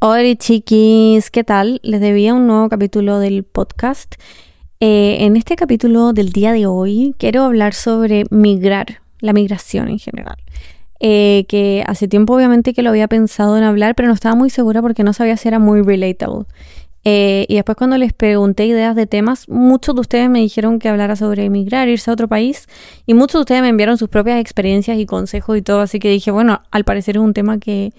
Hola 0.00 0.36
chiquis, 0.36 1.28
¿qué 1.28 1.42
tal? 1.42 1.80
Les 1.82 2.00
debía 2.00 2.32
un 2.32 2.46
nuevo 2.46 2.68
capítulo 2.68 3.18
del 3.18 3.42
podcast. 3.42 4.14
Eh, 4.78 5.16
en 5.24 5.36
este 5.36 5.56
capítulo 5.56 6.12
del 6.12 6.30
día 6.30 6.52
de 6.52 6.66
hoy 6.66 7.16
quiero 7.18 7.42
hablar 7.42 7.74
sobre 7.74 8.22
migrar, 8.30 9.00
la 9.18 9.32
migración 9.32 9.88
en 9.88 9.98
general. 9.98 10.36
Eh, 11.00 11.46
que 11.48 11.82
hace 11.84 12.06
tiempo 12.06 12.36
obviamente 12.36 12.74
que 12.74 12.82
lo 12.82 12.90
había 12.90 13.08
pensado 13.08 13.58
en 13.58 13.64
hablar, 13.64 13.96
pero 13.96 14.06
no 14.06 14.14
estaba 14.14 14.36
muy 14.36 14.50
segura 14.50 14.82
porque 14.82 15.02
no 15.02 15.12
sabía 15.12 15.36
si 15.36 15.48
era 15.48 15.58
muy 15.58 15.82
relatable. 15.82 16.46
Eh, 17.02 17.46
y 17.48 17.56
después 17.56 17.76
cuando 17.76 17.98
les 17.98 18.12
pregunté 18.12 18.66
ideas 18.66 18.94
de 18.94 19.08
temas, 19.08 19.48
muchos 19.48 19.96
de 19.96 20.00
ustedes 20.02 20.30
me 20.30 20.38
dijeron 20.38 20.78
que 20.78 20.88
hablara 20.88 21.16
sobre 21.16 21.46
emigrar, 21.46 21.88
irse 21.88 22.08
a 22.08 22.14
otro 22.14 22.28
país, 22.28 22.68
y 23.04 23.14
muchos 23.14 23.40
de 23.40 23.40
ustedes 23.40 23.62
me 23.62 23.68
enviaron 23.68 23.98
sus 23.98 24.08
propias 24.08 24.40
experiencias 24.40 24.96
y 24.96 25.06
consejos 25.06 25.58
y 25.58 25.62
todo, 25.62 25.80
así 25.80 25.98
que 25.98 26.08
dije, 26.08 26.30
bueno, 26.30 26.60
al 26.70 26.84
parecer 26.84 27.16
es 27.16 27.22
un 27.22 27.34
tema 27.34 27.58
que 27.58 27.92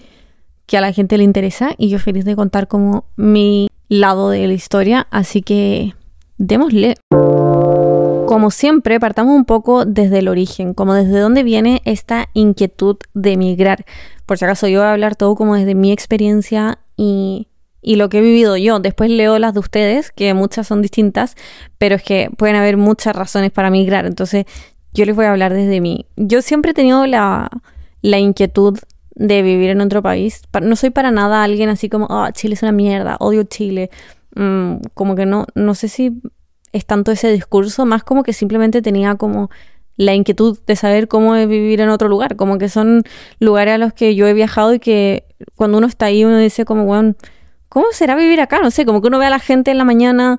que 0.70 0.78
a 0.78 0.80
la 0.80 0.92
gente 0.92 1.18
le 1.18 1.24
interesa 1.24 1.72
y 1.78 1.88
yo 1.88 1.98
feliz 1.98 2.24
de 2.24 2.36
contar 2.36 2.68
como 2.68 3.04
mi 3.16 3.68
lado 3.88 4.30
de 4.30 4.46
la 4.46 4.52
historia, 4.52 5.08
así 5.10 5.42
que 5.42 5.96
démosle. 6.38 6.94
Como 7.10 8.52
siempre, 8.52 9.00
partamos 9.00 9.34
un 9.34 9.44
poco 9.44 9.84
desde 9.84 10.20
el 10.20 10.28
origen, 10.28 10.72
como 10.72 10.94
desde 10.94 11.18
dónde 11.18 11.42
viene 11.42 11.82
esta 11.86 12.28
inquietud 12.34 12.98
de 13.14 13.32
emigrar. 13.32 13.84
Por 14.26 14.38
si 14.38 14.44
acaso 14.44 14.68
yo 14.68 14.78
voy 14.78 14.86
a 14.86 14.92
hablar 14.92 15.16
todo 15.16 15.34
como 15.34 15.56
desde 15.56 15.74
mi 15.74 15.90
experiencia 15.90 16.78
y, 16.96 17.48
y 17.82 17.96
lo 17.96 18.08
que 18.08 18.18
he 18.18 18.22
vivido 18.22 18.56
yo. 18.56 18.78
Después 18.78 19.10
leo 19.10 19.40
las 19.40 19.54
de 19.54 19.58
ustedes, 19.58 20.12
que 20.12 20.32
muchas 20.34 20.68
son 20.68 20.82
distintas, 20.82 21.34
pero 21.78 21.96
es 21.96 22.04
que 22.04 22.30
pueden 22.38 22.54
haber 22.54 22.76
muchas 22.76 23.16
razones 23.16 23.50
para 23.50 23.70
migrar. 23.70 24.06
Entonces 24.06 24.44
yo 24.94 25.04
les 25.04 25.16
voy 25.16 25.24
a 25.24 25.32
hablar 25.32 25.52
desde 25.52 25.80
mí. 25.80 26.06
Yo 26.14 26.42
siempre 26.42 26.70
he 26.70 26.74
tenido 26.74 27.08
la, 27.08 27.50
la 28.02 28.20
inquietud 28.20 28.78
de 29.20 29.42
vivir 29.42 29.68
en 29.68 29.82
otro 29.82 30.02
país. 30.02 30.42
No 30.62 30.76
soy 30.76 30.88
para 30.88 31.10
nada 31.10 31.44
alguien 31.44 31.68
así 31.68 31.90
como, 31.90 32.06
ah, 32.08 32.32
Chile 32.32 32.54
es 32.54 32.62
una 32.62 32.72
mierda, 32.72 33.18
odio 33.20 33.42
Chile. 33.44 33.90
Mm, 34.34 34.76
como 34.94 35.14
que 35.14 35.26
no, 35.26 35.46
no 35.54 35.74
sé 35.74 35.88
si 35.88 36.22
es 36.72 36.86
tanto 36.86 37.12
ese 37.12 37.30
discurso, 37.30 37.84
más 37.84 38.02
como 38.02 38.22
que 38.22 38.32
simplemente 38.32 38.80
tenía 38.80 39.16
como 39.16 39.50
la 39.96 40.14
inquietud 40.14 40.58
de 40.66 40.74
saber 40.74 41.06
cómo 41.06 41.36
es 41.36 41.46
vivir 41.46 41.82
en 41.82 41.90
otro 41.90 42.08
lugar, 42.08 42.36
como 42.36 42.56
que 42.56 42.70
son 42.70 43.02
lugares 43.40 43.74
a 43.74 43.78
los 43.78 43.92
que 43.92 44.14
yo 44.14 44.26
he 44.26 44.32
viajado 44.32 44.72
y 44.72 44.78
que 44.78 45.26
cuando 45.54 45.76
uno 45.76 45.86
está 45.86 46.06
ahí 46.06 46.24
uno 46.24 46.38
dice 46.38 46.64
como, 46.64 46.86
bueno, 46.86 47.14
¿cómo 47.68 47.86
será 47.92 48.16
vivir 48.16 48.40
acá? 48.40 48.60
No 48.62 48.70
sé, 48.70 48.86
como 48.86 49.02
que 49.02 49.08
uno 49.08 49.18
ve 49.18 49.26
a 49.26 49.30
la 49.30 49.38
gente 49.38 49.70
en 49.70 49.76
la 49.76 49.84
mañana 49.84 50.38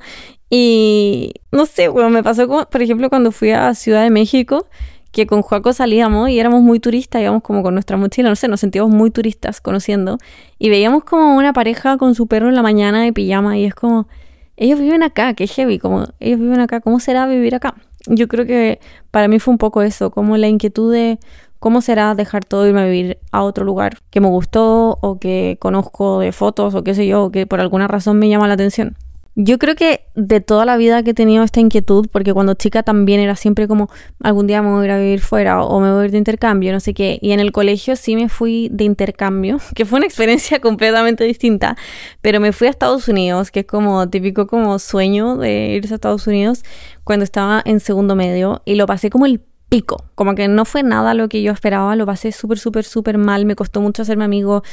y 0.50 1.34
no 1.52 1.68
sé, 1.68 1.88
bueno, 1.88 2.10
me 2.10 2.24
pasó 2.24 2.48
como, 2.48 2.66
por 2.66 2.82
ejemplo, 2.82 3.10
cuando 3.10 3.32
fui 3.32 3.52
a 3.52 3.76
Ciudad 3.76 4.02
de 4.02 4.10
México, 4.10 4.66
que 5.12 5.28
con 5.28 5.42
Joaco 5.42 5.74
salíamos 5.74 6.30
y 6.30 6.40
éramos 6.40 6.62
muy 6.62 6.80
turistas, 6.80 7.22
íbamos 7.22 7.44
como 7.44 7.64
con 7.64 7.74
nuestra 7.74 7.98
mochila, 7.98 8.30
no 8.30 8.36
sé, 8.36 8.48
nos 8.48 8.62
sentíamos 8.62 8.92
muy 8.92 9.12
turistas 9.12 9.62
conociendo 9.62 10.18
y 10.58 10.70
veíamos 10.70 11.04
como 11.04 11.36
una 11.36 11.54
pareja 11.54 11.98
con 11.98 12.16
su 12.16 12.28
perro 12.28 12.50
en 12.50 12.56
la 12.56 12.62
mañana 12.62 13.04
de 13.04 13.12
pijama 13.12 13.58
y 13.58 13.66
es 13.66 13.76
como, 13.76 14.08
ellos 14.56 14.80
viven 14.80 15.04
acá, 15.04 15.34
qué 15.34 15.48
heavy, 15.48 15.80
como 15.80 16.06
ellos 16.20 16.40
viven 16.40 16.60
acá, 16.60 16.80
¿cómo 16.80 17.00
será 17.00 17.26
vivir 17.26 17.56
acá? 17.56 17.76
Yo 18.08 18.28
creo 18.28 18.46
que 18.46 18.80
para 19.12 19.28
mí 19.28 19.40
fue 19.40 19.52
un 19.52 19.58
poco 19.58 19.82
eso, 19.82 20.12
como 20.12 20.38
la 20.38 20.48
inquietud 20.48 20.92
de 20.94 21.20
cómo 21.60 21.82
será 21.82 22.16
dejar 22.16 22.44
todo 22.46 22.66
y 22.66 22.70
irme 22.70 22.82
a 22.82 22.86
vivir 22.86 23.20
a 23.32 23.44
otro 23.44 23.66
lugar 23.66 24.00
que 24.10 24.22
me 24.22 24.28
gustó 24.28 24.98
o 25.02 25.20
que 25.20 25.58
conozco 25.60 26.20
de 26.20 26.32
fotos 26.32 26.74
o 26.74 26.84
qué 26.84 26.96
sé 26.96 27.06
yo, 27.06 27.26
o 27.26 27.32
que 27.32 27.46
por 27.46 27.60
alguna 27.60 27.88
razón 27.88 28.18
me 28.18 28.30
llama 28.30 28.48
la 28.48 28.56
atención. 28.56 28.98
Yo 29.36 29.58
creo 29.60 29.76
que 29.76 30.02
de 30.14 30.42
toda 30.42 30.66
la 30.66 30.76
vida 30.76 31.04
que 31.04 31.12
he 31.12 31.14
tenido 31.14 31.44
esta 31.44 31.62
inquietud, 31.62 32.08
porque 32.12 32.34
cuando 32.34 32.54
chica 32.56 32.84
también 32.84 33.22
era 33.22 33.38
siempre 33.38 33.66
como 33.66 33.90
algún 34.22 34.46
día 34.46 34.62
me 34.62 34.70
voy 34.70 34.82
a 34.82 34.86
ir 34.86 34.92
a 34.92 34.98
vivir 34.98 35.22
fuera 35.22 35.64
o 35.64 35.80
me 35.80 35.90
voy 35.90 36.02
a 36.02 36.06
ir 36.06 36.12
de 36.12 36.18
intercambio, 36.18 36.74
no 36.74 36.82
sé 36.82 36.94
qué. 36.94 37.18
Y 37.22 37.32
en 37.32 37.40
el 37.40 37.54
colegio 37.54 37.96
sí 37.96 38.18
me 38.18 38.28
fui 38.28 38.68
de 38.74 38.84
intercambio, 38.84 39.60
que 39.76 39.86
fue 39.86 39.98
una 39.98 40.06
experiencia 40.06 40.60
completamente 40.62 41.24
distinta, 41.24 41.78
pero 42.22 42.42
me 42.42 42.52
fui 42.52 42.68
a 42.68 42.72
Estados 42.72 43.08
Unidos, 43.08 43.52
que 43.52 43.62
es 43.62 43.66
como 43.66 44.10
típico 44.10 44.48
como 44.48 44.78
sueño 44.80 45.38
de 45.38 45.76
irse 45.76 45.94
a 45.94 45.96
Estados 45.96 46.28
Unidos 46.28 46.64
cuando 47.06 47.24
estaba 47.24 47.62
en 47.64 47.80
segundo 47.80 48.16
medio 48.16 48.62
y 48.66 48.76
lo 48.76 48.86
pasé 48.86 49.10
como 49.10 49.26
el 49.26 49.42
pico, 49.70 50.04
como 50.16 50.36
que 50.36 50.50
no 50.50 50.66
fue 50.66 50.84
nada 50.84 51.14
lo 51.14 51.30
que 51.30 51.42
yo 51.42 51.54
esperaba, 51.54 51.96
lo 51.96 52.06
pasé 52.06 52.34
súper, 52.34 52.60
súper, 52.60 52.84
súper 52.84 53.18
mal, 53.18 53.46
me 53.46 53.56
costó 53.56 53.80
mucho 53.80 54.02
hacerme 54.02 54.26
amigo 54.26 54.64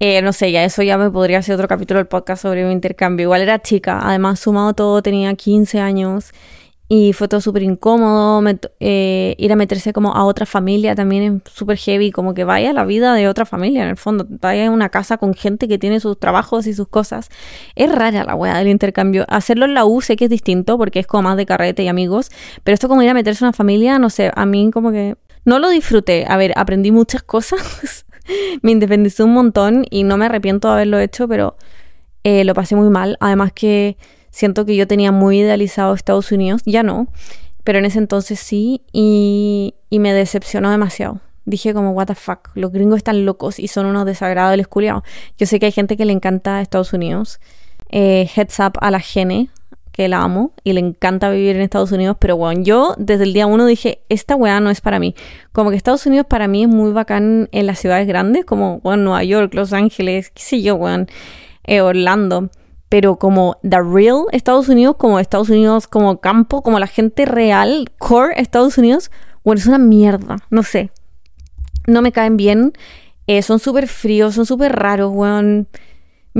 eh, 0.00 0.22
no 0.22 0.32
sé, 0.32 0.50
ya 0.50 0.64
eso 0.64 0.82
ya 0.82 0.96
me 0.96 1.10
podría 1.10 1.38
hacer 1.38 1.54
otro 1.54 1.68
capítulo 1.68 1.98
del 1.98 2.06
podcast 2.06 2.42
sobre 2.42 2.64
mi 2.64 2.72
intercambio. 2.72 3.24
Igual 3.24 3.42
era 3.42 3.60
chica, 3.60 4.00
además 4.02 4.40
sumado 4.40 4.72
todo 4.74 5.02
tenía 5.02 5.34
15 5.34 5.78
años 5.78 6.32
y 6.88 7.12
fue 7.12 7.28
todo 7.28 7.40
súper 7.40 7.62
incómodo. 7.62 8.42
Eh, 8.80 9.36
ir 9.38 9.52
a 9.52 9.56
meterse 9.56 9.92
como 9.92 10.14
a 10.14 10.24
otra 10.24 10.46
familia 10.46 10.94
también 10.96 11.42
es 11.46 11.52
súper 11.52 11.76
heavy, 11.76 12.10
como 12.10 12.34
que 12.34 12.44
vaya 12.44 12.72
la 12.72 12.84
vida 12.84 13.14
de 13.14 13.28
otra 13.28 13.44
familia 13.44 13.82
en 13.84 13.90
el 13.90 13.96
fondo. 13.96 14.26
Vaya 14.28 14.66
a 14.66 14.70
una 14.70 14.88
casa 14.88 15.18
con 15.18 15.34
gente 15.34 15.68
que 15.68 15.78
tiene 15.78 16.00
sus 16.00 16.18
trabajos 16.18 16.66
y 16.66 16.72
sus 16.72 16.88
cosas. 16.88 17.28
Es 17.76 17.92
rara 17.92 18.24
la 18.24 18.34
weá 18.34 18.56
del 18.56 18.68
intercambio. 18.68 19.24
Hacerlo 19.28 19.66
en 19.66 19.74
la 19.74 19.84
U 19.84 20.00
sé 20.00 20.16
que 20.16 20.24
es 20.24 20.30
distinto 20.30 20.78
porque 20.78 20.98
es 20.98 21.06
como 21.06 21.24
más 21.24 21.36
de 21.36 21.46
carrete 21.46 21.84
y 21.84 21.88
amigos, 21.88 22.30
pero 22.64 22.74
esto 22.74 22.88
como 22.88 23.02
ir 23.02 23.10
a 23.10 23.14
meterse 23.14 23.44
a 23.44 23.48
una 23.48 23.52
familia, 23.52 23.98
no 23.98 24.10
sé, 24.10 24.32
a 24.34 24.46
mí 24.46 24.70
como 24.72 24.90
que 24.90 25.14
no 25.44 25.58
lo 25.58 25.68
disfruté. 25.68 26.24
A 26.26 26.36
ver, 26.38 26.52
aprendí 26.56 26.90
muchas 26.90 27.22
cosas. 27.24 28.06
me 28.62 28.72
independicé 28.72 29.22
un 29.22 29.32
montón 29.32 29.84
y 29.90 30.04
no 30.04 30.16
me 30.16 30.26
arrepiento 30.26 30.68
de 30.68 30.74
haberlo 30.74 30.98
hecho, 30.98 31.28
pero 31.28 31.56
eh, 32.24 32.44
lo 32.44 32.54
pasé 32.54 32.76
muy 32.76 32.90
mal. 32.90 33.16
Además 33.20 33.52
que 33.52 33.96
siento 34.30 34.64
que 34.64 34.76
yo 34.76 34.86
tenía 34.86 35.12
muy 35.12 35.40
idealizado 35.40 35.94
Estados 35.94 36.32
Unidos, 36.32 36.62
ya 36.64 36.82
no, 36.82 37.08
pero 37.64 37.78
en 37.78 37.84
ese 37.84 37.98
entonces 37.98 38.40
sí, 38.40 38.82
y, 38.92 39.74
me 39.90 40.12
decepcionó 40.12 40.70
demasiado. 40.70 41.20
Dije 41.44 41.74
como, 41.74 41.92
what 41.92 42.06
the 42.06 42.14
fuck, 42.14 42.50
los 42.54 42.70
gringos 42.70 42.98
están 42.98 43.24
locos 43.24 43.58
y 43.58 43.68
son 43.68 43.86
unos 43.86 44.06
desagradables 44.06 44.68
culiados. 44.68 45.02
Yo 45.36 45.46
sé 45.46 45.58
que 45.58 45.66
hay 45.66 45.72
gente 45.72 45.96
que 45.96 46.04
le 46.04 46.12
encanta 46.12 46.60
Estados 46.60 46.92
Unidos. 46.92 47.40
Eh, 47.90 48.30
heads 48.34 48.60
up 48.60 48.72
a 48.80 48.90
la 48.90 49.00
gene, 49.00 49.50
que 50.00 50.08
la 50.08 50.22
amo 50.22 50.54
y 50.64 50.72
le 50.72 50.80
encanta 50.80 51.28
vivir 51.28 51.56
en 51.56 51.60
Estados 51.60 51.92
Unidos, 51.92 52.16
pero 52.18 52.34
bueno, 52.34 52.62
yo 52.62 52.94
desde 52.96 53.24
el 53.24 53.34
día 53.34 53.46
uno 53.46 53.66
dije, 53.66 54.00
esta 54.08 54.34
weá 54.34 54.58
no 54.58 54.70
es 54.70 54.80
para 54.80 54.98
mí. 54.98 55.14
Como 55.52 55.68
que 55.68 55.76
Estados 55.76 56.06
Unidos 56.06 56.24
para 56.26 56.48
mí 56.48 56.62
es 56.62 56.70
muy 56.70 56.90
bacán 56.90 57.50
en 57.52 57.66
las 57.66 57.80
ciudades 57.80 58.08
grandes, 58.08 58.46
como, 58.46 58.80
bueno, 58.80 59.02
Nueva 59.02 59.24
York, 59.24 59.52
Los 59.52 59.74
Ángeles, 59.74 60.30
qué 60.30 60.40
sé 60.42 60.62
yo, 60.62 60.76
weón, 60.76 61.06
eh, 61.64 61.82
Orlando. 61.82 62.48
Pero 62.88 63.16
como 63.16 63.58
The 63.60 63.82
Real 63.82 64.24
Estados 64.32 64.70
Unidos, 64.70 64.96
como 64.96 65.20
Estados 65.20 65.50
Unidos 65.50 65.86
como 65.86 66.18
campo, 66.18 66.62
como 66.62 66.78
la 66.78 66.86
gente 66.86 67.26
real, 67.26 67.90
core 67.98 68.40
Estados 68.40 68.78
Unidos, 68.78 69.10
bueno, 69.44 69.58
es 69.58 69.66
una 69.66 69.76
mierda, 69.76 70.36
no 70.48 70.62
sé. 70.62 70.92
No 71.86 72.00
me 72.00 72.10
caen 72.10 72.38
bien. 72.38 72.72
Eh, 73.26 73.42
son 73.42 73.58
súper 73.58 73.86
fríos, 73.86 74.34
son 74.34 74.46
súper 74.46 74.72
raros, 74.72 75.12
weón. 75.12 75.68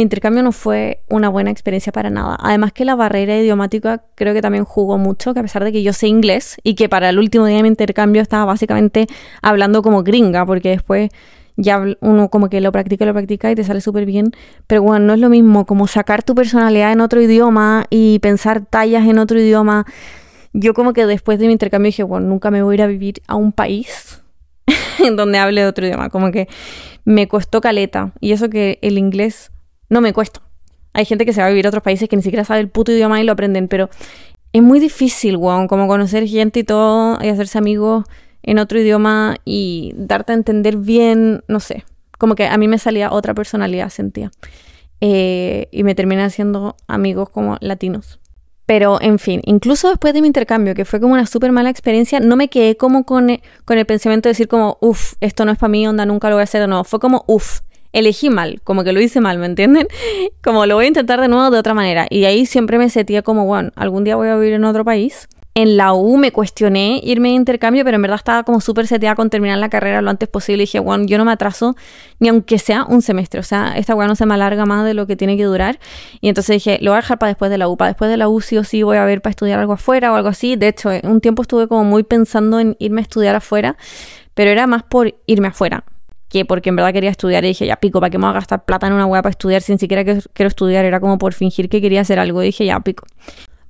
Mi 0.00 0.04
intercambio 0.04 0.42
no 0.42 0.52
fue 0.52 1.02
una 1.10 1.28
buena 1.28 1.50
experiencia 1.50 1.92
para 1.92 2.08
nada. 2.08 2.38
Además 2.40 2.72
que 2.72 2.86
la 2.86 2.94
barrera 2.94 3.36
idiomática 3.36 4.02
creo 4.14 4.32
que 4.32 4.40
también 4.40 4.64
jugó 4.64 4.96
mucho, 4.96 5.34
que 5.34 5.40
a 5.40 5.42
pesar 5.42 5.62
de 5.62 5.72
que 5.72 5.82
yo 5.82 5.92
sé 5.92 6.08
inglés 6.08 6.56
y 6.62 6.74
que 6.74 6.88
para 6.88 7.10
el 7.10 7.18
último 7.18 7.44
día 7.44 7.58
de 7.58 7.64
mi 7.64 7.68
intercambio 7.68 8.22
estaba 8.22 8.46
básicamente 8.46 9.08
hablando 9.42 9.82
como 9.82 10.02
gringa, 10.02 10.46
porque 10.46 10.70
después 10.70 11.10
ya 11.56 11.84
uno 12.00 12.30
como 12.30 12.48
que 12.48 12.62
lo 12.62 12.72
practica, 12.72 13.04
lo 13.04 13.12
practica 13.12 13.50
y 13.50 13.54
te 13.54 13.62
sale 13.62 13.82
súper 13.82 14.06
bien. 14.06 14.32
Pero 14.66 14.80
bueno, 14.80 15.04
no 15.04 15.12
es 15.12 15.20
lo 15.20 15.28
mismo 15.28 15.66
como 15.66 15.86
sacar 15.86 16.22
tu 16.22 16.34
personalidad 16.34 16.92
en 16.92 17.02
otro 17.02 17.20
idioma 17.20 17.84
y 17.90 18.20
pensar 18.20 18.64
tallas 18.64 19.06
en 19.06 19.18
otro 19.18 19.38
idioma. 19.38 19.84
Yo 20.54 20.72
como 20.72 20.94
que 20.94 21.04
después 21.04 21.38
de 21.38 21.44
mi 21.44 21.52
intercambio 21.52 21.88
dije, 21.88 22.04
bueno, 22.04 22.26
nunca 22.26 22.50
me 22.50 22.62
voy 22.62 22.72
a 22.72 22.76
ir 22.76 22.82
a 22.84 22.86
vivir 22.86 23.20
a 23.26 23.34
un 23.34 23.52
país 23.52 24.22
donde 25.14 25.36
hable 25.36 25.66
otro 25.66 25.84
idioma. 25.84 26.08
Como 26.08 26.30
que 26.32 26.48
me 27.04 27.28
costó 27.28 27.60
caleta. 27.60 28.12
Y 28.20 28.32
eso 28.32 28.48
que 28.48 28.78
el 28.80 28.96
inglés 28.96 29.50
no 29.90 30.00
me 30.00 30.14
cuesta. 30.14 30.40
Hay 30.92 31.04
gente 31.04 31.26
que 31.26 31.32
se 31.32 31.40
va 31.40 31.46
a 31.46 31.50
vivir 31.50 31.66
a 31.66 31.68
otros 31.68 31.82
países 31.82 32.08
que 32.08 32.16
ni 32.16 32.22
siquiera 32.22 32.44
sabe 32.44 32.60
el 32.60 32.68
puto 32.68 32.90
idioma 32.90 33.20
y 33.20 33.24
lo 33.24 33.32
aprenden, 33.32 33.68
pero 33.68 33.90
es 34.52 34.62
muy 34.62 34.80
difícil, 34.80 35.36
weón, 35.36 35.68
como 35.68 35.86
conocer 35.86 36.26
gente 36.26 36.60
y 36.60 36.64
todo, 36.64 37.18
y 37.22 37.28
hacerse 37.28 37.58
amigos 37.58 38.04
en 38.42 38.58
otro 38.58 38.80
idioma 38.80 39.36
y 39.44 39.92
darte 39.94 40.32
a 40.32 40.34
entender 40.34 40.76
bien, 40.76 41.44
no 41.46 41.60
sé. 41.60 41.84
Como 42.18 42.34
que 42.34 42.46
a 42.46 42.56
mí 42.56 42.68
me 42.68 42.78
salía 42.78 43.12
otra 43.12 43.34
personalidad, 43.34 43.90
sentía. 43.90 44.30
Eh, 45.00 45.68
y 45.70 45.84
me 45.84 45.94
terminé 45.94 46.22
haciendo 46.22 46.76
amigos 46.86 47.30
como 47.30 47.56
latinos. 47.60 48.20
Pero, 48.66 49.00
en 49.00 49.18
fin, 49.18 49.40
incluso 49.44 49.88
después 49.88 50.14
de 50.14 50.20
mi 50.20 50.28
intercambio, 50.28 50.74
que 50.74 50.84
fue 50.84 51.00
como 51.00 51.14
una 51.14 51.26
súper 51.26 51.50
mala 51.50 51.70
experiencia, 51.70 52.20
no 52.20 52.36
me 52.36 52.48
quedé 52.48 52.76
como 52.76 53.04
con 53.04 53.30
el, 53.30 53.42
con 53.64 53.78
el 53.78 53.86
pensamiento 53.86 54.28
de 54.28 54.30
decir 54.30 54.48
como, 54.48 54.78
uff, 54.80 55.14
esto 55.20 55.44
no 55.44 55.52
es 55.52 55.58
para 55.58 55.70
mí, 55.70 55.86
onda, 55.86 56.06
nunca 56.06 56.28
lo 56.28 56.36
voy 56.36 56.42
a 56.42 56.44
hacer 56.44 56.68
nuevo. 56.68 56.84
Fue 56.84 57.00
como, 57.00 57.24
uff, 57.26 57.60
elegí 57.92 58.30
mal, 58.30 58.60
como 58.62 58.84
que 58.84 58.92
lo 58.92 59.00
hice 59.00 59.20
mal, 59.20 59.38
¿me 59.38 59.46
entienden? 59.46 59.88
Como 60.42 60.66
lo 60.66 60.76
voy 60.76 60.86
a 60.86 60.88
intentar 60.88 61.20
de 61.20 61.28
nuevo 61.28 61.50
de 61.50 61.58
otra 61.58 61.74
manera. 61.74 62.06
Y 62.08 62.24
ahí 62.24 62.46
siempre 62.46 62.78
me 62.78 62.88
sentía 62.90 63.22
como, 63.22 63.46
bueno, 63.46 63.70
algún 63.76 64.04
día 64.04 64.16
voy 64.16 64.28
a 64.28 64.36
vivir 64.36 64.54
en 64.54 64.64
otro 64.64 64.84
país. 64.84 65.28
En 65.54 65.76
la 65.76 65.92
U 65.94 66.16
me 66.16 66.30
cuestioné 66.30 67.00
irme 67.02 67.30
de 67.30 67.34
intercambio, 67.34 67.84
pero 67.84 67.96
en 67.96 68.02
verdad 68.02 68.18
estaba 68.18 68.44
como 68.44 68.60
súper 68.60 68.86
seteada 68.86 69.16
con 69.16 69.30
terminar 69.30 69.58
la 69.58 69.68
carrera 69.68 70.00
lo 70.00 70.08
antes 70.08 70.28
posible. 70.28 70.62
Y 70.62 70.66
dije, 70.66 70.78
bueno, 70.78 71.04
yo 71.06 71.18
no 71.18 71.24
me 71.24 71.32
atraso 71.32 71.74
ni 72.20 72.28
aunque 72.28 72.58
sea 72.58 72.84
un 72.84 73.02
semestre. 73.02 73.40
O 73.40 73.42
sea, 73.42 73.74
esta 73.76 73.96
weá 73.96 74.06
no 74.06 74.14
se 74.14 74.26
me 74.26 74.34
alarga 74.34 74.64
más 74.64 74.84
de 74.84 74.94
lo 74.94 75.08
que 75.08 75.16
tiene 75.16 75.36
que 75.36 75.44
durar. 75.44 75.80
Y 76.20 76.28
entonces 76.28 76.54
dije, 76.54 76.78
lo 76.80 76.92
voy 76.92 76.98
a 76.98 77.00
dejar 77.00 77.18
para 77.18 77.30
después 77.30 77.50
de 77.50 77.58
la 77.58 77.68
U. 77.68 77.76
Para 77.76 77.90
después 77.90 78.10
de 78.10 78.16
la 78.16 78.28
U 78.28 78.40
sí 78.40 78.56
o 78.58 78.64
sí 78.64 78.84
voy 78.84 78.96
a 78.96 79.04
ver 79.04 79.22
para 79.22 79.32
estudiar 79.32 79.58
algo 79.58 79.72
afuera 79.72 80.12
o 80.12 80.14
algo 80.14 80.28
así. 80.28 80.54
De 80.54 80.68
hecho, 80.68 80.90
un 81.02 81.20
tiempo 81.20 81.42
estuve 81.42 81.66
como 81.66 81.82
muy 81.82 82.04
pensando 82.04 82.60
en 82.60 82.76
irme 82.78 83.00
a 83.00 83.02
estudiar 83.02 83.34
afuera, 83.34 83.76
pero 84.34 84.50
era 84.50 84.68
más 84.68 84.84
por 84.84 85.14
irme 85.26 85.48
afuera 85.48 85.84
que 86.30 86.44
porque 86.44 86.68
en 86.70 86.76
verdad 86.76 86.92
quería 86.92 87.10
estudiar 87.10 87.44
y 87.44 87.48
dije, 87.48 87.66
ya 87.66 87.76
pico, 87.76 88.00
¿para 88.00 88.08
qué 88.08 88.16
me 88.16 88.24
voy 88.24 88.30
a 88.30 88.34
gastar 88.34 88.64
plata 88.64 88.86
en 88.86 88.92
una 88.92 89.04
web 89.04 89.22
para 89.22 89.30
estudiar 89.30 89.62
sin 89.62 89.78
siquiera 89.78 90.04
que 90.04 90.20
quiero 90.32 90.48
estudiar? 90.48 90.84
Era 90.84 91.00
como 91.00 91.18
por 91.18 91.34
fingir 91.34 91.68
que 91.68 91.80
quería 91.82 92.02
hacer 92.02 92.20
algo. 92.20 92.40
Y 92.42 92.46
dije, 92.46 92.64
ya 92.64 92.78
pico. 92.80 93.04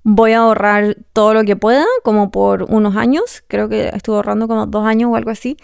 Voy 0.03 0.33
a 0.33 0.41
ahorrar 0.41 0.99
todo 1.15 1.33
lo 1.33 1.43
que 1.45 1.57
pueda, 1.57 1.87
como 2.05 2.31
por 2.31 2.65
unos 2.65 2.97
años. 2.97 3.43
Creo 3.49 3.71
que 3.71 3.89
estuve 3.89 4.17
ahorrando 4.17 4.47
como 4.47 4.67
dos 4.67 4.87
años 4.87 5.11
o 5.11 5.17
algo 5.17 5.31
así. 5.31 5.57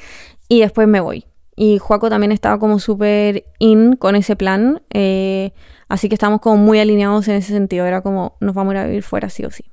Y 0.49 0.61
después 0.61 0.89
me 0.89 1.01
voy. 1.01 1.27
Y 1.55 1.79
Juaco 1.79 2.09
también 2.09 2.33
estaba 2.33 2.59
como 2.59 2.79
súper 2.79 3.45
in 3.59 3.97
con 3.97 4.17
ese 4.17 4.35
plan. 4.35 4.83
Eh, 4.91 5.53
así 5.89 6.09
que 6.09 6.15
estamos 6.15 6.41
como 6.41 6.57
muy 6.57 6.79
alineados 6.79 7.29
en 7.29 7.35
ese 7.35 7.53
sentido. 7.53 7.85
Era 7.85 8.01
como, 8.01 8.37
nos 8.41 8.55
vamos 8.55 8.73
a 8.73 8.77
ir 8.77 8.83
a 8.83 8.87
vivir 8.87 9.03
fuera 9.03 9.29
sí 9.29 9.45
o 9.45 9.51
sí. 9.51 9.65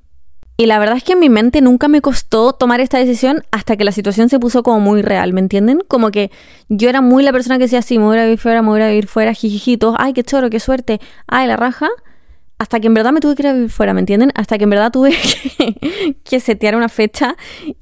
Y 0.56 0.66
la 0.66 0.78
verdad 0.78 0.96
es 0.96 1.02
que 1.02 1.14
en 1.14 1.18
mi 1.18 1.28
mente 1.28 1.60
nunca 1.60 1.88
me 1.88 2.00
costó 2.00 2.52
tomar 2.52 2.80
esta 2.80 2.98
decisión 2.98 3.42
hasta 3.50 3.76
que 3.76 3.84
la 3.84 3.90
situación 3.90 4.28
se 4.28 4.38
puso 4.38 4.62
como 4.62 4.78
muy 4.78 5.02
real, 5.02 5.32
¿me 5.32 5.40
entienden? 5.40 5.80
Como 5.88 6.12
que 6.12 6.30
yo 6.68 6.88
era 6.88 7.00
muy 7.00 7.24
la 7.24 7.32
persona 7.32 7.58
que 7.58 7.64
decía, 7.64 7.82
sí, 7.82 7.98
me 7.98 8.04
voy 8.04 8.18
a 8.18 8.24
vivir 8.24 8.38
fuera, 8.38 8.62
me 8.62 8.68
voy 8.68 8.80
a 8.80 8.88
vivir 8.88 9.08
fuera, 9.08 9.32
jijijitos, 9.32 9.96
ay, 9.98 10.12
qué 10.12 10.22
choro, 10.22 10.50
qué 10.50 10.60
suerte, 10.60 11.00
ay, 11.26 11.48
la 11.48 11.56
raja. 11.56 11.88
Hasta 12.56 12.78
que 12.78 12.86
en 12.86 12.94
verdad 12.94 13.10
me 13.12 13.18
tuve 13.18 13.34
que 13.34 13.42
ir 13.42 13.48
a 13.48 13.52
vivir 13.52 13.70
fuera, 13.70 13.94
¿me 13.94 14.00
entienden? 14.00 14.30
Hasta 14.36 14.56
que 14.56 14.64
en 14.64 14.70
verdad 14.70 14.92
tuve 14.92 15.10
que, 15.58 16.16
que 16.22 16.40
setear 16.40 16.76
una 16.76 16.88
fecha 16.88 17.36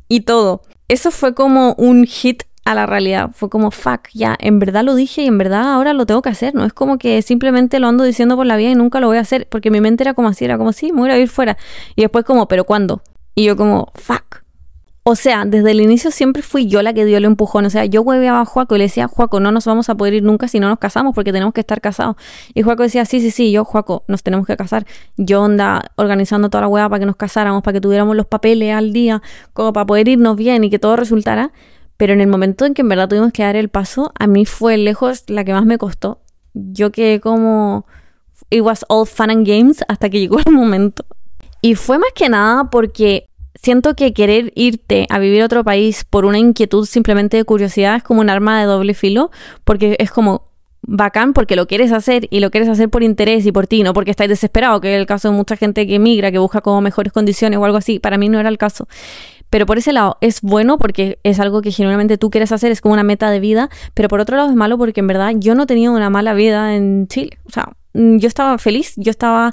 y 0.08 0.20
todo. 0.22 0.62
Eso 0.88 1.10
fue 1.10 1.34
como 1.34 1.74
un 1.76 2.06
hit 2.06 2.44
a 2.64 2.74
la 2.74 2.86
realidad. 2.86 3.30
Fue 3.34 3.48
como, 3.48 3.70
fuck, 3.70 4.08
ya, 4.12 4.36
en 4.38 4.58
verdad 4.58 4.84
lo 4.84 4.94
dije 4.94 5.22
y 5.22 5.26
en 5.26 5.38
verdad 5.38 5.72
ahora 5.72 5.92
lo 5.92 6.06
tengo 6.06 6.22
que 6.22 6.30
hacer. 6.30 6.54
No 6.54 6.64
es 6.64 6.72
como 6.72 6.98
que 6.98 7.22
simplemente 7.22 7.78
lo 7.78 7.88
ando 7.88 8.04
diciendo 8.04 8.36
por 8.36 8.46
la 8.46 8.56
vida 8.56 8.70
y 8.70 8.74
nunca 8.74 9.00
lo 9.00 9.08
voy 9.08 9.18
a 9.18 9.20
hacer, 9.20 9.48
porque 9.48 9.70
mi 9.70 9.80
mente 9.80 10.04
era 10.04 10.14
como 10.14 10.28
así, 10.28 10.44
era 10.44 10.58
como, 10.58 10.72
sí, 10.72 10.92
me 10.92 11.00
voy 11.00 11.10
a 11.10 11.18
ir 11.18 11.28
fuera. 11.28 11.56
Y 11.96 12.02
después 12.02 12.24
como, 12.24 12.48
pero 12.48 12.64
¿cuándo? 12.64 13.02
Y 13.34 13.44
yo 13.44 13.56
como, 13.56 13.90
fuck. 13.94 14.42
O 15.04 15.16
sea, 15.16 15.44
desde 15.44 15.72
el 15.72 15.80
inicio 15.80 16.12
siempre 16.12 16.42
fui 16.42 16.68
yo 16.68 16.80
la 16.80 16.92
que 16.92 17.04
dio 17.04 17.16
el 17.16 17.24
empujón. 17.24 17.66
O 17.66 17.70
sea, 17.70 17.84
yo 17.86 18.02
hueveaba 18.02 18.40
a 18.42 18.44
Juaco 18.44 18.76
y 18.76 18.78
le 18.78 18.84
decía, 18.84 19.08
Juaco, 19.08 19.40
no 19.40 19.50
nos 19.50 19.64
vamos 19.64 19.88
a 19.88 19.96
poder 19.96 20.14
ir 20.14 20.22
nunca 20.22 20.46
si 20.46 20.60
no 20.60 20.68
nos 20.68 20.78
casamos 20.78 21.12
porque 21.12 21.32
tenemos 21.32 21.52
que 21.52 21.60
estar 21.60 21.80
casados. 21.80 22.14
Y 22.54 22.62
Juaco 22.62 22.84
decía, 22.84 23.04
sí, 23.04 23.20
sí, 23.20 23.32
sí, 23.32 23.50
yo, 23.50 23.64
Juaco, 23.64 24.04
nos 24.06 24.22
tenemos 24.22 24.46
que 24.46 24.56
casar. 24.56 24.86
Yo 25.16 25.42
anda 25.42 25.90
organizando 25.96 26.50
toda 26.50 26.62
la 26.62 26.68
hueá 26.68 26.88
para 26.88 27.00
que 27.00 27.06
nos 27.06 27.16
casáramos, 27.16 27.64
para 27.64 27.72
que 27.72 27.80
tuviéramos 27.80 28.14
los 28.14 28.26
papeles 28.26 28.76
al 28.76 28.92
día, 28.92 29.22
como 29.54 29.72
para 29.72 29.86
poder 29.86 30.06
irnos 30.06 30.36
bien 30.36 30.62
y 30.62 30.70
que 30.70 30.78
todo 30.78 30.94
resultara. 30.94 31.50
Pero 32.02 32.14
en 32.14 32.20
el 32.20 32.26
momento 32.26 32.66
en 32.66 32.74
que 32.74 32.82
en 32.82 32.88
verdad 32.88 33.08
tuvimos 33.08 33.32
que 33.32 33.44
dar 33.44 33.54
el 33.54 33.68
paso, 33.68 34.12
a 34.18 34.26
mí 34.26 34.44
fue 34.44 34.76
lejos 34.76 35.22
la 35.28 35.44
que 35.44 35.52
más 35.52 35.64
me 35.64 35.78
costó. 35.78 36.20
Yo 36.52 36.90
quedé 36.90 37.20
como... 37.20 37.86
It 38.50 38.62
was 38.62 38.84
all 38.88 39.06
fun 39.06 39.30
and 39.30 39.46
games 39.46 39.84
hasta 39.86 40.10
que 40.10 40.18
llegó 40.18 40.40
el 40.44 40.52
momento. 40.52 41.06
Y 41.60 41.76
fue 41.76 41.98
más 41.98 42.10
que 42.12 42.28
nada 42.28 42.70
porque 42.70 43.28
siento 43.54 43.94
que 43.94 44.12
querer 44.12 44.52
irte 44.56 45.06
a 45.10 45.20
vivir 45.20 45.42
a 45.42 45.44
otro 45.44 45.62
país 45.62 46.04
por 46.04 46.24
una 46.24 46.40
inquietud 46.40 46.86
simplemente 46.86 47.36
de 47.36 47.44
curiosidad 47.44 47.94
es 47.94 48.02
como 48.02 48.20
un 48.20 48.30
arma 48.30 48.58
de 48.58 48.66
doble 48.66 48.94
filo, 48.94 49.30
porque 49.62 49.94
es 50.00 50.10
como 50.10 50.48
bacán 50.82 51.32
porque 51.32 51.56
lo 51.56 51.66
quieres 51.66 51.92
hacer 51.92 52.26
y 52.30 52.40
lo 52.40 52.50
quieres 52.50 52.68
hacer 52.68 52.90
por 52.90 53.02
interés 53.02 53.46
y 53.46 53.52
por 53.52 53.66
ti, 53.66 53.82
no 53.82 53.94
porque 53.94 54.10
estáis 54.10 54.28
desesperado, 54.28 54.80
que 54.80 54.94
es 54.94 55.00
el 55.00 55.06
caso 55.06 55.30
de 55.30 55.36
mucha 55.36 55.56
gente 55.56 55.86
que 55.86 55.94
emigra, 55.94 56.30
que 56.30 56.38
busca 56.38 56.60
como 56.60 56.80
mejores 56.80 57.12
condiciones 57.12 57.58
o 57.58 57.64
algo 57.64 57.78
así. 57.78 57.98
Para 57.98 58.18
mí 58.18 58.28
no 58.28 58.40
era 58.40 58.48
el 58.48 58.58
caso. 58.58 58.88
Pero 59.50 59.66
por 59.66 59.76
ese 59.76 59.92
lado 59.92 60.16
es 60.22 60.40
bueno 60.40 60.78
porque 60.78 61.18
es 61.24 61.38
algo 61.38 61.60
que 61.60 61.70
genuinamente 61.70 62.16
tú 62.16 62.30
quieres 62.30 62.52
hacer, 62.52 62.72
es 62.72 62.80
como 62.80 62.94
una 62.94 63.02
meta 63.02 63.30
de 63.30 63.38
vida, 63.38 63.68
pero 63.92 64.08
por 64.08 64.20
otro 64.20 64.36
lado 64.36 64.48
es 64.48 64.56
malo 64.56 64.78
porque 64.78 65.00
en 65.00 65.06
verdad 65.06 65.32
yo 65.36 65.54
no 65.54 65.66
tenía 65.66 65.90
una 65.90 66.08
mala 66.08 66.32
vida 66.32 66.74
en 66.74 67.06
Chile. 67.06 67.38
O 67.44 67.50
sea, 67.50 67.68
mm, 67.92 68.16
yo 68.16 68.28
estaba 68.28 68.56
feliz, 68.56 68.94
yo 68.96 69.10
estaba 69.10 69.52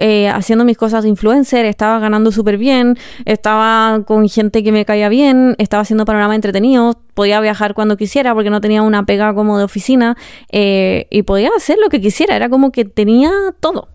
eh, 0.00 0.28
haciendo 0.28 0.64
mis 0.64 0.76
cosas 0.76 1.02
de 1.04 1.10
influencer, 1.10 1.66
estaba 1.66 1.98
ganando 1.98 2.32
súper 2.32 2.56
bien, 2.56 2.98
estaba 3.26 4.02
con 4.04 4.28
gente 4.28 4.64
que 4.64 4.72
me 4.72 4.84
caía 4.84 5.08
bien, 5.08 5.54
estaba 5.58 5.82
haciendo 5.82 6.04
panorama 6.04 6.34
entretenido, 6.34 7.00
podía 7.14 7.40
viajar 7.40 7.74
cuando 7.74 7.96
quisiera 7.96 8.34
porque 8.34 8.50
no 8.50 8.60
tenía 8.60 8.82
una 8.82 9.04
pega 9.04 9.34
como 9.34 9.58
de 9.58 9.64
oficina 9.64 10.16
eh, 10.50 11.06
y 11.10 11.22
podía 11.22 11.50
hacer 11.56 11.78
lo 11.78 11.90
que 11.90 12.00
quisiera, 12.00 12.34
era 12.34 12.48
como 12.48 12.72
que 12.72 12.84
tenía 12.84 13.30
todo. 13.60 13.88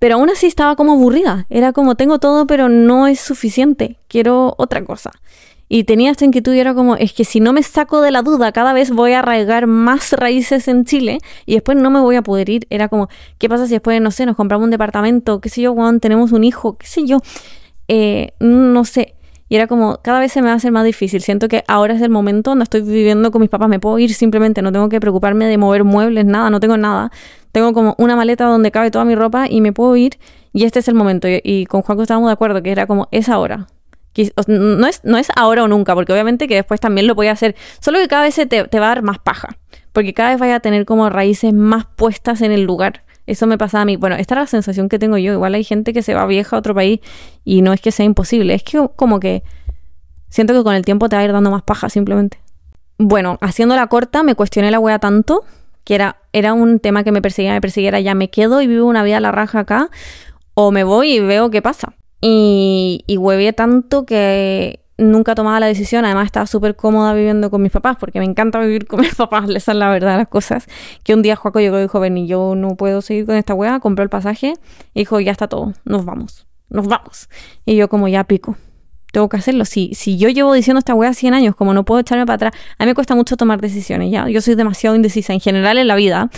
Pero 0.00 0.16
aún 0.16 0.28
así 0.28 0.46
estaba 0.46 0.76
como 0.76 0.92
aburrida. 0.92 1.46
Era 1.48 1.72
como, 1.72 1.94
tengo 1.94 2.18
todo, 2.18 2.46
pero 2.46 2.68
no 2.68 3.06
es 3.06 3.20
suficiente. 3.20 3.98
Quiero 4.06 4.54
otra 4.58 4.84
cosa. 4.84 5.12
Y 5.68 5.84
tenía 5.84 6.10
esta 6.10 6.24
inquietud 6.24 6.52
y 6.52 6.58
era 6.58 6.74
como, 6.74 6.96
es 6.96 7.12
que 7.12 7.24
si 7.24 7.40
no 7.40 7.52
me 7.52 7.62
saco 7.62 8.00
de 8.00 8.10
la 8.10 8.22
duda, 8.22 8.52
cada 8.52 8.72
vez 8.72 8.90
voy 8.90 9.12
a 9.12 9.20
arraigar 9.20 9.66
más 9.66 10.12
raíces 10.12 10.68
en 10.68 10.84
Chile 10.84 11.18
y 11.46 11.54
después 11.54 11.78
no 11.78 11.90
me 11.90 12.00
voy 12.00 12.16
a 12.16 12.22
poder 12.22 12.50
ir. 12.50 12.66
Era 12.70 12.88
como, 12.88 13.08
¿qué 13.38 13.48
pasa 13.48 13.66
si 13.66 13.72
después, 13.72 14.00
no 14.00 14.10
sé, 14.10 14.26
nos 14.26 14.36
compramos 14.36 14.64
un 14.64 14.70
departamento? 14.70 15.40
¿Qué 15.40 15.48
sé 15.48 15.62
yo, 15.62 15.74
Juan? 15.74 16.00
Tenemos 16.00 16.32
un 16.32 16.44
hijo, 16.44 16.76
qué 16.76 16.86
sé 16.86 17.06
yo. 17.06 17.18
Eh, 17.88 18.32
no 18.40 18.84
sé. 18.84 19.14
Y 19.48 19.56
era 19.56 19.66
como, 19.66 19.98
cada 20.02 20.20
vez 20.20 20.32
se 20.32 20.40
me 20.40 20.46
va 20.48 20.54
a 20.54 20.56
hacer 20.56 20.72
más 20.72 20.84
difícil. 20.84 21.20
Siento 21.20 21.48
que 21.48 21.64
ahora 21.68 21.94
es 21.94 22.02
el 22.02 22.10
momento 22.10 22.50
donde 22.50 22.64
estoy 22.64 22.80
viviendo 22.80 23.30
con 23.30 23.40
mis 23.40 23.50
papás. 23.50 23.68
Me 23.68 23.78
puedo 23.78 23.98
ir 23.98 24.14
simplemente, 24.14 24.62
no 24.62 24.72
tengo 24.72 24.88
que 24.88 25.00
preocuparme 25.00 25.46
de 25.46 25.58
mover 25.58 25.84
muebles, 25.84 26.24
nada, 26.24 26.50
no 26.50 26.60
tengo 26.60 26.76
nada. 26.76 27.10
Tengo 27.52 27.72
como 27.72 27.94
una 27.98 28.16
maleta 28.16 28.46
donde 28.46 28.70
cabe 28.70 28.90
toda 28.90 29.04
mi 29.04 29.14
ropa 29.14 29.46
y 29.48 29.60
me 29.60 29.72
puedo 29.72 29.96
ir. 29.96 30.18
Y 30.52 30.64
este 30.64 30.78
es 30.80 30.88
el 30.88 30.94
momento. 30.94 31.28
Y, 31.30 31.66
con 31.66 31.82
Juanco 31.82 32.02
estábamos 32.02 32.28
de 32.28 32.32
acuerdo 32.32 32.62
que 32.62 32.72
era 32.72 32.86
como, 32.86 33.08
es 33.10 33.28
ahora. 33.28 33.66
No 34.46 34.86
es, 34.86 35.04
no 35.04 35.18
es 35.18 35.28
ahora 35.36 35.64
o 35.64 35.68
nunca, 35.68 35.94
porque 35.94 36.12
obviamente 36.12 36.46
que 36.46 36.54
después 36.54 36.80
también 36.80 37.06
lo 37.06 37.20
a 37.20 37.30
hacer. 37.30 37.56
Solo 37.80 37.98
que 37.98 38.08
cada 38.08 38.22
vez 38.22 38.34
te, 38.34 38.46
te 38.46 38.80
va 38.80 38.86
a 38.86 38.88
dar 38.88 39.02
más 39.02 39.18
paja. 39.18 39.56
Porque 39.92 40.14
cada 40.14 40.30
vez 40.30 40.38
vaya 40.38 40.56
a 40.56 40.60
tener 40.60 40.84
como 40.84 41.08
raíces 41.10 41.52
más 41.52 41.86
puestas 41.86 42.40
en 42.40 42.52
el 42.52 42.62
lugar. 42.62 43.04
Eso 43.26 43.46
me 43.46 43.58
pasa 43.58 43.80
a 43.80 43.84
mí. 43.84 43.96
Bueno, 43.96 44.16
esta 44.16 44.34
es 44.34 44.40
la 44.40 44.46
sensación 44.46 44.88
que 44.88 44.98
tengo 44.98 45.16
yo. 45.18 45.32
Igual 45.32 45.54
hay 45.54 45.64
gente 45.64 45.92
que 45.92 46.02
se 46.02 46.14
va 46.14 46.26
vieja 46.26 46.56
a 46.56 46.58
otro 46.58 46.74
país 46.74 47.00
y 47.44 47.62
no 47.62 47.72
es 47.72 47.80
que 47.80 47.90
sea 47.90 48.04
imposible. 48.04 48.54
Es 48.54 48.62
que 48.62 48.88
como 48.96 49.18
que 49.20 49.42
siento 50.28 50.52
que 50.52 50.62
con 50.62 50.74
el 50.74 50.84
tiempo 50.84 51.08
te 51.08 51.16
va 51.16 51.22
a 51.22 51.24
ir 51.24 51.32
dando 51.32 51.50
más 51.50 51.62
paja 51.62 51.88
simplemente. 51.88 52.40
Bueno, 52.98 53.38
haciendo 53.40 53.74
la 53.74 53.86
corta, 53.86 54.22
me 54.22 54.34
cuestioné 54.34 54.70
la 54.70 54.78
wea 54.78 54.98
tanto 54.98 55.44
que 55.84 55.94
era, 55.94 56.16
era 56.32 56.54
un 56.54 56.80
tema 56.80 57.04
que 57.04 57.12
me 57.12 57.22
perseguía, 57.22 57.52
me 57.52 57.60
persiguiera, 57.60 58.00
ya 58.00 58.14
me 58.14 58.30
quedo 58.30 58.62
y 58.62 58.66
vivo 58.66 58.86
una 58.86 59.02
vida 59.02 59.18
a 59.18 59.20
la 59.20 59.32
raja 59.32 59.60
acá, 59.60 59.90
o 60.54 60.72
me 60.72 60.82
voy 60.82 61.16
y 61.16 61.20
veo 61.20 61.50
qué 61.50 61.62
pasa. 61.62 61.94
Y, 62.20 63.04
y 63.06 63.52
tanto 63.52 64.06
que 64.06 64.80
nunca 64.96 65.34
tomaba 65.34 65.60
la 65.60 65.66
decisión, 65.66 66.04
además 66.04 66.26
estaba 66.26 66.46
súper 66.46 66.76
cómoda 66.76 67.14
viviendo 67.14 67.50
con 67.50 67.62
mis 67.62 67.72
papás, 67.72 67.96
porque 67.98 68.18
me 68.18 68.24
encanta 68.24 68.60
vivir 68.60 68.86
con 68.86 69.00
mis 69.02 69.14
papás, 69.14 69.48
esa 69.50 69.72
es 69.72 69.78
la 69.78 69.90
verdad 69.90 70.16
las 70.16 70.28
cosas, 70.28 70.66
que 71.02 71.14
un 71.14 71.22
día 71.22 71.36
Juaco 71.36 71.60
llegó 71.60 71.78
y 71.78 71.82
dijo, 71.82 72.04
y 72.04 72.26
yo 72.26 72.54
no 72.54 72.76
puedo 72.76 73.02
seguir 73.02 73.26
con 73.26 73.36
esta 73.36 73.54
wea, 73.54 73.80
compró 73.80 74.04
el 74.04 74.10
pasaje 74.10 74.54
y 74.94 75.00
dijo, 75.00 75.20
ya 75.20 75.32
está 75.32 75.48
todo, 75.48 75.72
nos 75.84 76.04
vamos, 76.04 76.46
nos 76.70 76.86
vamos. 76.86 77.28
Y 77.64 77.76
yo 77.76 77.88
como 77.88 78.08
ya 78.08 78.24
pico, 78.24 78.56
tengo 79.12 79.28
que 79.28 79.36
hacerlo. 79.36 79.64
Si, 79.64 79.94
si 79.94 80.18
yo 80.18 80.28
llevo 80.28 80.52
diciendo 80.52 80.80
esta 80.80 80.92
weá 80.92 81.14
100 81.14 81.34
años, 81.34 81.56
como 81.56 81.72
no 81.72 81.84
puedo 81.84 82.00
echarme 82.00 82.26
para 82.26 82.34
atrás, 82.34 82.52
a 82.78 82.84
mí 82.84 82.90
me 82.90 82.94
cuesta 82.94 83.14
mucho 83.14 83.36
tomar 83.36 83.60
decisiones, 83.60 84.10
¿ya? 84.10 84.28
Yo 84.28 84.40
soy 84.40 84.56
demasiado 84.56 84.96
indecisa 84.96 85.32
en 85.32 85.40
general 85.40 85.78
en 85.78 85.86
la 85.86 85.94
vida. 85.94 86.30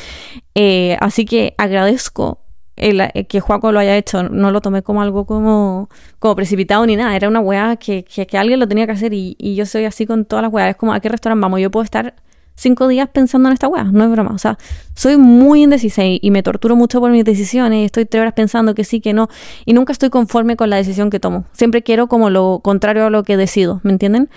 Eh, 0.55 0.97
así 1.01 1.25
que 1.25 1.55
agradezco 1.59 2.46
eh, 2.77 3.27
que 3.27 3.41
Juaco 3.41 3.73
lo 3.73 3.79
haya 3.79 3.97
hecho. 3.97 4.25
No 4.25 4.51
lo 4.51 4.61
tomé 4.61 4.83
como 4.83 5.03
algo 5.03 5.27
como, 5.27 5.89
como 6.19 6.37
precipitado 6.37 6.85
ni 6.87 6.97
nada. 6.97 7.17
Era 7.17 7.29
una 7.29 7.41
weá 7.41 7.77
que, 7.77 8.05
que, 8.05 8.39
alguien 8.39 8.61
lo 8.61 8.69
tenía 8.69 8.87
que 8.87 8.93
hacer 8.93 9.13
y, 9.15 9.37
y, 9.39 9.55
yo 9.55 9.67
soy 9.67 9.85
así 9.85 10.07
con 10.07 10.25
todas 10.25 10.43
las 10.43 10.53
weas. 10.53 10.71
Es 10.71 10.77
como, 10.77 10.93
¿a 10.93 11.01
qué 11.01 11.09
restaurante 11.09 11.43
vamos? 11.43 11.61
Yo 11.61 11.71
puedo 11.71 11.85
estar 11.85 12.15
cinco 12.57 12.89
días 12.89 13.09
pensando 13.13 13.49
en 13.49 13.53
esta 13.53 13.69
weá, 13.69 13.85
no 13.85 14.05
es 14.05 14.11
broma. 14.11 14.33
O 14.35 14.39
sea, 14.39 14.59
soy 14.95 15.17
muy 15.17 15.63
indecisa 15.63 16.05
y, 16.05 16.31
me 16.31 16.43
torturo 16.43 16.75
mucho 16.75 17.01
por 17.01 17.11
mis 17.13 17.25
decisiones. 17.25 17.87
Estoy 17.87 18.07
tres 18.07 18.23
horas 18.23 18.35
pensando 18.35 18.75
que 18.75 18.85
sí, 18.85 19.01
que 19.01 19.13
no. 19.13 19.29
Y 19.65 19.73
nunca 19.75 19.93
estoy 19.93 20.11
conforme 20.11 20.57
con 20.57 20.71
la 20.71 20.77
decisión 20.77 21.11
que 21.11 21.21
tomo. 21.21 21.45
Siempre 21.53 21.83
quiero 21.83 22.09
como 22.09 22.31
lo 22.31 22.61
contrario 22.63 23.07
a 23.07 23.11
lo 23.11 23.23
que 23.23 23.37
decido, 23.37 23.81
¿me 23.85 23.93
entienden? 23.93 24.29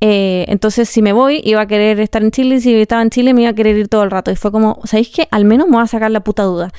Eh, 0.00 0.44
entonces, 0.48 0.88
si 0.88 1.02
me 1.02 1.12
voy, 1.12 1.40
iba 1.44 1.60
a 1.62 1.66
querer 1.66 1.98
estar 2.00 2.22
en 2.22 2.30
Chile. 2.30 2.60
Si 2.60 2.74
estaba 2.74 3.02
en 3.02 3.10
Chile, 3.10 3.34
me 3.34 3.42
iba 3.42 3.50
a 3.50 3.54
querer 3.54 3.76
ir 3.76 3.88
todo 3.88 4.04
el 4.04 4.10
rato. 4.10 4.30
Y 4.30 4.36
fue 4.36 4.52
como, 4.52 4.80
¿sabéis 4.84 5.10
qué? 5.14 5.26
Al 5.30 5.44
menos 5.44 5.66
me 5.68 5.74
voy 5.74 5.82
a 5.82 5.86
sacar 5.86 6.10
la 6.10 6.20
puta 6.20 6.44
duda 6.44 6.70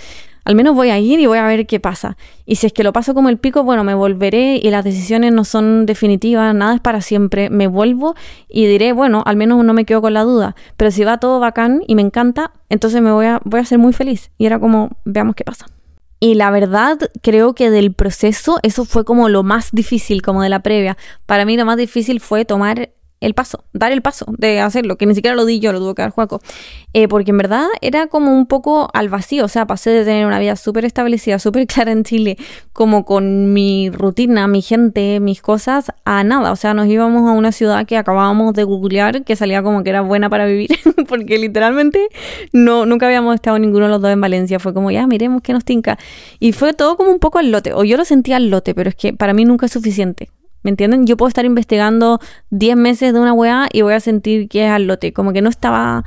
al 0.43 0.55
menos 0.55 0.75
voy 0.75 0.89
a 0.89 0.99
ir 0.99 1.19
y 1.19 1.25
voy 1.25 1.37
a 1.37 1.45
ver 1.45 1.67
qué 1.67 1.79
pasa. 1.79 2.17
Y 2.45 2.55
si 2.55 2.67
es 2.67 2.73
que 2.73 2.83
lo 2.83 2.93
paso 2.93 3.13
como 3.13 3.29
el 3.29 3.37
pico, 3.37 3.63
bueno, 3.63 3.83
me 3.83 3.93
volveré 3.93 4.59
y 4.61 4.69
las 4.69 4.83
decisiones 4.83 5.33
no 5.33 5.43
son 5.43 5.85
definitivas, 5.85 6.53
nada 6.55 6.75
es 6.75 6.81
para 6.81 7.01
siempre. 7.01 7.49
Me 7.49 7.67
vuelvo 7.67 8.15
y 8.47 8.65
diré, 8.65 8.93
bueno, 8.93 9.23
al 9.25 9.35
menos 9.35 9.63
no 9.63 9.73
me 9.73 9.85
quedo 9.85 10.01
con 10.01 10.13
la 10.13 10.23
duda. 10.23 10.55
Pero 10.77 10.91
si 10.91 11.03
va 11.03 11.19
todo 11.19 11.39
bacán 11.39 11.83
y 11.87 11.95
me 11.95 12.01
encanta, 12.01 12.51
entonces 12.69 13.01
me 13.01 13.11
voy 13.11 13.27
a, 13.27 13.41
voy 13.43 13.59
a 13.59 13.65
ser 13.65 13.79
muy 13.79 13.93
feliz. 13.93 14.31
Y 14.37 14.45
era 14.45 14.59
como, 14.59 14.89
veamos 15.05 15.35
qué 15.35 15.43
pasa. 15.43 15.65
Y 16.19 16.33
la 16.35 16.51
verdad, 16.51 16.97
creo 17.21 17.53
que 17.55 17.69
del 17.69 17.93
proceso, 17.93 18.59
eso 18.61 18.83
fue 18.83 19.05
como 19.05 19.29
lo 19.29 19.43
más 19.43 19.69
difícil, 19.71 20.21
como 20.21 20.41
de 20.41 20.49
la 20.49 20.61
previa. 20.61 20.97
Para 21.25 21.45
mí 21.45 21.55
lo 21.55 21.65
más 21.65 21.77
difícil 21.77 22.19
fue 22.19 22.43
tomar 22.43 22.89
el 23.21 23.33
paso, 23.33 23.63
dar 23.73 23.91
el 23.91 24.01
paso 24.01 24.25
de 24.37 24.61
hacerlo, 24.61 24.97
que 24.97 25.05
ni 25.05 25.15
siquiera 25.15 25.35
lo 25.35 25.45
di 25.45 25.59
yo, 25.59 25.73
lo 25.73 25.79
tuvo 25.79 25.95
que 25.95 26.01
dar 26.01 26.11
Juaco. 26.11 26.41
Eh, 26.93 27.07
porque 27.07 27.31
en 27.31 27.37
verdad 27.37 27.67
era 27.81 28.07
como 28.07 28.33
un 28.33 28.45
poco 28.45 28.89
al 28.93 29.09
vacío, 29.09 29.45
o 29.45 29.47
sea, 29.47 29.67
pasé 29.67 29.89
de 29.89 30.05
tener 30.05 30.25
una 30.25 30.39
vida 30.39 30.55
súper 30.55 30.85
establecida, 30.85 31.39
súper 31.39 31.67
clara 31.67 31.91
en 31.91 32.03
Chile, 32.03 32.37
como 32.73 33.05
con 33.05 33.53
mi 33.53 33.89
rutina, 33.89 34.47
mi 34.47 34.61
gente, 34.61 35.19
mis 35.19 35.41
cosas, 35.41 35.91
a 36.05 36.23
nada. 36.23 36.51
O 36.51 36.55
sea, 36.55 36.73
nos 36.73 36.87
íbamos 36.87 37.29
a 37.29 37.33
una 37.33 37.51
ciudad 37.51 37.85
que 37.85 37.97
acabábamos 37.97 38.53
de 38.53 38.63
googlear, 38.63 39.23
que 39.23 39.35
salía 39.35 39.61
como 39.63 39.83
que 39.83 39.89
era 39.89 40.01
buena 40.01 40.29
para 40.29 40.45
vivir, 40.45 40.69
porque 41.07 41.37
literalmente 41.37 42.07
no, 42.53 42.85
nunca 42.85 43.05
habíamos 43.05 43.35
estado 43.35 43.59
ninguno 43.59 43.85
de 43.85 43.91
los 43.91 44.01
dos 44.01 44.11
en 44.11 44.21
Valencia. 44.21 44.59
Fue 44.59 44.73
como, 44.73 44.91
ya, 44.91 45.05
miremos 45.07 45.41
qué 45.41 45.53
nos 45.53 45.65
tinca. 45.65 45.97
Y 46.39 46.53
fue 46.53 46.73
todo 46.73 46.95
como 46.97 47.11
un 47.11 47.19
poco 47.19 47.39
al 47.39 47.51
lote, 47.51 47.73
o 47.73 47.83
yo 47.83 47.97
lo 47.97 48.05
sentía 48.05 48.37
al 48.37 48.49
lote, 48.49 48.73
pero 48.73 48.89
es 48.89 48.95
que 48.95 49.13
para 49.13 49.33
mí 49.33 49.45
nunca 49.45 49.65
es 49.65 49.73
suficiente. 49.73 50.29
¿Me 50.63 50.71
entienden? 50.71 51.05
Yo 51.05 51.17
puedo 51.17 51.27
estar 51.27 51.45
investigando 51.45 52.19
10 52.49 52.75
meses 52.75 53.13
de 53.13 53.19
una 53.19 53.33
weá 53.33 53.67
y 53.71 53.81
voy 53.81 53.93
a 53.93 53.99
sentir 53.99 54.49
que 54.49 54.65
es 54.65 54.71
al 54.71 54.87
lote. 54.87 55.13
Como 55.13 55.33
que 55.33 55.41
no 55.41 55.49
estaba. 55.49 56.03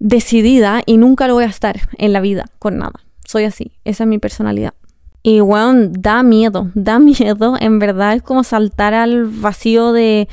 decidida 0.00 0.82
y 0.86 0.96
nunca 0.96 1.26
lo 1.26 1.34
voy 1.34 1.44
a 1.44 1.48
estar 1.48 1.80
en 1.98 2.12
la 2.12 2.20
vida 2.20 2.44
con 2.58 2.78
nada. 2.78 3.00
Soy 3.24 3.44
así, 3.44 3.72
esa 3.84 4.04
es 4.04 4.08
mi 4.08 4.18
personalidad. 4.18 4.74
Y 5.22 5.40
bueno, 5.40 5.90
da 5.90 6.22
miedo, 6.22 6.70
da 6.74 6.98
miedo, 7.00 7.56
en 7.58 7.78
verdad 7.78 8.14
es 8.14 8.22
como 8.22 8.44
saltar 8.44 8.94
al 8.94 9.26
vacío 9.26 9.92
de 9.92 10.28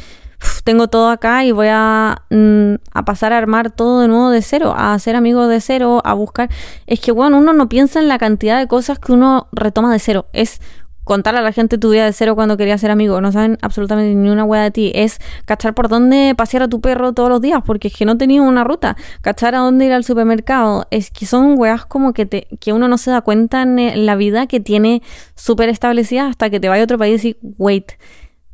tengo 0.63 0.87
todo 0.87 1.09
acá 1.09 1.43
y 1.45 1.51
voy 1.51 1.67
a, 1.69 2.23
mm, 2.29 2.75
a, 2.93 3.05
pasar 3.05 3.33
a 3.33 3.37
armar 3.37 3.71
todo 3.71 4.01
de 4.01 4.07
nuevo 4.07 4.29
de 4.29 4.41
cero, 4.41 4.73
a 4.75 4.93
hacer 4.93 5.15
amigos 5.15 5.49
de 5.49 5.61
cero, 5.61 6.01
a 6.03 6.13
buscar. 6.13 6.49
Es 6.87 6.99
que, 6.99 7.11
bueno, 7.11 7.37
uno 7.37 7.53
no 7.53 7.69
piensa 7.69 7.99
en 7.99 8.07
la 8.07 8.17
cantidad 8.17 8.59
de 8.59 8.67
cosas 8.67 8.99
que 8.99 9.11
uno 9.11 9.47
retoma 9.51 9.91
de 9.91 9.99
cero. 9.99 10.27
Es 10.33 10.61
contar 11.05 11.35
a 11.37 11.41
la 11.41 11.53
gente 11.53 11.77
tu 11.77 11.91
vida 11.91 12.03
de 12.03 12.11
cero 12.11 12.35
cuando 12.35 12.57
querías 12.57 12.81
ser 12.81 12.91
amigo. 12.91 13.21
No 13.21 13.31
saben 13.31 13.57
absolutamente 13.61 14.13
ni 14.13 14.29
una 14.29 14.43
hueá 14.43 14.63
de 14.63 14.71
ti. 14.71 14.91
Es 14.93 15.19
cachar 15.45 15.73
por 15.73 15.87
dónde 15.87 16.33
pasear 16.35 16.63
a 16.63 16.67
tu 16.67 16.81
perro 16.81 17.13
todos 17.13 17.29
los 17.29 17.39
días, 17.39 17.61
porque 17.65 17.87
es 17.87 17.95
que 17.95 18.03
no 18.03 18.17
tenía 18.17 18.41
una 18.41 18.65
ruta. 18.65 18.97
Cachar 19.21 19.55
a 19.55 19.59
dónde 19.59 19.85
ir 19.85 19.93
al 19.93 20.03
supermercado. 20.03 20.87
Es 20.91 21.11
que 21.11 21.25
son 21.25 21.57
weas 21.57 21.85
como 21.85 22.11
que, 22.11 22.25
te, 22.25 22.47
que 22.59 22.73
uno 22.73 22.89
no 22.89 22.97
se 22.97 23.11
da 23.11 23.21
cuenta 23.21 23.61
en 23.61 24.05
la 24.05 24.15
vida 24.15 24.47
que 24.47 24.59
tiene 24.59 25.01
súper 25.35 25.69
establecida 25.69 26.27
hasta 26.27 26.49
que 26.49 26.59
te 26.59 26.67
vaya 26.67 26.81
a 26.81 26.85
otro 26.85 26.97
país 26.97 27.23
y 27.23 27.37
wait 27.57 27.93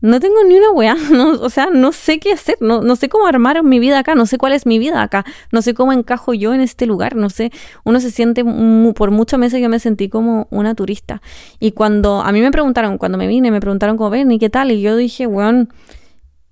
no 0.01 0.19
tengo 0.19 0.43
ni 0.43 0.55
una 0.55 0.71
weá, 0.71 0.95
no, 1.11 1.31
o 1.31 1.49
sea, 1.49 1.69
no 1.71 1.91
sé 1.91 2.19
qué 2.19 2.33
hacer, 2.33 2.57
no, 2.59 2.81
no 2.81 2.95
sé 2.95 3.07
cómo 3.07 3.27
armar 3.27 3.63
mi 3.63 3.79
vida 3.79 3.99
acá, 3.99 4.15
no 4.15 4.25
sé 4.25 4.37
cuál 4.37 4.53
es 4.53 4.65
mi 4.65 4.79
vida 4.79 5.01
acá, 5.01 5.23
no 5.51 5.61
sé 5.61 5.73
cómo 5.73 5.93
encajo 5.93 6.33
yo 6.33 6.53
en 6.53 6.61
este 6.61 6.85
lugar, 6.85 7.15
no 7.15 7.29
sé, 7.29 7.51
uno 7.83 7.99
se 7.99 8.11
siente, 8.11 8.43
por 8.95 9.11
muchos 9.11 9.39
meses 9.39 9.61
yo 9.61 9.69
me 9.69 9.79
sentí 9.79 10.09
como 10.09 10.47
una 10.49 10.75
turista. 10.75 11.21
Y 11.59 11.71
cuando 11.71 12.21
a 12.21 12.31
mí 12.31 12.41
me 12.41 12.51
preguntaron, 12.51 12.97
cuando 12.97 13.17
me 13.17 13.27
vine, 13.27 13.51
me 13.51 13.59
preguntaron 13.59 13.97
cómo 13.97 14.09
ven 14.09 14.31
y 14.31 14.39
qué 14.39 14.49
tal, 14.49 14.71
y 14.71 14.81
yo 14.81 14.95
dije, 14.95 15.27
weón, 15.27 15.69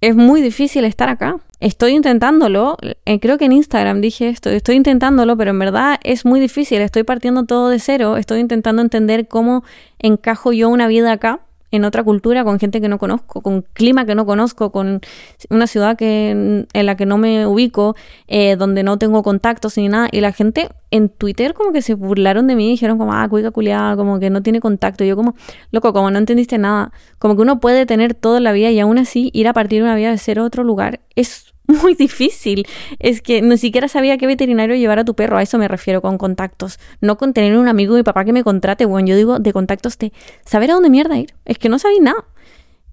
es 0.02 0.16
muy 0.16 0.42
difícil 0.42 0.86
estar 0.86 1.10
acá. 1.10 1.38
Estoy 1.60 1.92
intentándolo, 1.92 2.78
eh, 3.06 3.20
creo 3.20 3.38
que 3.38 3.46
en 3.46 3.52
Instagram 3.52 4.00
dije 4.00 4.30
esto, 4.30 4.50
estoy 4.50 4.76
intentándolo, 4.76 5.36
pero 5.36 5.52
en 5.52 5.60
verdad 5.60 6.00
es 6.04 6.24
muy 6.24 6.40
difícil, 6.40 6.80
estoy 6.80 7.04
partiendo 7.04 7.44
todo 7.44 7.68
de 7.68 7.80
cero, 7.80 8.16
estoy 8.16 8.40
intentando 8.40 8.82
entender 8.82 9.28
cómo 9.28 9.66
encajo 10.00 10.54
yo 10.54 10.70
una 10.70 10.88
vida 10.88 11.12
acá 11.12 11.42
en 11.72 11.86
otra 11.86 12.04
cultura, 12.04 12.44
con 12.44 12.60
gente 12.60 12.82
que 12.82 12.90
no 12.90 12.98
conozco, 12.98 13.42
con 13.42 13.62
clima 13.74 14.06
que 14.06 14.16
no 14.16 14.26
conozco, 14.26 14.72
con 14.72 15.02
una 15.50 15.68
ciudad 15.68 15.98
que, 15.98 16.66
en 16.72 16.86
la 16.86 16.96
que 16.96 17.06
no 17.06 17.18
me 17.18 17.46
ubico, 17.46 17.96
eh, 18.28 18.56
donde 18.56 18.84
no 18.84 18.98
tengo 18.98 19.24
contactos 19.24 19.78
ni 19.78 19.88
nada. 19.88 20.10
Y 20.12 20.22
la 20.22 20.32
gente 20.32 20.70
en 20.92 21.10
Twitter 21.10 21.54
como 21.54 21.72
que 21.72 21.82
se 21.82 21.94
burlaron 21.94 22.48
de 22.48 22.56
mí 22.56 22.70
dijeron 22.70 22.98
como, 22.98 23.14
ah, 23.14 23.28
cuica 23.30 23.52
culiada, 23.52 23.96
como 23.96 24.20
que 24.20 24.30
no 24.30 24.42
tiene 24.42 24.60
contacto. 24.60 25.04
Y 25.04 25.08
yo 25.08 25.16
como, 25.16 25.36
loco, 25.72 25.94
como 25.94 26.10
no 26.12 26.18
entendiste 26.18 26.58
nada. 26.58 26.92
Como 27.20 27.36
que 27.36 27.42
uno 27.42 27.60
puede 27.60 27.86
tener 27.86 28.14
toda 28.14 28.40
la 28.40 28.52
vida 28.52 28.72
y 28.72 28.80
aún 28.80 28.98
así 28.98 29.30
ir 29.34 29.48
a 29.48 29.54
partir 29.54 29.80
de 29.80 29.84
una 29.84 29.96
vida 29.96 30.12
de 30.12 30.18
ser 30.18 30.40
otro 30.40 30.64
lugar 30.64 31.02
es 31.16 31.49
muy 31.70 31.96
difícil. 31.96 32.68
Es 33.00 33.22
que 33.22 33.42
ni 33.42 33.58
siquiera 33.58 33.88
sabía 33.88 34.18
qué 34.18 34.28
veterinario 34.28 34.76
llevar 34.76 35.00
a 35.00 35.06
tu 35.06 35.16
perro. 35.16 35.38
A 35.38 35.42
eso 35.42 35.58
me 35.58 35.68
refiero 35.68 36.02
con 36.02 36.18
contactos. 36.18 36.80
No 37.02 37.18
con 37.18 37.34
tener 37.34 37.58
un 37.58 37.68
amigo 37.68 37.94
de 37.94 38.02
mi 38.02 38.04
papá 38.04 38.26
que 38.26 38.34
me 38.34 38.44
contrate, 38.44 38.86
bueno, 38.86 39.08
yo 39.08 39.16
digo 39.16 39.40
de 39.40 39.54
contactos 39.54 39.98
de 39.98 40.12
saber 40.46 40.72
a 40.72 40.74
dónde 40.74 40.90
mierda 40.90 41.18
ir. 41.18 41.34
Es 41.46 41.58
que 41.58 41.70
no 41.70 41.80
sabía 41.80 42.02
nada. 42.02 42.26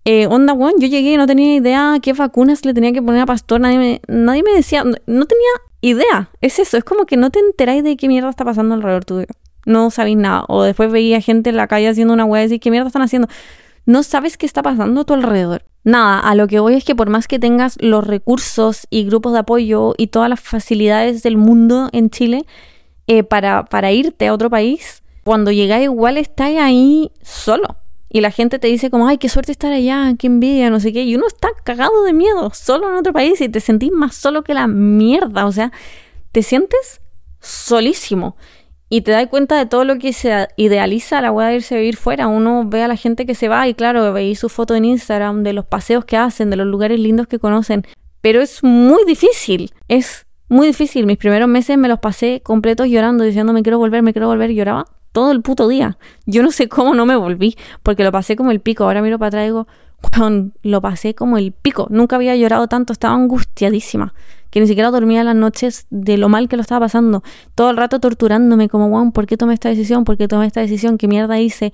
Eh, 0.04 0.28
onda, 0.28 0.52
bueno, 0.52 0.78
yo 0.78 0.87
llegué 0.87 1.14
y 1.14 1.16
no 1.16 1.26
tenía 1.26 1.56
idea 1.56 1.99
qué 2.00 2.12
vacunas 2.12 2.64
le 2.64 2.73
tenía 2.73 2.92
que 2.92 3.02
poner 3.02 3.23
a 3.23 3.26
Pastor. 3.26 3.61
Nadie 3.61 3.78
me, 3.78 4.00
nadie 4.06 4.45
me 4.45 4.52
decía, 4.52 4.85
no, 4.85 5.25
tenía 5.26 5.49
idea. 5.80 6.30
Es 6.40 6.61
eso, 6.61 6.76
es 6.76 6.85
como 6.85 7.06
que 7.06 7.16
no 7.16 7.30
te 7.30 7.40
enteráis 7.40 7.83
de 7.83 7.97
qué 7.97 8.06
mierda 8.06 8.30
está 8.30 8.45
pasando 8.45 8.76
alrededor 8.76 9.04
tuyo. 9.04 9.26
No 9.64 9.90
sabéis 9.90 10.16
nada. 10.16 10.45
O 10.47 10.62
después 10.62 10.92
veía 10.92 11.21
gente 11.21 11.50
en 11.50 11.56
la 11.56 11.66
calle 11.66 11.88
haciendo 11.88 12.14
una 12.14 12.25
weá 12.25 12.45
y 12.45 12.47
decís, 12.47 12.61
¿qué 12.62 12.71
mierda 12.71 12.87
están 12.87 13.02
haciendo? 13.02 13.26
No 13.85 14.04
sabes 14.04 14.37
qué 14.37 14.47
está 14.47 14.62
pasando 14.62 15.00
a 15.00 15.04
tu 15.04 15.14
alrededor. 15.14 15.64
Nada, 15.87 16.19
a 16.19 16.35
lo 16.35 16.49
que 16.49 16.59
voy 16.59 16.75
es 16.75 16.85
que 16.85 16.97
por 16.97 17.11
más 17.11 17.28
que 17.28 17.38
tengas 17.38 17.76
los 17.81 18.05
recursos 18.05 18.88
y 18.90 19.05
grupos 19.05 19.33
de 19.35 19.38
apoyo 19.38 19.95
y 19.97 20.09
todas 20.09 20.28
las 20.28 20.40
facilidades 20.40 21.23
del 21.23 21.37
mundo 21.37 21.90
en 21.93 22.11
Chile 22.11 22.45
eh, 23.07 23.23
para, 23.23 23.66
para 23.66 23.93
irte 23.93 24.26
a 24.26 24.35
otro 24.35 24.50
país, 24.50 25.05
cuando 25.23 25.52
llegáis 25.52 25.85
igual 25.85 26.19
estáis 26.19 26.59
ahí 26.59 27.12
solo. 27.23 27.76
Y 28.11 28.21
la 28.21 28.33
gente 28.33 28.59
te 28.59 28.66
dice 28.66 28.90
como, 28.90 29.07
ay, 29.07 29.19
qué 29.19 29.28
suerte 29.28 29.52
estar 29.52 29.73
allá, 29.73 30.12
qué 30.19 30.26
envidia, 30.26 30.71
no 30.71 30.81
sé 30.81 30.93
qué. 30.93 31.05
Y 31.05 31.14
uno 31.14 31.28
está 31.28 31.50
cagado 31.62 32.02
de 32.02 32.12
miedo, 32.12 32.50
solo 32.52 32.90
en 32.90 32.97
otro 32.97 33.12
país 33.12 33.40
y 33.40 33.49
te 33.49 33.61
sentís 33.61 33.93
más 33.93 34.16
solo 34.16 34.43
que 34.43 34.55
la 34.55 34.66
mierda. 34.66 35.47
O 35.47 35.52
sea, 35.52 35.71
te 36.33 36.43
sientes 36.43 37.00
solísimo 37.38 38.35
y 38.88 39.00
te 39.00 39.11
das 39.11 39.26
cuenta 39.26 39.57
de 39.57 39.66
todo 39.66 39.85
lo 39.85 39.99
que 39.99 40.12
se 40.12 40.49
idealiza 40.57 41.21
la 41.21 41.33
hora 41.33 41.49
de 41.49 41.57
irse 41.57 41.75
a 41.75 41.78
vivir 41.78 41.97
fuera. 41.97 42.28
Uno 42.28 42.64
ve 42.66 42.83
a 42.83 42.88
la 42.88 42.97
gente 42.97 43.26
que 43.26 43.35
se 43.35 43.49
va 43.49 43.66
y 43.66 43.75
claro, 43.75 44.12
veis 44.12 44.38
su 44.38 44.49
foto 44.49 44.75
en 44.75 44.85
Instagram 44.85 45.43
de 45.43 45.52
los 45.52 45.64
paseos 45.64 46.05
que 46.05 46.16
hacen, 46.16 46.50
de 46.50 46.57
los 46.57 46.66
lugares 46.66 47.00
lindos 47.00 47.26
que 47.26 47.38
conocen. 47.38 47.85
Pero 48.21 48.40
es 48.40 48.62
muy 48.62 49.05
difícil, 49.05 49.73
es 49.88 50.26
muy 50.49 50.69
difícil. 50.69 51.07
Mis 51.07 51.19
primeros 51.19 51.49
meses 51.49 51.76
me 51.78 51.88
los 51.88 51.99
pasé 51.99 52.43
completos 52.45 52.87
llorando, 52.88 53.25
diciendo 53.25 53.52
me 53.52 53.62
quiero 53.62 53.78
volver, 53.78 54.02
me 54.02 54.12
quiero 54.12 54.28
volver. 54.28 54.52
Lloraba 54.52 54.87
todo 55.11 55.33
el 55.33 55.43
puto 55.43 55.66
día. 55.66 55.99
Yo 56.25 56.43
no 56.43 56.52
sé 56.52 56.69
cómo 56.69 56.95
no 56.95 57.07
me 57.07 57.16
volví, 57.16 57.57
porque 57.83 58.05
lo 58.05 58.12
pasé 58.12 58.37
como 58.37 58.52
el 58.52 58.61
pico. 58.61 58.85
Ahora 58.85 59.02
miro 59.02 59.19
para 59.19 59.28
atrás 59.28 59.43
y 59.43 59.47
digo, 59.47 59.66
lo 60.62 60.81
pasé 60.81 61.14
como 61.14 61.38
el 61.38 61.52
pico. 61.52 61.88
Nunca 61.90 62.16
había 62.16 62.37
llorado 62.37 62.69
tanto, 62.69 62.93
estaba 62.93 63.14
angustiadísima 63.14 64.14
que 64.50 64.61
ni 64.61 64.67
siquiera 64.67 64.91
dormía 64.91 65.25
las 65.25 65.37
noches 65.37 65.87
de 65.91 66.17
lo 66.17 66.29
mal 66.29 66.49
que 66.49 66.57
lo 66.57 66.62
estaba 66.62 66.87
pasando, 66.87 67.23
todo 67.55 67.71
el 67.71 67.76
rato 67.76 68.00
torturándome 68.00 68.69
como, 68.69 68.88
wow, 68.88 69.12
¿por 69.12 69.26
qué 69.26 69.37
tomé 69.37 69.55
esta 69.55 69.69
decisión? 69.69 70.05
¿Por 70.05 70.17
qué 70.17 70.29
tomé 70.29 70.47
esta 70.47 70.61
decisión? 70.61 70.99
¿Qué 70.99 71.09
mierda 71.09 71.41
hice? 71.41 71.73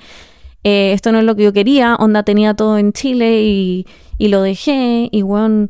Eh, 0.64 0.93
esto 0.93 1.12
no 1.12 1.19
es 1.19 1.25
lo 1.25 1.35
que 1.35 1.45
yo 1.45 1.52
quería, 1.52 1.97
onda 1.97 2.23
tenía 2.23 2.55
todo 2.55 2.79
en 2.79 2.93
Chile 2.93 3.43
y, 3.43 3.87
y 4.19 4.29
lo 4.29 4.43
dejé 4.43 5.09
y, 5.11 5.23
wow, 5.23 5.69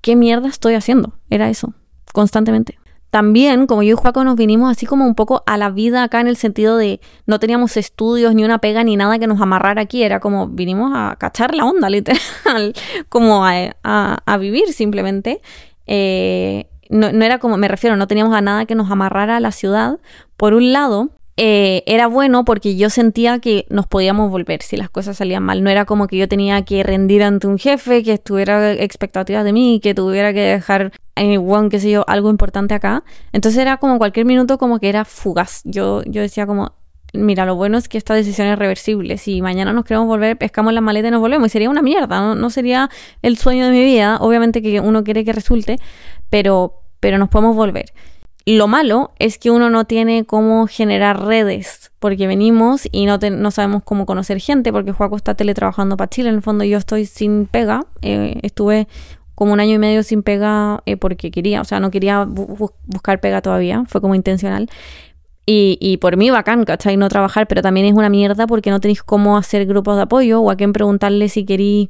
¿qué 0.00 0.16
mierda 0.16 0.48
estoy 0.48 0.74
haciendo? 0.74 1.14
Era 1.30 1.50
eso, 1.50 1.74
constantemente. 2.12 2.78
También, 3.12 3.66
como 3.66 3.82
yo 3.82 3.90
y 3.90 3.94
Juaco 3.94 4.24
nos 4.24 4.36
vinimos 4.36 4.70
así 4.70 4.86
como 4.86 5.04
un 5.06 5.14
poco 5.14 5.42
a 5.44 5.58
la 5.58 5.68
vida 5.68 6.02
acá 6.02 6.22
en 6.22 6.28
el 6.28 6.36
sentido 6.38 6.78
de 6.78 6.98
no 7.26 7.38
teníamos 7.38 7.76
estudios, 7.76 8.34
ni 8.34 8.42
una 8.42 8.56
pega, 8.56 8.84
ni 8.84 8.96
nada 8.96 9.18
que 9.18 9.26
nos 9.26 9.38
amarrara 9.38 9.82
aquí. 9.82 10.02
Era 10.02 10.18
como 10.18 10.48
vinimos 10.48 10.92
a 10.94 11.16
cachar 11.16 11.54
la 11.54 11.66
onda, 11.66 11.90
literal, 11.90 12.72
como 13.10 13.44
a, 13.44 13.74
a 13.84 14.36
vivir 14.38 14.72
simplemente. 14.72 15.42
Eh, 15.94 16.70
no, 16.88 17.08
era 17.08 17.38
como, 17.38 17.58
me 17.58 17.68
refiero, 17.68 17.96
no 17.96 18.06
teníamos 18.06 18.34
a 18.34 18.40
nada 18.40 18.64
que 18.64 18.74
nos 18.74 18.90
amarrara 18.90 19.36
a 19.36 19.40
la 19.40 19.52
ciudad. 19.52 19.98
Por 20.38 20.54
un 20.54 20.72
lado, 20.72 21.10
eh, 21.36 21.82
era 21.86 22.06
bueno 22.06 22.46
porque 22.46 22.76
yo 22.76 22.88
sentía 22.88 23.40
que 23.40 23.66
nos 23.68 23.86
podíamos 23.86 24.30
volver 24.30 24.62
si 24.62 24.78
las 24.78 24.88
cosas 24.88 25.18
salían 25.18 25.42
mal. 25.42 25.62
No 25.62 25.68
era 25.68 25.84
como 25.84 26.06
que 26.06 26.16
yo 26.16 26.28
tenía 26.28 26.62
que 26.62 26.82
rendir 26.82 27.22
ante 27.22 27.46
un 27.46 27.58
jefe, 27.58 28.02
que 28.02 28.14
estuviera 28.14 28.72
expectativas 28.72 29.44
de 29.44 29.52
mí, 29.52 29.80
que 29.82 29.94
tuviera 29.94 30.32
que 30.32 30.40
dejar, 30.40 30.92
eh, 31.14 31.38
sé 31.78 31.90
yo, 31.90 32.04
algo 32.08 32.30
importante 32.30 32.72
acá. 32.72 33.04
Entonces 33.32 33.60
era 33.60 33.76
como 33.76 33.98
cualquier 33.98 34.24
minuto 34.24 34.56
como 34.56 34.78
que 34.78 34.88
era 34.88 35.04
fugaz. 35.04 35.60
Yo, 35.64 36.02
yo 36.06 36.22
decía 36.22 36.46
como, 36.46 36.72
mira, 37.12 37.44
lo 37.46 37.56
bueno 37.56 37.78
es 37.78 37.88
que 37.88 37.98
esta 37.98 38.14
decisión 38.14 38.48
es 38.48 38.58
reversible. 38.58 39.18
Si 39.18 39.42
mañana 39.42 39.72
nos 39.72 39.84
queremos 39.84 40.06
volver, 40.06 40.36
pescamos 40.36 40.72
la 40.72 40.80
maleta 40.80 41.08
y 41.08 41.10
nos 41.10 41.20
volvemos. 41.20 41.46
Y 41.46 41.50
sería 41.50 41.70
una 41.70 41.82
mierda, 41.82 42.34
no, 42.34 42.50
sería 42.50 42.90
el 43.22 43.36
sueño 43.36 43.66
de 43.66 43.72
mi 43.72 43.84
vida. 43.84 44.18
Obviamente 44.20 44.62
que 44.62 44.80
uno 44.80 45.04
quiere 45.04 45.24
que 45.24 45.32
resulte, 45.32 45.78
pero, 46.30 46.82
pero 47.00 47.18
nos 47.18 47.28
podemos 47.28 47.56
volver. 47.56 47.92
Lo 48.44 48.66
malo 48.66 49.12
es 49.20 49.38
que 49.38 49.50
uno 49.50 49.70
no 49.70 49.84
tiene 49.84 50.24
cómo 50.24 50.66
generar 50.66 51.24
redes, 51.24 51.92
porque 52.00 52.26
venimos 52.26 52.88
y 52.90 53.06
no, 53.06 53.18
no 53.18 53.50
sabemos 53.52 53.84
cómo 53.84 54.04
conocer 54.04 54.40
gente, 54.40 54.72
porque 54.72 54.90
Juaco 54.90 55.16
está 55.16 55.34
teletrabajando 55.34 55.96
para 55.96 56.10
Chile. 56.10 56.30
En 56.30 56.36
el 56.36 56.42
fondo 56.42 56.64
yo 56.64 56.78
estoy 56.78 57.06
sin 57.06 57.46
pega. 57.46 57.86
Eh, 58.00 58.40
estuve 58.42 58.88
como 59.34 59.52
un 59.52 59.60
año 59.60 59.74
y 59.74 59.78
medio 59.78 60.02
sin 60.02 60.22
pega 60.22 60.82
eh, 60.86 60.96
porque 60.96 61.30
quería, 61.30 61.60
o 61.60 61.64
sea, 61.64 61.80
no 61.80 61.90
quería 61.90 62.24
buscar 62.24 63.20
pega 63.20 63.42
todavía, 63.42 63.84
fue 63.86 64.00
como 64.00 64.14
intencional. 64.14 64.68
Y, 65.44 65.76
y, 65.80 65.96
por 65.96 66.16
mí 66.16 66.30
bacán, 66.30 66.64
¿cachai? 66.64 66.96
No 66.96 67.08
trabajar, 67.08 67.48
pero 67.48 67.62
también 67.62 67.86
es 67.86 67.94
una 67.94 68.08
mierda 68.08 68.46
porque 68.46 68.70
no 68.70 68.78
tenéis 68.78 69.02
cómo 69.02 69.36
hacer 69.36 69.66
grupos 69.66 69.96
de 69.96 70.02
apoyo 70.02 70.40
o 70.40 70.50
a 70.50 70.56
quién 70.56 70.72
preguntarle 70.72 71.28
si 71.28 71.44
queréis, 71.44 71.88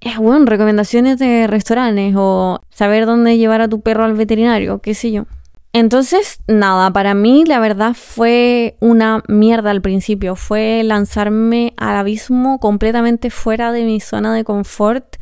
eh, 0.00 0.14
bueno, 0.18 0.46
recomendaciones 0.46 1.18
de 1.18 1.46
restaurantes 1.46 2.14
o 2.16 2.60
saber 2.70 3.04
dónde 3.04 3.36
llevar 3.36 3.60
a 3.60 3.68
tu 3.68 3.82
perro 3.82 4.04
al 4.04 4.14
veterinario, 4.14 4.78
qué 4.78 4.94
sé 4.94 5.12
yo. 5.12 5.26
Entonces, 5.72 6.40
nada, 6.48 6.90
para 6.90 7.14
mí 7.14 7.44
la 7.46 7.60
verdad 7.60 7.94
fue 7.94 8.76
una 8.80 9.22
mierda 9.28 9.70
al 9.70 9.82
principio, 9.82 10.34
fue 10.34 10.82
lanzarme 10.82 11.74
al 11.76 11.96
abismo 11.96 12.58
completamente 12.58 13.30
fuera 13.30 13.70
de 13.70 13.84
mi 13.84 14.00
zona 14.00 14.34
de 14.34 14.42
confort 14.42 15.16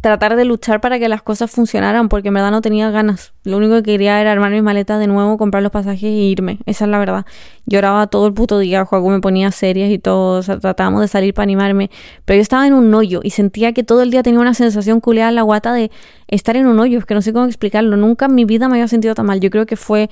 tratar 0.00 0.36
de 0.36 0.44
luchar 0.44 0.80
para 0.80 0.98
que 0.98 1.08
las 1.08 1.22
cosas 1.22 1.50
funcionaran, 1.50 2.08
porque 2.08 2.28
en 2.28 2.34
verdad 2.34 2.50
no 2.50 2.62
tenía 2.62 2.90
ganas. 2.90 3.32
Lo 3.44 3.58
único 3.58 3.76
que 3.76 3.82
quería 3.82 4.20
era 4.20 4.32
armar 4.32 4.50
mis 4.50 4.62
maletas 4.62 4.98
de 4.98 5.06
nuevo, 5.06 5.36
comprar 5.36 5.62
los 5.62 5.72
pasajes 5.72 6.04
e 6.04 6.08
irme. 6.08 6.58
Esa 6.66 6.84
es 6.84 6.90
la 6.90 6.98
verdad. 6.98 7.26
Lloraba 7.66 8.06
todo 8.06 8.26
el 8.26 8.32
puto 8.32 8.58
día, 8.58 8.84
Juego 8.84 9.10
me 9.10 9.20
ponía 9.20 9.50
series 9.52 9.90
y 9.92 9.98
todo, 9.98 10.42
tratábamos 10.42 11.02
de 11.02 11.08
salir 11.08 11.34
para 11.34 11.44
animarme. 11.44 11.90
Pero 12.24 12.36
yo 12.38 12.42
estaba 12.42 12.66
en 12.66 12.72
un 12.72 12.92
hoyo 12.94 13.20
y 13.22 13.30
sentía 13.30 13.72
que 13.72 13.82
todo 13.82 14.02
el 14.02 14.10
día 14.10 14.22
tenía 14.22 14.40
una 14.40 14.54
sensación 14.54 15.00
culeada 15.00 15.28
en 15.28 15.36
la 15.36 15.42
guata 15.42 15.72
de 15.72 15.90
estar 16.28 16.56
en 16.56 16.66
un 16.66 16.78
hoyo. 16.78 16.98
Es 16.98 17.04
que 17.04 17.14
no 17.14 17.22
sé 17.22 17.32
cómo 17.32 17.46
explicarlo. 17.46 17.96
Nunca 17.96 18.26
en 18.26 18.34
mi 18.34 18.44
vida 18.44 18.68
me 18.68 18.76
había 18.76 18.88
sentido 18.88 19.14
tan 19.14 19.26
mal. 19.26 19.40
Yo 19.40 19.50
creo 19.50 19.66
que 19.66 19.76
fue 19.76 20.08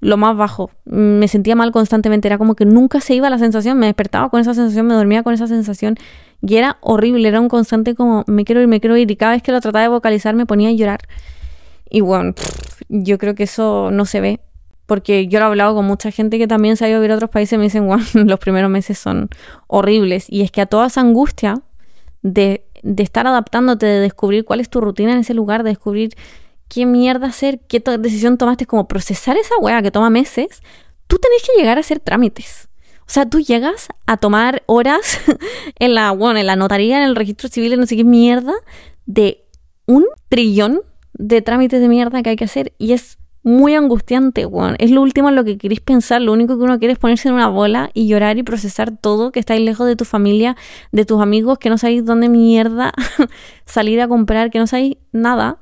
lo 0.00 0.16
más 0.16 0.36
bajo. 0.36 0.70
Me 0.84 1.28
sentía 1.28 1.56
mal 1.56 1.72
constantemente. 1.72 2.28
Era 2.28 2.38
como 2.38 2.54
que 2.54 2.64
nunca 2.64 3.00
se 3.00 3.14
iba 3.14 3.28
la 3.30 3.38
sensación. 3.38 3.78
Me 3.78 3.86
despertaba 3.86 4.28
con 4.30 4.40
esa 4.40 4.54
sensación, 4.54 4.86
me 4.86 4.94
dormía 4.94 5.22
con 5.22 5.34
esa 5.34 5.46
sensación. 5.46 5.96
Y 6.40 6.56
era 6.56 6.78
horrible, 6.80 7.26
era 7.26 7.40
un 7.40 7.48
constante 7.48 7.94
como 7.94 8.24
me 8.26 8.44
quiero 8.44 8.60
ir, 8.60 8.68
me 8.68 8.80
quiero 8.80 8.96
ir. 8.96 9.10
Y 9.10 9.16
cada 9.16 9.32
vez 9.32 9.42
que 9.42 9.52
lo 9.52 9.60
trataba 9.60 9.82
de 9.82 9.88
vocalizar 9.88 10.34
me 10.34 10.46
ponía 10.46 10.68
a 10.68 10.72
llorar. 10.72 11.00
Y 11.90 12.00
bueno, 12.00 12.34
yo 12.88 13.18
creo 13.18 13.34
que 13.34 13.44
eso 13.44 13.90
no 13.90 14.04
se 14.04 14.20
ve. 14.20 14.40
Porque 14.86 15.26
yo 15.26 15.38
lo 15.38 15.46
he 15.46 15.48
hablado 15.48 15.74
con 15.74 15.84
mucha 15.84 16.10
gente 16.10 16.38
que 16.38 16.46
también 16.46 16.76
se 16.76 16.84
ha 16.86 16.88
a 16.88 16.98
vivir 16.98 17.12
a 17.12 17.16
otros 17.16 17.30
países 17.30 17.54
y 17.54 17.58
me 17.58 17.64
dicen, 17.64 17.86
bueno, 17.86 18.04
los 18.14 18.38
primeros 18.38 18.70
meses 18.70 18.98
son 18.98 19.28
horribles. 19.66 20.26
Y 20.28 20.42
es 20.42 20.50
que 20.50 20.60
a 20.60 20.66
toda 20.66 20.86
esa 20.86 21.00
angustia 21.00 21.60
de, 22.22 22.64
de 22.82 23.02
estar 23.02 23.26
adaptándote, 23.26 23.84
de 23.84 24.00
descubrir 24.00 24.44
cuál 24.44 24.60
es 24.60 24.70
tu 24.70 24.80
rutina 24.80 25.12
en 25.12 25.18
ese 25.18 25.34
lugar, 25.34 25.62
de 25.62 25.70
descubrir 25.70 26.14
qué 26.68 26.86
mierda 26.86 27.28
hacer, 27.28 27.60
qué 27.68 27.82
decisión 27.98 28.38
tomaste, 28.38 28.66
como 28.66 28.88
procesar 28.88 29.36
esa 29.36 29.56
weá 29.60 29.82
que 29.82 29.90
toma 29.90 30.10
meses, 30.10 30.62
tú 31.06 31.18
tenés 31.18 31.42
que 31.42 31.58
llegar 31.58 31.78
a 31.78 31.80
hacer 31.80 32.00
trámites. 32.00 32.68
O 33.00 33.10
sea, 33.10 33.24
tú 33.24 33.40
llegas 33.40 33.88
a 34.06 34.18
tomar 34.18 34.62
horas 34.66 35.18
en 35.78 35.94
la, 35.94 36.12
bueno, 36.12 36.38
en 36.38 36.46
la 36.46 36.56
notaría, 36.56 36.98
en 36.98 37.04
el 37.04 37.16
registro 37.16 37.48
civil, 37.48 37.72
en 37.72 37.80
no 37.80 37.86
sé 37.86 37.96
qué 37.96 38.04
mierda, 38.04 38.52
de 39.06 39.46
un 39.86 40.04
trillón 40.28 40.82
de 41.14 41.40
trámites 41.40 41.80
de 41.80 41.88
mierda 41.88 42.22
que 42.22 42.30
hay 42.30 42.36
que 42.36 42.44
hacer 42.44 42.74
y 42.78 42.92
es 42.92 43.18
muy 43.42 43.74
angustiante, 43.74 44.44
weón. 44.44 44.76
Es 44.78 44.90
lo 44.90 45.00
último 45.00 45.30
en 45.30 45.36
lo 45.36 45.44
que 45.44 45.56
queréis 45.56 45.80
pensar, 45.80 46.20
lo 46.20 46.32
único 46.32 46.58
que 46.58 46.64
uno 46.64 46.78
quiere 46.78 46.92
es 46.92 46.98
ponerse 46.98 47.28
en 47.28 47.34
una 47.34 47.48
bola 47.48 47.90
y 47.94 48.06
llorar 48.06 48.36
y 48.36 48.42
procesar 48.42 48.90
todo, 48.90 49.32
que 49.32 49.40
estáis 49.40 49.62
lejos 49.62 49.86
de 49.86 49.96
tu 49.96 50.04
familia, 50.04 50.56
de 50.92 51.04
tus 51.06 51.22
amigos, 51.22 51.58
que 51.58 51.70
no 51.70 51.78
sabéis 51.78 52.04
dónde 52.04 52.28
mierda 52.28 52.92
salir 53.64 54.00
a 54.00 54.08
comprar, 54.08 54.50
que 54.50 54.58
no 54.58 54.66
sabéis 54.66 54.96
nada. 55.12 55.58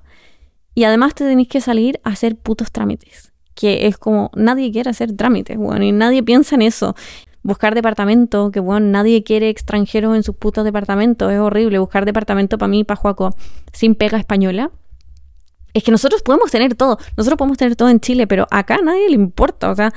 Y 0.76 0.85
además 0.85 1.14
te 1.14 1.25
tenéis 1.25 1.49
que 1.49 1.62
salir 1.62 1.99
a 2.04 2.11
hacer 2.11 2.37
putos 2.37 2.71
trámites. 2.71 3.33
Que 3.54 3.87
es 3.87 3.97
como, 3.97 4.30
nadie 4.37 4.71
quiere 4.71 4.90
hacer 4.90 5.16
trámites, 5.16 5.56
weón, 5.56 5.83
y 5.83 5.90
nadie 5.90 6.23
piensa 6.23 6.54
en 6.54 6.62
eso 6.62 6.95
buscar 7.42 7.75
departamento, 7.75 8.50
que 8.50 8.61
bueno, 8.61 8.87
nadie 8.87 9.23
quiere 9.23 9.49
extranjeros 9.49 10.14
en 10.14 10.23
sus 10.23 10.37
putos 10.37 10.64
departamentos, 10.64 11.33
es 11.33 11.38
horrible. 11.38 11.78
Buscar 11.78 12.04
departamento 12.04 12.59
para 12.59 12.68
mí, 12.68 12.85
para 12.85 13.00
Juaco, 13.00 13.35
sin 13.73 13.95
pega 13.95 14.18
española, 14.18 14.71
es 15.73 15.83
que 15.83 15.90
nosotros 15.90 16.23
podemos 16.23 16.50
tener 16.50 16.75
todo, 16.75 16.99
nosotros 17.16 17.38
podemos 17.38 17.56
tener 17.56 17.75
todo 17.75 17.88
en 17.88 18.00
Chile, 18.00 18.26
pero 18.26 18.47
acá 18.50 18.75
a 18.75 18.83
nadie 18.83 19.09
le 19.09 19.14
importa, 19.14 19.71
o 19.71 19.75
sea, 19.75 19.95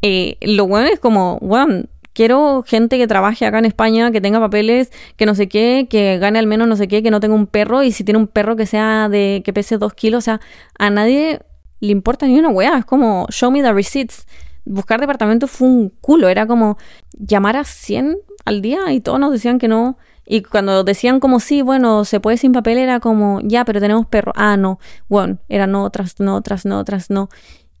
eh, 0.00 0.38
lo 0.40 0.66
bueno 0.66 0.88
es 0.88 0.98
como, 0.98 1.38
bueno, 1.42 1.84
quiero 2.16 2.64
gente 2.66 2.96
que 2.96 3.06
trabaje 3.06 3.44
acá 3.44 3.58
en 3.58 3.66
España, 3.66 4.10
que 4.10 4.22
tenga 4.22 4.40
papeles, 4.40 4.90
que 5.16 5.26
no 5.26 5.34
sé 5.34 5.48
qué, 5.48 5.86
que 5.90 6.16
gane 6.18 6.38
al 6.38 6.46
menos 6.46 6.66
no 6.66 6.74
sé 6.74 6.88
qué, 6.88 7.02
que 7.02 7.10
no 7.10 7.20
tenga 7.20 7.34
un 7.34 7.46
perro, 7.46 7.82
y 7.82 7.92
si 7.92 8.04
tiene 8.04 8.18
un 8.18 8.26
perro 8.26 8.56
que 8.56 8.64
sea 8.64 9.10
de, 9.10 9.42
que 9.44 9.52
pese 9.52 9.76
dos 9.76 9.92
kilos, 9.92 10.20
o 10.20 10.22
sea, 10.22 10.40
a 10.78 10.88
nadie 10.88 11.40
le 11.80 11.92
importa 11.92 12.26
ni 12.26 12.38
una 12.38 12.48
weá, 12.48 12.78
es 12.78 12.86
como, 12.86 13.26
show 13.30 13.50
me 13.50 13.62
the 13.62 13.70
receipts. 13.70 14.26
Buscar 14.64 14.98
departamento 14.98 15.46
fue 15.46 15.68
un 15.68 15.90
culo, 16.00 16.28
era 16.28 16.46
como 16.46 16.78
llamar 17.12 17.56
a 17.58 17.64
100 17.64 18.16
al 18.46 18.62
día 18.62 18.90
y 18.92 19.00
todos 19.00 19.20
nos 19.20 19.30
decían 19.30 19.58
que 19.58 19.68
no, 19.68 19.98
y 20.24 20.40
cuando 20.40 20.84
decían 20.84 21.20
como 21.20 21.38
sí, 21.38 21.60
bueno, 21.60 22.06
se 22.06 22.18
puede 22.18 22.38
sin 22.38 22.52
papel, 22.52 22.78
era 22.78 22.98
como, 22.98 23.40
ya, 23.44 23.66
pero 23.66 23.78
tenemos 23.78 24.06
perro. 24.06 24.32
Ah, 24.34 24.56
no, 24.56 24.80
bueno, 25.08 25.38
era 25.50 25.66
no, 25.66 25.88
tras 25.90 26.18
no, 26.18 26.40
tras 26.40 26.64
no, 26.64 26.82
tras 26.82 27.10
no. 27.10 27.28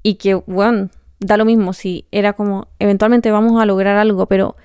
Y 0.02 0.16
que, 0.16 0.34
bueno, 0.34 0.90
da 1.20 1.36
lo 1.36 1.44
mismo, 1.44 1.72
si 1.72 2.06
era 2.10 2.32
como, 2.32 2.68
eventualmente 2.78 3.30
vamos 3.30 3.60
a 3.60 3.66
lograr 3.66 3.96
algo, 3.96 4.26
pero 4.26 4.56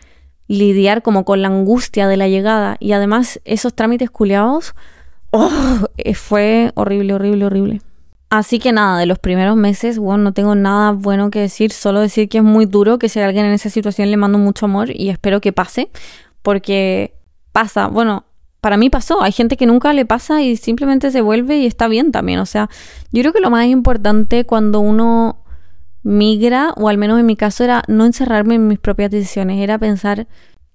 lidiar 0.48 1.01
como 1.01 1.24
con 1.24 1.41
la 1.41 1.48
angustia 1.48 2.08
de 2.08 2.17
la 2.17 2.27
llegada 2.27 2.75
y 2.79 2.91
además 2.91 3.39
esos 3.46 3.74
trámites 3.74 4.10
culeados, 4.10 4.75
oh, 5.31 5.50
eh, 5.98 6.13
fue 6.13 6.72
horrible, 6.75 7.13
horrible, 7.13 7.46
horrible. 7.46 7.81
Así 8.29 8.60
que 8.60 8.72
nada, 8.72 8.98
de 8.98 9.05
los 9.05 9.20
primeros 9.20 9.58
meses, 9.58 10.00
bueno, 10.00 10.24
no 10.24 10.34
tengo 10.34 10.55
nada 10.55 10.91
bueno 10.91 11.31
que 11.31 11.39
decir, 11.39 11.72
solo 11.72 12.00
decir 12.00 12.29
que 12.29 12.38
es 12.38 12.43
muy 12.43 12.65
duro, 12.65 12.98
que 12.98 13.10
si 13.10 13.20
alguien 13.20 13.46
en 13.46 13.51
esa 13.51 13.70
situación 13.70 14.10
le 14.10 14.15
mando 14.17 14.38
mucho 14.38 14.65
amor 14.65 14.89
y 14.93 15.10
espero 15.10 15.41
que 15.41 15.51
pase, 15.51 15.89
porque 16.41 17.13
pasa. 17.51 17.88
Bueno, 17.88 18.24
para 18.62 18.77
mí 18.77 18.89
pasó. 18.89 19.22
Hay 19.22 19.34
gente 19.34 19.58
que 19.58 19.65
nunca 19.65 19.91
le 19.91 20.05
pasa 20.05 20.41
y 20.41 20.55
simplemente 20.55 21.12
se 21.12 21.22
vuelve 21.22 21.58
y 21.58 21.65
está 21.65 21.88
bien 21.88 22.12
también. 22.12 22.39
O 22.39 22.46
sea, 22.46 22.70
yo 23.12 23.22
creo 23.22 23.34
que 23.34 23.41
lo 23.41 23.50
más 23.50 23.65
importante 23.65 24.46
cuando 24.46 24.79
uno 24.79 25.40
migra, 26.03 26.74
o 26.77 26.89
al 26.89 26.98
menos 26.98 27.20
en 27.20 27.25
mi 27.25 27.36
caso, 27.36 27.63
era 27.63 27.84
no 27.88 28.05
encerrarme 28.05 28.55
en 28.55 28.67
mis 28.67 28.79
propias 28.79 29.12
decisiones. 29.12 29.62
Era 29.62 29.77
pensar, 29.77 30.27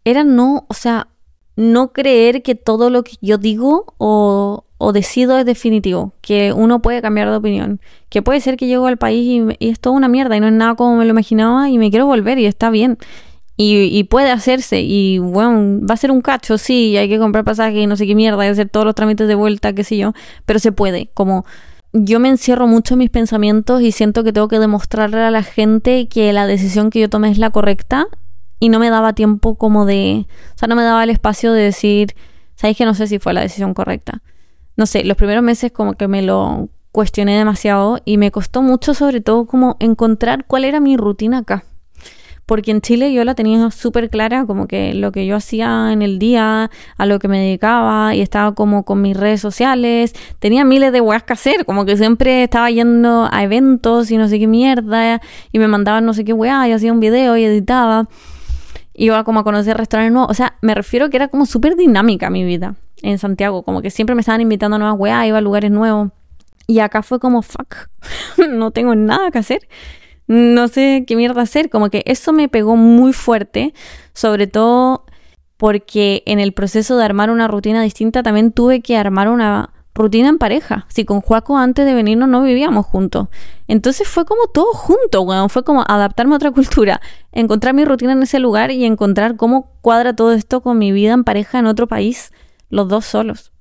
era 0.04 0.24
no, 0.24 0.66
o 0.68 0.74
sea, 0.74 1.08
no 1.56 1.92
creer 1.92 2.42
que 2.42 2.54
todo 2.54 2.90
lo 2.90 3.02
que 3.02 3.16
yo 3.20 3.38
digo 3.38 3.94
o, 3.98 4.64
o 4.78 4.92
decido 4.92 5.38
es 5.38 5.46
definitivo, 5.46 6.12
que 6.20 6.52
uno 6.52 6.82
puede 6.82 7.02
cambiar 7.02 7.30
de 7.30 7.36
opinión, 7.36 7.80
que 8.08 8.22
puede 8.22 8.40
ser 8.40 8.56
que 8.56 8.66
llego 8.66 8.86
al 8.86 8.98
país 8.98 9.26
y, 9.26 9.64
y, 9.64 9.70
es 9.70 9.80
toda 9.80 9.96
una 9.96 10.08
mierda 10.08 10.36
y 10.36 10.40
no 10.40 10.46
es 10.48 10.52
nada 10.52 10.74
como 10.74 10.96
me 10.96 11.04
lo 11.04 11.10
imaginaba 11.10 11.70
y 11.70 11.78
me 11.78 11.90
quiero 11.90 12.06
volver 12.06 12.38
y 12.38 12.46
está 12.46 12.70
bien. 12.70 12.98
Y, 13.58 14.04
puede 14.04 14.30
hacerse. 14.30 14.82
Y 14.82 15.18
bueno, 15.18 15.80
va 15.86 15.94
a 15.94 15.96
ser 15.96 16.10
un 16.10 16.20
cacho, 16.20 16.58
sí, 16.58 16.96
hay 16.96 17.08
que 17.08 17.18
comprar 17.18 17.44
pasaje 17.44 17.80
y 17.80 17.86
no 17.86 17.96
sé 17.96 18.06
qué 18.06 18.14
mierda, 18.14 18.42
que 18.42 18.50
hacer 18.50 18.68
todos 18.68 18.84
los 18.84 18.94
trámites 18.94 19.26
de 19.28 19.34
vuelta, 19.34 19.72
qué 19.72 19.82
sé 19.82 19.96
yo. 19.96 20.12
Pero 20.44 20.58
se 20.58 20.72
puede. 20.72 21.08
Como 21.14 21.46
yo 22.04 22.20
me 22.20 22.28
encierro 22.28 22.66
mucho 22.66 22.94
en 22.94 22.98
mis 22.98 23.10
pensamientos 23.10 23.82
y 23.82 23.92
siento 23.92 24.24
que 24.24 24.32
tengo 24.32 24.48
que 24.48 24.58
demostrarle 24.58 25.22
a 25.22 25.30
la 25.30 25.42
gente 25.42 26.08
que 26.08 26.32
la 26.32 26.46
decisión 26.46 26.90
que 26.90 27.00
yo 27.00 27.08
tomé 27.08 27.30
es 27.30 27.38
la 27.38 27.50
correcta. 27.50 28.06
Y 28.58 28.70
no 28.70 28.78
me 28.78 28.88
daba 28.88 29.12
tiempo 29.12 29.56
como 29.56 29.84
de. 29.84 30.26
O 30.54 30.58
sea, 30.58 30.66
no 30.66 30.76
me 30.76 30.82
daba 30.82 31.04
el 31.04 31.10
espacio 31.10 31.52
de 31.52 31.62
decir, 31.62 32.14
¿sabéis 32.54 32.78
que 32.78 32.86
no 32.86 32.94
sé 32.94 33.06
si 33.06 33.18
fue 33.18 33.34
la 33.34 33.42
decisión 33.42 33.74
correcta? 33.74 34.22
No 34.76 34.86
sé, 34.86 35.04
los 35.04 35.16
primeros 35.16 35.42
meses 35.42 35.72
como 35.72 35.94
que 35.94 36.08
me 36.08 36.22
lo 36.22 36.68
cuestioné 36.90 37.36
demasiado 37.36 38.00
y 38.06 38.16
me 38.16 38.30
costó 38.30 38.62
mucho 38.62 38.94
sobre 38.94 39.20
todo 39.20 39.46
como 39.46 39.76
encontrar 39.80 40.46
cuál 40.46 40.64
era 40.64 40.80
mi 40.80 40.96
rutina 40.96 41.38
acá 41.38 41.64
porque 42.46 42.70
en 42.70 42.80
Chile 42.80 43.12
yo 43.12 43.24
la 43.24 43.34
tenía 43.34 43.70
súper 43.72 44.08
clara, 44.08 44.46
como 44.46 44.68
que 44.68 44.94
lo 44.94 45.10
que 45.10 45.26
yo 45.26 45.34
hacía 45.34 45.92
en 45.92 46.00
el 46.00 46.20
día, 46.20 46.70
a 46.96 47.06
lo 47.06 47.18
que 47.18 47.26
me 47.26 47.40
dedicaba, 47.40 48.14
y 48.14 48.20
estaba 48.20 48.54
como 48.54 48.84
con 48.84 49.02
mis 49.02 49.16
redes 49.16 49.40
sociales, 49.40 50.14
tenía 50.38 50.64
miles 50.64 50.92
de 50.92 51.00
weas 51.00 51.24
que 51.24 51.32
hacer, 51.32 51.64
como 51.64 51.84
que 51.84 51.96
siempre 51.96 52.44
estaba 52.44 52.70
yendo 52.70 53.28
a 53.30 53.42
eventos 53.42 54.12
y 54.12 54.16
no 54.16 54.28
sé 54.28 54.38
qué 54.38 54.46
mierda, 54.46 55.20
y 55.50 55.58
me 55.58 55.66
mandaban 55.66 56.06
no 56.06 56.14
sé 56.14 56.24
qué 56.24 56.32
weá, 56.32 56.68
y 56.68 56.72
hacía 56.72 56.92
un 56.92 57.00
video 57.00 57.36
y 57.36 57.44
editaba, 57.44 58.08
iba 58.94 59.24
como 59.24 59.40
a 59.40 59.44
conocer 59.44 59.76
restaurantes 59.76 60.12
nuevos, 60.12 60.30
o 60.30 60.34
sea, 60.34 60.56
me 60.62 60.74
refiero 60.74 61.10
que 61.10 61.16
era 61.16 61.28
como 61.28 61.46
súper 61.46 61.74
dinámica 61.74 62.30
mi 62.30 62.44
vida 62.44 62.76
en 63.02 63.18
Santiago, 63.18 63.64
como 63.64 63.82
que 63.82 63.90
siempre 63.90 64.14
me 64.14 64.20
estaban 64.20 64.40
invitando 64.40 64.76
a 64.76 64.78
nuevas 64.78 64.98
weas, 64.98 65.26
iba 65.26 65.38
a 65.38 65.40
lugares 65.40 65.72
nuevos, 65.72 66.10
y 66.68 66.78
acá 66.78 67.02
fue 67.02 67.18
como, 67.18 67.42
fuck, 67.42 67.88
no 68.48 68.70
tengo 68.70 68.94
nada 68.94 69.32
que 69.32 69.38
hacer 69.38 69.66
no 70.26 70.68
sé 70.68 71.04
qué 71.06 71.16
mierda 71.16 71.42
hacer. 71.42 71.70
Como 71.70 71.90
que 71.90 72.02
eso 72.06 72.32
me 72.32 72.48
pegó 72.48 72.76
muy 72.76 73.12
fuerte, 73.12 73.74
sobre 74.12 74.46
todo 74.46 75.04
porque 75.56 76.22
en 76.26 76.38
el 76.38 76.52
proceso 76.52 76.96
de 76.96 77.04
armar 77.04 77.30
una 77.30 77.48
rutina 77.48 77.82
distinta 77.82 78.22
también 78.22 78.52
tuve 78.52 78.80
que 78.80 78.96
armar 78.96 79.28
una 79.28 79.70
rutina 79.96 80.28
en 80.28 80.38
pareja. 80.38 80.86
Si 80.88 81.04
con 81.04 81.20
Juaco 81.20 81.56
antes 81.56 81.86
de 81.86 81.94
venirnos 81.94 82.28
no 82.28 82.42
vivíamos 82.42 82.86
juntos. 82.86 83.28
Entonces 83.66 84.06
fue 84.06 84.24
como 84.24 84.46
todo 84.46 84.72
junto, 84.72 85.22
weón. 85.22 85.50
Fue 85.50 85.64
como 85.64 85.82
adaptarme 85.86 86.34
a 86.34 86.36
otra 86.36 86.50
cultura, 86.52 87.00
encontrar 87.32 87.74
mi 87.74 87.84
rutina 87.84 88.12
en 88.12 88.22
ese 88.22 88.38
lugar 88.38 88.70
y 88.70 88.84
encontrar 88.84 89.36
cómo 89.36 89.72
cuadra 89.80 90.14
todo 90.14 90.32
esto 90.32 90.60
con 90.60 90.78
mi 90.78 90.92
vida 90.92 91.14
en 91.14 91.24
pareja 91.24 91.58
en 91.58 91.66
otro 91.66 91.88
país, 91.88 92.32
los 92.68 92.88
dos 92.88 93.06
solos. 93.06 93.52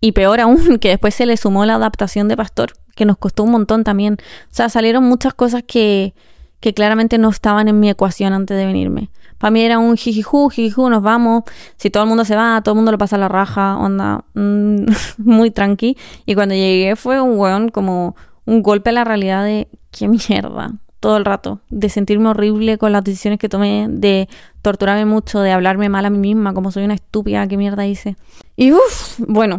Y 0.00 0.12
peor 0.12 0.40
aún, 0.40 0.78
que 0.80 0.88
después 0.88 1.14
se 1.14 1.26
le 1.26 1.36
sumó 1.36 1.66
la 1.66 1.74
adaptación 1.74 2.28
de 2.28 2.36
Pastor, 2.36 2.72
que 2.94 3.04
nos 3.04 3.18
costó 3.18 3.44
un 3.44 3.50
montón 3.50 3.84
también. 3.84 4.14
O 4.20 4.54
sea, 4.54 4.68
salieron 4.68 5.04
muchas 5.04 5.34
cosas 5.34 5.62
que, 5.66 6.14
que 6.60 6.74
claramente 6.74 7.18
no 7.18 7.28
estaban 7.30 7.68
en 7.68 7.80
mi 7.80 7.90
ecuación 7.90 8.32
antes 8.32 8.56
de 8.56 8.66
venirme. 8.66 9.10
Para 9.42 9.50
mí 9.50 9.62
era 9.62 9.80
un 9.80 9.96
jijiju, 9.96 10.50
jijiju, 10.50 10.88
nos 10.88 11.02
vamos. 11.02 11.42
Si 11.76 11.90
todo 11.90 12.04
el 12.04 12.08
mundo 12.08 12.24
se 12.24 12.36
va, 12.36 12.60
todo 12.62 12.74
el 12.74 12.76
mundo 12.76 12.92
lo 12.92 12.98
pasa 12.98 13.16
a 13.16 13.18
la 13.18 13.26
raja, 13.26 13.76
onda, 13.76 14.24
mm, 14.34 14.84
muy 15.18 15.50
tranqui. 15.50 15.96
Y 16.26 16.36
cuando 16.36 16.54
llegué 16.54 16.94
fue 16.94 17.20
un 17.20 17.36
weón 17.36 17.68
como 17.68 18.14
un 18.44 18.62
golpe 18.62 18.90
a 18.90 18.92
la 18.92 19.02
realidad 19.02 19.42
de 19.44 19.66
qué 19.90 20.06
mierda, 20.06 20.74
todo 21.00 21.16
el 21.16 21.24
rato. 21.24 21.58
De 21.70 21.88
sentirme 21.88 22.28
horrible 22.28 22.78
con 22.78 22.92
las 22.92 23.02
decisiones 23.02 23.40
que 23.40 23.48
tomé, 23.48 23.88
de 23.90 24.28
torturarme 24.62 25.06
mucho, 25.06 25.40
de 25.40 25.50
hablarme 25.50 25.88
mal 25.88 26.06
a 26.06 26.10
mí 26.10 26.18
misma, 26.18 26.54
como 26.54 26.70
soy 26.70 26.84
una 26.84 26.94
estúpida, 26.94 27.48
qué 27.48 27.56
mierda 27.56 27.84
hice. 27.84 28.16
Y 28.54 28.70
uff, 28.70 29.18
bueno, 29.18 29.58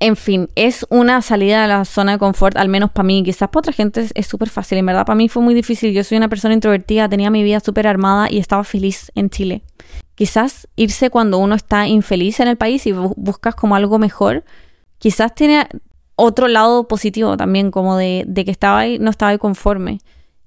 en 0.00 0.16
fin, 0.16 0.48
es 0.54 0.84
una 0.90 1.22
salida 1.22 1.62
de 1.62 1.68
la 1.68 1.84
zona 1.84 2.12
de 2.12 2.18
confort, 2.18 2.56
al 2.56 2.68
menos 2.68 2.90
para 2.90 3.06
mí. 3.06 3.22
Quizás 3.22 3.48
para 3.48 3.60
otra 3.60 3.72
gente 3.72 4.06
es 4.14 4.26
súper 4.26 4.50
fácil. 4.50 4.78
En 4.78 4.86
verdad, 4.86 5.06
para 5.06 5.16
mí 5.16 5.28
fue 5.28 5.42
muy 5.42 5.54
difícil. 5.54 5.92
Yo 5.92 6.04
soy 6.04 6.18
una 6.18 6.28
persona 6.28 6.54
introvertida, 6.54 7.08
tenía 7.08 7.30
mi 7.30 7.42
vida 7.42 7.60
súper 7.60 7.86
armada 7.86 8.30
y 8.30 8.38
estaba 8.38 8.64
feliz 8.64 9.12
en 9.14 9.30
Chile. 9.30 9.62
Quizás 10.14 10.68
irse 10.76 11.10
cuando 11.10 11.38
uno 11.38 11.54
está 11.54 11.86
infeliz 11.86 12.40
en 12.40 12.48
el 12.48 12.56
país 12.56 12.86
y 12.86 12.92
buscas 12.92 13.54
como 13.54 13.76
algo 13.76 13.98
mejor, 13.98 14.44
quizás 14.98 15.34
tiene 15.34 15.66
otro 16.16 16.48
lado 16.48 16.86
positivo 16.86 17.36
también, 17.36 17.70
como 17.70 17.96
de, 17.96 18.26
que 18.34 18.50
estaba 18.50 18.80
ahí, 18.80 18.98
no 18.98 19.10
estaba 19.10 19.30
ahí 19.30 19.38
conforme. 19.38 19.98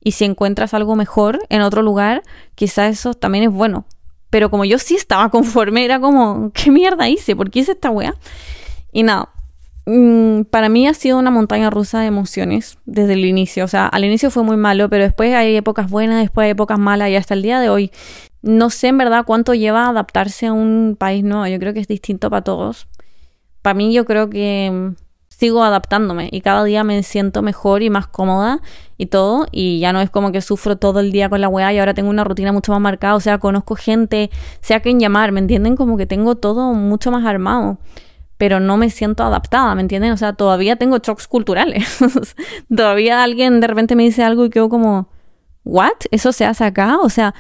Y 0.02 0.12
si 0.12 0.26
encuentras 0.26 0.74
algo 0.74 0.96
mejor 0.96 1.40
en 1.50 1.62
otro 1.62 1.82
lugar, 1.82 2.24
quizás 2.56 2.92
eso 2.92 3.14
también 3.14 3.46
es 3.46 3.52
bueno. 3.52 3.86
Pero 4.30 4.50
como 4.50 4.66
yo 4.66 4.78
sí 4.80 4.96
estaba 4.96 5.30
conforme, 5.32 5.84
era 5.84 6.00
como, 6.00 6.52
¿qué 6.54 6.72
mierda 6.72 7.10
hice? 7.10 7.36
¿Por 7.36 7.50
qué 7.50 7.60
hice 7.60 7.74
esta 7.74 7.92
wea? 7.92 8.14
Y 8.92 9.04
nada, 9.04 9.30
para 10.50 10.68
mí 10.68 10.86
ha 10.88 10.94
sido 10.94 11.18
una 11.18 11.32
montaña 11.32 11.70
rusa 11.70 12.02
de 12.02 12.08
emociones 12.08 12.78
desde 12.86 13.14
el 13.14 13.24
inicio. 13.24 13.64
O 13.64 13.68
sea, 13.68 13.88
al 13.88 14.04
inicio 14.04 14.30
fue 14.30 14.44
muy 14.44 14.58
malo, 14.58 14.90
pero 14.90 15.04
después 15.04 15.34
hay 15.34 15.56
épocas 15.56 15.90
buenas, 15.90 16.22
después 16.22 16.46
hay 16.46 16.52
épocas 16.52 16.78
malas 16.78 17.10
y 17.10 17.16
hasta 17.16 17.34
el 17.34 17.42
día 17.42 17.60
de 17.60 17.70
hoy 17.70 17.92
no 18.42 18.70
sé 18.70 18.88
en 18.88 18.98
verdad 18.98 19.24
cuánto 19.26 19.54
lleva 19.54 19.88
adaptarse 19.88 20.48
a 20.48 20.54
un 20.54 20.98
país 21.00 21.24
nuevo. 21.24 21.48
Yo 21.48 21.58
creo 21.60 21.74
que 21.74 21.80
es 21.80 21.88
distinto 21.88 22.30
para 22.30 22.44
todos. 22.44 22.88
Para 23.62 23.76
mí 23.76 23.94
yo 23.94 24.06
creo 24.06 24.30
que 24.30 24.70
mm, 24.72 24.96
sigo 25.30 25.64
adaptándome 25.64 26.30
y 26.32 26.42
cada 26.42 26.64
día 26.66 26.84
me 26.84 27.02
siento 27.04 27.42
mejor 27.42 27.82
y 27.82 27.90
más 27.90 28.08
cómoda 28.08 28.62
y 28.98 29.06
todo 29.06 29.48
y 29.52 29.80
ya 29.80 29.94
no 29.94 30.02
es 30.02 30.10
como 30.10 30.32
que 30.32 30.42
sufro 30.42 30.78
todo 30.78 31.00
el 31.00 31.12
día 31.12 31.30
con 31.30 31.42
la 31.42 31.48
weá 31.48 31.72
y 31.72 31.80
ahora 31.80 31.94
tengo 31.94 32.10
una 32.10 32.24
rutina 32.24 32.52
mucho 32.52 32.72
más 32.72 32.82
marcada, 32.82 33.16
o 33.16 33.20
sea, 33.20 33.38
conozco 33.38 33.76
gente, 33.76 34.32
sea 34.62 34.80
quien 34.80 35.00
llamar, 35.00 35.32
¿me 35.32 35.40
entienden? 35.40 35.76
Como 35.76 35.96
que 35.96 36.08
tengo 36.08 36.36
todo 36.36 36.74
mucho 36.74 37.12
más 37.12 37.26
armado, 37.26 37.78
pero 38.38 38.60
no 38.60 38.78
me 38.78 38.90
siento 38.90 39.24
adaptada, 39.24 39.74
¿me 39.76 39.82
entienden? 39.82 40.12
O 40.12 40.18
sea, 40.18 40.34
todavía 40.34 40.76
tengo 40.76 40.98
shocks 41.00 41.28
culturales, 41.28 41.98
todavía 42.76 43.24
alguien 43.24 43.60
de 43.60 43.68
repente 43.68 43.96
me 43.96 44.04
dice 44.04 44.24
algo 44.24 44.46
y 44.46 44.50
quedo 44.50 44.70
como, 44.70 45.10
¿what? 45.64 45.98
¿Eso 46.12 46.32
se 46.32 46.46
hace 46.46 46.64
acá? 46.64 46.98
O 47.02 47.10
sea, 47.10 47.34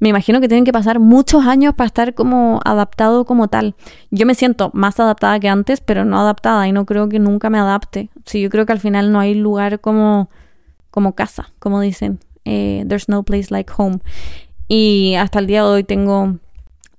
me 0.00 0.08
imagino 0.08 0.40
que 0.40 0.48
tienen 0.48 0.64
que 0.64 0.72
pasar 0.72 0.98
muchos 1.00 1.46
años 1.46 1.74
para 1.74 1.86
estar 1.86 2.14
como 2.14 2.60
adaptado 2.64 3.24
como 3.24 3.48
tal. 3.48 3.74
Yo 4.10 4.26
me 4.26 4.34
siento 4.34 4.70
más 4.74 5.00
adaptada 5.00 5.40
que 5.40 5.48
antes, 5.48 5.80
pero 5.80 6.04
no 6.04 6.20
adaptada 6.20 6.68
y 6.68 6.72
no 6.72 6.84
creo 6.84 7.08
que 7.08 7.18
nunca 7.18 7.48
me 7.48 7.58
adapte. 7.58 8.10
Sí, 8.26 8.40
yo 8.40 8.50
creo 8.50 8.66
que 8.66 8.72
al 8.72 8.80
final 8.80 9.12
no 9.12 9.20
hay 9.20 9.34
lugar 9.34 9.80
como, 9.80 10.28
como 10.90 11.14
casa, 11.14 11.52
como 11.58 11.80
dicen. 11.80 12.18
Eh, 12.44 12.84
there's 12.86 13.08
no 13.08 13.22
place 13.22 13.46
like 13.50 13.72
home. 13.74 14.00
Y 14.68 15.14
hasta 15.14 15.38
el 15.38 15.46
día 15.46 15.62
de 15.62 15.68
hoy 15.68 15.84
tengo 15.84 16.36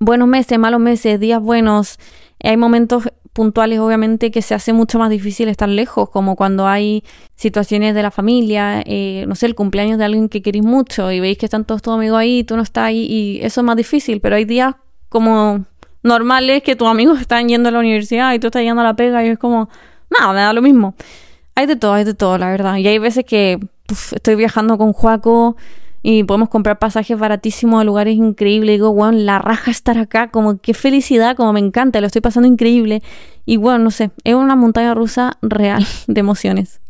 buenos 0.00 0.28
meses, 0.28 0.58
malos 0.58 0.80
meses, 0.80 1.20
días 1.20 1.40
buenos. 1.40 1.98
Hay 2.42 2.56
momentos 2.56 3.04
puntuales, 3.36 3.78
obviamente, 3.78 4.30
que 4.30 4.40
se 4.40 4.54
hace 4.54 4.72
mucho 4.72 4.98
más 4.98 5.10
difícil 5.10 5.48
estar 5.48 5.68
lejos, 5.68 6.08
como 6.08 6.34
cuando 6.34 6.66
hay 6.66 7.04
situaciones 7.36 7.94
de 7.94 8.02
la 8.02 8.10
familia, 8.10 8.82
eh, 8.86 9.26
no 9.28 9.34
sé, 9.34 9.44
el 9.46 9.54
cumpleaños 9.54 9.98
de 9.98 10.06
alguien 10.06 10.30
que 10.30 10.40
queréis 10.40 10.64
mucho 10.64 11.12
y 11.12 11.20
veis 11.20 11.36
que 11.36 11.44
están 11.44 11.66
todos 11.66 11.82
tus 11.82 11.92
amigos 11.92 12.18
ahí 12.18 12.42
tú 12.44 12.56
no 12.56 12.62
estás 12.62 12.84
ahí, 12.84 13.06
y 13.06 13.38
eso 13.42 13.60
es 13.60 13.64
más 13.64 13.76
difícil, 13.76 14.20
pero 14.20 14.36
hay 14.36 14.46
días 14.46 14.74
como 15.10 15.66
normales 16.02 16.62
que 16.62 16.76
tus 16.76 16.88
amigos 16.88 17.20
están 17.20 17.46
yendo 17.48 17.68
a 17.68 17.72
la 17.72 17.78
universidad 17.78 18.32
y 18.32 18.38
tú 18.38 18.46
estás 18.46 18.62
yendo 18.62 18.80
a 18.80 18.84
la 18.84 18.94
pega 18.94 19.22
y 19.22 19.28
es 19.28 19.38
como, 19.38 19.68
nada, 20.08 20.32
me 20.32 20.40
da 20.40 20.52
lo 20.54 20.62
mismo. 20.62 20.94
Hay 21.54 21.66
de 21.66 21.76
todo, 21.76 21.92
hay 21.92 22.04
de 22.04 22.14
todo, 22.14 22.38
la 22.38 22.50
verdad. 22.50 22.76
Y 22.76 22.88
hay 22.88 22.98
veces 22.98 23.24
que 23.24 23.58
estoy 24.12 24.34
viajando 24.34 24.78
con 24.78 24.92
Juaco 24.92 25.56
y 26.08 26.22
podemos 26.22 26.50
comprar 26.50 26.78
pasajes 26.78 27.18
baratísimos 27.18 27.80
a 27.80 27.84
lugares 27.84 28.14
increíbles. 28.14 28.68
Y 28.68 28.72
digo, 28.74 28.94
wow, 28.94 29.10
la 29.10 29.40
raja 29.40 29.72
estar 29.72 29.98
acá, 29.98 30.28
como 30.28 30.58
qué 30.58 30.72
felicidad, 30.72 31.34
como 31.34 31.52
me 31.52 31.58
encanta, 31.58 32.00
lo 32.00 32.06
estoy 32.06 32.22
pasando 32.22 32.46
increíble. 32.46 33.02
Y 33.44 33.56
bueno, 33.56 33.80
no 33.80 33.90
sé, 33.90 34.12
es 34.22 34.36
una 34.36 34.54
montaña 34.54 34.94
rusa 34.94 35.36
real 35.42 35.84
de 36.06 36.20
emociones. 36.20 36.80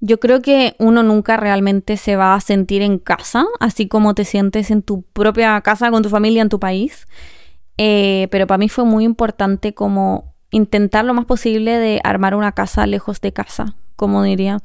Yo 0.00 0.18
creo 0.18 0.42
que 0.42 0.74
uno 0.80 1.04
nunca 1.04 1.36
realmente 1.36 1.96
se 1.96 2.16
va 2.16 2.34
a 2.34 2.40
sentir 2.40 2.82
en 2.82 2.98
casa, 2.98 3.46
así 3.60 3.86
como 3.86 4.16
te 4.16 4.24
sientes 4.24 4.72
en 4.72 4.82
tu 4.82 5.02
propia 5.02 5.60
casa, 5.60 5.92
con 5.92 6.02
tu 6.02 6.08
familia, 6.08 6.42
en 6.42 6.48
tu 6.48 6.58
país. 6.58 7.06
Eh, 7.76 8.26
pero 8.32 8.48
para 8.48 8.58
mí 8.58 8.68
fue 8.68 8.84
muy 8.84 9.04
importante 9.04 9.72
como 9.72 10.34
intentar 10.50 11.04
lo 11.04 11.14
más 11.14 11.26
posible 11.26 11.78
de 11.78 12.00
armar 12.02 12.34
una 12.34 12.50
casa 12.50 12.88
lejos 12.88 13.20
de 13.20 13.32
casa, 13.32 13.76
como 13.94 14.24
diría. 14.24 14.58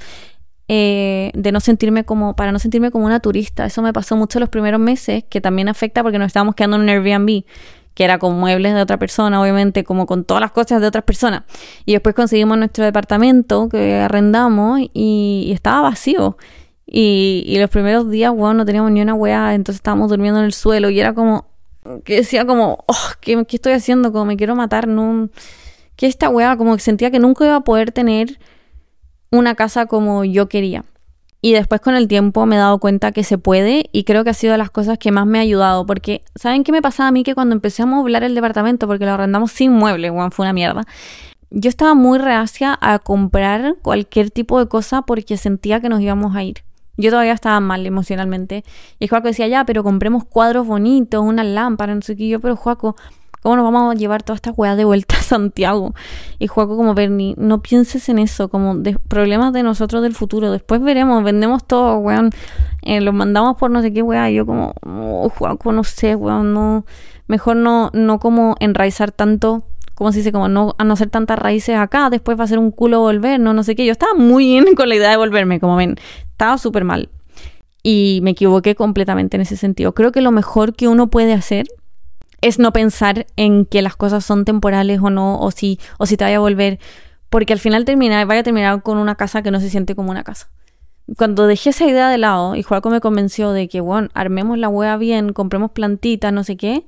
Eh, 0.76 1.30
de 1.36 1.52
no 1.52 1.60
sentirme 1.60 2.04
como, 2.04 2.36
para 2.36 2.52
no 2.52 2.58
sentirme 2.58 2.90
como 2.90 3.06
una 3.06 3.20
turista. 3.20 3.64
Eso 3.64 3.84
me 3.84 3.94
pasó 3.94 4.16
mucho 4.16 4.40
los 4.40 4.50
primeros 4.50 4.80
meses, 4.80 5.24
que 5.30 5.40
también 5.40 5.70
afecta 5.70 6.02
porque 6.02 6.18
nos 6.18 6.26
estábamos 6.26 6.56
quedando 6.56 6.78
en 6.78 6.82
un 6.82 6.90
Airbnb, 6.90 7.44
que 7.94 8.04
era 8.04 8.18
con 8.18 8.40
muebles 8.40 8.74
de 8.74 8.82
otra 8.82 8.98
persona, 8.98 9.40
obviamente, 9.40 9.84
como 9.84 10.08
con 10.08 10.24
todas 10.24 10.42
las 10.42 10.50
cosas 10.50 10.82
de 10.82 10.88
otras 10.88 11.04
personas. 11.04 11.44
Y 11.86 11.92
después 11.92 12.16
conseguimos 12.16 12.58
nuestro 12.58 12.84
departamento 12.86 13.70
que 13.70 13.98
arrendamos 13.98 14.80
y, 14.96 15.52
estaba 15.54 15.82
vacío. 15.82 16.38
Y, 16.88 17.56
los 17.60 17.70
primeros 17.70 18.10
días, 18.10 18.34
bueno, 18.34 18.56
no 18.56 18.66
teníamos 18.66 18.90
ni 18.90 19.02
una 19.04 19.14
weá, 19.14 19.54
entonces 19.54 19.78
estábamos 19.78 20.10
durmiendo 20.10 20.40
en 20.40 20.46
el 20.46 20.54
suelo 20.54 20.90
y 20.90 21.00
era 21.00 21.14
como, 21.14 21.46
que 22.04 22.16
decía 22.16 22.48
como, 22.48 22.84
oh, 22.88 23.10
¿qué, 23.22 23.46
¿qué, 23.46 23.58
estoy 23.58 23.74
haciendo? 23.74 24.12
Como 24.12 24.26
me 24.26 24.38
quiero 24.38 24.56
matar, 24.56 24.88
no... 24.88 25.30
Que 25.96 26.08
esta 26.08 26.30
weá, 26.30 26.58
como 26.58 26.76
que 26.76 26.82
sentía 26.82 27.12
que 27.12 27.20
nunca 27.20 27.46
iba 27.46 27.58
a 27.58 27.62
poder 27.62 27.92
tener 27.92 28.40
una 29.34 29.56
casa 29.56 29.88
como 29.88 30.24
yo 30.24 30.48
quería. 30.48 30.86
Y 31.41 31.54
después 31.54 31.82
con 31.82 31.96
el 31.96 32.08
tiempo 32.08 32.46
me 32.46 32.56
he 32.56 32.60
dado 32.60 32.78
cuenta 32.78 33.12
que 33.12 33.24
se 33.24 33.38
puede 33.38 33.89
y 33.91 34.06
creo 34.06 34.24
que 34.24 34.30
ha 34.30 34.34
sido 34.34 34.54
de 34.54 34.58
las 34.58 34.69
cosas 34.69 34.98
que 34.98 35.12
más 35.12 35.26
me 35.26 35.39
ha 35.39 35.41
ayudado. 35.41 35.86
Porque, 35.86 36.24
¿saben 36.36 36.63
qué 36.63 36.72
me 36.72 36.82
pasaba 36.82 37.10
a 37.10 37.12
mí? 37.12 37.24
Que 37.24 37.36
cuando 37.36 37.54
empecé 37.54 37.82
a 37.82 37.86
moblar 37.86 38.24
el 38.24 38.36
departamento, 38.36 38.88
porque 38.88 39.06
lo 39.06 39.12
arrendamos 39.12 39.52
sin 39.52 39.74
muebles, 39.74 40.12
bueno, 40.12 40.32
fue 40.32 40.46
una 40.46 40.54
mierda. 40.54 40.86
Yo 41.50 41.67
estaba 41.67 41.96
muy 41.96 42.19
reacia 42.19 42.78
a 42.80 43.00
comprar 43.00 43.76
cualquier 43.82 44.32
tipo 44.32 44.60
de 44.60 44.67
cosa 44.67 45.02
porque 45.02 45.36
sentía 45.36 45.82
que 45.82 45.89
nos 45.89 46.00
íbamos 46.00 46.36
a 46.36 46.43
ir. 46.43 46.63
Yo 46.96 47.10
todavía 47.10 47.34
estaba 47.34 47.60
mal 47.60 47.86
emocionalmente. 47.86 48.63
Y 49.00 49.08
Juaco 49.08 49.28
decía, 49.28 49.48
ya, 49.48 49.65
pero 49.65 49.84
compremos 49.84 50.24
cuadros 50.26 50.67
bonitos, 50.67 51.22
una 51.24 51.43
lámpara, 51.43 51.93
no 51.93 52.02
sé 52.04 52.15
qué. 52.15 52.30
Yo, 52.30 52.39
pero 52.39 52.56
Juaco, 52.56 52.96
¿Cómo 53.43 53.58
nos 53.58 53.65
vamos 53.65 53.93
a 53.93 53.97
llevar 53.97 54.23
toda 54.23 54.36
esta 54.36 54.51
weá 54.51 54.77
de 54.77 54.86
vuelta 54.86 55.17
a 55.17 55.21
Santiago? 55.21 55.93
Y 56.39 56.47
juego 56.47 56.77
como 56.77 56.93
Bernie, 56.93 57.36
no 57.38 57.62
pienses 57.62 58.08
en 58.08 58.19
eso, 58.19 58.47
como 58.47 58.75
de 58.75 58.97
problemas 58.97 59.51
de 59.51 59.63
nosotros 59.63 60.01
del 60.01 60.15
futuro. 60.15 60.49
Después 60.49 60.82
veremos, 60.82 61.21
vendemos 61.25 61.67
todo, 61.67 61.97
weón. 61.97 62.29
Eh, 62.84 63.01
los 63.01 63.13
mandamos 63.13 63.58
por 63.58 63.69
no 63.69 63.82
sé 63.82 63.91
qué 63.91 64.01
weá. 64.01 64.32
Y 64.32 64.36
yo 64.36 64.45
como, 64.45 64.73
oh, 64.86 65.27
Juaco, 65.27 65.73
no 65.73 65.84
sé, 65.84 66.15
weón, 66.15 66.53
no. 66.53 66.86
Mejor 67.27 67.58
no, 67.58 67.89
no 67.93 68.19
como 68.19 68.56
enraizar 68.62 69.12
tanto 69.12 69.65
como 69.93 70.12
se 70.12 70.19
dice, 70.19 70.32
como 70.32 70.47
no, 70.47 70.73
a 70.77 70.84
no 70.86 70.93
hacer 70.93 71.10
tantas 71.10 71.38
raíces 71.38 71.75
acá, 71.75 72.10
después 72.10 72.39
va 72.39 72.45
a 72.45 72.47
ser 72.47 72.58
un 72.58 72.71
culo 72.71 73.01
volver, 73.01 73.39
no, 73.39 73.53
no 73.53 73.63
sé 73.63 73.75
qué. 73.75 73.86
Yo 73.86 73.91
estaba 73.91 74.13
muy 74.13 74.45
bien 74.45 74.65
con 74.75 74.88
la 74.88 74.95
idea 74.95 75.10
de 75.10 75.17
volverme, 75.17 75.60
como 75.60 75.75
ven, 75.75 75.97
estaba 76.32 76.58
súper 76.58 76.86
mal. 76.86 77.10
Y 77.84 78.21
me 78.23 78.32
equivoqué 78.32 78.73
completamente 78.75 79.36
en 79.36 79.41
ese 79.41 79.58
sentido. 79.58 79.93
Creo 79.93 80.13
que 80.13 80.21
lo 80.21 80.32
mejor 80.32 80.73
que 80.73 80.88
uno 80.88 81.08
puede 81.08 81.34
hacer 81.34 81.67
es 82.43 82.60
no 82.60 82.73
pensar 82.73 83.25
en 83.38 83.65
que 83.65 83.82
las 83.82 83.95
cosas 83.95 84.25
son 84.25 84.43
temporales 84.43 84.99
o 85.01 85.10
no, 85.10 85.39
o 85.39 85.49
si, 85.49 85.79
o 85.97 86.06
si 86.06 86.17
te 86.17 86.25
vaya 86.25 86.38
a 86.38 86.41
volver, 86.41 86.77
porque 87.29 87.53
al 87.53 87.60
final 87.60 87.86
termina, 87.86 88.23
vaya 88.25 88.41
a 88.41 88.43
terminar 88.43 88.84
con 88.84 88.97
una 88.97 89.15
casa 89.15 89.41
que 89.41 89.49
no 89.49 89.62
se 89.62 89.69
siente 89.69 89.95
como 89.95 90.12
una 90.12 90.23
casa. 90.23 90.49
Cuando 91.17 91.47
dejé 91.47 91.69
esa 91.69 91.86
idea 91.86 92.10
de 92.10 92.17
lado 92.17 92.56
y 92.56 92.63
Juaco 92.63 92.89
me 92.89 92.99
convenció 92.99 93.51
de 93.53 93.69
que, 93.69 93.79
bueno, 93.79 94.10
armemos 94.13 94.58
la 94.58 94.67
hueá 94.67 94.97
bien, 94.97 95.32
compremos 95.32 95.71
plantitas, 95.71 96.34
no 96.34 96.43
sé 96.43 96.58
qué, 96.58 96.86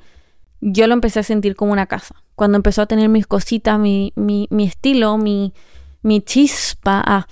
yo 0.60 0.88
lo 0.88 0.94
empecé 0.94 1.22
a 1.22 1.24
sentir 1.24 1.56
como 1.56 1.72
una 1.72 1.88
casa. 1.88 2.16
Cuando 2.36 2.58
empezó 2.58 2.82
a 2.82 2.86
tener 2.86 3.08
mis 3.08 3.26
cositas, 3.26 3.80
mi, 3.80 4.12
mi, 4.16 4.48
mi 4.52 4.66
estilo, 4.66 5.18
mi, 5.18 5.54
mi 6.02 6.20
chispa, 6.22 7.02
ah, 7.06 7.28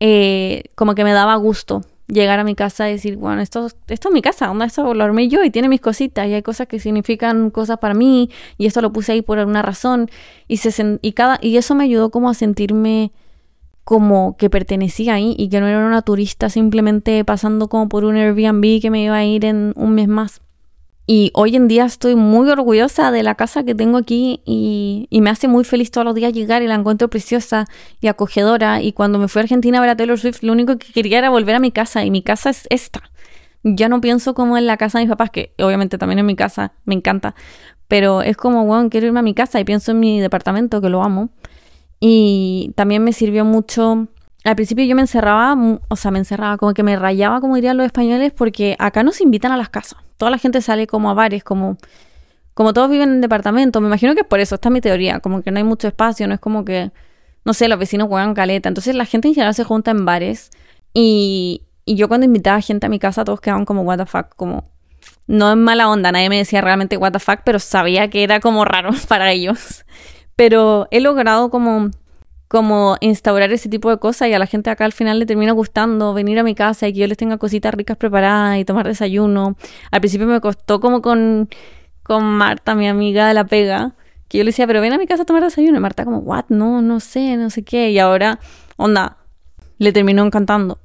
eh, 0.00 0.64
como 0.76 0.94
que 0.94 1.04
me 1.04 1.12
daba 1.12 1.36
gusto 1.36 1.82
llegar 2.12 2.38
a 2.38 2.44
mi 2.44 2.54
casa 2.54 2.88
y 2.88 2.92
decir, 2.92 3.16
bueno, 3.16 3.40
esto, 3.40 3.68
esto 3.88 4.08
es 4.08 4.14
mi 4.14 4.22
casa, 4.22 4.46
¿dónde 4.46 4.66
esto 4.66 4.94
lo 4.94 5.04
armé 5.04 5.28
yo 5.28 5.42
y 5.44 5.50
tiene 5.50 5.68
mis 5.68 5.80
cositas 5.80 6.26
y 6.26 6.34
hay 6.34 6.42
cosas 6.42 6.66
que 6.66 6.78
significan 6.78 7.50
cosas 7.50 7.78
para 7.78 7.94
mí 7.94 8.30
y 8.58 8.66
esto 8.66 8.80
lo 8.80 8.92
puse 8.92 9.12
ahí 9.12 9.22
por 9.22 9.38
alguna 9.38 9.62
razón 9.62 10.10
y, 10.48 10.58
se, 10.58 10.98
y, 11.02 11.12
cada, 11.12 11.38
y 11.40 11.56
eso 11.56 11.74
me 11.74 11.84
ayudó 11.84 12.10
como 12.10 12.30
a 12.30 12.34
sentirme 12.34 13.12
como 13.84 14.36
que 14.36 14.50
pertenecía 14.50 15.14
ahí 15.14 15.34
y 15.38 15.48
que 15.48 15.60
no 15.60 15.66
era 15.66 15.84
una 15.84 16.02
turista 16.02 16.48
simplemente 16.48 17.24
pasando 17.24 17.68
como 17.68 17.88
por 17.88 18.04
un 18.04 18.16
Airbnb 18.16 18.80
que 18.80 18.90
me 18.90 19.02
iba 19.02 19.16
a 19.16 19.24
ir 19.24 19.44
en 19.44 19.72
un 19.76 19.94
mes 19.94 20.06
más. 20.06 20.40
Y 21.12 21.32
hoy 21.34 21.56
en 21.56 21.66
día 21.66 21.86
estoy 21.86 22.14
muy 22.14 22.48
orgullosa 22.50 23.10
de 23.10 23.24
la 23.24 23.34
casa 23.34 23.64
que 23.64 23.74
tengo 23.74 23.98
aquí 23.98 24.42
y, 24.44 25.08
me 25.10 25.30
hace 25.30 25.48
muy 25.48 25.64
feliz 25.64 25.90
todos 25.90 26.04
los 26.04 26.14
días 26.14 26.32
llegar 26.32 26.62
y 26.62 26.68
la 26.68 26.76
encuentro 26.76 27.10
preciosa 27.10 27.66
y 28.00 28.06
acogedora. 28.06 28.80
Y 28.80 28.92
cuando 28.92 29.18
me 29.18 29.26
fui 29.26 29.40
a 29.40 29.42
Argentina 29.42 29.78
a 29.78 29.80
ver 29.80 29.90
a 29.90 29.96
Taylor 29.96 30.20
Swift, 30.20 30.44
lo 30.44 30.52
único 30.52 30.78
que 30.78 30.92
quería 30.92 31.18
era 31.18 31.28
volver 31.28 31.56
a 31.56 31.58
mi 31.58 31.72
casa 31.72 32.04
y 32.04 32.12
mi 32.12 32.22
casa 32.22 32.50
es 32.50 32.68
esta. 32.70 33.10
Ya 33.64 33.88
no 33.88 34.00
pienso 34.00 34.34
como 34.34 34.56
en 34.56 34.68
la 34.68 34.76
casa 34.76 34.98
de 34.98 35.06
mis 35.06 35.10
papás, 35.10 35.30
que 35.30 35.52
obviamente 35.58 35.98
también 35.98 36.20
es 36.20 36.24
mi 36.24 36.36
casa, 36.36 36.74
me 36.84 36.94
encanta. 36.94 37.34
Pero 37.88 38.22
es 38.22 38.36
como, 38.36 38.64
bueno, 38.64 38.88
quiero 38.88 39.08
irme 39.08 39.18
a 39.18 39.22
mi 39.22 39.34
casa 39.34 39.58
y 39.58 39.64
pienso 39.64 39.90
en 39.90 39.98
mi 39.98 40.20
departamento, 40.20 40.80
que 40.80 40.90
lo 40.90 41.02
amo. 41.02 41.30
Y 41.98 42.70
también 42.76 43.02
me 43.02 43.12
sirvió 43.12 43.44
mucho 43.44 44.06
al 44.44 44.56
principio 44.56 44.84
yo 44.84 44.94
me 44.96 45.02
encerraba, 45.02 45.56
o 45.88 45.96
sea, 45.96 46.10
me 46.10 46.18
encerraba, 46.18 46.56
como 46.56 46.72
que 46.72 46.82
me 46.82 46.96
rayaba, 46.96 47.40
como 47.40 47.56
dirían 47.56 47.76
los 47.76 47.86
españoles, 47.86 48.32
porque 48.32 48.74
acá 48.78 49.02
nos 49.02 49.20
invitan 49.20 49.52
a 49.52 49.56
las 49.56 49.68
casas. 49.68 49.98
Toda 50.16 50.30
la 50.30 50.38
gente 50.38 50.62
sale 50.62 50.86
como 50.86 51.10
a 51.10 51.14
bares, 51.14 51.44
como, 51.44 51.76
como 52.54 52.72
todos 52.72 52.90
viven 52.90 53.10
en 53.10 53.20
departamentos. 53.20 53.82
Me 53.82 53.88
imagino 53.88 54.14
que 54.14 54.22
es 54.22 54.26
por 54.26 54.40
eso, 54.40 54.54
esta 54.54 54.68
es 54.68 54.72
mi 54.72 54.80
teoría, 54.80 55.20
como 55.20 55.42
que 55.42 55.50
no 55.50 55.58
hay 55.58 55.64
mucho 55.64 55.88
espacio, 55.88 56.26
no 56.26 56.34
es 56.34 56.40
como 56.40 56.64
que, 56.64 56.90
no 57.44 57.52
sé, 57.52 57.68
los 57.68 57.78
vecinos 57.78 58.08
juegan 58.08 58.34
caleta. 58.34 58.68
Entonces 58.68 58.94
la 58.94 59.04
gente 59.04 59.28
en 59.28 59.34
general 59.34 59.54
se 59.54 59.64
junta 59.64 59.90
en 59.90 60.06
bares 60.06 60.50
y, 60.94 61.64
y 61.84 61.96
yo 61.96 62.08
cuando 62.08 62.24
invitaba 62.24 62.60
gente 62.62 62.86
a 62.86 62.88
mi 62.88 62.98
casa 62.98 63.24
todos 63.24 63.40
quedaban 63.40 63.66
como, 63.66 63.82
what 63.82 63.98
the 63.98 64.06
fuck, 64.06 64.34
como, 64.36 64.70
no 65.26 65.50
es 65.50 65.56
mala 65.56 65.88
onda, 65.90 66.12
nadie 66.12 66.28
me 66.30 66.38
decía 66.38 66.62
realmente 66.62 66.96
what 66.96 67.12
the 67.12 67.18
fuck, 67.18 67.40
pero 67.44 67.58
sabía 67.58 68.08
que 68.08 68.22
era 68.24 68.40
como 68.40 68.64
raro 68.64 68.90
para 69.08 69.32
ellos. 69.32 69.84
Pero 70.34 70.88
he 70.90 71.00
logrado 71.00 71.50
como 71.50 71.90
como 72.50 72.96
instaurar 72.98 73.52
ese 73.52 73.68
tipo 73.68 73.90
de 73.90 73.98
cosas 73.98 74.26
y 74.26 74.34
a 74.34 74.38
la 74.40 74.46
gente 74.46 74.70
acá 74.70 74.84
al 74.84 74.92
final 74.92 75.20
le 75.20 75.24
termina 75.24 75.52
gustando 75.52 76.12
venir 76.14 76.36
a 76.40 76.42
mi 76.42 76.56
casa 76.56 76.88
y 76.88 76.92
que 76.92 76.98
yo 76.98 77.06
les 77.06 77.16
tenga 77.16 77.38
cositas 77.38 77.72
ricas 77.72 77.96
preparadas 77.96 78.58
y 78.58 78.64
tomar 78.64 78.88
desayuno. 78.88 79.54
Al 79.92 80.00
principio 80.00 80.26
me 80.26 80.40
costó 80.40 80.80
como 80.80 81.00
con, 81.00 81.48
con 82.02 82.24
Marta, 82.24 82.74
mi 82.74 82.88
amiga 82.88 83.28
de 83.28 83.34
la 83.34 83.44
pega, 83.44 83.94
que 84.26 84.38
yo 84.38 84.42
le 84.42 84.48
decía, 84.48 84.66
pero 84.66 84.80
ven 84.80 84.92
a 84.92 84.98
mi 84.98 85.06
casa 85.06 85.22
a 85.22 85.26
tomar 85.26 85.44
desayuno. 85.44 85.78
Y 85.78 85.80
Marta 85.80 86.04
como, 86.04 86.18
what, 86.18 86.46
no, 86.48 86.82
no 86.82 86.98
sé, 86.98 87.36
no 87.36 87.50
sé 87.50 87.62
qué. 87.62 87.92
Y 87.92 88.00
ahora, 88.00 88.40
onda, 88.76 89.18
le 89.78 89.92
terminó 89.92 90.24
encantando. 90.24 90.80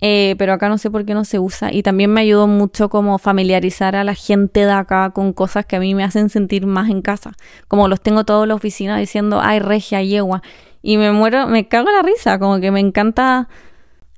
Eh, 0.00 0.36
pero 0.38 0.52
acá 0.52 0.68
no 0.68 0.78
sé 0.78 0.92
por 0.92 1.04
qué 1.04 1.14
no 1.14 1.24
se 1.24 1.40
usa. 1.40 1.72
Y 1.72 1.82
también 1.82 2.12
me 2.12 2.20
ayudó 2.20 2.46
mucho 2.46 2.88
como 2.88 3.18
familiarizar 3.18 3.96
a 3.96 4.04
la 4.04 4.14
gente 4.14 4.60
de 4.60 4.70
acá 4.70 5.10
con 5.10 5.32
cosas 5.32 5.66
que 5.66 5.74
a 5.74 5.80
mí 5.80 5.92
me 5.96 6.04
hacen 6.04 6.28
sentir 6.28 6.66
más 6.66 6.88
en 6.88 7.02
casa. 7.02 7.32
Como 7.66 7.88
los 7.88 8.00
tengo 8.00 8.22
todos 8.24 8.44
en 8.44 8.50
la 8.50 8.54
oficina 8.54 8.96
diciendo, 8.96 9.40
ay, 9.42 9.58
regia, 9.58 10.02
yegua. 10.02 10.42
Y 10.82 10.96
me 10.96 11.12
muero, 11.12 11.46
me 11.46 11.68
cago 11.68 11.88
en 11.88 11.94
la 11.94 12.02
risa, 12.02 12.38
como 12.38 12.60
que 12.60 12.70
me 12.70 12.80
encanta 12.80 13.48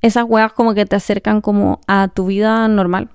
esas 0.01 0.25
weas 0.27 0.53
como 0.53 0.75
que 0.75 0.87
te 0.87 0.97
acercan 0.97 1.41
como 1.41 1.81
a 1.87 2.09
tu 2.09 2.27
vida 2.27 2.67
normal. 2.69 3.11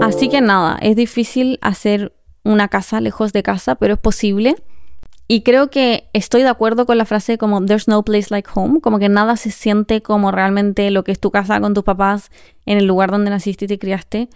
Así 0.00 0.28
que 0.28 0.40
nada, 0.40 0.78
es 0.80 0.96
difícil 0.96 1.58
hacer 1.60 2.14
una 2.44 2.68
casa 2.68 3.00
lejos 3.00 3.32
de 3.32 3.42
casa, 3.42 3.74
pero 3.74 3.94
es 3.94 4.00
posible. 4.00 4.56
Y 5.26 5.42
creo 5.42 5.70
que 5.70 6.10
estoy 6.12 6.42
de 6.42 6.48
acuerdo 6.48 6.84
con 6.84 6.98
la 6.98 7.06
frase 7.06 7.38
como 7.38 7.64
there's 7.64 7.88
no 7.88 8.04
place 8.04 8.26
like 8.28 8.48
home, 8.54 8.80
como 8.80 8.98
que 8.98 9.08
nada 9.08 9.36
se 9.36 9.50
siente 9.50 10.02
como 10.02 10.30
realmente 10.30 10.90
lo 10.90 11.02
que 11.02 11.12
es 11.12 11.20
tu 11.20 11.30
casa 11.30 11.60
con 11.60 11.72
tus 11.72 11.82
papás 11.82 12.30
en 12.66 12.76
el 12.78 12.84
lugar 12.84 13.10
donde 13.10 13.30
naciste 13.30 13.64
y 13.64 13.68
te 13.68 13.78
criaste, 13.78 14.28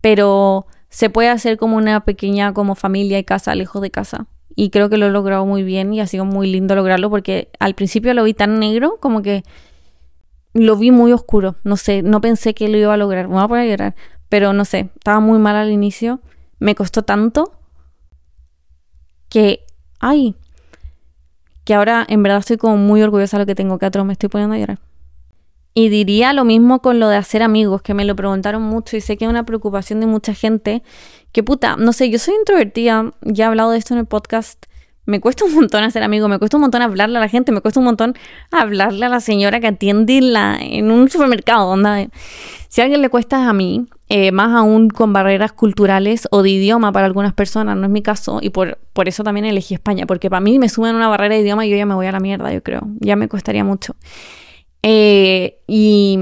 pero 0.00 0.66
se 0.88 1.10
puede 1.10 1.28
hacer 1.28 1.56
como 1.56 1.76
una 1.76 2.04
pequeña 2.04 2.52
como 2.52 2.74
familia 2.74 3.18
y 3.18 3.24
casa 3.24 3.54
lejos 3.54 3.80
de 3.80 3.90
casa. 3.90 4.26
Y 4.54 4.70
creo 4.70 4.88
que 4.88 4.98
lo 4.98 5.06
he 5.06 5.10
logrado 5.10 5.46
muy 5.46 5.62
bien 5.62 5.92
y 5.94 6.00
ha 6.00 6.06
sido 6.06 6.24
muy 6.24 6.50
lindo 6.50 6.74
lograrlo 6.74 7.10
porque 7.10 7.50
al 7.58 7.74
principio 7.74 8.12
lo 8.14 8.24
vi 8.24 8.34
tan 8.34 8.58
negro 8.58 8.98
como 9.00 9.22
que 9.22 9.42
lo 10.52 10.76
vi 10.76 10.90
muy 10.90 11.12
oscuro. 11.12 11.56
No 11.64 11.76
sé, 11.76 12.02
no 12.02 12.20
pensé 12.20 12.54
que 12.54 12.68
lo 12.68 12.76
iba 12.76 12.92
a 12.94 12.96
lograr. 12.96 13.28
Me 13.28 13.34
voy 13.34 13.44
a 13.44 13.48
poner 13.48 13.68
llorar. 13.68 13.94
Pero 14.28 14.52
no 14.52 14.64
sé, 14.64 14.90
estaba 14.94 15.20
muy 15.20 15.38
mal 15.38 15.56
al 15.56 15.70
inicio. 15.70 16.20
Me 16.58 16.74
costó 16.74 17.02
tanto 17.02 17.52
que, 19.28 19.64
ay, 19.98 20.36
que 21.64 21.74
ahora 21.74 22.04
en 22.08 22.22
verdad 22.22 22.38
estoy 22.38 22.56
como 22.56 22.76
muy 22.76 23.02
orgullosa 23.02 23.38
de 23.38 23.42
lo 23.42 23.46
que 23.46 23.54
tengo, 23.54 23.78
que 23.78 23.86
atroz 23.86 24.04
me 24.04 24.12
estoy 24.12 24.28
poniendo 24.28 24.54
a 24.54 24.58
llorar. 24.58 24.78
Y 25.74 25.88
diría 25.88 26.32
lo 26.32 26.44
mismo 26.44 26.80
con 26.80 27.00
lo 27.00 27.08
de 27.08 27.16
hacer 27.16 27.42
amigos, 27.42 27.80
que 27.82 27.94
me 27.94 28.04
lo 28.04 28.14
preguntaron 28.14 28.62
mucho 28.62 28.96
y 28.96 29.00
sé 29.00 29.16
que 29.16 29.24
es 29.24 29.30
una 29.30 29.46
preocupación 29.46 30.00
de 30.00 30.06
mucha 30.06 30.34
gente. 30.34 30.82
Que 31.32 31.42
puta, 31.42 31.76
no 31.76 31.92
sé, 31.92 32.10
yo 32.10 32.18
soy 32.18 32.34
introvertida, 32.34 33.12
ya 33.22 33.44
he 33.44 33.48
hablado 33.48 33.70
de 33.70 33.78
esto 33.78 33.94
en 33.94 34.00
el 34.00 34.06
podcast. 34.06 34.66
Me 35.04 35.18
cuesta 35.18 35.44
un 35.44 35.54
montón 35.54 35.82
hacer 35.82 36.02
amigos, 36.02 36.28
me 36.28 36.38
cuesta 36.38 36.58
un 36.58 36.60
montón 36.60 36.82
hablarle 36.82 37.18
a 37.18 37.20
la 37.20 37.28
gente, 37.28 37.50
me 37.50 37.60
cuesta 37.60 37.80
un 37.80 37.86
montón 37.86 38.14
hablarle 38.50 39.06
a 39.06 39.08
la 39.08 39.20
señora 39.20 39.58
que 39.58 39.66
atiende 39.66 40.20
la, 40.20 40.58
en 40.60 40.90
un 40.90 41.08
supermercado. 41.10 41.70
Onda. 41.70 42.06
Si 42.68 42.80
a 42.80 42.84
alguien 42.84 43.02
le 43.02 43.08
cuesta 43.08 43.48
a 43.48 43.52
mí, 43.52 43.86
eh, 44.08 44.30
más 44.30 44.54
aún 44.54 44.90
con 44.90 45.12
barreras 45.12 45.52
culturales 45.52 46.28
o 46.30 46.42
de 46.42 46.50
idioma 46.50 46.92
para 46.92 47.06
algunas 47.06 47.32
personas, 47.32 47.76
no 47.76 47.84
es 47.84 47.90
mi 47.90 48.02
caso, 48.02 48.40
y 48.42 48.50
por, 48.50 48.78
por 48.92 49.08
eso 49.08 49.24
también 49.24 49.46
elegí 49.46 49.74
España, 49.74 50.06
porque 50.06 50.30
para 50.30 50.40
mí 50.40 50.58
me 50.58 50.68
suben 50.68 50.94
una 50.94 51.08
barrera 51.08 51.34
de 51.34 51.40
idioma 51.40 51.66
y 51.66 51.70
yo 51.70 51.76
ya 51.76 51.86
me 51.86 51.94
voy 51.94 52.06
a 52.06 52.12
la 52.12 52.20
mierda, 52.20 52.52
yo 52.52 52.62
creo, 52.62 52.82
ya 53.00 53.16
me 53.16 53.26
costaría 53.26 53.64
mucho. 53.64 53.96
Eh, 54.84 55.62
y, 55.68 56.18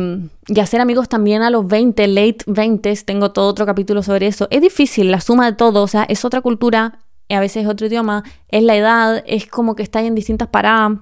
y, 0.48 0.60
hacer 0.60 0.82
amigos 0.82 1.08
también 1.08 1.42
a 1.42 1.48
los 1.48 1.66
20, 1.66 2.06
late 2.08 2.38
20, 2.46 2.94
tengo 3.06 3.32
todo 3.32 3.48
otro 3.48 3.64
capítulo 3.64 4.02
sobre 4.02 4.26
eso. 4.26 4.48
Es 4.50 4.60
difícil, 4.60 5.10
la 5.10 5.20
suma 5.20 5.46
de 5.46 5.56
todo, 5.56 5.82
o 5.82 5.88
sea, 5.88 6.04
es 6.04 6.24
otra 6.24 6.42
cultura, 6.42 6.98
a 7.36 7.40
veces 7.40 7.64
es 7.64 7.68
otro 7.68 7.86
idioma, 7.86 8.24
es 8.48 8.62
la 8.62 8.76
edad, 8.76 9.22
es 9.26 9.46
como 9.46 9.74
que 9.74 9.82
estáis 9.82 10.06
en 10.06 10.14
distintas 10.14 10.48
paradas, 10.48 10.98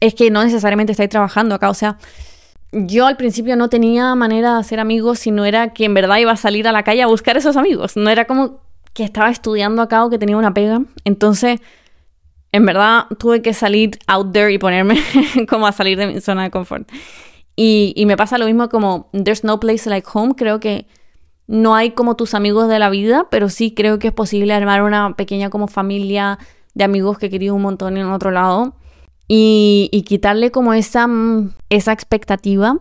es 0.00 0.14
que 0.14 0.30
no 0.30 0.44
necesariamente 0.44 0.92
estáis 0.92 1.10
trabajando 1.10 1.54
acá, 1.54 1.70
o 1.70 1.74
sea, 1.74 1.98
yo 2.70 3.06
al 3.06 3.16
principio 3.16 3.56
no 3.56 3.68
tenía 3.68 4.14
manera 4.14 4.54
de 4.54 4.60
hacer 4.60 4.78
amigos 4.78 5.20
si 5.20 5.30
no 5.30 5.44
era 5.44 5.72
que 5.72 5.86
en 5.86 5.94
verdad 5.94 6.18
iba 6.18 6.32
a 6.32 6.36
salir 6.36 6.68
a 6.68 6.72
la 6.72 6.82
calle 6.82 7.02
a 7.02 7.06
buscar 7.06 7.36
esos 7.36 7.56
amigos, 7.56 7.96
no 7.96 8.10
era 8.10 8.26
como 8.26 8.60
que 8.92 9.04
estaba 9.04 9.30
estudiando 9.30 9.82
acá 9.82 10.04
o 10.04 10.10
que 10.10 10.18
tenía 10.18 10.36
una 10.36 10.52
pega, 10.52 10.82
entonces 11.04 11.60
en 12.52 12.66
verdad 12.66 13.06
tuve 13.18 13.42
que 13.42 13.52
salir 13.52 13.98
out 14.06 14.32
there 14.32 14.52
y 14.52 14.58
ponerme 14.58 14.98
como 15.48 15.66
a 15.66 15.72
salir 15.72 15.98
de 15.98 16.06
mi 16.06 16.20
zona 16.20 16.44
de 16.44 16.50
confort. 16.50 16.88
Y, 17.56 17.92
y, 17.96 18.06
me 18.06 18.16
pasa 18.16 18.38
lo 18.38 18.46
mismo 18.46 18.68
como 18.68 19.10
There's 19.12 19.42
no 19.42 19.58
place 19.58 19.90
like 19.90 20.06
home. 20.12 20.34
Creo 20.36 20.60
que 20.60 20.86
no 21.48 21.74
hay 21.74 21.90
como 21.90 22.14
tus 22.14 22.34
amigos 22.34 22.68
de 22.68 22.78
la 22.78 22.88
vida, 22.88 23.26
pero 23.30 23.48
sí 23.48 23.72
creo 23.74 23.98
que 23.98 24.08
es 24.08 24.12
posible 24.12 24.52
armar 24.54 24.82
una 24.82 25.16
pequeña 25.16 25.50
como 25.50 25.66
familia 25.66 26.38
de 26.74 26.84
amigos 26.84 27.18
que 27.18 27.30
quería 27.30 27.52
un 27.52 27.62
montón 27.62 27.96
en 27.96 28.06
otro 28.06 28.30
lado. 28.30 28.74
Y, 29.26 29.88
y 29.92 30.02
quitarle 30.02 30.50
como 30.50 30.72
esa, 30.72 31.06
mm, 31.06 31.52
esa 31.68 31.92
expectativa 31.92 32.78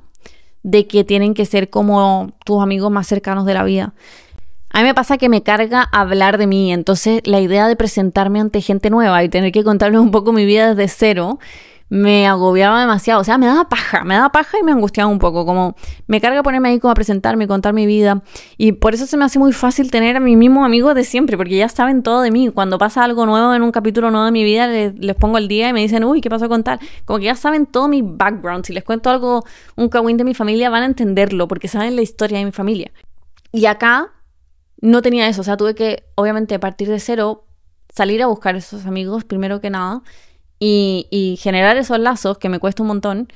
de 0.64 0.86
que 0.86 1.04
tienen 1.04 1.34
que 1.34 1.46
ser 1.46 1.70
como 1.70 2.34
tus 2.46 2.62
amigos 2.62 2.92
más 2.92 3.08
cercanos 3.08 3.46
de 3.46 3.54
la 3.54 3.64
vida. 3.64 3.94
A 4.70 4.80
mí 4.80 4.84
me 4.84 4.94
pasa 4.94 5.18
que 5.18 5.30
me 5.30 5.44
carga 5.44 5.82
hablar 5.92 6.38
de 6.38 6.48
mí, 6.48 6.72
entonces 6.72 7.22
la 7.26 7.40
idea 7.40 7.68
de 7.68 7.76
presentarme 7.76 8.40
ante 8.40 8.62
gente 8.62 8.90
nueva 8.90 9.24
y 9.24 9.30
tener 9.30 9.52
que 9.52 9.64
contarles 9.64 10.02
un 10.02 10.12
poco 10.12 10.34
mi 10.34 10.46
vida 10.46 10.74
desde 10.74 10.88
cero 10.88 11.40
me 11.90 12.28
agobiaba 12.28 12.82
demasiado, 12.82 13.22
o 13.22 13.24
sea, 13.24 13.38
me 13.38 13.46
daba 13.46 13.70
paja, 13.70 14.04
me 14.04 14.16
daba 14.16 14.30
paja 14.30 14.58
y 14.60 14.64
me 14.64 14.72
angustiaba 14.72 15.10
un 15.10 15.20
poco, 15.20 15.46
como 15.46 15.76
me 16.08 16.20
carga 16.20 16.44
ponerme 16.44 16.70
ahí 16.70 16.80
como 16.80 16.92
a 16.92 16.96
presentarme 16.96 17.46
y 17.46 17.48
contar 17.48 17.74
mi 17.74 17.86
vida 17.86 18.24
y 18.58 18.74
por 18.74 18.94
eso 18.94 19.06
se 19.06 19.16
me 19.16 19.24
hace 19.24 19.40
muy 19.40 19.54
fácil 19.54 19.90
tener 19.90 20.18
a 20.18 20.20
mis 20.20 20.38
mismos 20.38 20.66
amigos 20.66 20.96
de 20.96 21.04
siempre, 21.04 21.38
porque 21.38 21.56
ya 21.56 21.70
saben 21.70 22.04
todo 22.04 22.22
de 22.22 22.32
mí, 22.32 22.50
cuando 22.50 22.78
pasa 22.78 23.04
algo 23.04 23.26
nuevo 23.26 23.54
en 23.54 23.62
un 23.62 23.72
capítulo 23.72 24.12
nuevo 24.12 24.26
de 24.26 24.32
mi 24.32 24.44
vida 24.44 24.68
les, 24.68 25.16
pongo 25.16 25.38
el 25.38 25.48
día 25.48 25.70
y 25.70 25.74
me 25.74 25.82
dicen, 25.82 26.04
uy, 26.04 26.20
¿qué 26.20 26.30
pasó 26.30 26.50
con 26.50 26.64
tal? 26.64 26.80
Como 27.06 27.20
que 27.20 27.26
ya 27.26 27.36
saben 27.36 27.66
todo 27.66 27.88
mi 27.88 28.02
background, 28.02 28.66
si 28.66 28.74
les 28.74 28.84
cuento 28.84 29.10
algo, 29.10 29.46
un 29.76 29.88
cagüín 29.88 30.18
de 30.18 30.26
mi 30.26 30.34
familia 30.34 30.70
van 30.70 30.84
a 30.84 30.86
entenderlo, 30.88 31.48
porque 31.48 31.70
saben 31.70 31.96
la 31.96 32.02
historia 32.02 32.40
de 32.40 32.46
mi 32.46 32.52
familia. 32.52 32.92
Y 33.54 33.66
acá 33.66 34.12
no 34.82 35.02
tenía 35.02 35.28
eso, 35.28 35.42
o 35.42 35.44
sea, 35.44 35.58
tuve 35.58 35.76
que, 35.76 36.04
obviamente, 36.16 36.60
partir 36.60 36.88
de 36.90 37.00
cero, 37.00 37.46
salir 37.94 38.22
a 38.22 38.28
buscar 38.28 38.56
esos 38.56 38.86
amigos, 38.86 39.24
primero 39.24 39.60
que 39.60 39.70
nada, 39.70 40.04
y, 40.60 41.38
generar 41.42 41.78
esos 41.78 42.00
lazos 42.00 42.38
que 42.38 42.50
me 42.50 42.60
cuesta 42.60 42.84
un 42.84 42.88
montón. 42.88 43.28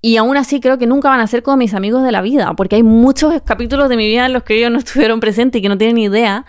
Y 0.00 0.16
aún 0.16 0.36
así 0.36 0.60
creo 0.60 0.78
que 0.78 0.86
nunca 0.86 1.08
van 1.08 1.20
a 1.20 1.26
ser 1.26 1.42
como 1.42 1.56
mis 1.56 1.74
amigos 1.74 2.04
de 2.04 2.12
la 2.12 2.22
vida, 2.22 2.54
porque 2.54 2.76
hay 2.76 2.82
muchos 2.82 3.42
capítulos 3.44 3.88
de 3.88 3.96
mi 3.96 4.06
vida 4.06 4.26
en 4.26 4.32
los 4.32 4.44
que 4.44 4.56
ellos 4.56 4.70
no 4.70 4.78
estuvieron 4.78 5.20
presentes 5.20 5.58
y 5.58 5.62
que 5.62 5.68
no 5.68 5.78
tienen 5.78 5.98
idea. 5.98 6.46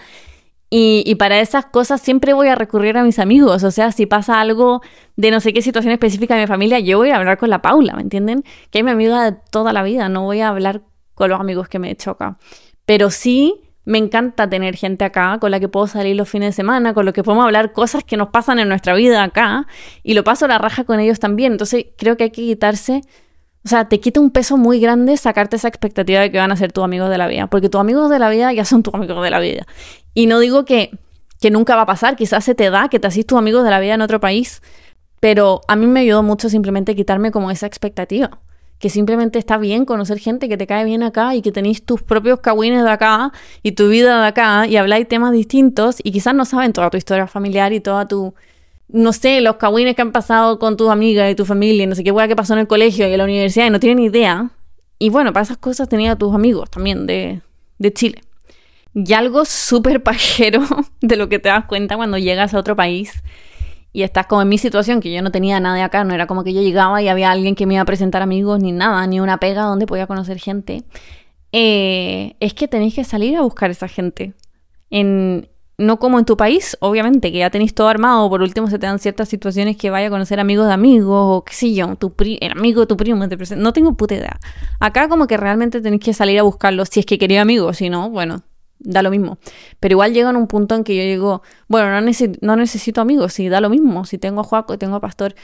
Y, 0.72 1.04
y, 1.06 1.16
para 1.16 1.40
esas 1.40 1.66
cosas 1.66 2.00
siempre 2.00 2.34
voy 2.34 2.48
a 2.48 2.56
recurrir 2.56 2.96
a 2.98 3.04
mis 3.04 3.18
amigos. 3.18 3.64
O 3.64 3.72
sea, 3.72 3.92
si 3.92 4.06
pasa 4.06 4.40
algo 4.40 4.82
de 5.16 5.32
no 5.32 5.40
sé 5.40 5.52
qué 5.52 5.62
situación 5.64 5.92
específica 5.94 6.36
de 6.36 6.42
mi 6.42 6.48
familia, 6.48 6.80
yo 6.80 7.00
voy 7.00 7.10
a 7.10 7.18
hablar 7.18 7.40
con 7.40 7.50
la 7.50 7.62
Paula, 7.62 7.96
¿me 7.96 8.04
entienden? 8.04 8.44
Que 8.70 8.80
es 8.80 8.86
mi 8.86 8.92
amiga 8.92 9.32
de 9.32 9.38
toda 9.52 9.74
la 9.74 9.82
vida, 9.84 10.10
no 10.10 10.24
voy 10.24 10.42
a 10.42 10.50
hablar 10.50 10.84
con 11.16 11.32
los 11.32 11.40
amigos 11.40 11.68
que 11.70 11.80
me 11.80 11.96
choca. 11.96 12.38
Pero 12.86 13.10
sí 13.10 13.69
me 13.90 13.98
encanta 13.98 14.48
tener 14.48 14.76
gente 14.76 15.04
acá 15.04 15.40
con 15.40 15.50
la 15.50 15.60
que 15.60 15.68
puedo 15.68 15.88
salir 15.88 16.16
los 16.16 16.30
fines 16.30 16.50
de 16.50 16.54
semana, 16.54 16.94
con 16.94 17.06
los 17.06 17.14
que 17.16 17.24
podemos 17.24 17.44
hablar 17.44 17.72
cosas 17.72 18.04
que 18.04 18.18
nos 18.18 18.30
pasan 18.30 18.60
en 18.60 18.70
nuestra 18.70 18.94
vida 18.94 19.24
acá 19.24 19.66
y 20.04 20.14
lo 20.14 20.24
paso 20.24 20.48
la 20.48 20.60
raja 20.60 20.84
con 20.84 21.00
ellos 21.00 21.20
también. 21.20 21.54
Entonces 21.54 21.88
creo 21.98 22.16
que 22.16 22.26
hay 22.26 22.30
que 22.30 22.44
quitarse, 22.44 23.02
o 23.66 23.68
sea, 23.68 23.90
te 23.90 24.00
quita 24.00 24.20
un 24.20 24.30
peso 24.30 24.58
muy 24.58 24.80
grande 24.80 25.18
sacarte 25.18 25.56
esa 25.56 25.70
expectativa 25.70 26.20
de 26.20 26.32
que 26.32 26.38
van 26.38 26.52
a 26.52 26.56
ser 26.56 26.72
tus 26.72 26.84
amigos 26.84 27.10
de 27.10 27.18
la 27.18 27.26
vida, 27.26 27.48
porque 27.48 27.68
tus 27.68 27.82
amigos 27.82 28.12
de 28.12 28.20
la 28.20 28.30
vida 28.30 28.54
ya 28.54 28.64
son 28.64 28.84
tus 28.84 28.94
amigos 28.94 29.24
de 29.24 29.32
la 29.32 29.40
vida. 29.40 29.66
Y 30.14 30.28
no 30.28 30.38
digo 30.38 30.66
que, 30.66 30.92
que 31.42 31.50
nunca 31.50 31.76
va 31.76 31.82
a 31.82 31.88
pasar, 31.88 32.16
quizás 32.16 32.44
se 32.44 32.54
te 32.54 32.70
da 32.70 32.90
que 32.90 33.00
te 33.00 33.08
haces 33.08 33.26
tus 33.26 33.40
amigos 33.40 33.64
de 33.64 33.72
la 33.72 33.80
vida 33.80 33.96
en 33.96 34.02
otro 34.02 34.20
país, 34.20 34.62
pero 35.20 35.62
a 35.68 35.76
mí 35.76 35.88
me 35.88 36.02
ayudó 36.02 36.22
mucho 36.22 36.48
simplemente 36.48 36.96
quitarme 36.96 37.32
como 37.32 37.50
esa 37.50 37.66
expectativa 37.66 38.40
que 38.80 38.90
simplemente 38.90 39.38
está 39.38 39.58
bien 39.58 39.86
conocer 39.86 40.20
gente 40.20 40.48
que 40.48 40.58
te 40.58 40.66
cae 40.66 40.86
bien 40.86 41.04
acá 41.04 41.36
y 41.36 41.42
que 41.42 41.52
tenéis 41.52 41.84
tus 41.84 42.02
propios 42.02 42.40
cagüines 42.40 42.84
de 42.84 42.90
acá 42.90 43.32
y 43.62 43.74
tu 43.74 43.90
vida 43.90 44.22
de 44.22 44.28
acá 44.28 44.68
y 44.68 44.78
habláis 44.78 45.08
temas 45.08 45.34
distintos 45.34 45.98
y 46.02 46.12
quizás 46.12 46.34
no 46.34 46.46
saben 46.46 46.72
toda 46.72 46.90
tu 46.90 46.98
historia 46.98 47.28
familiar 47.28 47.74
y 47.74 47.82
toda 47.82 48.08
tu, 48.08 48.34
no 48.88 49.12
sé, 49.12 49.42
los 49.42 49.58
cagüines 49.58 49.96
que 49.96 50.02
han 50.02 50.14
pasado 50.14 50.60
con 50.60 50.78
tus 50.78 50.90
amigas 50.90 51.30
y 51.30 51.36
tu 51.36 51.46
familia 51.46 51.84
y 51.84 51.88
no 51.88 51.96
sé 51.96 52.06
qué 52.06 52.12
hueá 52.12 52.30
que 52.30 52.38
pasó 52.38 52.54
en 52.54 52.60
el 52.60 52.68
colegio 52.68 53.08
y 53.08 53.12
en 53.12 53.18
la 53.18 53.26
universidad 53.26 53.68
y 53.68 53.70
no 53.70 53.82
tienen 53.82 54.00
idea. 54.00 54.50
Y 54.98 55.10
bueno, 55.10 55.34
para 55.34 55.44
esas 55.44 55.58
cosas 55.58 55.90
tenía 55.90 56.14
a 56.14 56.16
tus 56.18 56.34
amigos 56.34 56.70
también 56.70 57.06
de, 57.06 57.42
de 57.80 57.94
Chile. 57.94 58.22
Y 58.94 59.14
algo 59.14 59.44
súper 59.46 60.02
pajero 60.04 60.62
de 61.02 61.16
lo 61.18 61.28
que 61.28 61.40
te 61.40 61.50
das 61.50 61.66
cuenta 61.66 61.98
cuando 61.98 62.18
llegas 62.18 62.54
a 62.54 62.60
otro 62.60 62.78
país 62.78 63.12
y 63.92 64.04
estás 64.04 64.28
como 64.28 64.42
en 64.42 64.50
mi 64.50 64.58
situación, 64.58 65.02
que 65.02 65.12
yo 65.12 65.22
no 65.22 65.32
tenía 65.32 65.60
nada 65.60 65.76
de 65.76 65.82
acá, 65.82 66.04
no 66.04 66.14
era 66.14 66.28
como 66.28 66.44
que 66.44 66.54
yo 66.54 66.62
llegaba 66.62 67.02
y 67.02 67.08
había 67.08 67.32
alguien 67.32 67.56
que 67.56 67.66
me 67.66 67.76
iba 67.76 67.82
a 67.82 67.86
presentar 67.86 68.22
amigos, 68.22 68.60
ni 68.60 68.72
nada, 68.72 69.06
ni 69.08 69.20
una 69.20 69.38
pega 69.38 69.64
donde 69.64 69.88
podía 69.88 70.08
conocer 70.08 70.40
gente, 70.40 70.84
eh, 71.52 72.36
es 72.40 72.54
que 72.54 72.68
tenéis 72.68 72.96
que 72.96 73.04
salir 73.04 73.36
a 73.36 73.42
buscar 73.42 73.72
esa 73.72 73.88
gente. 73.88 74.34
En, 74.92 75.50
no 75.80 75.98
como 75.98 76.20
en 76.20 76.26
tu 76.26 76.38
país, 76.38 76.78
obviamente, 76.82 77.32
que 77.32 77.40
ya 77.40 77.50
tenéis 77.50 77.74
todo 77.74 77.88
armado, 77.88 78.30
por 78.30 78.42
último 78.42 78.68
se 78.68 78.78
te 78.78 78.86
dan 78.86 79.00
ciertas 79.00 79.30
situaciones 79.30 79.78
que 79.78 79.90
vaya 79.90 80.08
a 80.08 80.10
conocer 80.10 80.40
amigos 80.40 80.68
de 80.68 80.74
amigos, 80.74 81.38
o 81.38 81.44
qué 81.44 81.54
sé 81.54 81.74
yo, 81.74 81.96
tu 81.96 82.14
el 82.20 82.52
amigo 82.52 82.82
de 82.82 82.88
tu 82.88 82.98
primo 82.98 83.28
te. 83.28 83.56
No 83.56 83.74
tengo 83.74 83.94
puta 83.94 84.16
idea. 84.16 84.40
Acá 84.80 85.08
como 85.08 85.26
que 85.26 85.38
realmente 85.38 85.82
tenéis 85.82 86.04
que 86.04 86.14
salir 86.14 86.38
a 86.38 86.44
buscarlos 86.44 86.90
si 86.90 87.00
es 87.00 87.06
que 87.06 87.18
quería 87.18 87.42
amigos, 87.42 87.78
si 87.78 87.90
no, 87.90 88.10
bueno, 88.10 88.44
da 88.80 89.02
lo 89.02 89.12
mismo. 89.12 89.38
Pero 89.80 89.94
igual 89.94 90.14
llega 90.14 90.30
en 90.30 90.36
un 90.36 90.48
punto 90.48 90.76
en 90.76 90.84
que 90.84 90.96
yo 90.96 91.04
digo, 91.04 91.42
bueno, 91.68 91.90
no, 92.42 92.56
necesito 92.56 93.02
amigos, 93.02 93.34
si 93.34 93.50
da 93.50 93.62
lo 93.62 93.70
mismo, 93.70 94.06
si 94.06 94.18
tengo 94.18 94.42
a 94.42 94.44
Juaco, 94.44 94.78
tengo 94.78 94.96
a 94.96 95.02
Pastor. 95.02 95.36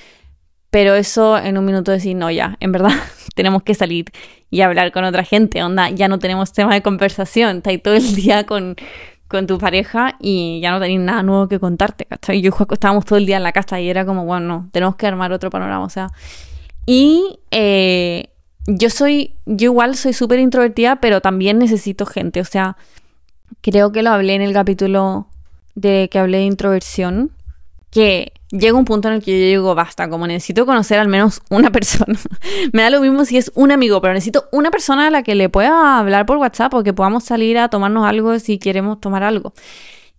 Pero 0.70 0.96
eso 0.96 1.38
en 1.38 1.58
un 1.58 1.66
minuto 1.66 1.92
decir, 1.92 2.16
no, 2.16 2.30
ya, 2.32 2.58
en 2.60 2.72
verdad, 2.72 2.92
tenemos 3.36 3.64
que 3.64 3.76
salir 3.76 4.06
y 4.50 4.62
hablar 4.62 4.92
con 4.92 5.04
otra 5.04 5.24
gente, 5.24 5.64
onda, 5.64 5.90
ya 5.90 6.08
no 6.08 6.20
tenemos 6.20 6.54
tema 6.54 6.74
de 6.74 6.82
conversación, 6.82 7.62
ahí 7.66 7.78
todo 7.78 7.94
el 7.94 8.16
día 8.16 8.46
con, 8.46 8.76
con 9.28 9.48
tu 9.48 9.58
pareja 9.58 10.16
y 10.20 10.60
ya 10.62 10.72
no 10.72 10.80
tenéis 10.80 11.00
nada 11.00 11.24
nuevo 11.24 11.48
que 11.48 11.60
contarte, 11.60 12.06
¿cachai? 12.06 12.42
Yo 12.42 12.50
y 12.50 12.52
Juaco 12.52 12.74
estábamos 12.74 13.06
todo 13.06 13.18
el 13.18 13.26
día 13.26 13.38
en 13.38 13.44
la 13.44 13.52
casa 13.52 13.80
y 13.80 13.90
era 13.90 14.06
como, 14.06 14.26
bueno, 14.26 14.48
no, 14.48 14.70
tenemos 14.72 14.96
que 14.96 15.08
armar 15.08 15.32
otro 15.32 15.50
panorama, 15.50 15.84
o 15.84 15.90
sea. 15.90 16.10
Y 16.86 17.40
eh, 17.52 18.30
yo 18.68 18.90
soy, 18.90 19.36
yo 19.46 19.66
igual 19.72 19.96
soy 19.96 20.14
súper 20.14 20.40
introvertida, 20.40 20.98
pero 20.98 21.22
también 21.22 21.60
necesito 21.60 22.06
gente, 22.06 22.42
o 22.42 22.46
sea, 22.46 22.78
Creo 23.62 23.92
que 23.92 24.04
lo 24.04 24.12
hablé 24.12 24.36
en 24.36 24.42
el 24.42 24.54
capítulo 24.54 25.28
de 25.76 26.10
que 26.12 26.20
hablé 26.20 26.40
de 26.40 26.46
introversión, 26.46 27.32
que 27.92 28.34
llega 28.50 28.78
un 28.78 28.86
punto 28.86 29.08
en 29.08 29.16
el 29.16 29.24
que 29.24 29.32
yo 29.32 29.46
digo, 29.48 29.76
basta, 29.76 30.10
como 30.10 30.28
necesito 30.28 30.66
conocer 30.66 31.00
al 31.00 31.08
menos 31.08 31.42
una 31.50 31.72
persona. 31.72 32.18
Me 32.74 32.82
da 32.82 32.90
lo 32.90 33.02
mismo 33.02 33.26
si 33.26 33.38
es 33.38 33.52
un 33.56 33.72
amigo, 33.72 34.02
pero 34.02 34.14
necesito 34.14 34.46
una 34.52 34.72
persona 34.72 35.08
a 35.08 35.10
la 35.10 35.24
que 35.24 35.36
le 35.36 35.50
pueda 35.50 36.00
hablar 36.00 36.26
por 36.26 36.38
WhatsApp 36.38 36.74
o 36.74 36.84
que 36.84 36.94
podamos 36.94 37.24
salir 37.24 37.58
a 37.58 37.70
tomarnos 37.70 38.06
algo 38.06 38.38
si 38.40 38.58
queremos 38.58 39.00
tomar 39.00 39.24
algo. 39.24 39.54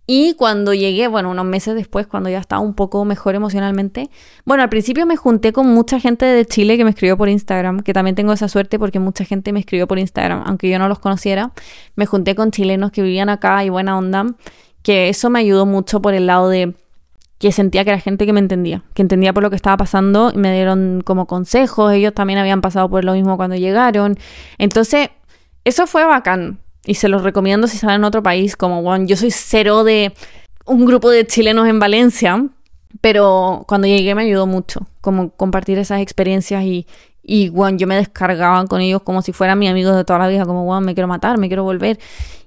Y 0.09 0.35
cuando 0.35 0.73
llegué, 0.73 1.09
bueno, 1.09 1.29
unos 1.29 1.43
meses 1.43 1.75
después, 1.75 2.07
cuando 2.07 2.29
ya 2.29 2.39
estaba 2.39 2.61
un 2.61 2.75
poco 2.75 3.03
mejor 3.03 3.35
emocionalmente, 3.35 4.09
bueno, 4.45 4.63
al 4.63 4.69
principio 4.69 5.05
me 5.05 5.17
junté 5.17 5.51
con 5.51 5.67
mucha 5.67 5.99
gente 5.99 6.25
de 6.25 6.45
Chile 6.45 6.77
que 6.77 6.85
me 6.85 6.91
escribió 6.91 7.17
por 7.17 7.27
Instagram, 7.27 7.81
que 7.81 7.91
también 7.91 8.15
tengo 8.15 8.31
esa 8.31 8.47
suerte 8.47 8.79
porque 8.79 8.99
mucha 8.99 9.25
gente 9.25 9.51
me 9.51 9.59
escribió 9.59 9.85
por 9.85 9.99
Instagram, 9.99 10.43
aunque 10.45 10.69
yo 10.69 10.79
no 10.79 10.87
los 10.87 10.99
conociera. 10.99 11.51
Me 11.95 12.05
junté 12.05 12.35
con 12.35 12.51
chilenos 12.51 12.91
que 12.91 13.01
vivían 13.01 13.27
acá 13.27 13.65
y 13.65 13.69
buena 13.69 13.97
onda, 13.97 14.27
que 14.81 15.09
eso 15.09 15.29
me 15.29 15.39
ayudó 15.39 15.65
mucho 15.65 16.01
por 16.01 16.13
el 16.13 16.25
lado 16.25 16.47
de 16.47 16.73
que 17.37 17.51
sentía 17.51 17.83
que 17.83 17.89
era 17.89 17.99
gente 17.99 18.25
que 18.25 18.31
me 18.31 18.39
entendía, 18.39 18.83
que 18.93 19.01
entendía 19.01 19.33
por 19.33 19.43
lo 19.43 19.49
que 19.49 19.57
estaba 19.57 19.75
pasando 19.75 20.31
y 20.33 20.37
me 20.37 20.53
dieron 20.53 21.01
como 21.03 21.27
consejos, 21.27 21.91
ellos 21.91 22.13
también 22.13 22.39
habían 22.39 22.61
pasado 22.61 22.89
por 22.89 23.03
lo 23.03 23.11
mismo 23.11 23.35
cuando 23.35 23.57
llegaron. 23.57 24.17
Entonces, 24.57 25.09
eso 25.65 25.85
fue 25.85 26.05
bacán 26.05 26.61
y 26.87 26.95
se 26.95 27.09
los 27.09 27.21
recomiendo 27.21 27.67
si 27.67 27.77
salen 27.77 27.97
en 27.97 28.05
otro 28.05 28.23
país, 28.23 28.55
como, 28.55 28.81
bueno, 28.81 29.05
yo 29.05 29.17
soy 29.17 29.29
cero 29.29 29.83
de 29.83 30.13
un 30.65 30.85
grupo 30.85 31.09
de 31.09 31.27
chilenos 31.27 31.67
en 31.67 31.79
Valencia, 31.79 32.47
pero 33.01 33.65
cuando 33.67 33.87
llegué 33.87 34.15
me 34.15 34.23
ayudó 34.23 34.47
mucho, 34.47 34.87
como 35.01 35.31
compartir 35.31 35.77
esas 35.77 36.01
experiencias 36.01 36.63
y, 36.63 36.87
y 37.21 37.49
bueno, 37.49 37.77
yo 37.77 37.87
me 37.87 37.97
descargaba 37.97 38.65
con 38.65 38.79
ellos 38.79 39.03
como 39.03 39.21
si 39.21 39.33
fueran 39.33 39.59
mis 39.59 39.69
amigos 39.69 39.97
de 39.97 40.05
toda 40.05 40.17
la 40.17 40.29
vida, 40.29 40.45
como, 40.45 40.63
bueno, 40.63 40.81
me 40.81 40.93
quiero 40.93 41.09
matar, 41.09 41.37
me 41.37 41.47
quiero 41.47 41.63
volver. 41.63 41.99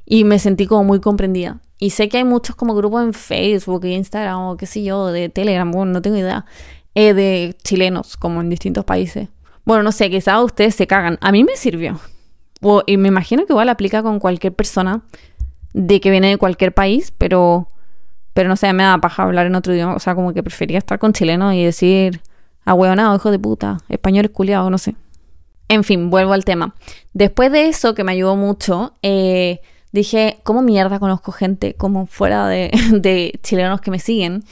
Y 0.06 0.24
me 0.24 0.40
sentí 0.40 0.66
como 0.66 0.82
muy 0.82 1.00
comprendida. 1.00 1.60
Y 1.78 1.90
sé 1.90 2.08
que 2.08 2.16
hay 2.16 2.24
muchos 2.24 2.56
como 2.56 2.74
grupos 2.74 3.04
en 3.04 3.12
Facebook, 3.12 3.84
Instagram 3.84 4.40
o 4.40 4.56
qué 4.56 4.66
sé 4.66 4.82
yo, 4.82 5.08
de 5.08 5.28
Telegram, 5.28 5.70
bueno, 5.70 5.92
no 5.92 6.02
tengo 6.02 6.16
idea, 6.16 6.46
eh, 6.94 7.14
de 7.14 7.54
chilenos 7.62 8.16
como 8.16 8.40
en 8.40 8.48
distintos 8.48 8.84
países. 8.84 9.28
Bueno, 9.64 9.82
no 9.82 9.92
sé, 9.92 10.10
quizás 10.10 10.42
ustedes 10.42 10.74
se 10.74 10.86
cagan. 10.86 11.18
A 11.20 11.30
mí 11.30 11.44
me 11.44 11.56
sirvió. 11.56 12.00
Y 12.86 12.96
me 12.96 13.08
imagino 13.08 13.46
que 13.46 13.52
igual 13.52 13.68
aplica 13.68 14.02
con 14.02 14.18
cualquier 14.18 14.54
persona 14.54 15.02
de 15.72 16.00
que 16.00 16.10
viene 16.10 16.28
de 16.28 16.36
cualquier 16.36 16.72
país, 16.72 17.12
pero, 17.16 17.68
pero 18.34 18.48
no 18.48 18.56
sé, 18.56 18.72
me 18.72 18.82
da 18.82 18.98
paja 18.98 19.22
hablar 19.22 19.46
en 19.46 19.54
otro 19.54 19.74
idioma. 19.74 19.94
O 19.94 19.98
sea, 19.98 20.14
como 20.14 20.32
que 20.32 20.42
prefería 20.42 20.78
estar 20.78 20.98
con 20.98 21.12
chilenos 21.12 21.54
y 21.54 21.64
decir, 21.64 22.20
ahueonado, 22.64 23.16
hijo 23.16 23.30
de 23.30 23.38
puta, 23.38 23.78
español 23.88 24.30
culiado, 24.30 24.68
no 24.70 24.78
sé. 24.78 24.94
En 25.68 25.84
fin, 25.84 26.10
vuelvo 26.10 26.32
al 26.32 26.44
tema. 26.44 26.74
Después 27.12 27.52
de 27.52 27.68
eso, 27.68 27.94
que 27.94 28.04
me 28.04 28.12
ayudó 28.12 28.36
mucho, 28.36 28.94
eh, 29.02 29.60
dije, 29.92 30.40
¿cómo 30.42 30.62
mierda 30.62 30.98
conozco 30.98 31.32
gente 31.32 31.74
como 31.74 32.06
fuera 32.06 32.48
de, 32.48 32.70
de 32.92 33.38
chilenos 33.42 33.80
que 33.80 33.90
me 33.90 34.00
siguen? 34.00 34.44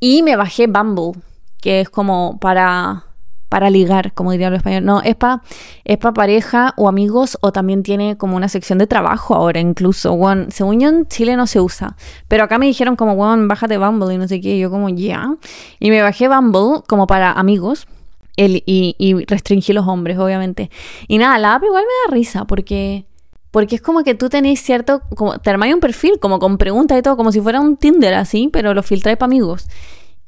Y 0.00 0.22
me 0.22 0.36
bajé 0.36 0.66
Bumble, 0.66 1.20
que 1.60 1.80
es 1.80 1.88
como 1.88 2.38
para 2.40 3.06
para 3.48 3.70
ligar, 3.70 4.12
como 4.12 4.32
dirían 4.32 4.52
los 4.52 4.58
españoles. 4.58 4.84
No, 4.84 5.00
es 5.02 5.14
para 5.14 5.42
es 5.84 5.98
pa 5.98 6.12
pareja 6.12 6.74
o 6.76 6.88
amigos 6.88 7.38
o 7.40 7.52
también 7.52 7.82
tiene 7.82 8.16
como 8.16 8.36
una 8.36 8.48
sección 8.48 8.78
de 8.78 8.86
trabajo 8.86 9.34
ahora 9.34 9.60
incluso. 9.60 10.16
Bueno, 10.16 10.46
según 10.50 10.80
yo 10.80 10.88
en 10.88 11.06
Chile 11.06 11.36
no 11.36 11.46
se 11.46 11.60
usa. 11.60 11.96
Pero 12.28 12.44
acá 12.44 12.58
me 12.58 12.66
dijeron 12.66 12.96
como, 12.96 13.14
bueno, 13.14 13.46
bájate 13.46 13.78
Bumble 13.78 14.14
y 14.14 14.18
no 14.18 14.28
sé 14.28 14.40
qué. 14.40 14.58
Yo 14.58 14.70
como, 14.70 14.88
ya. 14.88 15.36
Y 15.78 15.90
me 15.90 16.02
bajé 16.02 16.28
Bumble 16.28 16.82
como 16.86 17.06
para 17.06 17.32
amigos. 17.32 17.86
Y, 18.38 18.94
y 18.98 19.24
restringí 19.24 19.72
los 19.72 19.86
hombres, 19.86 20.18
obviamente. 20.18 20.70
Y 21.08 21.16
nada, 21.16 21.38
la 21.38 21.54
app 21.54 21.64
igual 21.64 21.84
me 21.84 22.10
da 22.10 22.14
risa 22.14 22.44
porque 22.44 23.06
porque 23.50 23.76
es 23.76 23.80
como 23.80 24.04
que 24.04 24.14
tú 24.14 24.28
tenés 24.28 24.60
cierto, 24.60 25.00
como 25.16 25.38
te 25.38 25.48
armáis 25.48 25.72
un 25.72 25.80
perfil, 25.80 26.18
como 26.20 26.38
con 26.38 26.58
preguntas 26.58 26.98
y 26.98 27.00
todo, 27.00 27.16
como 27.16 27.32
si 27.32 27.40
fuera 27.40 27.58
un 27.58 27.78
Tinder 27.78 28.12
así, 28.12 28.50
pero 28.52 28.74
lo 28.74 28.82
filtráis 28.82 29.16
para 29.16 29.28
amigos. 29.28 29.66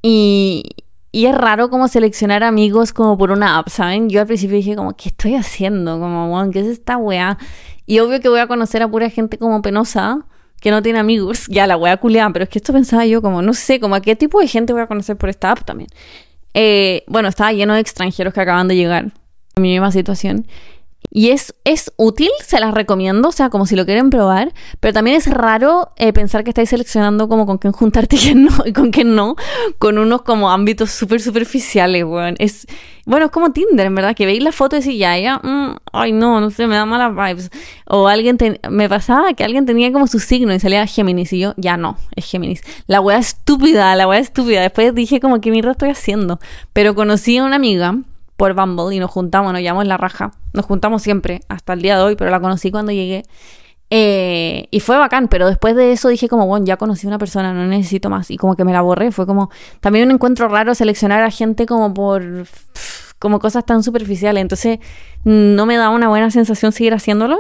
Y, 0.01 0.65
y 1.11 1.27
es 1.27 1.35
raro 1.35 1.71
como 1.71 1.88
seleccionar 1.88 2.44
amigos 2.44 2.92
como 2.92 3.16
por 3.16 3.31
una 3.31 3.59
app, 3.59 3.68
¿saben? 3.68 4.11
Yo 4.11 4.21
al 4.21 4.27
principio 4.27 4.57
dije 4.57 4.77
como, 4.77 4.94
¿qué 4.97 5.09
estoy 5.09 5.35
haciendo? 5.35 5.99
Como, 5.99 6.29
bueno, 6.29 6.51
¿qué 6.51 6.61
es 6.61 6.66
esta 6.66 6.97
weá? 6.97 7.38
Y 7.87 8.01
obvio 8.01 8.21
que 8.21 8.29
voy 8.29 8.40
a 8.40 8.47
conocer 8.47 8.83
a 8.83 8.88
pura 8.88 9.09
gente 9.09 9.38
como 9.38 9.62
penosa, 9.62 10.27
que 10.61 10.71
no 10.71 10.83
tiene 10.83 10.99
amigos. 10.99 11.47
Ya, 11.49 11.66
la 11.66 11.77
weá 11.77 11.97
culiada, 11.97 12.31
pero 12.33 12.42
es 12.42 12.49
que 12.51 12.59
esto 12.59 12.73
pensaba 12.73 13.07
yo 13.07 13.23
como, 13.23 13.40
no 13.40 13.55
sé, 13.55 13.81
como 13.81 13.94
a 13.94 14.01
qué 14.01 14.16
tipo 14.16 14.40
de 14.40 14.49
gente 14.49 14.73
voy 14.73 14.83
a 14.83 14.87
conocer 14.87 15.16
por 15.16 15.31
esta 15.31 15.51
app 15.53 15.64
también. 15.64 15.88
Eh, 16.53 17.05
bueno, 17.07 17.29
estaba 17.29 17.53
lleno 17.53 17.75
de 17.75 17.81
extranjeros 17.81 18.35
que 18.35 18.40
acaban 18.40 18.68
de 18.68 18.77
llegar 18.77 19.12
mi 19.57 19.71
misma 19.71 19.90
situación. 19.90 20.47
Y 21.11 21.31
es, 21.31 21.55
es 21.64 21.92
útil, 21.97 22.31
se 22.44 22.61
las 22.61 22.75
recomiendo, 22.75 23.29
o 23.29 23.33
sea, 23.33 23.49
como 23.51 23.66
si 23.66 23.77
lo 23.77 23.87
quieren 23.87 24.11
probar, 24.11 24.53
pero 24.81 24.92
también 24.92 25.16
es 25.16 25.27
raro 25.27 25.92
eh, 25.97 26.12
pensar 26.12 26.44
que 26.44 26.51
estáis 26.51 26.68
seleccionando 26.68 27.29
como 27.29 27.47
con 27.47 27.59
quién 27.59 27.73
juntarte 27.73 28.16
y 28.16 28.18
quién 28.18 28.44
no, 28.44 28.53
y 28.64 28.73
con 28.73 28.90
quién 28.90 29.14
no, 29.14 29.37
con 29.79 29.99
unos 29.99 30.23
como 30.23 30.51
ámbitos 30.51 30.90
súper 30.90 31.21
superficiales, 31.21 32.05
weón. 32.05 32.35
Es, 32.38 32.66
bueno, 33.07 33.27
es 33.27 33.33
como 33.33 33.53
Tinder, 33.53 33.87
en 33.87 33.94
verdad, 33.94 34.14
que 34.14 34.27
veis 34.27 34.42
la 34.42 34.53
foto 34.53 34.77
y 34.77 34.81
decís, 34.81 34.99
ya, 34.99 35.18
ya, 35.18 35.38
mm, 35.38 35.77
ay 35.92 36.12
no, 36.12 36.40
no 36.40 36.51
sé, 36.51 36.66
me 36.66 36.75
da 36.75 36.85
malas 36.85 37.14
vibes. 37.14 37.51
O 37.87 38.07
alguien, 38.07 38.37
me 38.68 38.88
pasaba 38.88 39.33
que 39.33 39.44
alguien 39.44 39.64
tenía 39.64 39.90
como 39.92 40.07
su 40.07 40.18
signo 40.18 40.53
y 40.53 40.61
salía 40.61 40.87
Géminis 40.87 41.33
y 41.33 41.38
yo, 41.40 41.55
ya 41.57 41.77
no, 41.77 41.97
es 42.14 42.27
Géminis. 42.27 42.62
La 42.87 43.01
weá 43.01 43.18
estúpida, 43.18 43.94
la 43.97 44.07
weá 44.07 44.18
estúpida. 44.18 44.61
Después 44.61 44.94
dije 44.94 45.21
como, 45.21 45.40
¿qué 45.40 45.51
mierda 45.51 45.73
estoy 45.73 45.88
haciendo? 45.88 46.38
Pero 46.75 46.94
conocí 46.94 47.38
a 47.38 47.44
una 47.44 47.57
amiga 47.57 47.97
por 48.38 48.55
Bumble 48.55 48.94
y 48.94 49.01
nos 49.01 49.11
juntamos, 49.11 49.53
nos 49.53 49.61
llamamos 49.61 49.88
La 49.88 49.96
Raja. 49.96 50.31
Nos 50.53 50.64
juntamos 50.64 51.03
siempre, 51.03 51.40
hasta 51.48 51.72
el 51.72 51.83
día 51.83 51.98
de 51.98 52.05
hoy, 52.05 52.14
pero 52.14 52.31
la 52.31 52.38
conocí 52.38 52.70
cuando 52.70 52.92
llegué. 52.92 53.24
Eh, 53.90 54.68
y 54.70 54.79
fue 54.79 54.96
bacán, 54.96 55.27
pero 55.27 55.48
después 55.48 55.74
de 55.74 55.90
eso 55.90 56.09
dije 56.09 56.29
como, 56.29 56.46
bueno, 56.46 56.64
ya 56.64 56.77
conocí 56.77 57.09
a 57.09 57.11
una 57.11 57.18
persona, 57.18 57.53
no 57.53 57.66
necesito 57.66 58.11
más. 58.11 58.31
Y 58.31 58.37
como 58.37 58.55
que 58.55 58.62
me 58.62 58.72
la 58.72 58.81
borré, 58.81 59.11
fue 59.11 59.27
como, 59.27 59.51
también 59.81 60.07
un 60.07 60.14
encuentro 60.14 60.46
raro 60.46 60.72
seleccionar 60.77 61.24
a 61.24 61.33
gente 61.33 61.66
como 61.66 61.92
por, 61.92 62.46
como 63.18 63.40
cosas 63.40 63.66
tan 63.66 63.83
superficiales. 63.83 64.40
Entonces 64.40 64.79
no 65.24 65.66
me 65.66 65.77
da 65.77 65.90
una 65.90 66.09
buena 66.09 66.31
sensación 66.31 66.70
seguir 66.70 66.94
haciéndolo, 66.94 67.38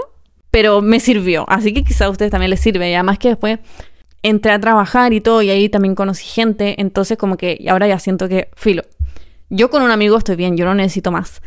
pero 0.50 0.82
me 0.82 0.98
sirvió. 0.98 1.44
Así 1.48 1.72
que 1.72 1.84
quizá 1.84 2.06
a 2.06 2.10
ustedes 2.10 2.32
también 2.32 2.50
les 2.50 2.58
sirve. 2.58 2.90
Y 2.90 2.94
además 2.94 3.20
que 3.20 3.28
después 3.28 3.60
entré 4.24 4.50
a 4.50 4.58
trabajar 4.58 5.12
y 5.12 5.20
todo, 5.20 5.42
y 5.42 5.50
ahí 5.50 5.68
también 5.68 5.94
conocí 5.94 6.24
gente. 6.24 6.74
Entonces 6.80 7.16
como 7.16 7.36
que 7.36 7.64
ahora 7.70 7.86
ya 7.86 8.00
siento 8.00 8.28
que, 8.28 8.48
filo, 8.56 8.82
yo 9.50 9.70
con 9.70 9.82
un 9.82 9.90
amigo 9.90 10.16
estoy 10.16 10.36
bien, 10.36 10.56
yo 10.56 10.64
no 10.64 10.74
necesito 10.74 11.10
más. 11.10 11.40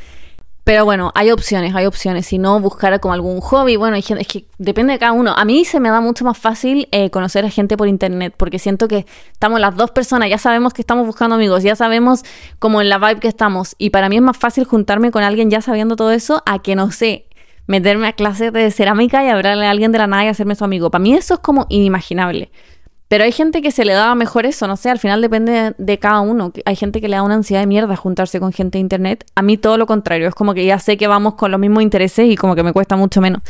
Pero 0.63 0.85
bueno, 0.85 1.11
hay 1.15 1.31
opciones, 1.31 1.73
hay 1.73 1.87
opciones. 1.87 2.27
Si 2.27 2.37
no, 2.37 2.59
buscar 2.59 2.99
como 2.99 3.15
algún 3.15 3.41
hobby. 3.41 3.77
Bueno, 3.77 3.95
hay 3.95 4.03
gente, 4.03 4.21
es 4.21 4.27
que 4.27 4.45
depende 4.59 4.93
de 4.93 4.99
cada 4.99 5.11
uno. 5.11 5.33
A 5.35 5.43
mí 5.43 5.65
se 5.65 5.79
me 5.79 5.89
da 5.89 6.01
mucho 6.01 6.23
más 6.23 6.37
fácil 6.37 6.87
eh, 6.91 7.09
conocer 7.09 7.43
a 7.45 7.49
gente 7.49 7.77
por 7.77 7.87
internet, 7.87 8.35
porque 8.37 8.59
siento 8.59 8.87
que 8.87 9.07
estamos 9.31 9.59
las 9.59 9.75
dos 9.75 9.89
personas, 9.89 10.29
ya 10.29 10.37
sabemos 10.37 10.73
que 10.73 10.81
estamos 10.83 11.07
buscando 11.07 11.35
amigos, 11.35 11.63
ya 11.63 11.75
sabemos 11.75 12.23
como 12.59 12.79
en 12.79 12.89
la 12.89 12.99
vibe 12.99 13.19
que 13.19 13.27
estamos. 13.27 13.75
Y 13.79 13.89
para 13.89 14.07
mí 14.07 14.17
es 14.17 14.21
más 14.21 14.37
fácil 14.37 14.65
juntarme 14.65 15.09
con 15.09 15.23
alguien 15.23 15.49
ya 15.49 15.61
sabiendo 15.61 15.95
todo 15.95 16.11
eso 16.11 16.43
a 16.45 16.59
que, 16.59 16.75
no 16.75 16.91
sé, 16.91 17.27
meterme 17.65 18.07
a 18.07 18.13
clases 18.13 18.53
de 18.53 18.69
cerámica 18.69 19.23
y 19.23 19.29
hablarle 19.29 19.65
a 19.65 19.71
alguien 19.71 19.91
de 19.91 19.97
la 19.97 20.07
nada 20.07 20.25
y 20.25 20.27
hacerme 20.27 20.53
su 20.53 20.63
amigo. 20.63 20.91
Para 20.91 21.01
mí 21.01 21.15
eso 21.15 21.35
es 21.35 21.39
como 21.39 21.65
inimaginable. 21.69 22.51
Pero 23.11 23.25
hay 23.25 23.33
gente 23.33 23.61
que 23.61 23.71
se 23.71 23.83
le 23.83 23.91
da 23.91 24.15
mejor 24.15 24.45
eso, 24.45 24.67
no 24.67 24.77
sé, 24.77 24.89
al 24.89 24.97
final 24.97 25.21
depende 25.21 25.75
de, 25.77 25.99
cada 25.99 26.21
uno. 26.21 26.53
Hay 26.63 26.77
gente 26.77 27.01
que 27.01 27.09
le 27.09 27.17
da 27.17 27.23
una 27.23 27.35
ansiedad 27.35 27.61
de 27.61 27.67
mierda 27.67 27.97
juntarse 27.97 28.39
con 28.39 28.53
gente 28.53 28.77
de 28.77 28.83
internet. 28.83 29.25
A 29.35 29.41
mí 29.41 29.57
todo 29.57 29.77
lo 29.77 29.85
contrario, 29.85 30.29
es 30.29 30.33
como 30.33 30.53
que 30.53 30.65
ya 30.65 30.79
sé 30.79 30.95
que 30.95 31.07
vamos 31.07 31.33
con 31.33 31.51
los 31.51 31.59
mismos 31.59 31.83
intereses 31.83 32.29
y 32.29 32.37
como 32.37 32.55
que 32.55 32.63
me 32.63 32.71
cuesta 32.71 32.95
mucho 32.95 33.19
menos. 33.19 33.41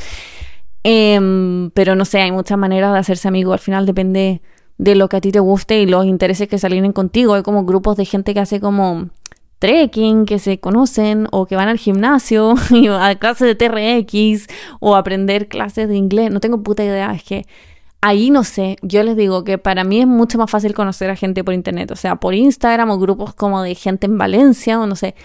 Em, 0.83 1.69
pero 1.75 1.93
no 1.93 2.05
sé, 2.05 2.21
hay 2.21 2.31
muchas 2.31 2.57
maneras 2.57 2.91
de 2.91 2.97
hacerse 2.97 3.27
amigo. 3.27 3.53
Al 3.53 3.59
final 3.59 3.85
depende 3.85 4.41
de 4.79 4.95
lo 4.95 5.07
que 5.09 5.17
a 5.17 5.21
ti 5.21 5.31
te 5.31 5.39
guste 5.39 5.79
y 5.79 5.85
los 5.85 6.07
intereses 6.07 6.47
que 6.47 6.57
salen 6.57 6.91
contigo. 6.91 7.35
Hay 7.35 7.43
como 7.43 7.63
grupos 7.63 7.97
de 7.97 8.05
gente 8.05 8.33
que 8.33 8.39
hace 8.39 8.59
como 8.59 9.09
trekking, 9.59 10.25
que 10.25 10.39
se 10.39 10.59
conocen 10.59 11.27
o 11.31 11.45
que 11.45 11.55
van 11.55 11.67
al 11.67 11.77
gimnasio 11.77 12.55
y 12.71 12.87
a 12.87 13.13
clases 13.19 13.45
de 13.45 13.53
TRX 13.53 14.47
o 14.79 14.95
aprender 14.95 15.47
clases 15.49 15.87
de 15.87 15.97
inglés. 15.97 16.31
No 16.31 16.39
tengo 16.39 16.63
puta 16.63 16.83
idea, 16.83 17.13
es 17.13 17.23
que 17.23 17.45
ahí 18.01 18.31
no 18.31 18.43
sé, 18.43 18.77
yo 18.81 19.03
les 19.03 19.15
digo 19.15 19.43
que 19.43 19.57
para 19.57 19.83
mí 19.83 20.01
es 20.01 20.07
mucho 20.07 20.37
más 20.37 20.49
fácil 20.49 20.73
conocer 20.73 21.09
a 21.09 21.15
gente 21.15 21.43
por 21.43 21.53
internet, 21.53 21.91
o 21.91 21.95
sea, 21.95 22.15
por 22.15 22.33
Instagram 22.33 22.89
o 22.89 22.99
grupos 22.99 23.33
como 23.33 23.61
de 23.61 23.75
gente 23.75 24.07
en 24.07 24.17
Valencia 24.17 24.79
o 24.79 24.87
no 24.87 24.95
sé, 24.95 25.15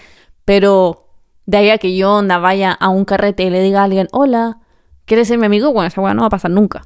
pero 0.45 1.07
de 1.47 1.57
ahí 1.57 1.69
a 1.71 1.77
que 1.77 1.95
yo 1.95 2.13
onda 2.13 2.37
vaya 2.37 2.71
a 2.71 2.89
un 2.89 3.05
carrete 3.05 3.43
y 3.43 3.49
le 3.49 3.61
diga 3.61 3.81
a 3.81 3.85
alguien, 3.85 4.07
hola, 4.11 4.59
¿quieres 5.05 5.27
ser 5.27 5.39
mi 5.39 5.45
amigo? 5.45 5.73
Bueno, 5.73 5.87
esa 5.87 6.01
weá 6.01 6.13
no 6.13 6.21
va 6.21 6.27
a 6.27 6.29
pasar 6.29 6.51
nunca. 6.51 6.83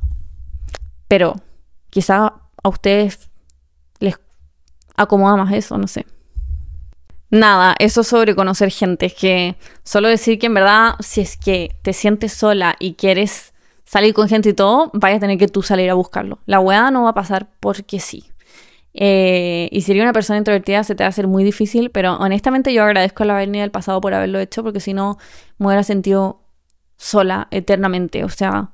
Pero 1.07 1.35
quizá 1.89 2.35
a 2.63 2.69
ustedes 2.69 3.29
les 3.99 4.19
acomoda 4.95 5.35
más 5.35 5.51
eso, 5.51 5.77
no 5.77 5.87
sé. 5.87 6.05
Nada, 7.31 7.75
eso 7.79 8.03
sobre 8.03 8.35
conocer 8.35 8.71
gente, 8.71 9.07
es 9.07 9.13
que 9.13 9.55
solo 9.83 10.09
decir 10.09 10.37
que 10.37 10.47
en 10.47 10.53
verdad 10.53 10.95
si 10.99 11.21
es 11.21 11.37
que 11.37 11.75
te 11.81 11.93
sientes 11.93 12.33
sola 12.33 12.75
y 12.77 12.93
quieres 12.93 13.50
salir 13.91 14.13
con 14.13 14.29
gente 14.29 14.47
y 14.47 14.53
todo, 14.53 14.89
vaya 14.93 15.17
a 15.17 15.19
tener 15.19 15.37
que 15.37 15.49
tú 15.49 15.61
salir 15.63 15.89
a 15.89 15.95
buscarlo. 15.95 16.39
La 16.45 16.61
weá 16.61 16.91
no 16.91 17.03
va 17.03 17.09
a 17.09 17.13
pasar 17.13 17.49
porque 17.59 17.99
sí. 17.99 18.31
Eh, 18.93 19.67
y 19.69 19.81
si 19.81 19.87
sería 19.87 20.03
una 20.03 20.13
persona 20.13 20.37
introvertida 20.37 20.85
se 20.85 20.95
te 20.95 21.03
va 21.03 21.07
a 21.07 21.09
hacer 21.09 21.27
muy 21.27 21.43
difícil, 21.43 21.91
pero 21.91 22.15
honestamente 22.15 22.73
yo 22.73 22.83
agradezco 22.83 23.23
a 23.23 23.25
la 23.25 23.33
Bernie 23.33 23.59
del 23.59 23.69
pasado 23.69 23.99
por 23.99 24.13
haberlo 24.13 24.39
hecho, 24.39 24.63
porque 24.63 24.79
si 24.79 24.93
no 24.93 25.17
me 25.57 25.67
hubiera 25.67 25.83
sentido 25.83 26.39
sola 26.95 27.49
eternamente. 27.51 28.23
O 28.23 28.29
sea, 28.29 28.69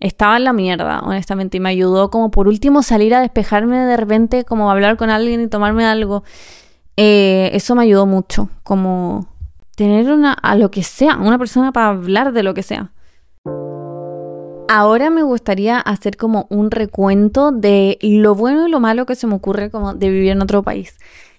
estaba 0.00 0.38
en 0.38 0.44
la 0.44 0.54
mierda, 0.54 1.00
honestamente, 1.00 1.58
y 1.58 1.60
me 1.60 1.68
ayudó 1.68 2.10
como 2.10 2.30
por 2.30 2.48
último 2.48 2.82
salir 2.82 3.14
a 3.14 3.20
despejarme 3.20 3.76
de 3.76 3.98
repente, 3.98 4.44
como 4.44 4.70
hablar 4.70 4.96
con 4.96 5.10
alguien 5.10 5.42
y 5.42 5.48
tomarme 5.48 5.84
algo. 5.84 6.24
Eh, 6.96 7.50
eso 7.52 7.74
me 7.74 7.82
ayudó 7.82 8.06
mucho, 8.06 8.48
como 8.62 9.28
tener 9.76 10.10
una, 10.10 10.32
a 10.32 10.56
lo 10.56 10.70
que 10.70 10.82
sea, 10.82 11.18
una 11.18 11.36
persona 11.36 11.72
para 11.72 11.88
hablar 11.88 12.32
de 12.32 12.42
lo 12.42 12.54
que 12.54 12.62
sea. 12.62 12.92
Ahora 14.68 15.10
me 15.10 15.22
gustaría 15.22 15.78
hacer 15.78 16.16
como 16.16 16.46
un 16.50 16.70
recuento 16.70 17.52
de 17.52 17.98
lo 18.02 18.34
bueno 18.34 18.66
y 18.66 18.70
lo 18.70 18.80
malo 18.80 19.06
que 19.06 19.14
se 19.14 19.26
me 19.26 19.34
ocurre 19.34 19.70
como 19.70 19.94
de 19.94 20.10
vivir 20.10 20.32
en 20.32 20.42
otro 20.42 20.62
país 20.62 20.98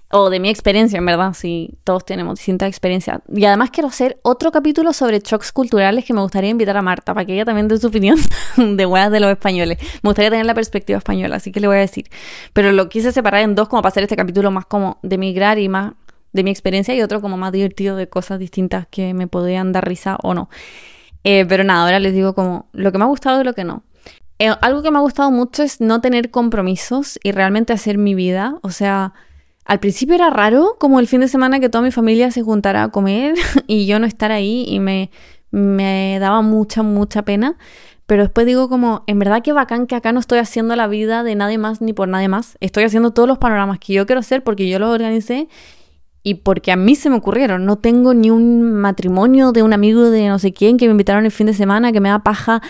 o 0.09 0.29
de 0.29 0.39
mi 0.39 0.49
experiencia, 0.49 0.97
en 0.97 1.05
verdad, 1.05 1.33
sí, 1.33 1.77
todos 1.83 2.05
tenemos 2.05 2.39
distintas 2.39 2.69
experiencias. 2.69 3.19
Y 3.33 3.43
además 3.45 3.71
quiero 3.71 3.89
hacer 3.89 4.19
otro 4.21 4.51
capítulo 4.51 4.93
sobre 4.93 5.19
shocks 5.19 5.51
culturales 5.51 6.05
que 6.05 6.13
me 6.13 6.21
gustaría 6.21 6.49
invitar 6.49 6.77
a 6.77 6.81
Marta 6.81 7.13
para 7.13 7.25
que 7.25 7.33
ella 7.33 7.43
también 7.43 7.67
dé 7.67 7.77
su 7.77 7.87
opinión 7.87 8.17
de 8.57 8.85
weas 8.85 9.11
de 9.11 9.19
los 9.19 9.29
españoles. 9.29 9.77
Me 10.01 10.09
gustaría 10.09 10.29
tener 10.29 10.45
la 10.45 10.53
perspectiva 10.53 10.97
española, 10.97 11.35
así 11.35 11.51
que 11.51 11.59
le 11.59 11.67
voy 11.67 11.77
a 11.77 11.81
decir. 11.81 12.05
Pero 12.53 12.71
lo 12.71 12.87
quise 12.87 13.11
separar 13.11 13.41
en 13.41 13.55
dos 13.55 13.67
como 13.67 13.81
para 13.81 13.89
hacer 13.89 14.03
este 14.03 14.15
capítulo 14.15 14.49
más 14.49 14.65
como 14.65 14.97
de 15.03 15.17
migrar 15.17 15.59
y 15.59 15.67
más 15.67 15.93
de 16.31 16.43
mi 16.43 16.51
experiencia 16.51 16.95
y 16.95 17.01
otro 17.01 17.19
como 17.21 17.35
más 17.35 17.51
divertido 17.51 17.97
de 17.97 18.07
cosas 18.07 18.39
distintas 18.39 18.87
que 18.89 19.13
me 19.13 19.27
podrían 19.27 19.73
dar 19.73 19.85
risa 19.85 20.17
o 20.23 20.33
no. 20.33 20.49
Eh, 21.23 21.45
pero 21.47 21.63
nada, 21.63 21.83
ahora 21.83 21.99
les 21.99 22.13
digo 22.13 22.33
como 22.33 22.67
lo 22.73 22.91
que 22.91 22.97
me 22.97 23.03
ha 23.03 23.07
gustado 23.07 23.41
y 23.41 23.43
lo 23.43 23.53
que 23.53 23.63
no. 23.63 23.83
Eh, 24.39 24.49
algo 24.61 24.83
que 24.83 24.91
me 24.91 24.97
ha 24.97 25.01
gustado 25.01 25.31
mucho 25.31 25.63
es 25.63 25.81
no 25.81 25.99
tener 25.99 26.29
compromisos 26.29 27.19
y 27.23 27.31
realmente 27.31 27.73
hacer 27.73 27.97
mi 27.97 28.15
vida. 28.15 28.59
O 28.61 28.69
sea, 28.69 29.13
al 29.65 29.79
principio 29.79 30.15
era 30.15 30.29
raro, 30.29 30.77
como 30.79 30.99
el 30.99 31.07
fin 31.07 31.21
de 31.21 31.27
semana 31.27 31.59
que 31.59 31.69
toda 31.69 31.83
mi 31.83 31.91
familia 31.91 32.31
se 32.31 32.43
juntara 32.43 32.83
a 32.83 32.89
comer 32.89 33.35
y 33.67 33.85
yo 33.87 33.99
no 33.99 34.05
estar 34.05 34.31
ahí 34.31 34.65
y 34.67 34.79
me, 34.79 35.11
me 35.51 36.17
daba 36.19 36.41
mucha, 36.41 36.83
mucha 36.83 37.23
pena. 37.23 37.57
Pero 38.05 38.23
después 38.23 38.45
digo 38.47 38.69
como, 38.69 39.03
en 39.05 39.19
verdad 39.19 39.43
que 39.43 39.51
bacán 39.51 39.85
que 39.85 39.95
acá 39.95 40.13
no 40.13 40.21
estoy 40.21 40.39
haciendo 40.39 40.77
la 40.77 40.87
vida 40.87 41.23
de 41.23 41.35
nadie 41.35 41.57
más 41.57 41.81
ni 41.81 41.91
por 41.91 42.07
nadie 42.07 42.29
más. 42.29 42.57
Estoy 42.61 42.85
haciendo 42.85 43.11
todos 43.11 43.27
los 43.27 43.37
panoramas 43.37 43.79
que 43.79 43.93
yo 43.93 44.05
quiero 44.05 44.21
hacer 44.21 44.43
porque 44.43 44.69
yo 44.69 44.79
los 44.79 44.89
organicé 44.89 45.49
y 46.27 46.33
porque 46.33 46.73
a 46.73 46.75
mí 46.75 46.95
se 46.95 47.09
me 47.09 47.15
ocurrieron. 47.15 47.63
No 47.65 47.77
tengo 47.77 48.13
ni 48.13 48.29
un 48.29 48.73
matrimonio 48.73 49.53
de 49.53 49.63
un 49.63 49.71
amigo 49.71 50.09
de 50.09 50.27
no 50.27 50.39
sé 50.39 50.51
quién 50.51 50.75
que 50.75 50.85
me 50.85 50.91
invitaron 50.91 51.23
el 51.23 51.31
fin 51.31 51.47
de 51.47 51.53
semana 51.53 51.93
que 51.93 52.01
me 52.01 52.09
da 52.09 52.19
paja. 52.19 52.61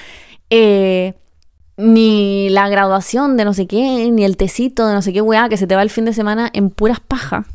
Eh, 0.52 1.16
ni 1.76 2.50
la 2.50 2.70
graduación 2.70 3.36
de 3.36 3.46
no 3.46 3.56
sé 3.56 3.66
qué, 3.66 4.12
ni 4.12 4.24
el 4.24 4.38
tecito 4.38 4.86
de 4.86 4.94
no 4.94 5.02
sé 5.02 5.12
qué 5.12 5.22
weá, 5.22 5.50
que 5.50 5.58
se 5.58 5.66
te 5.66 5.76
va 5.76 5.82
el 5.82 5.90
fin 5.90 6.06
de 6.06 6.14
semana 6.14 6.52
en 6.54 6.70
puras 6.70 7.00
pajas 7.00 7.48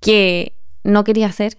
que 0.00 0.54
no 0.82 1.04
quería 1.04 1.26
hacer. 1.26 1.58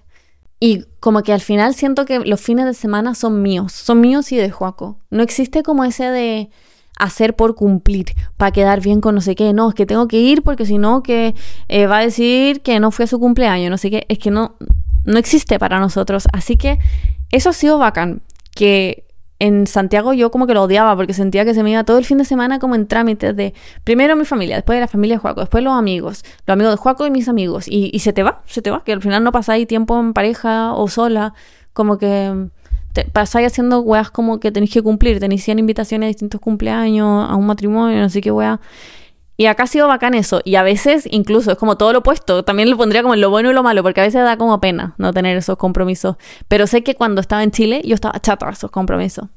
Y 0.59 0.86
como 0.99 1.22
que 1.22 1.32
al 1.32 1.41
final 1.41 1.76
siento 1.76 2.05
que 2.05 2.17
los 2.22 2.41
fines 2.41 2.65
de 2.65 2.74
semana 2.74 3.13
son 3.13 3.43
míos, 3.43 3.72
son 3.72 4.01
míos 4.01 4.32
y 4.32 4.38
de 4.38 4.49
Juaco. 4.49 4.97
No 5.11 5.22
existe 5.22 5.61
como 5.61 5.84
ese 5.84 6.05
de 6.05 6.49
hacer 7.00 7.36
por 7.36 7.56
cumplir, 7.56 8.08
para 8.38 8.52
quedar 8.52 8.82
bien 8.82 9.02
con 9.02 9.16
no 9.16 9.22
sé 9.22 9.34
qué. 9.34 9.54
No, 9.54 9.70
es 9.70 9.76
que 9.76 9.86
tengo 9.86 10.08
que 10.08 10.20
ir 10.20 10.43
porque 10.43 10.66
si 10.66 10.78
no, 10.78 11.02
que 11.02 11.34
eh, 11.68 11.88
va 11.88 11.97
a 11.97 12.02
decir 12.02 12.62
que 12.62 12.80
no 12.80 12.91
fue 12.91 13.08
su 13.08 13.20
cumpleaños, 13.20 13.72
no 13.72 13.78
sé 13.78 13.89
qué. 13.89 14.06
Es 14.10 14.20
que 14.20 14.30
no, 14.30 14.56
no 15.06 15.18
existe 15.18 15.58
para 15.58 15.80
nosotros. 15.80 16.28
Así 16.32 16.58
que 16.58 16.78
eso 17.32 17.50
ha 17.50 17.54
sido 17.54 17.80
bacán, 17.80 18.22
que 18.54 19.06
en 19.39 19.68
Santiago 19.68 20.12
yo 20.14 20.32
como 20.32 20.45
que 20.47 20.54
lo 20.54 20.64
odiaba 20.64 20.95
porque 20.97 21.14
sentía 21.14 21.45
que 21.45 21.54
se 21.54 21.64
me 21.64 21.72
iba 21.72 21.86
todo 21.86 21.97
el 21.97 22.06
fin 22.06 22.18
de 22.18 22.26
semana 22.26 22.60
como 22.60 22.76
en 22.76 22.88
trámites 22.88 23.34
de 23.36 23.54
primero 23.86 24.18
mi 24.18 24.26
familia, 24.26 24.58
después 24.58 24.76
de 24.76 24.82
la 24.82 24.88
familia 24.88 25.16
de 25.16 25.20
Juaco, 25.20 25.39
después 25.39 25.64
los 25.64 25.74
amigos, 25.74 26.24
los 26.45 26.54
amigos 26.54 26.74
de 26.74 26.78
Juaco 26.78 27.08
y 27.08 27.12
mis 27.12 27.30
amigos. 27.30 27.66
Y, 27.68 27.97
se 28.00 28.12
te 28.12 28.22
va, 28.22 28.41
se 28.45 28.62
te 28.62 28.70
va, 28.70 28.84
que 28.84 28.91
al 28.91 29.02
final 29.02 29.24
no 29.24 29.32
pasáis 29.32 29.66
tiempo 29.66 29.97
en 30.00 30.14
pareja 30.14 30.74
o 30.74 30.89
sola, 30.89 31.34
como 31.72 31.97
que 31.97 32.50
te 32.94 33.06
pasáis 33.06 33.48
haciendo 33.48 33.82
weas 33.82 34.10
como 34.12 34.40
que 34.40 34.52
tenéis 34.52 34.74
que 34.74 34.82
cumplir, 34.82 35.20
tenéis 35.20 35.44
100 35.44 35.60
invitaciones 35.60 36.06
a 36.06 36.10
distintos 36.10 36.42
cumpleaños, 36.42 37.30
a 37.30 37.36
un 37.36 37.46
matrimonio, 37.46 38.00
no 38.00 38.10
sé 38.10 38.22
qué 38.22 38.32
wea. 38.32 38.60
Y 39.38 39.46
acá 39.46 39.64
ha 39.64 39.68
sido 39.68 39.88
bacán 39.88 40.16
eso. 40.16 40.42
Y 40.44 40.56
a 40.56 40.64
veces 40.64 41.08
incluso 41.10 41.52
es 41.52 41.58
como 41.58 41.78
todo 41.78 41.94
lo 41.94 42.00
opuesto. 42.00 42.44
También 42.44 42.70
lo 42.70 42.76
pondría 42.76 43.04
como 43.04 43.16
lo 43.16 43.30
bueno 43.30 43.50
y 43.50 43.54
lo 43.54 43.64
malo, 43.64 43.84
porque 43.84 44.02
a 44.02 44.04
veces 44.04 44.22
da 44.22 44.36
como 44.36 44.60
pena 44.60 44.96
no 44.98 45.14
tener 45.14 45.38
esos 45.38 45.56
compromisos. 45.56 46.18
Pero 46.50 46.68
sé 46.68 46.84
que 46.84 46.94
cuando 46.94 47.22
estaba 47.22 47.42
en 47.42 47.52
Chile 47.52 47.82
yo 47.86 47.96
estaba 47.96 48.20
chata 48.20 48.50
a 48.50 48.52
esos 48.52 48.70
compromisos. 48.70 49.30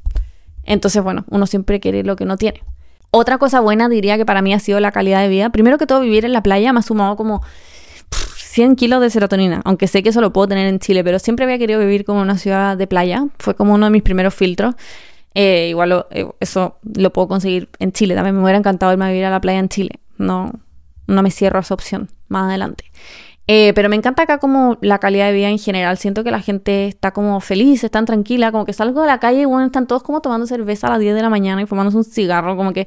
Entonces, 0.65 1.05
bueno, 1.05 1.25
uno 1.31 1.47
siempre 1.47 1.79
quiere 1.79 2.03
lo 2.03 2.17
que 2.17 2.25
no 2.25 2.37
tiene. 2.37 2.65
Otra 3.13 3.39
cosa 3.39 3.61
buena 3.61 3.89
diría 3.89 4.17
que 4.17 4.27
para 4.27 4.43
mí 4.43 4.53
ha 4.55 4.59
sido 4.59 4.81
la 4.81 4.91
calidad 4.91 5.21
de 5.21 5.29
vida. 5.29 5.51
Primero 5.51 5.79
que 5.79 5.87
todo, 5.87 6.01
vivir 6.01 6.25
en 6.25 6.33
la 6.33 6.43
playa 6.43 6.73
me 6.73 6.81
ha 6.81 6.83
sumado 6.83 7.15
como 7.15 7.43
100 8.53 8.77
kilos 8.77 9.01
de 9.01 9.09
serotonina, 9.09 9.63
aunque 9.65 9.89
sé 9.89 10.03
que 10.03 10.11
eso 10.11 10.21
lo 10.21 10.31
puedo 10.31 10.49
tener 10.49 10.67
en 10.67 10.79
Chile, 10.79 11.03
pero 11.03 11.19
siempre 11.19 11.47
había 11.47 11.57
querido 11.57 11.81
vivir 11.81 12.05
como 12.05 12.21
una 12.21 12.37
ciudad 12.37 12.77
de 12.77 12.87
playa. 12.87 13.25
Fue 13.39 13.55
como 13.55 13.73
uno 13.73 13.87
de 13.87 13.91
mis 13.91 14.03
primeros 14.03 14.35
filtros. 14.35 14.75
Eh, 15.35 15.69
igual 15.71 16.05
eh, 16.11 16.27
eso 16.39 16.77
lo 16.83 17.11
puedo 17.15 17.29
conseguir 17.29 17.71
en 17.79 17.93
Chile. 17.93 18.15
También 18.15 18.37
me 18.37 18.43
hubiera 18.43 18.59
encantado 18.59 18.93
irme 18.93 19.07
a 19.07 19.09
vivir 19.09 19.25
a 19.25 19.31
la 19.31 19.41
playa 19.41 19.59
en 19.59 19.71
Chile. 19.71 20.01
No, 20.19 20.53
no 21.07 21.23
me 21.23 21.31
cierro 21.31 21.61
a 21.61 21.63
esa 21.63 21.73
opción 21.73 22.11
más 22.29 22.51
adelante. 22.51 22.93
Eh, 23.47 23.73
pero 23.75 23.89
me 23.89 23.97
encanta 23.97 24.25
acá 24.25 24.37
como 24.37 24.77
la 24.83 24.99
calidad 24.99 25.29
de 25.29 25.33
vida 25.33 25.49
en 25.49 25.59
general. 25.59 25.97
Siento 25.97 26.23
que 26.23 26.31
la 26.31 26.41
gente 26.41 26.89
está 26.89 27.13
como 27.13 27.41
feliz, 27.41 27.83
están 27.83 28.05
tranquila, 28.05 28.53
como 28.53 28.67
que 28.67 28.75
salgo 28.75 29.01
de 29.01 29.07
la 29.07 29.19
calle 29.19 29.41
y 29.41 29.45
bueno, 29.47 29.65
están 29.65 29.87
todos 29.87 30.03
como 30.03 30.21
tomando 30.21 30.47
cerveza 30.47 30.89
a 30.89 30.91
las 30.91 31.01
10 31.01 31.15
de 31.15 31.23
la 31.23 31.31
mañana 31.31 31.63
y 31.63 31.67
fumándose 31.67 31.97
un 31.97 32.05
cigarro, 32.05 32.55
como 32.55 32.75
que 32.75 32.87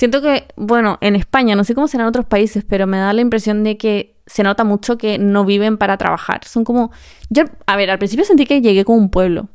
siento 0.00 0.22
que, 0.22 0.46
bueno, 0.56 0.96
en 1.02 1.14
España, 1.14 1.54
no 1.54 1.64
sé 1.64 1.74
cómo 1.74 1.86
será 1.86 2.04
en 2.04 2.08
otros 2.08 2.24
países, 2.24 2.64
pero 2.66 2.86
me 2.86 2.96
da 2.96 3.12
la 3.12 3.20
impresión 3.20 3.62
de 3.64 3.76
que 3.76 4.16
se 4.24 4.42
nota 4.42 4.64
mucho 4.64 4.96
que 4.96 5.18
no 5.18 5.44
viven 5.44 5.76
para 5.76 5.98
trabajar. 5.98 6.44
Son 6.46 6.64
como, 6.64 6.90
yo, 7.28 7.44
a 7.66 7.76
ver, 7.76 7.90
al 7.90 7.98
principio 7.98 8.24
sentí 8.24 8.46
que 8.46 8.62
llegué 8.62 8.86
como 8.86 8.96
un 8.96 9.10
pueblo 9.10 9.50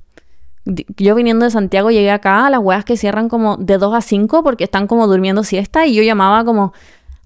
yo 0.98 1.14
viniendo 1.14 1.46
de 1.46 1.52
Santiago 1.52 1.92
llegué 1.92 2.10
acá 2.10 2.48
a 2.48 2.50
las 2.50 2.60
weas 2.60 2.84
que 2.86 2.98
cierran 2.98 3.30
como 3.30 3.56
de 3.58 3.78
2 3.78 3.94
a 3.94 4.02
5 4.02 4.44
porque 4.44 4.64
están 4.64 4.88
como 4.88 5.06
durmiendo 5.06 5.44
siesta 5.44 5.86
y 5.86 5.94
yo 5.94 6.02
llamaba 6.02 6.44
como 6.44 6.74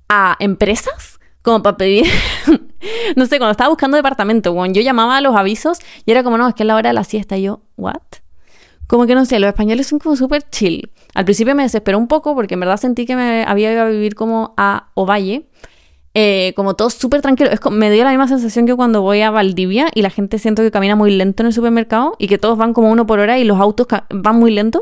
a 0.09 0.36
empresas 0.39 1.20
como 1.41 1.63
para 1.63 1.78
pedir, 1.78 2.05
no 3.15 3.26
sé, 3.26 3.38
cuando 3.38 3.51
estaba 3.51 3.70
buscando 3.70 3.95
departamento, 3.95 4.51
bueno, 4.51 4.74
yo 4.74 4.82
llamaba 4.82 5.15
a 5.15 5.22
los 5.22 5.38
avisos 5.38 5.80
y 6.05 6.11
era 6.11 6.22
como, 6.22 6.38
no, 6.38 6.49
es 6.49 6.53
que 6.53 6.63
es 6.63 6.67
la 6.67 6.76
hora 6.76 6.89
de 6.89 6.93
la 6.93 7.05
siesta 7.05 7.38
y 7.38 7.43
yo, 7.43 7.61
¿what? 7.78 7.95
Como 8.89 9.05
que 9.05 9.13
no 9.13 9.23
sé, 9.23 9.39
los 9.39 9.47
españoles 9.47 9.85
son 9.85 9.99
como 9.99 10.15
súper 10.15 10.41
chill. 10.49 10.89
Al 11.13 11.23
principio 11.23 11.53
me 11.53 11.61
desesperó 11.61 11.99
un 11.99 12.07
poco 12.07 12.33
porque 12.33 12.55
en 12.55 12.61
verdad 12.61 12.77
sentí 12.77 13.05
que 13.05 13.15
me 13.15 13.43
había 13.43 13.71
ido 13.71 13.83
a 13.83 13.85
vivir 13.85 14.15
como 14.15 14.55
a 14.57 14.89
Ovalle 14.95 15.47
eh, 16.15 16.53
como 16.55 16.75
todo 16.75 16.89
súper 16.89 17.21
tranquilo. 17.21 17.51
Es, 17.51 17.59
me 17.71 17.91
dio 17.91 18.03
la 18.03 18.09
misma 18.09 18.27
sensación 18.27 18.65
que 18.65 18.75
cuando 18.75 19.01
voy 19.01 19.21
a 19.21 19.29
Valdivia 19.29 19.89
y 19.93 20.01
la 20.01 20.09
gente 20.09 20.39
siento 20.39 20.63
que 20.63 20.71
camina 20.71 20.95
muy 20.95 21.11
lento 21.11 21.43
en 21.43 21.47
el 21.47 21.53
supermercado 21.53 22.15
y 22.17 22.27
que 22.27 22.39
todos 22.39 22.57
van 22.57 22.73
como 22.73 22.89
uno 22.89 23.05
por 23.05 23.19
hora 23.19 23.37
y 23.37 23.43
los 23.43 23.59
autos 23.59 23.87
van 24.09 24.39
muy 24.39 24.51
lento. 24.51 24.81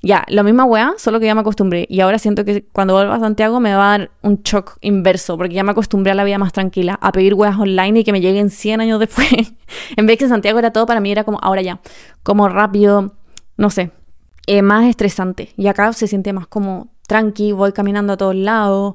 Ya, 0.00 0.24
la 0.28 0.44
misma 0.44 0.64
weá, 0.64 0.94
solo 0.96 1.18
que 1.18 1.26
ya 1.26 1.34
me 1.34 1.40
acostumbré. 1.40 1.86
Y 1.88 2.00
ahora 2.00 2.20
siento 2.20 2.44
que 2.44 2.64
cuando 2.64 2.94
vuelva 2.94 3.16
a 3.16 3.20
Santiago 3.20 3.58
me 3.58 3.74
va 3.74 3.94
a 3.94 3.98
dar 3.98 4.10
un 4.22 4.42
shock 4.44 4.78
inverso, 4.80 5.36
porque 5.36 5.54
ya 5.54 5.64
me 5.64 5.72
acostumbré 5.72 6.12
a 6.12 6.14
la 6.14 6.22
vida 6.22 6.38
más 6.38 6.52
tranquila, 6.52 6.96
a 7.02 7.10
pedir 7.10 7.34
weas 7.34 7.58
online 7.58 8.00
y 8.00 8.04
que 8.04 8.12
me 8.12 8.20
lleguen 8.20 8.50
100 8.50 8.80
años 8.82 9.00
después. 9.00 9.28
en 9.96 10.06
vez 10.06 10.18
que 10.18 10.24
en 10.24 10.30
Santiago 10.30 10.60
era 10.60 10.72
todo 10.72 10.86
para 10.86 11.00
mí, 11.00 11.10
era 11.10 11.24
como 11.24 11.38
ahora 11.42 11.62
ya, 11.62 11.80
como 12.22 12.48
rápido, 12.48 13.16
no 13.58 13.68
sé, 13.68 13.90
eh, 14.46 14.62
más 14.62 14.86
estresante. 14.86 15.52
Y 15.58 15.66
acá 15.66 15.92
se 15.92 16.06
siente 16.06 16.32
más 16.32 16.46
como 16.46 16.88
tranqui, 17.06 17.52
voy 17.52 17.72
caminando 17.72 18.14
a 18.14 18.16
todos 18.16 18.34
lados 18.34 18.94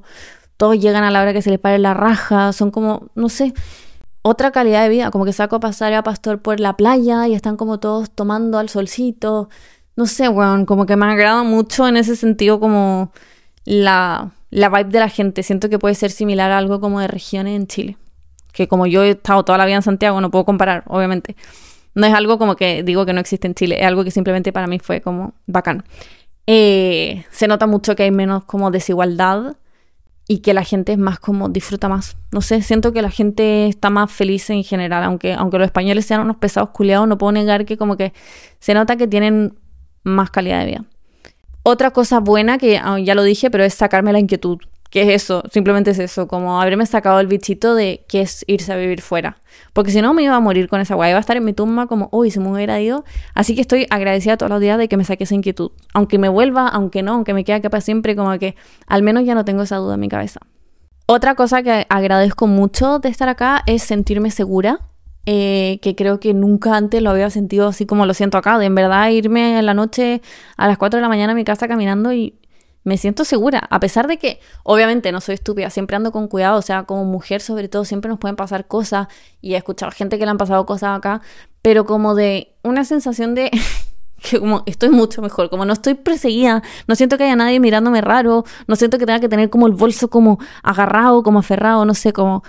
todos 0.56 0.78
llegan 0.78 1.04
a 1.04 1.10
la 1.10 1.22
hora 1.22 1.32
que 1.32 1.42
se 1.42 1.50
les 1.50 1.58
pare 1.58 1.78
la 1.78 1.94
raja, 1.94 2.52
son 2.52 2.70
como, 2.70 3.08
no 3.14 3.28
sé, 3.28 3.54
otra 4.22 4.50
calidad 4.52 4.82
de 4.82 4.88
vida, 4.88 5.10
como 5.10 5.24
que 5.24 5.32
saco 5.32 5.56
a 5.56 5.60
pasar 5.60 5.92
a 5.92 6.02
Pastor 6.02 6.40
por 6.40 6.60
la 6.60 6.76
playa 6.76 7.26
y 7.28 7.34
están 7.34 7.56
como 7.56 7.78
todos 7.80 8.10
tomando 8.10 8.58
al 8.58 8.68
solcito, 8.68 9.48
no 9.96 10.06
sé, 10.06 10.28
weón, 10.28 10.66
como 10.66 10.86
que 10.86 10.96
me 10.96 11.06
agrada 11.06 11.42
mucho 11.42 11.86
en 11.88 11.96
ese 11.96 12.16
sentido 12.16 12.60
como 12.60 13.12
la, 13.64 14.32
la 14.50 14.68
vibe 14.68 14.90
de 14.90 15.00
la 15.00 15.08
gente, 15.08 15.42
siento 15.42 15.68
que 15.68 15.78
puede 15.78 15.94
ser 15.94 16.10
similar 16.10 16.50
a 16.50 16.58
algo 16.58 16.80
como 16.80 17.00
de 17.00 17.08
regiones 17.08 17.56
en 17.56 17.66
Chile, 17.66 17.98
que 18.52 18.68
como 18.68 18.86
yo 18.86 19.02
he 19.02 19.10
estado 19.10 19.44
toda 19.44 19.58
la 19.58 19.66
vida 19.66 19.76
en 19.76 19.82
Santiago, 19.82 20.20
no 20.20 20.30
puedo 20.30 20.44
comparar, 20.44 20.84
obviamente. 20.86 21.36
No 21.94 22.06
es 22.06 22.14
algo 22.14 22.38
como 22.38 22.56
que 22.56 22.82
digo 22.82 23.06
que 23.06 23.12
no 23.12 23.20
existe 23.20 23.46
en 23.46 23.54
Chile, 23.54 23.76
es 23.80 23.86
algo 23.86 24.04
que 24.04 24.10
simplemente 24.10 24.52
para 24.52 24.66
mí 24.66 24.78
fue 24.78 25.00
como 25.00 25.34
bacán. 25.46 25.84
Eh, 26.46 27.24
se 27.30 27.48
nota 27.48 27.66
mucho 27.66 27.96
que 27.96 28.02
hay 28.02 28.10
menos 28.10 28.44
como 28.44 28.70
desigualdad 28.70 29.56
y 30.26 30.38
que 30.38 30.54
la 30.54 30.64
gente 30.64 30.92
es 30.92 30.98
más 30.98 31.18
como 31.18 31.48
disfruta 31.48 31.88
más. 31.88 32.16
No 32.32 32.40
sé, 32.40 32.62
siento 32.62 32.92
que 32.92 33.02
la 33.02 33.10
gente 33.10 33.66
está 33.66 33.90
más 33.90 34.10
feliz 34.10 34.48
en 34.50 34.64
general, 34.64 35.04
aunque, 35.04 35.34
aunque 35.34 35.58
los 35.58 35.66
españoles 35.66 36.06
sean 36.06 36.20
unos 36.20 36.36
pesados 36.36 36.70
culiados, 36.70 37.06
no 37.06 37.18
puedo 37.18 37.32
negar 37.32 37.64
que 37.64 37.76
como 37.76 37.96
que 37.96 38.12
se 38.58 38.74
nota 38.74 38.96
que 38.96 39.06
tienen 39.06 39.58
más 40.02 40.30
calidad 40.30 40.60
de 40.60 40.66
vida. 40.66 40.84
Otra 41.62 41.92
cosa 41.92 42.20
buena 42.20 42.58
que 42.58 42.78
ah, 42.78 42.98
ya 42.98 43.14
lo 43.14 43.22
dije, 43.22 43.50
pero 43.50 43.64
es 43.64 43.74
sacarme 43.74 44.12
la 44.12 44.18
inquietud. 44.18 44.58
¿Qué 44.94 45.02
es 45.02 45.24
eso? 45.24 45.42
Simplemente 45.50 45.90
es 45.90 45.98
eso, 45.98 46.28
como 46.28 46.62
haberme 46.62 46.86
sacado 46.86 47.18
el 47.18 47.26
bichito 47.26 47.74
de 47.74 48.04
qué 48.08 48.20
es 48.20 48.44
irse 48.46 48.72
a 48.72 48.76
vivir 48.76 49.02
fuera. 49.02 49.38
Porque 49.72 49.90
si 49.90 50.00
no 50.00 50.14
me 50.14 50.22
iba 50.22 50.36
a 50.36 50.38
morir 50.38 50.68
con 50.68 50.80
esa 50.80 50.94
guay, 50.94 51.10
iba 51.10 51.18
a 51.18 51.20
estar 51.20 51.36
en 51.36 51.44
mi 51.44 51.52
tumba 51.52 51.88
como, 51.88 52.08
uy, 52.12 52.30
se 52.30 52.38
me 52.38 52.48
hubiera 52.48 52.80
ido. 52.80 53.04
Así 53.34 53.56
que 53.56 53.60
estoy 53.60 53.88
agradecida 53.90 54.36
todos 54.36 54.50
los 54.50 54.60
días 54.60 54.78
de 54.78 54.86
que 54.86 54.96
me 54.96 55.04
saque 55.04 55.24
esa 55.24 55.34
inquietud. 55.34 55.72
Aunque 55.94 56.16
me 56.16 56.28
vuelva, 56.28 56.68
aunque 56.68 57.02
no, 57.02 57.14
aunque 57.14 57.34
me 57.34 57.42
quede 57.42 57.56
acá 57.56 57.70
para 57.70 57.80
siempre, 57.80 58.14
como 58.14 58.38
que 58.38 58.54
al 58.86 59.02
menos 59.02 59.24
ya 59.24 59.34
no 59.34 59.44
tengo 59.44 59.64
esa 59.64 59.78
duda 59.78 59.94
en 59.94 60.00
mi 60.00 60.08
cabeza. 60.08 60.38
Otra 61.06 61.34
cosa 61.34 61.64
que 61.64 61.86
agradezco 61.88 62.46
mucho 62.46 63.00
de 63.00 63.08
estar 63.08 63.28
acá 63.28 63.64
es 63.66 63.82
sentirme 63.82 64.30
segura 64.30 64.78
eh, 65.26 65.78
que 65.80 65.96
creo 65.96 66.20
que 66.20 66.34
nunca 66.34 66.76
antes 66.76 67.02
lo 67.02 67.10
había 67.10 67.30
sentido 67.30 67.68
así 67.68 67.86
como 67.86 68.04
lo 68.06 68.12
siento 68.14 68.36
acá, 68.36 68.58
de 68.58 68.66
en 68.66 68.74
verdad 68.74 69.08
irme 69.08 69.58
en 69.58 69.66
la 69.66 69.72
noche 69.72 70.20
a 70.56 70.68
las 70.68 70.78
4 70.78 70.98
de 70.98 71.02
la 71.02 71.08
mañana 71.08 71.32
a 71.32 71.34
mi 71.34 71.44
casa 71.44 71.66
caminando 71.66 72.12
y 72.12 72.34
me 72.84 72.98
siento 72.98 73.24
segura, 73.24 73.66
a 73.70 73.80
pesar 73.80 74.06
de 74.06 74.18
que 74.18 74.40
obviamente 74.62 75.10
no 75.10 75.20
soy 75.20 75.34
estúpida, 75.34 75.70
siempre 75.70 75.96
ando 75.96 76.12
con 76.12 76.28
cuidado, 76.28 76.58
o 76.58 76.62
sea, 76.62 76.84
como 76.84 77.04
mujer 77.04 77.40
sobre 77.40 77.68
todo 77.68 77.84
siempre 77.84 78.10
nos 78.10 78.18
pueden 78.18 78.36
pasar 78.36 78.66
cosas 78.66 79.08
y 79.40 79.54
he 79.54 79.56
escuchado 79.56 79.90
gente 79.90 80.18
que 80.18 80.24
le 80.24 80.30
han 80.30 80.38
pasado 80.38 80.66
cosas 80.66 80.96
acá, 80.96 81.22
pero 81.62 81.86
como 81.86 82.14
de 82.14 82.54
una 82.62 82.84
sensación 82.84 83.34
de 83.34 83.50
que 84.22 84.38
como 84.38 84.62
estoy 84.66 84.90
mucho 84.90 85.22
mejor, 85.22 85.48
como 85.50 85.64
no 85.64 85.72
estoy 85.72 85.94
perseguida, 85.94 86.62
no 86.86 86.94
siento 86.94 87.16
que 87.16 87.24
haya 87.24 87.36
nadie 87.36 87.58
mirándome 87.58 88.02
raro, 88.02 88.44
no 88.66 88.76
siento 88.76 88.98
que 88.98 89.06
tenga 89.06 89.20
que 89.20 89.28
tener 89.28 89.48
como 89.50 89.66
el 89.66 89.72
bolso 89.72 90.08
como 90.08 90.38
agarrado, 90.62 91.22
como 91.22 91.38
aferrado, 91.38 91.84
no 91.86 91.94
sé, 91.94 92.12
como 92.12 92.42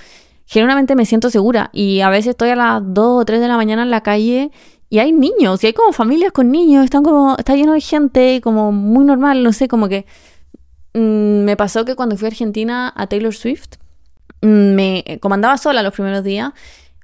generalmente 0.46 0.96
me 0.96 1.06
siento 1.06 1.30
segura 1.30 1.70
y 1.74 2.02
a 2.02 2.10
veces 2.10 2.32
estoy 2.32 2.50
a 2.50 2.56
las 2.56 2.82
2 2.84 3.22
o 3.22 3.26
3 3.26 3.42
de 3.42 3.48
la 3.48 3.58
mañana 3.58 3.84
en 3.84 3.90
la 3.90 4.02
calle 4.02 4.52
y 4.96 5.00
hay 5.00 5.12
niños, 5.12 5.62
y 5.62 5.68
hay 5.68 5.74
como 5.74 5.92
familias 5.92 6.32
con 6.32 6.50
niños, 6.50 6.86
están 6.86 7.04
como, 7.04 7.36
está 7.38 7.54
lleno 7.54 7.74
de 7.74 7.82
gente, 7.82 8.40
como 8.42 8.72
muy 8.72 9.04
normal, 9.04 9.44
no 9.44 9.52
sé, 9.52 9.68
como 9.68 9.90
que 9.90 10.06
mm, 10.94 11.44
me 11.44 11.58
pasó 11.58 11.84
que 11.84 11.96
cuando 11.96 12.16
fui 12.16 12.28
a 12.28 12.30
Argentina 12.30 12.94
a 12.96 13.06
Taylor 13.08 13.34
Swift, 13.34 13.76
mm, 14.42 14.48
me 14.48 15.20
comandaba 15.20 15.58
sola 15.58 15.84
los 15.84 15.92
primeros 15.92 16.24
días, 16.24 16.54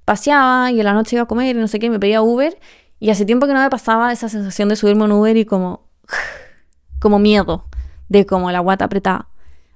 paseaba 0.06 0.72
y 0.72 0.80
en 0.80 0.86
la 0.86 0.94
noche 0.94 1.18
iba 1.18 1.24
a 1.24 1.26
comer 1.26 1.54
y 1.54 1.60
no 1.60 1.68
sé 1.68 1.80
qué, 1.80 1.90
me 1.90 2.00
pedía 2.00 2.22
Uber 2.22 2.58
y 3.02 3.10
hace 3.10 3.26
tiempo 3.26 3.46
que 3.46 3.52
no 3.54 3.60
me 3.60 3.70
pasaba 3.70 4.14
esa 4.14 4.30
sensación 4.30 4.70
de 4.70 4.78
subirme 4.78 5.04
un 5.04 5.12
Uber 5.12 5.36
y 5.36 5.44
como, 5.44 5.82
como 7.02 7.20
miedo, 7.20 7.66
de 8.08 8.26
como 8.26 8.52
la 8.52 8.62
guata 8.62 8.86
apretada. 8.86 9.28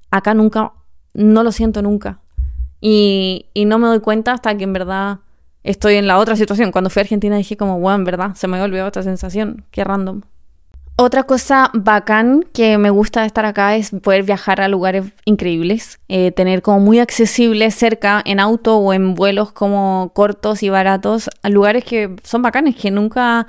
Acá 0.09 0.33
nunca, 0.33 0.71
no 1.13 1.43
lo 1.43 1.51
siento 1.51 1.81
nunca. 1.81 2.21
Y, 2.79 3.47
y 3.53 3.65
no 3.65 3.77
me 3.77 3.87
doy 3.87 3.99
cuenta 3.99 4.31
hasta 4.31 4.55
que 4.55 4.63
en 4.63 4.71
verdad 4.71 5.19
estoy 5.65 5.95
en 5.95 6.07
la 6.07 6.17
otra 6.17 6.35
situación. 6.35 6.71
Cuando 6.71 6.89
fui 6.89 7.01
a 7.01 7.03
Argentina 7.03 7.35
dije 7.35 7.57
como, 7.57 7.79
wow, 7.79 7.91
en 7.91 8.05
verdad, 8.05 8.35
se 8.35 8.47
me 8.47 8.55
había 8.55 8.65
olvidado 8.65 8.87
esta 8.87 9.03
sensación. 9.03 9.65
Qué 9.71 9.83
random. 9.83 10.21
Otra 10.97 11.23
cosa 11.23 11.71
bacán 11.73 12.45
que 12.53 12.77
me 12.77 12.89
gusta 12.89 13.21
de 13.21 13.27
estar 13.27 13.43
acá 13.43 13.75
es 13.75 13.91
poder 14.01 14.23
viajar 14.23 14.61
a 14.61 14.69
lugares 14.69 15.03
increíbles, 15.25 15.99
eh, 16.07 16.31
tener 16.31 16.61
como 16.61 16.79
muy 16.79 16.99
accesible 16.99 17.69
cerca 17.71 18.21
en 18.23 18.39
auto 18.39 18.77
o 18.77 18.93
en 18.93 19.13
vuelos 19.13 19.51
como 19.51 20.13
cortos 20.15 20.63
y 20.63 20.69
baratos, 20.69 21.29
a 21.43 21.49
lugares 21.49 21.83
que 21.83 22.15
son 22.23 22.41
bacanes, 22.41 22.77
que 22.77 22.91
nunca 22.91 23.45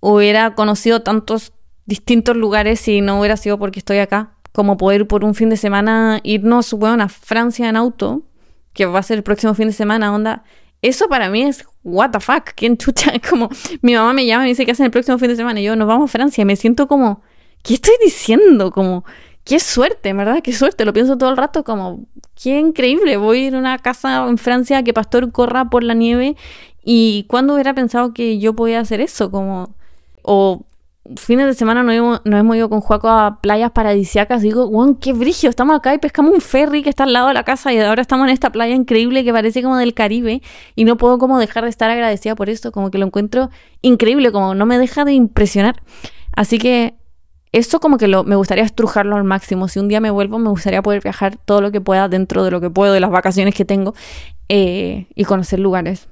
hubiera 0.00 0.54
conocido 0.54 1.02
tantos 1.02 1.52
distintos 1.84 2.36
lugares 2.36 2.80
si 2.80 3.02
no 3.02 3.18
hubiera 3.18 3.36
sido 3.36 3.58
porque 3.58 3.80
estoy 3.80 3.98
acá, 3.98 4.30
como 4.52 4.78
poder 4.78 5.06
por 5.06 5.24
un 5.24 5.34
fin 5.34 5.50
de 5.50 5.58
semana 5.58 6.20
irnos, 6.22 6.72
bueno, 6.72 7.04
a 7.04 7.08
Francia 7.08 7.68
en 7.68 7.76
auto, 7.76 8.22
que 8.72 8.86
va 8.86 9.00
a 9.00 9.02
ser 9.02 9.18
el 9.18 9.24
próximo 9.24 9.52
fin 9.52 9.66
de 9.66 9.74
semana, 9.74 10.14
onda, 10.14 10.42
eso 10.82 11.08
para 11.08 11.28
mí 11.30 11.42
es 11.42 11.64
what 11.82 12.10
the 12.10 12.20
fuck, 12.20 12.50
¿quién 12.54 12.76
chucha? 12.76 13.12
Como, 13.30 13.48
mi 13.82 13.94
mamá 13.94 14.12
me 14.12 14.26
llama 14.26 14.44
y 14.44 14.46
me 14.46 14.48
dice 14.50 14.64
que 14.64 14.72
hacen 14.72 14.86
el 14.86 14.92
próximo 14.92 15.18
fin 15.18 15.28
de 15.28 15.36
semana 15.36 15.60
y 15.60 15.64
yo, 15.64 15.76
nos 15.76 15.88
vamos 15.88 16.10
a 16.10 16.12
Francia. 16.12 16.42
Y 16.42 16.44
me 16.44 16.56
siento 16.56 16.86
como, 16.86 17.22
¿qué 17.62 17.74
estoy 17.74 17.94
diciendo? 18.02 18.70
Como, 18.70 19.04
qué 19.44 19.60
suerte, 19.60 20.12
¿verdad? 20.12 20.40
Qué 20.42 20.52
suerte. 20.52 20.84
Lo 20.84 20.92
pienso 20.92 21.16
todo 21.18 21.30
el 21.30 21.36
rato 21.36 21.64
como, 21.64 22.06
qué 22.40 22.58
increíble. 22.58 23.16
Voy 23.16 23.38
a 23.38 23.46
ir 23.48 23.54
a 23.54 23.58
una 23.58 23.78
casa 23.78 24.26
en 24.28 24.38
Francia 24.38 24.82
que 24.82 24.92
Pastor 24.92 25.32
corra 25.32 25.70
por 25.70 25.82
la 25.82 25.94
nieve. 25.94 26.36
¿Y 26.84 27.24
cuándo 27.28 27.54
hubiera 27.54 27.74
pensado 27.74 28.14
que 28.14 28.38
yo 28.38 28.54
podía 28.54 28.80
hacer 28.80 29.00
eso? 29.00 29.30
Como, 29.30 29.74
o 30.22 30.66
fines 31.16 31.46
de 31.46 31.54
semana 31.54 31.82
nos 31.82 31.94
hemos, 31.94 32.20
hemos 32.24 32.56
ido 32.56 32.68
con 32.68 32.80
Juaco 32.80 33.08
a 33.08 33.40
playas 33.40 33.70
paradisiacas. 33.70 34.42
Digo, 34.42 34.68
wow, 34.68 34.98
qué 34.98 35.12
brillo, 35.12 35.48
estamos 35.48 35.76
acá 35.76 35.94
y 35.94 35.98
pescamos 35.98 36.34
un 36.34 36.40
ferry 36.40 36.82
que 36.82 36.90
está 36.90 37.04
al 37.04 37.12
lado 37.12 37.28
de 37.28 37.34
la 37.34 37.44
casa 37.44 37.72
y 37.72 37.78
ahora 37.78 38.02
estamos 38.02 38.26
en 38.26 38.32
esta 38.32 38.50
playa 38.50 38.74
increíble 38.74 39.24
que 39.24 39.32
parece 39.32 39.62
como 39.62 39.76
del 39.76 39.94
Caribe 39.94 40.42
y 40.74 40.84
no 40.84 40.96
puedo 40.96 41.18
como 41.18 41.38
dejar 41.38 41.64
de 41.64 41.70
estar 41.70 41.90
agradecida 41.90 42.34
por 42.34 42.50
esto, 42.50 42.72
como 42.72 42.90
que 42.90 42.98
lo 42.98 43.06
encuentro 43.06 43.50
increíble, 43.82 44.32
como 44.32 44.54
no 44.54 44.66
me 44.66 44.78
deja 44.78 45.04
de 45.04 45.12
impresionar. 45.12 45.82
Así 46.34 46.58
que 46.58 46.94
esto 47.52 47.80
como 47.80 47.96
que 47.96 48.08
lo, 48.08 48.24
me 48.24 48.36
gustaría 48.36 48.64
estrujarlo 48.64 49.16
al 49.16 49.24
máximo. 49.24 49.68
Si 49.68 49.78
un 49.78 49.88
día 49.88 50.00
me 50.00 50.10
vuelvo, 50.10 50.38
me 50.38 50.50
gustaría 50.50 50.82
poder 50.82 51.02
viajar 51.02 51.36
todo 51.36 51.60
lo 51.60 51.72
que 51.72 51.80
pueda 51.80 52.08
dentro 52.08 52.44
de 52.44 52.50
lo 52.50 52.60
que 52.60 52.70
puedo, 52.70 52.92
de 52.92 53.00
las 53.00 53.10
vacaciones 53.10 53.54
que 53.54 53.64
tengo 53.64 53.94
eh, 54.48 55.06
y 55.14 55.24
conocer 55.24 55.58
lugares. 55.58 56.08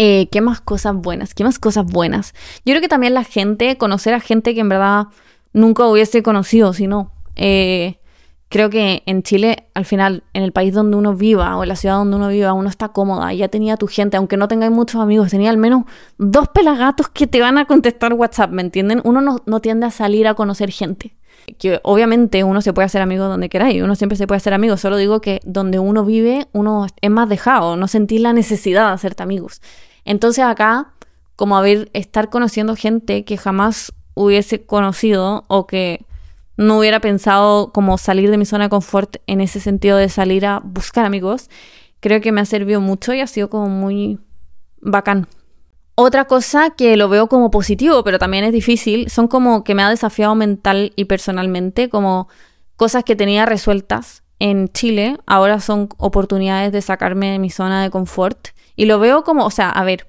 Eh, 0.00 0.28
¿Qué 0.30 0.40
más 0.40 0.60
cosas 0.60 0.94
buenas? 0.94 1.34
¿Qué 1.34 1.42
más 1.42 1.58
cosas 1.58 1.84
buenas? 1.84 2.32
Yo 2.64 2.72
creo 2.72 2.80
que 2.80 2.88
también 2.88 3.14
la 3.14 3.24
gente, 3.24 3.76
conocer 3.76 4.14
a 4.14 4.20
gente 4.20 4.54
que 4.54 4.60
en 4.60 4.68
verdad 4.68 5.08
nunca 5.52 5.86
hubiese 5.86 6.22
conocido, 6.22 6.72
sino 6.72 7.10
eh, 7.34 7.98
creo 8.48 8.70
que 8.70 9.02
en 9.06 9.24
Chile, 9.24 9.66
al 9.74 9.84
final, 9.84 10.22
en 10.34 10.44
el 10.44 10.52
país 10.52 10.72
donde 10.72 10.96
uno 10.96 11.14
viva 11.14 11.56
o 11.56 11.64
en 11.64 11.68
la 11.68 11.74
ciudad 11.74 11.96
donde 11.96 12.16
uno 12.16 12.28
viva, 12.28 12.52
uno 12.52 12.68
está 12.68 12.90
cómoda. 12.90 13.32
Ya 13.32 13.48
tenía 13.48 13.76
tu 13.76 13.88
gente, 13.88 14.16
aunque 14.16 14.36
no 14.36 14.46
tengáis 14.46 14.70
muchos 14.70 15.00
amigos, 15.00 15.30
tenía 15.30 15.50
al 15.50 15.56
menos 15.56 15.82
dos 16.16 16.48
pelagatos 16.48 17.08
que 17.08 17.26
te 17.26 17.40
van 17.40 17.58
a 17.58 17.64
contestar 17.64 18.12
WhatsApp, 18.12 18.52
¿me 18.52 18.62
entienden? 18.62 19.00
Uno 19.02 19.20
no, 19.20 19.42
no 19.46 19.58
tiende 19.58 19.86
a 19.86 19.90
salir 19.90 20.28
a 20.28 20.34
conocer 20.34 20.70
gente 20.70 21.16
que 21.58 21.80
obviamente 21.82 22.44
uno 22.44 22.60
se 22.60 22.74
puede 22.74 22.84
hacer 22.84 23.00
amigo 23.00 23.24
donde 23.24 23.48
queráis, 23.48 23.82
uno 23.82 23.94
siempre 23.94 24.18
se 24.18 24.26
puede 24.26 24.36
hacer 24.36 24.52
amigo, 24.52 24.76
solo 24.76 24.98
digo 24.98 25.22
que 25.22 25.40
donde 25.44 25.78
uno 25.78 26.04
vive, 26.04 26.46
uno 26.52 26.86
es 27.00 27.10
más 27.10 27.28
dejado, 27.28 27.76
no 27.76 27.88
sentís 27.88 28.20
la 28.20 28.34
necesidad 28.34 28.88
de 28.88 28.92
hacerte 28.92 29.22
amigos. 29.22 29.62
Entonces 30.08 30.42
acá, 30.42 30.94
como 31.36 31.58
a 31.58 31.60
ver, 31.60 31.90
estar 31.92 32.30
conociendo 32.30 32.76
gente 32.76 33.26
que 33.26 33.36
jamás 33.36 33.92
hubiese 34.14 34.64
conocido 34.64 35.44
o 35.48 35.66
que 35.66 36.06
no 36.56 36.78
hubiera 36.78 37.00
pensado 37.00 37.74
como 37.74 37.98
salir 37.98 38.30
de 38.30 38.38
mi 38.38 38.46
zona 38.46 38.64
de 38.64 38.70
confort 38.70 39.16
en 39.26 39.42
ese 39.42 39.60
sentido 39.60 39.98
de 39.98 40.08
salir 40.08 40.46
a 40.46 40.60
buscar 40.64 41.04
amigos, 41.04 41.50
creo 42.00 42.22
que 42.22 42.32
me 42.32 42.40
ha 42.40 42.46
servido 42.46 42.80
mucho 42.80 43.12
y 43.12 43.20
ha 43.20 43.26
sido 43.26 43.50
como 43.50 43.68
muy 43.68 44.18
bacán. 44.80 45.28
Otra 45.94 46.24
cosa 46.24 46.70
que 46.70 46.96
lo 46.96 47.10
veo 47.10 47.28
como 47.28 47.50
positivo, 47.50 48.02
pero 48.02 48.18
también 48.18 48.44
es 48.44 48.52
difícil, 48.52 49.10
son 49.10 49.28
como 49.28 49.62
que 49.62 49.74
me 49.74 49.82
ha 49.82 49.90
desafiado 49.90 50.34
mental 50.34 50.94
y 50.96 51.04
personalmente, 51.04 51.90
como 51.90 52.28
cosas 52.76 53.04
que 53.04 53.14
tenía 53.14 53.44
resueltas 53.44 54.22
en 54.38 54.68
Chile, 54.68 55.18
ahora 55.26 55.60
son 55.60 55.90
oportunidades 55.98 56.72
de 56.72 56.80
sacarme 56.80 57.32
de 57.32 57.38
mi 57.38 57.50
zona 57.50 57.82
de 57.82 57.90
confort 57.90 58.48
y 58.78 58.86
lo 58.86 59.00
veo 59.00 59.24
como, 59.24 59.44
o 59.44 59.50
sea, 59.50 59.70
a 59.70 59.82
ver, 59.82 60.06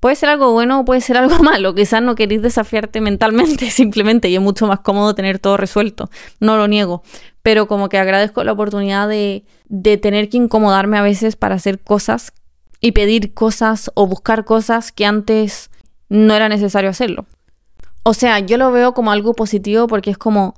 puede 0.00 0.16
ser 0.16 0.30
algo 0.30 0.50
bueno 0.52 0.80
o 0.80 0.84
puede 0.86 1.02
ser 1.02 1.18
algo 1.18 1.38
malo. 1.42 1.74
Quizás 1.74 2.02
no 2.02 2.14
queréis 2.14 2.40
desafiarte 2.40 3.02
mentalmente 3.02 3.70
simplemente 3.70 4.30
y 4.30 4.34
es 4.34 4.40
mucho 4.40 4.66
más 4.66 4.80
cómodo 4.80 5.14
tener 5.14 5.38
todo 5.38 5.58
resuelto. 5.58 6.08
No 6.40 6.56
lo 6.56 6.66
niego. 6.68 7.02
Pero 7.42 7.68
como 7.68 7.90
que 7.90 7.98
agradezco 7.98 8.42
la 8.44 8.52
oportunidad 8.52 9.08
de, 9.08 9.44
de 9.68 9.98
tener 9.98 10.30
que 10.30 10.38
incomodarme 10.38 10.96
a 10.96 11.02
veces 11.02 11.36
para 11.36 11.56
hacer 11.56 11.80
cosas 11.80 12.32
y 12.80 12.92
pedir 12.92 13.34
cosas 13.34 13.90
o 13.92 14.06
buscar 14.06 14.46
cosas 14.46 14.90
que 14.90 15.04
antes 15.04 15.70
no 16.08 16.34
era 16.34 16.48
necesario 16.48 16.88
hacerlo. 16.88 17.26
O 18.04 18.14
sea, 18.14 18.38
yo 18.38 18.56
lo 18.56 18.72
veo 18.72 18.94
como 18.94 19.12
algo 19.12 19.34
positivo 19.34 19.86
porque 19.86 20.10
es 20.10 20.16
como 20.16 20.54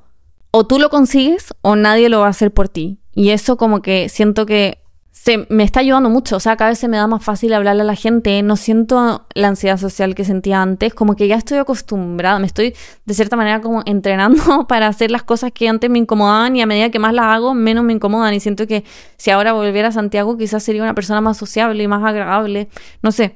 o 0.53 0.69
tú 0.69 0.79
lo 0.79 0.89
consigues 0.89 1.53
o 1.63 1.75
nadie 1.75 2.09
lo 2.09 2.21
va 2.21 2.27
a 2.27 2.31
hacer 2.31 2.53
por 2.53 2.69
ti. 2.69 3.01
Y 3.13 3.31
eso 3.31 3.57
como 3.57 3.83
que 3.83 4.09
siento 4.09 4.47
que 4.47 4.79
se 5.23 5.47
me 5.51 5.65
está 5.65 5.81
ayudando 5.81 6.09
mucho, 6.09 6.37
o 6.37 6.41
sea, 6.41 6.57
cada 6.57 6.71
vez 6.71 6.79
se 6.79 6.89
me 6.89 6.97
da 6.97 7.07
más 7.07 7.23
fácil 7.23 7.53
hablarle 7.53 7.83
a 7.83 7.85
la 7.85 7.95
gente, 7.95 8.43
no 8.43 8.57
siento 8.57 9.27
la 9.35 9.49
ansiedad 9.49 9.77
social 9.77 10.15
que 10.15 10.25
sentía 10.25 10.63
antes, 10.63 10.95
como 10.95 11.15
que 11.15 11.29
ya 11.29 11.37
estoy 11.37 11.59
acostumbrada, 11.59 12.39
me 12.39 12.47
estoy 12.47 12.75
de 13.05 13.15
cierta 13.15 13.37
manera 13.37 13.61
como 13.61 13.83
entrenando 13.85 14.67
para 14.67 14.87
hacer 14.87 15.11
las 15.11 15.23
cosas 15.23 15.53
que 15.53 15.69
antes 15.69 15.91
me 15.91 15.99
incomodaban 15.99 16.57
y 16.57 16.63
a 16.63 16.67
medida 16.67 16.89
que 16.89 16.99
más 16.99 17.13
las 17.13 17.27
hago, 17.27 17.53
menos 17.53 17.85
me 17.85 17.93
incomodan 17.93 18.33
y 18.33 18.41
siento 18.41 18.67
que 18.67 18.83
si 19.19 19.31
ahora 19.31 19.53
volviera 19.53 19.89
a 19.89 19.93
Santiago 19.93 20.39
quizás 20.39 20.63
sería 20.63 20.83
una 20.83 20.95
persona 20.95 21.21
más 21.21 21.37
sociable 21.37 21.83
y 21.83 21.87
más 21.87 22.03
agradable, 22.03 22.71
no 23.03 23.13
sé, 23.13 23.35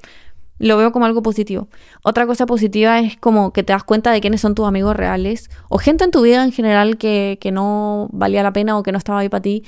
lo 0.59 0.79
veo 0.79 0.91
como 0.91 1.05
algo 1.05 1.23
positivo. 1.23 1.69
Otra 2.03 2.27
cosa 2.27 2.47
positiva 2.47 2.99
es 3.01 3.19
como 3.19 3.53
que 3.53 3.63
te 3.63 3.75
das 3.75 3.85
cuenta 3.85 4.11
de 4.11 4.23
quiénes 4.23 4.41
son 4.41 4.55
tus 4.55 4.67
amigos 4.67 4.97
reales 4.97 5.51
o 5.69 5.77
gente 5.77 6.05
en 6.05 6.13
tu 6.13 6.23
vida 6.23 6.45
en 6.45 6.53
general 6.53 6.97
que, 6.97 7.37
que 7.43 7.53
no 7.53 8.09
valía 8.11 8.43
la 8.43 8.55
pena 8.55 8.79
o 8.79 8.83
que 8.83 8.91
no 8.91 8.97
estaba 8.97 9.19
ahí 9.19 9.29
para 9.29 9.43
ti 9.43 9.65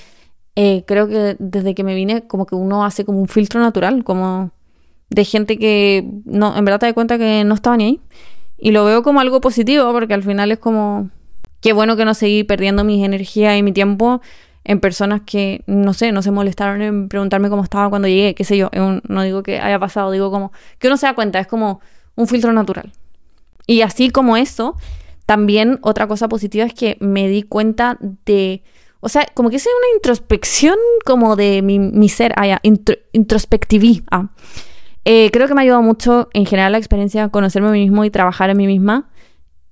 eh, 0.57 0.85
creo 0.87 1.07
que 1.07 1.37
desde 1.39 1.75
que 1.75 1.85
me 1.85 1.95
vine 1.95 2.27
como 2.27 2.47
que 2.47 2.55
uno 2.55 2.85
hace 2.85 3.05
como 3.05 3.21
un 3.21 3.29
filtro 3.29 3.61
natural, 3.61 4.03
como 4.05 4.51
de 5.11 5.25
gente 5.25 5.59
que 5.59 6.09
no, 6.25 6.57
en 6.57 6.65
verdad 6.65 6.81
te 6.81 6.87
das 6.87 6.95
cuenta 6.95 7.19
que 7.19 7.45
no 7.45 7.55
estaba 7.55 7.77
ni 7.77 7.85
ahí. 7.85 8.01
Y 8.59 8.71
lo 8.71 8.85
veo 8.87 9.03
como 9.03 9.21
algo 9.21 9.41
positivo 9.43 9.93
porque 9.93 10.15
al 10.15 10.23
final 10.23 10.51
es 10.51 10.59
como, 10.59 11.11
qué 11.61 11.75
bueno 11.75 11.97
que 11.97 12.07
no 12.07 12.15
seguí 12.15 12.43
perdiendo 12.43 12.85
mi 12.85 13.05
energía 13.05 13.57
y 13.57 13.63
mi 13.63 13.73
tiempo 13.73 14.23
en 14.65 14.81
personas 14.81 15.21
que, 15.27 15.63
no 15.67 15.93
sé, 15.93 16.11
no 16.11 16.23
se 16.23 16.31
molestaron 16.31 16.83
en 16.83 17.09
preguntarme 17.09 17.51
cómo 17.51 17.63
estaba 17.63 17.89
cuando 17.89 18.09
llegué, 18.09 18.35
qué 18.35 18.45
sé 18.45 18.57
yo, 18.57 18.71
no 18.73 19.23
digo 19.23 19.43
que 19.43 19.61
haya 19.61 19.79
pasado, 19.79 20.11
digo 20.11 20.31
como 20.31 20.53
que 20.79 20.89
uno 20.89 20.97
se 20.97 21.07
da 21.07 21.15
cuenta, 21.15 21.39
es 21.39 21.47
como 21.47 21.81
un 22.17 22.27
filtro 22.27 22.53
natural. 22.53 22.93
Y 23.67 23.83
así 23.83 24.11
como 24.11 24.37
eso, 24.37 24.77
también 25.27 25.79
otra 25.83 26.09
cosa 26.09 26.29
positiva 26.29 26.65
es 26.65 26.75
que 26.75 26.97
me 27.01 27.29
di 27.29 27.43
cuenta 27.43 27.99
de 28.25 28.63
o 29.01 29.09
sea, 29.09 29.27
como 29.35 29.51
que 29.51 29.57
es 29.57 29.67
una 29.67 29.97
introspección 29.97 30.77
como 31.05 31.37
de 31.37 31.63
mi, 31.63 32.09
ser, 32.09 32.33
ah, 32.37 32.47
ya, 32.47 32.63
ah. 34.11 34.29
Eh, 35.05 35.31
creo 35.33 35.47
que 35.47 35.55
me 35.55 35.61
ha 35.61 35.63
ayudado 35.63 35.83
mucho 35.83 36.29
en 36.33 36.47
general 36.47 36.73
la 36.73 36.79
experiencia 36.79 37.23
de 37.25 37.31
conocerme 37.31 37.69
a 37.69 37.73
mí 37.73 37.81
mismo 37.81 38.05
y 38.05 38.11
trabajar 38.11 38.51
en 38.51 38.57
mí 38.57 38.67
misma. 38.67 39.09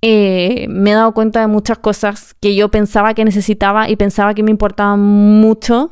Eh, 0.01 0.67
me 0.69 0.91
he 0.91 0.93
dado 0.93 1.13
cuenta 1.13 1.41
de 1.41 1.47
muchas 1.47 1.79
cosas 1.79 2.35
que 2.39 2.55
yo 2.55 2.69
pensaba 2.69 3.13
que 3.13 3.25
necesitaba 3.25 3.89
y 3.89 3.95
pensaba 3.95 4.33
que 4.33 4.43
me 4.43 4.51
importaban 4.51 5.01
mucho, 5.01 5.91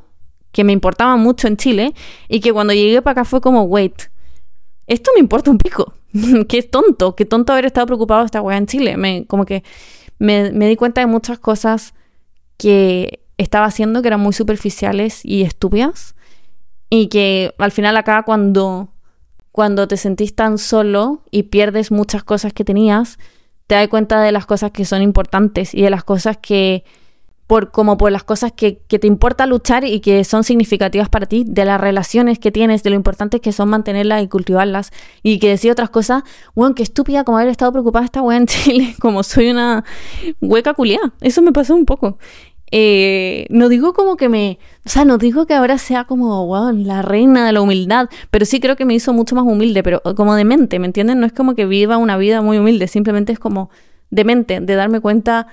que 0.52 0.64
me 0.64 0.72
importaban 0.72 1.20
mucho 1.20 1.48
en 1.48 1.58
Chile, 1.58 1.94
y 2.30 2.40
que 2.40 2.54
cuando 2.54 2.74
llegué 2.74 3.02
para 3.02 3.14
acá 3.14 3.26
fue 3.26 3.42
como, 3.42 3.64
wait, 3.64 4.04
esto 4.88 5.12
me 5.16 5.20
importa 5.20 5.50
un 5.52 5.58
pico. 5.58 5.94
qué 6.48 6.62
tonto, 6.62 7.16
qué 7.16 7.26
tonto 7.26 7.52
haber 7.52 7.66
estado 7.66 7.88
preocupado 7.88 8.22
de 8.22 8.28
esta 8.28 8.42
weá 8.42 8.58
en 8.58 8.68
Chile. 8.68 9.26
Como 9.28 9.46
que 9.46 9.64
me 10.20 10.68
di 10.68 10.76
cuenta 10.76 11.02
de 11.02 11.08
muchas 11.08 11.40
cosas 11.40 11.94
que 12.58 13.23
estaba 13.44 13.66
haciendo 13.66 14.02
que 14.02 14.08
eran 14.08 14.20
muy 14.20 14.34
superficiales 14.34 15.24
y 15.24 15.44
estúpidas. 15.44 16.16
Y 16.90 17.08
que 17.08 17.54
al 17.58 17.72
final 17.72 17.98
acá 17.98 18.24
cuando, 18.24 18.90
cuando 19.52 19.88
te 19.88 19.98
sentís 19.98 20.36
tan 20.36 20.58
solo 20.58 21.24
y 21.32 21.44
pierdes 21.44 21.92
muchas 21.92 22.24
cosas 22.24 22.54
que 22.54 22.64
tenías, 22.64 23.18
te 23.68 23.76
das 23.76 23.88
cuenta 23.88 24.22
de 24.22 24.32
las 24.32 24.46
cosas 24.46 24.72
que 24.72 24.86
son 24.86 25.02
importantes 25.02 25.74
y 25.74 25.82
de 25.82 25.90
las 25.90 26.04
cosas 26.04 26.38
que, 26.38 26.84
por, 27.48 27.72
como 27.72 27.98
por 27.98 28.12
las 28.12 28.24
cosas 28.24 28.52
que, 28.52 28.80
que, 28.88 29.00
te 29.00 29.08
importa 29.08 29.46
luchar 29.46 29.84
y 29.86 30.00
que 30.00 30.24
son 30.24 30.44
significativas 30.44 31.10
para 31.10 31.26
ti, 31.26 31.44
de 31.48 31.66
las 31.66 31.80
relaciones 31.80 32.40
que 32.40 32.52
tienes, 32.52 32.84
de 32.84 32.90
lo 32.90 32.96
importantes 32.96 33.42
que 33.42 33.52
son 33.52 33.70
mantenerlas 33.70 34.24
y 34.24 34.28
cultivarlas, 34.28 34.92
y 35.22 35.40
que 35.40 35.50
decir 35.50 35.72
otras 35.72 35.90
cosas, 35.90 36.24
bueno, 36.56 36.76
qué 36.76 36.84
estúpida 36.84 37.24
como 37.24 37.38
haber 37.38 37.50
estado 37.50 37.72
preocupada 37.72 38.06
esta 38.06 38.22
wea 38.22 38.38
en 38.38 38.48
Chile, 38.48 38.96
como 39.00 39.24
soy 39.24 39.50
una 39.50 39.84
hueca 40.42 40.74
culiada. 40.74 41.14
Eso 41.22 41.42
me 41.42 41.52
pasó 41.52 41.76
un 41.76 41.86
poco. 41.86 42.18
Eh, 42.76 43.46
no 43.52 43.70
digo 43.70 43.94
como 43.94 44.18
que 44.18 44.30
me, 44.30 44.58
o 44.84 44.90
sea, 44.90 45.06
no 45.06 45.20
digo 45.20 45.46
que 45.46 45.54
ahora 45.54 45.78
sea 45.78 46.06
como, 46.06 46.48
wow, 46.48 46.74
la 46.74 47.04
reina 47.04 47.46
de 47.46 47.52
la 47.54 47.62
humildad, 47.62 48.10
pero 48.32 48.46
sí 48.48 48.60
creo 48.60 48.76
que 48.76 48.84
me 48.84 48.96
hizo 48.96 49.14
mucho 49.14 49.36
más 49.36 49.46
humilde, 49.46 49.84
pero 49.84 50.02
como 50.16 50.34
de 50.34 50.44
mente, 50.44 50.80
¿me 50.80 50.88
entienden? 50.88 51.20
No 51.20 51.28
es 51.28 51.34
como 51.34 51.54
que 51.54 51.68
viva 51.68 51.98
una 51.98 52.18
vida 52.18 52.42
muy 52.42 52.58
humilde, 52.58 52.88
simplemente 52.88 53.32
es 53.32 53.38
como 53.38 53.70
de 54.10 54.24
mente, 54.24 54.60
de 54.60 54.74
darme 54.74 55.02
cuenta 55.02 55.46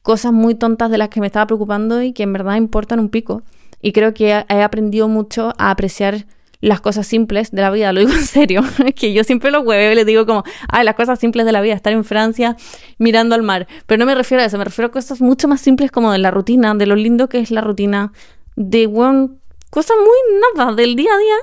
cosas 0.00 0.32
muy 0.32 0.54
tontas 0.54 0.90
de 0.90 0.96
las 0.96 1.10
que 1.10 1.20
me 1.20 1.26
estaba 1.26 1.46
preocupando 1.46 2.00
y 2.00 2.14
que 2.14 2.22
en 2.22 2.32
verdad 2.32 2.56
importan 2.56 3.00
un 3.00 3.10
pico. 3.10 3.42
Y 3.82 3.92
creo 3.92 4.14
que 4.14 4.42
he 4.48 4.62
aprendido 4.62 5.08
mucho 5.08 5.52
a 5.58 5.70
apreciar 5.72 6.24
las 6.62 6.80
cosas 6.80 7.08
simples 7.08 7.50
de 7.50 7.60
la 7.60 7.70
vida, 7.70 7.92
lo 7.92 8.00
digo 8.00 8.12
en 8.12 8.24
serio, 8.24 8.62
que 8.96 9.12
yo 9.12 9.24
siempre 9.24 9.50
lo 9.50 9.60
huevo 9.60 9.92
y 9.92 9.96
les 9.96 10.06
digo 10.06 10.24
como, 10.24 10.44
ay, 10.68 10.84
las 10.84 10.94
cosas 10.94 11.18
simples 11.18 11.44
de 11.44 11.52
la 11.52 11.60
vida, 11.60 11.74
estar 11.74 11.92
en 11.92 12.04
Francia 12.04 12.56
mirando 12.98 13.34
al 13.34 13.42
mar, 13.42 13.66
pero 13.86 13.98
no 13.98 14.06
me 14.06 14.14
refiero 14.14 14.42
a 14.42 14.46
eso, 14.46 14.56
me 14.58 14.64
refiero 14.64 14.86
a 14.86 14.92
cosas 14.92 15.20
mucho 15.20 15.48
más 15.48 15.60
simples 15.60 15.90
como 15.90 16.12
de 16.12 16.18
la 16.18 16.30
rutina, 16.30 16.72
de 16.74 16.86
lo 16.86 16.94
lindo 16.94 17.28
que 17.28 17.40
es 17.40 17.50
la 17.50 17.60
rutina, 17.62 18.12
de, 18.54 18.86
bueno, 18.86 19.32
cosas 19.70 19.96
muy 19.98 20.40
nada 20.56 20.72
del 20.72 20.94
día 20.94 21.10
a 21.12 21.18
día 21.18 21.34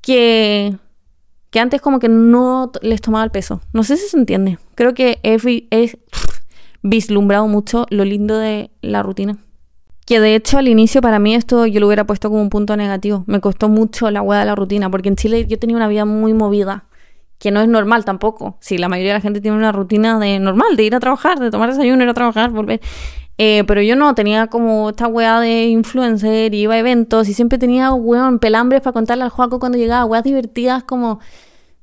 que, 0.00 0.76
que 1.50 1.60
antes 1.60 1.80
como 1.80 2.00
que 2.00 2.08
no 2.08 2.72
les 2.82 3.00
tomaba 3.00 3.24
el 3.24 3.30
peso. 3.30 3.60
No 3.72 3.84
sé 3.84 3.96
si 3.96 4.08
se 4.08 4.18
entiende, 4.18 4.58
creo 4.74 4.92
que 4.92 5.20
he 5.22 5.38
vislumbrado 6.82 7.46
mucho 7.46 7.86
lo 7.90 8.04
lindo 8.04 8.36
de 8.36 8.72
la 8.82 9.04
rutina. 9.04 9.38
Que 10.08 10.20
de 10.20 10.34
hecho 10.34 10.56
al 10.56 10.68
inicio 10.68 11.02
para 11.02 11.18
mí 11.18 11.34
esto 11.34 11.66
yo 11.66 11.80
lo 11.80 11.86
hubiera 11.86 12.06
puesto 12.06 12.30
como 12.30 12.40
un 12.40 12.48
punto 12.48 12.78
negativo. 12.78 13.24
Me 13.26 13.42
costó 13.42 13.68
mucho 13.68 14.10
la 14.10 14.22
hueá 14.22 14.40
de 14.40 14.46
la 14.46 14.54
rutina, 14.54 14.90
porque 14.90 15.10
en 15.10 15.16
Chile 15.16 15.46
yo 15.46 15.58
tenía 15.58 15.76
una 15.76 15.86
vida 15.86 16.06
muy 16.06 16.32
movida, 16.32 16.86
que 17.38 17.50
no 17.50 17.60
es 17.60 17.68
normal 17.68 18.06
tampoco. 18.06 18.56
Si 18.58 18.78
la 18.78 18.88
mayoría 18.88 19.12
de 19.12 19.18
la 19.18 19.20
gente 19.20 19.42
tiene 19.42 19.58
una 19.58 19.70
rutina 19.70 20.18
de 20.18 20.38
normal, 20.38 20.78
de 20.78 20.84
ir 20.84 20.94
a 20.94 21.00
trabajar, 21.00 21.38
de 21.38 21.50
tomar 21.50 21.68
desayuno, 21.68 22.02
ir 22.02 22.08
a 22.08 22.14
trabajar, 22.14 22.48
volver. 22.48 22.80
Eh, 23.36 23.64
pero 23.66 23.82
yo 23.82 23.96
no, 23.96 24.14
tenía 24.14 24.46
como 24.46 24.88
esta 24.88 25.08
weá 25.08 25.40
de 25.40 25.66
influencer, 25.66 26.54
iba 26.54 26.72
a 26.72 26.78
eventos 26.78 27.28
y 27.28 27.34
siempre 27.34 27.58
tenía 27.58 27.92
weón 27.92 28.38
pelambres 28.38 28.80
para 28.80 28.94
contarle 28.94 29.24
al 29.24 29.30
Juaco 29.30 29.60
cuando 29.60 29.76
llegaba, 29.76 30.06
weas 30.06 30.24
divertidas 30.24 30.84
como, 30.84 31.20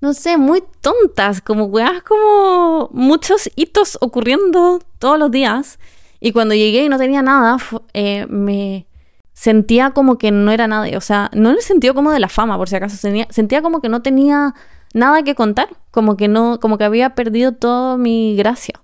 no 0.02 0.16
sé, 0.16 0.38
muy 0.38 0.64
tontas, 0.82 1.42
como 1.42 1.66
weas 1.66 2.02
como 2.02 2.90
muchos 2.92 3.52
hitos 3.56 4.00
ocurriendo 4.02 4.80
todos 4.98 5.20
los 5.20 5.30
días. 5.30 5.78
Y 6.20 6.32
cuando 6.32 6.56
llegué 6.56 6.84
y 6.84 6.90
no 6.90 6.98
tenía 6.98 7.22
nada, 7.22 7.58
eh, 7.94 8.26
me 8.30 8.88
sentía 9.34 9.92
como 9.92 10.18
que 10.18 10.32
no 10.32 10.52
era 10.52 10.68
nada. 10.68 10.98
O 10.98 11.02
sea, 11.02 11.30
no 11.34 11.52
en 11.52 11.58
el 11.58 11.62
sentido 11.62 11.94
como 11.94 12.12
de 12.12 12.20
la 12.20 12.30
fama, 12.30 12.58
por 12.58 12.70
si 12.70 12.76
acaso. 12.76 12.98
Sentía, 12.98 13.62
como 13.62 13.82
que 13.82 13.90
no 13.90 14.02
tenía 14.02 14.56
nada 14.94 15.24
que 15.24 15.36
contar. 15.36 15.70
Como 15.92 16.18
que 16.18 16.28
no, 16.28 16.60
como 16.60 16.78
que 16.78 16.86
había 16.86 17.16
perdido 17.16 17.52
toda 17.52 17.98
mi 17.98 18.36
gracia. 18.36 18.82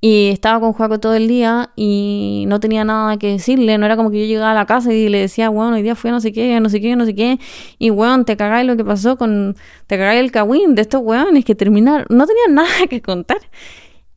Y 0.00 0.30
estaba 0.30 0.58
con 0.58 0.72
Juaco 0.72 0.98
todo 0.98 1.14
el 1.14 1.28
día 1.28 1.70
y 1.76 2.44
no 2.48 2.58
tenía 2.58 2.84
nada 2.84 3.18
que 3.18 3.28
decirle. 3.28 3.78
No 3.78 3.86
era 3.86 3.96
como 3.96 4.10
que 4.10 4.20
yo 4.20 4.26
llegaba 4.26 4.50
a 4.50 4.54
la 4.54 4.66
casa 4.66 4.92
y 4.92 5.08
le 5.08 5.18
decía, 5.18 5.48
bueno, 5.48 5.76
hoy 5.76 5.82
día 5.82 5.94
fui 5.94 6.10
a 6.10 6.12
no 6.12 6.20
sé 6.20 6.32
qué, 6.32 6.58
no 6.58 6.68
sé 6.68 6.80
qué, 6.80 6.96
no 6.96 7.04
sé 7.04 7.14
qué. 7.14 7.38
Y 7.78 7.90
bueno, 7.90 8.24
te 8.24 8.36
cagáis 8.36 8.66
lo 8.66 8.76
que 8.76 8.84
pasó 8.84 9.16
con. 9.16 9.56
Te 9.86 9.96
cagáis 9.98 10.20
el 10.20 10.32
cagüín 10.32 10.74
de 10.74 10.82
estos 10.82 11.02
weones 11.02 11.44
que 11.44 11.54
terminaron. 11.54 12.06
No 12.08 12.26
tenía 12.26 12.42
nada 12.50 12.86
que 12.88 13.00
contar. 13.00 13.38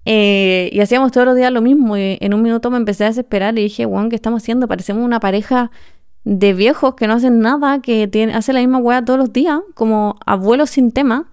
Eh, 0.06 0.70
y 0.72 0.80
hacíamos 0.80 1.12
todos 1.12 1.26
los 1.26 1.36
días 1.36 1.52
lo 1.52 1.62
mismo. 1.62 1.98
Y 1.98 2.18
en 2.22 2.34
un 2.34 2.42
minuto 2.42 2.70
me 2.70 2.78
empecé 2.78 3.04
a 3.06 3.08
desesperar 3.08 3.58
y 3.58 3.64
dije, 3.64 3.86
Juan, 3.86 4.10
¿qué 4.10 4.16
estamos 4.16 4.44
haciendo? 4.44 4.68
Parecemos 4.68 5.04
una 5.04 5.20
pareja 5.20 5.72
de 6.24 6.54
viejos 6.54 6.96
que 6.96 7.08
no 7.08 7.14
hacen 7.14 7.40
nada, 7.40 7.82
que 7.82 8.08
tiene, 8.08 8.34
hace 8.34 8.54
la 8.54 8.60
misma 8.60 8.80
weá 8.80 9.04
todos 9.04 9.20
los 9.20 9.34
días, 9.34 9.60
como 9.74 10.16
abuelos 10.26 10.72
sin 10.72 10.92
tema. 10.92 11.30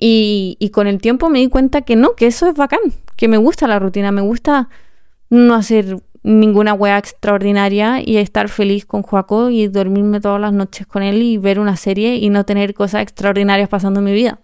Y, 0.00 0.56
y 0.60 0.70
con 0.70 0.86
el 0.86 1.00
tiempo 1.00 1.28
me 1.28 1.40
di 1.40 1.48
cuenta 1.48 1.82
que 1.82 1.96
no, 1.96 2.14
que 2.14 2.26
eso 2.26 2.46
es 2.46 2.54
bacán, 2.54 2.80
que 3.16 3.26
me 3.26 3.36
gusta 3.36 3.66
la 3.66 3.78
rutina, 3.78 4.12
me 4.12 4.20
gusta 4.20 4.68
no 5.28 5.54
hacer 5.54 5.98
ninguna 6.22 6.74
weá 6.74 6.98
extraordinaria 6.98 8.00
y 8.04 8.18
estar 8.18 8.48
feliz 8.48 8.86
con 8.86 9.02
Joaco 9.02 9.50
y 9.50 9.66
dormirme 9.68 10.20
todas 10.20 10.40
las 10.40 10.52
noches 10.52 10.86
con 10.86 11.02
él 11.02 11.22
y 11.22 11.38
ver 11.38 11.58
una 11.58 11.76
serie 11.76 12.16
y 12.16 12.28
no 12.30 12.44
tener 12.44 12.74
cosas 12.74 13.02
extraordinarias 13.02 13.68
pasando 13.68 14.00
en 14.00 14.04
mi 14.04 14.12
vida. 14.12 14.40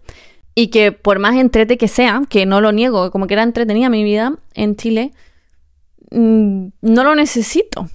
Y 0.55 0.69
que 0.69 0.93
por 0.93 1.19
más 1.19 1.35
entrete 1.37 1.77
que 1.77 1.89
sea, 1.89 2.23
que 2.29 2.47
no 2.47 2.61
lo 2.61 2.73
niego, 2.73 3.11
como 3.11 3.27
que 3.27 3.35
era 3.35 3.43
entretenida 3.43 3.89
mi 3.89 4.05
vida 4.05 4.35
en 4.55 4.77
Chile, 4.77 5.13
mm, 6.11 6.67
no 6.83 7.05
lo 7.05 7.15
necesito. 7.15 7.89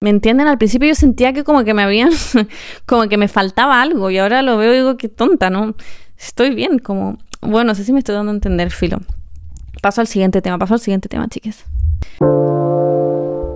¿Me 0.00 0.10
entienden? 0.10 0.46
Al 0.46 0.58
principio 0.58 0.88
yo 0.88 0.94
sentía 0.94 1.32
que 1.32 1.44
como 1.44 1.64
que 1.64 1.74
me 1.74 1.82
habían, 1.82 2.10
como 2.86 3.08
que 3.08 3.16
me 3.16 3.28
faltaba 3.28 3.80
algo 3.80 4.10
y 4.10 4.18
ahora 4.18 4.42
lo 4.42 4.56
veo 4.56 4.72
y 4.72 4.76
digo 4.76 4.96
que 4.96 5.08
tonta, 5.08 5.50
¿no? 5.50 5.74
Estoy 6.18 6.54
bien, 6.54 6.78
como, 6.78 7.18
bueno, 7.40 7.68
no 7.68 7.74
sé 7.74 7.84
si 7.84 7.92
me 7.92 7.98
estoy 7.98 8.14
dando 8.14 8.32
a 8.32 8.34
entender, 8.34 8.70
filo. 8.70 9.00
Paso 9.82 10.00
al 10.00 10.06
siguiente 10.06 10.40
tema, 10.42 10.58
paso 10.58 10.74
al 10.74 10.80
siguiente 10.80 11.08
tema, 11.08 11.28
chicas. 11.28 11.64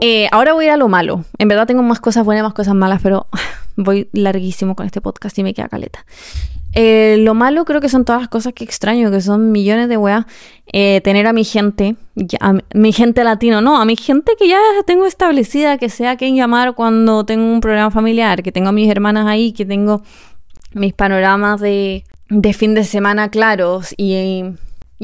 Eh, 0.02 0.28
ahora 0.32 0.54
voy 0.54 0.68
a 0.68 0.76
lo 0.76 0.88
malo. 0.88 1.24
En 1.38 1.48
verdad 1.48 1.66
tengo 1.66 1.82
más 1.82 2.00
cosas 2.00 2.24
buenas, 2.24 2.44
más 2.44 2.54
cosas 2.54 2.74
malas, 2.74 3.00
pero 3.02 3.26
voy 3.76 4.08
larguísimo 4.12 4.74
con 4.76 4.86
este 4.86 5.00
podcast 5.00 5.38
y 5.38 5.42
me 5.42 5.54
queda 5.54 5.68
caleta. 5.68 6.04
Eh, 6.74 7.16
lo 7.18 7.34
malo 7.34 7.64
creo 7.64 7.80
que 7.80 7.88
son 7.88 8.04
todas 8.04 8.22
las 8.22 8.28
cosas 8.28 8.52
que 8.52 8.64
extraño, 8.64 9.10
que 9.10 9.20
son 9.20 9.52
millones 9.52 9.88
de 9.88 9.96
weas. 9.96 10.26
Eh, 10.72 11.00
tener 11.02 11.26
a 11.26 11.32
mi 11.32 11.44
gente, 11.44 11.96
mi 12.74 12.92
gente 12.92 13.24
latino, 13.24 13.60
no, 13.60 13.80
a 13.80 13.84
mi 13.84 13.96
gente 13.96 14.32
que 14.38 14.48
ya 14.48 14.58
tengo 14.86 15.06
establecida, 15.06 15.78
que 15.78 15.88
sea 15.88 16.16
quien 16.16 16.36
llamar 16.36 16.74
cuando 16.74 17.24
tengo 17.24 17.44
un 17.44 17.60
problema 17.60 17.90
familiar, 17.90 18.42
que 18.44 18.52
tengo 18.52 18.68
a 18.68 18.72
mis 18.72 18.88
hermanas 18.88 19.26
ahí, 19.26 19.52
que 19.52 19.64
tengo 19.64 20.02
mis 20.72 20.92
panoramas 20.92 21.60
de, 21.60 22.04
fin 22.54 22.74
de 22.74 22.84
semana 22.84 23.30
claros 23.30 23.92
y, 23.96 24.44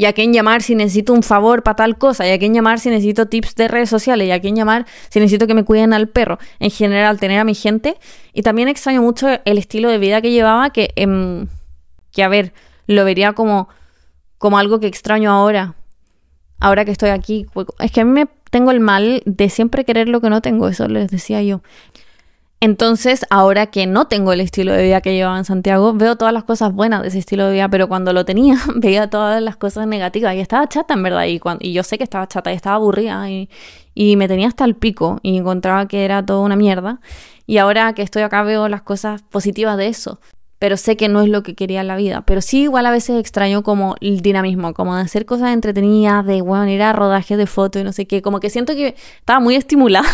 a 0.07 0.13
quién 0.13 0.33
llamar 0.33 0.63
si 0.63 0.77
necesito 0.77 1.13
un 1.13 1.25
favor 1.25 1.65
para 1.65 1.75
tal 1.75 1.99
cosa, 1.99 2.29
y 2.29 2.31
a 2.31 2.39
quién 2.39 2.55
llamar 2.55 2.79
si 2.79 2.91
necesito 2.91 3.27
tips 3.27 3.57
de 3.57 3.67
redes 3.67 3.91
sociales, 3.91 4.29
y 4.29 4.31
a 4.31 4.41
quién 4.41 4.55
llamar 4.55 4.87
si 5.09 5.19
necesito 5.19 5.49
que 5.49 5.55
me 5.55 5.65
cuiden 5.65 5.93
al 5.93 6.09
perro. 6.09 6.39
En 6.61 6.71
general, 6.71 7.19
tener 7.19 7.41
a 7.41 7.45
mi 7.45 7.55
gente. 7.55 7.97
Y 8.33 8.43
también 8.43 8.69
extraño 8.69 9.03
mucho 9.03 9.27
el 9.45 9.59
estilo 9.59 9.91
de 9.91 9.99
vida 9.99 10.21
que 10.23 10.31
llevaba, 10.31 10.71
que... 10.71 10.91
Em, 10.95 11.49
que 12.17 12.25
a 12.25 12.29
ver, 12.29 12.55
lo 12.87 13.05
vería 13.05 13.35
como, 13.35 13.69
como 14.39 14.57
algo 14.57 14.81
que 14.81 14.87
extraño 14.87 15.31
ahora, 15.31 15.75
ahora 16.59 16.87
que 16.87 16.91
estoy 16.91 17.11
aquí. 17.11 17.47
Es 17.79 17.93
que 17.93 18.01
a 18.01 18.05
mí 18.07 18.11
me 18.11 18.27
tengo 18.51 18.71
el 18.71 18.81
mal 18.81 19.23
de 19.27 19.51
siempre 19.51 19.85
querer 19.85 20.09
lo 20.09 20.23
que 20.23 20.31
no 20.31 20.41
tengo, 20.41 20.67
eso 20.67 20.89
les 20.89 21.11
decía 21.11 21.43
yo. 21.43 21.61
Entonces, 22.59 23.27
ahora 23.29 23.67
que 23.67 23.87
no 23.87 24.07
tengo 24.07 24.33
el 24.33 24.41
estilo 24.41 24.73
de 24.73 24.83
vida 24.83 25.03
que 25.03 25.13
llevaba 25.13 25.37
en 25.37 25.45
Santiago, 25.45 25.93
veo 25.93 26.17
todas 26.17 26.33
las 26.33 26.45
cosas 26.45 26.73
buenas 26.73 27.03
de 27.03 27.09
ese 27.09 27.19
estilo 27.19 27.47
de 27.49 27.53
vida, 27.53 27.69
pero 27.69 27.87
cuando 27.87 28.15
lo 28.15 28.25
tenía, 28.25 28.57
veía 28.77 29.11
todas 29.11 29.43
las 29.43 29.59
cosas 29.59 29.87
negativas 29.87 30.35
y 30.35 30.41
estaba 30.41 30.67
chata 30.67 30.95
en 30.95 31.03
verdad. 31.03 31.27
Y, 31.27 31.39
cuando, 31.39 31.67
yo 31.67 31.83
sé 31.83 31.99
que 31.99 32.05
estaba 32.05 32.27
chata 32.27 32.51
y 32.51 32.57
estaba 32.57 32.77
aburrida 32.77 33.29
y, 33.29 33.51
y 33.95 34.17
me 34.17 34.27
tenía 34.27 34.49
hasta 34.49 34.65
el 34.65 34.75
pico 34.75 35.21
y 35.23 35.37
encontraba 35.37 35.87
que 35.87 36.07
era 36.07 36.25
toda 36.25 36.41
una 36.41 36.57
mierda. 36.57 36.99
Y 37.47 37.59
ahora 37.59 37.93
que 37.93 38.01
estoy 38.01 38.23
acá 38.23 38.43
veo 38.43 38.69
las 38.69 38.81
cosas 38.81 39.23
positivas 39.23 39.77
de 39.77 39.89
eso 39.89 40.19
pero 40.67 40.77
sé 40.77 40.97
que 40.97 41.09
no 41.09 41.23
es 41.23 41.29
lo 41.29 41.45
que 41.45 41.55
quería 41.55 41.83
en 41.83 41.87
la 41.87 41.95
vida. 41.95 42.23
Pero 42.27 42.41
sí, 42.41 42.63
igual 42.63 42.87
a 42.87 42.91
veces 42.91 43.21
extraño 43.21 43.63
como 43.63 43.95
el 44.01 44.21
dinamismo, 44.21 44.75
como 44.75 44.97
de 44.97 45.03
hacer 45.03 45.25
cosas 45.25 45.53
entretenidas, 45.53 46.27
de, 46.27 46.43
bueno, 46.43 46.69
ir 46.69 46.83
a 46.83 46.93
rodajes 46.93 47.39
de 47.39 47.47
fotos 47.47 47.83
y 47.83 47.85
no 47.85 47.93
sé 47.93 48.09
qué. 48.09 48.21
Como 48.21 48.41
que 48.41 48.51
siento 48.51 48.75
que 48.75 48.97
estaba 49.21 49.39
muy 49.39 49.55
estimulada, 49.55 50.09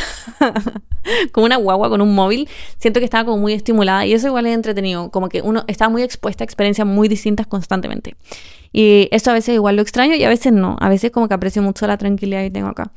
como 1.33 1.47
una 1.47 1.57
guagua 1.57 1.89
con 1.89 2.03
un 2.03 2.15
móvil. 2.15 2.51
Siento 2.77 3.01
que 3.01 3.07
estaba 3.07 3.25
como 3.25 3.39
muy 3.39 3.55
estimulada 3.55 4.05
y 4.05 4.13
eso 4.13 4.27
igual 4.27 4.45
es 4.45 4.55
entretenido, 4.55 5.11
como 5.11 5.31
que 5.31 5.41
uno 5.41 5.65
está 5.69 5.89
muy 5.89 6.03
expuesta 6.03 6.45
a 6.45 6.45
experiencias 6.45 6.87
muy 6.87 7.09
distintas 7.09 7.47
constantemente. 7.47 8.15
Y 8.75 9.09
eso 9.11 9.31
a 9.31 9.33
veces 9.33 9.55
igual 9.55 9.77
lo 9.77 9.81
extraño 9.81 10.17
y 10.17 10.25
a 10.25 10.29
veces 10.29 10.53
no. 10.53 10.77
A 10.81 10.91
veces 10.91 11.13
como 11.13 11.29
que 11.29 11.35
aprecio 11.35 11.63
mucho 11.63 11.87
la 11.87 11.97
tranquilidad 11.97 12.43
que 12.43 12.51
tengo 12.51 12.69
acá. 12.69 12.93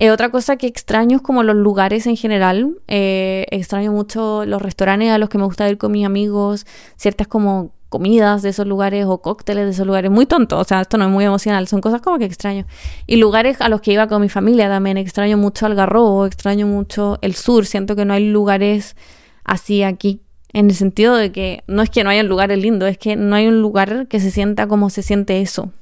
Eh, 0.00 0.10
otra 0.10 0.30
cosa 0.30 0.56
que 0.56 0.66
extraño 0.66 1.18
es 1.18 1.22
como 1.22 1.42
los 1.42 1.54
lugares 1.54 2.06
en 2.06 2.16
general. 2.16 2.74
Eh, 2.88 3.44
extraño 3.50 3.92
mucho 3.92 4.46
los 4.46 4.62
restaurantes 4.62 5.10
a 5.10 5.18
los 5.18 5.28
que 5.28 5.36
me 5.36 5.44
gusta 5.44 5.68
ir 5.68 5.76
con 5.76 5.92
mis 5.92 6.06
amigos, 6.06 6.66
ciertas 6.96 7.28
como 7.28 7.74
comidas 7.90 8.40
de 8.40 8.48
esos 8.48 8.66
lugares 8.66 9.04
o 9.06 9.20
cócteles 9.20 9.66
de 9.66 9.72
esos 9.72 9.86
lugares. 9.86 10.10
Muy 10.10 10.24
tonto, 10.24 10.58
o 10.58 10.64
sea, 10.64 10.80
esto 10.80 10.96
no 10.96 11.04
es 11.04 11.10
muy 11.10 11.26
emocional, 11.26 11.68
son 11.68 11.82
cosas 11.82 12.00
como 12.00 12.18
que 12.18 12.24
extraño. 12.24 12.64
Y 13.06 13.16
lugares 13.16 13.60
a 13.60 13.68
los 13.68 13.82
que 13.82 13.92
iba 13.92 14.06
con 14.06 14.22
mi 14.22 14.30
familia 14.30 14.70
también. 14.70 14.96
Extraño 14.96 15.36
mucho 15.36 15.66
Algarrobo, 15.66 16.24
extraño 16.24 16.66
mucho 16.66 17.18
el 17.20 17.34
sur. 17.34 17.66
Siento 17.66 17.94
que 17.94 18.06
no 18.06 18.14
hay 18.14 18.26
lugares 18.30 18.96
así 19.44 19.82
aquí 19.82 20.22
En 20.54 20.70
el 20.70 20.74
sentido 20.76 21.14
de 21.14 21.30
que 21.30 21.62
no 21.66 21.82
es 21.82 21.90
que 21.90 22.04
no 22.04 22.10
haya 22.10 22.22
lugares 22.22 22.58
lindos, 22.58 22.88
es 22.88 22.96
que 22.96 23.16
no 23.16 23.36
hay 23.36 23.48
un 23.48 23.60
lugar 23.60 24.08
que 24.08 24.18
se 24.18 24.30
sienta 24.30 24.66
como 24.66 24.88
se 24.88 25.02
siente 25.02 25.42
eso. 25.42 25.72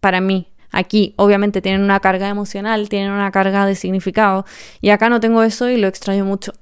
Para 0.00 0.22
mí. 0.22 0.49
Aquí, 0.72 1.14
obviamente, 1.16 1.60
tienen 1.60 1.82
una 1.82 2.00
carga 2.00 2.28
emocional, 2.28 2.88
tienen 2.88 3.10
una 3.10 3.30
carga 3.30 3.66
de 3.66 3.74
significado. 3.74 4.44
Y 4.80 4.90
acá 4.90 5.08
no 5.08 5.20
tengo 5.20 5.42
eso 5.42 5.68
y 5.68 5.76
lo 5.76 5.88
extraño 5.88 6.24
mucho. 6.24 6.52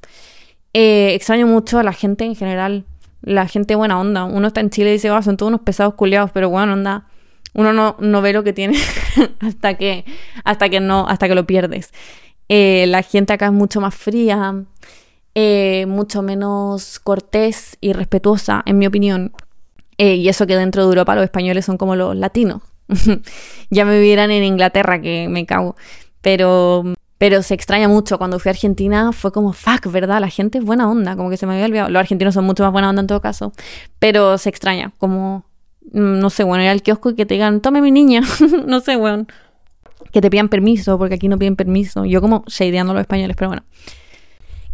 Eh, 0.72 1.14
extraño 1.14 1.46
mucho 1.46 1.78
a 1.78 1.82
la 1.82 1.92
gente 1.92 2.24
en 2.24 2.34
general. 2.34 2.84
La 3.20 3.46
gente 3.46 3.74
buena 3.74 4.00
onda. 4.00 4.24
Uno 4.24 4.48
está 4.48 4.60
en 4.60 4.70
Chile 4.70 4.90
y 4.90 4.92
dice, 4.94 5.10
oh, 5.10 5.22
son 5.22 5.36
todos 5.36 5.50
unos 5.50 5.60
pesados 5.62 5.94
culiados, 5.94 6.30
pero 6.32 6.48
bueno, 6.48 6.72
onda. 6.72 7.06
Uno 7.54 7.72
no, 7.72 7.96
no 7.98 8.22
ve 8.22 8.32
lo 8.32 8.44
que 8.44 8.52
tiene 8.52 8.78
hasta 9.40 9.74
que, 9.74 10.04
hasta 10.44 10.68
que 10.68 10.80
no, 10.80 11.06
hasta 11.08 11.28
que 11.28 11.34
lo 11.34 11.46
pierdes. 11.46 11.92
Eh, 12.48 12.86
la 12.88 13.02
gente 13.02 13.32
acá 13.32 13.46
es 13.46 13.52
mucho 13.52 13.80
más 13.80 13.94
fría, 13.94 14.64
eh, 15.34 15.84
mucho 15.86 16.22
menos 16.22 16.98
cortés 16.98 17.76
y 17.80 17.92
respetuosa, 17.92 18.62
en 18.64 18.78
mi 18.78 18.86
opinión. 18.86 19.32
y 19.98 20.28
eso 20.28 20.46
que 20.46 20.56
dentro 20.56 20.82
de 20.82 20.88
Europa 20.88 21.14
los 21.14 21.24
españoles 21.24 21.64
son 21.64 21.76
como 21.76 21.96
los 21.96 22.16
latinos. 22.16 22.62
ya 23.70 23.84
me 23.84 24.00
vieran 24.00 24.30
en 24.30 24.44
Inglaterra, 24.44 25.00
que 25.00 25.28
me 25.28 25.46
cago. 25.46 25.76
Pero, 26.20 26.84
pero 27.18 27.42
se 27.42 27.54
extraña 27.54 27.88
mucho. 27.88 28.18
Cuando 28.18 28.38
fui 28.38 28.50
a 28.50 28.52
Argentina 28.52 29.12
fue 29.12 29.32
como, 29.32 29.52
fuck, 29.52 29.90
¿verdad? 29.90 30.20
La 30.20 30.28
gente 30.28 30.58
es 30.58 30.64
buena 30.64 30.90
onda, 30.90 31.16
como 31.16 31.30
que 31.30 31.36
se 31.36 31.46
me 31.46 31.54
había 31.54 31.66
olvidado. 31.66 31.90
Los 31.90 32.00
argentinos 32.00 32.34
son 32.34 32.44
mucho 32.44 32.62
más 32.62 32.72
buena 32.72 32.90
onda 32.90 33.00
en 33.00 33.06
todo 33.06 33.20
caso. 33.20 33.52
Pero 33.98 34.38
se 34.38 34.48
extraña, 34.48 34.92
como, 34.98 35.44
mm, 35.92 36.18
no 36.18 36.30
sé, 36.30 36.44
bueno, 36.44 36.64
ir 36.64 36.70
al 36.70 36.82
kiosco 36.82 37.10
y 37.10 37.14
que 37.14 37.26
te 37.26 37.34
digan, 37.34 37.60
tome 37.60 37.80
mi 37.80 37.90
niña. 37.90 38.22
no 38.66 38.80
sé, 38.80 38.96
bueno. 38.96 39.26
Que 40.12 40.20
te 40.20 40.30
pidan 40.30 40.48
permiso, 40.48 40.96
porque 40.96 41.16
aquí 41.16 41.28
no 41.28 41.38
piden 41.38 41.56
permiso. 41.56 42.04
Yo 42.04 42.20
como 42.20 42.44
shadeando 42.46 42.94
los 42.94 43.02
españoles, 43.02 43.36
pero 43.36 43.48
bueno. 43.48 43.64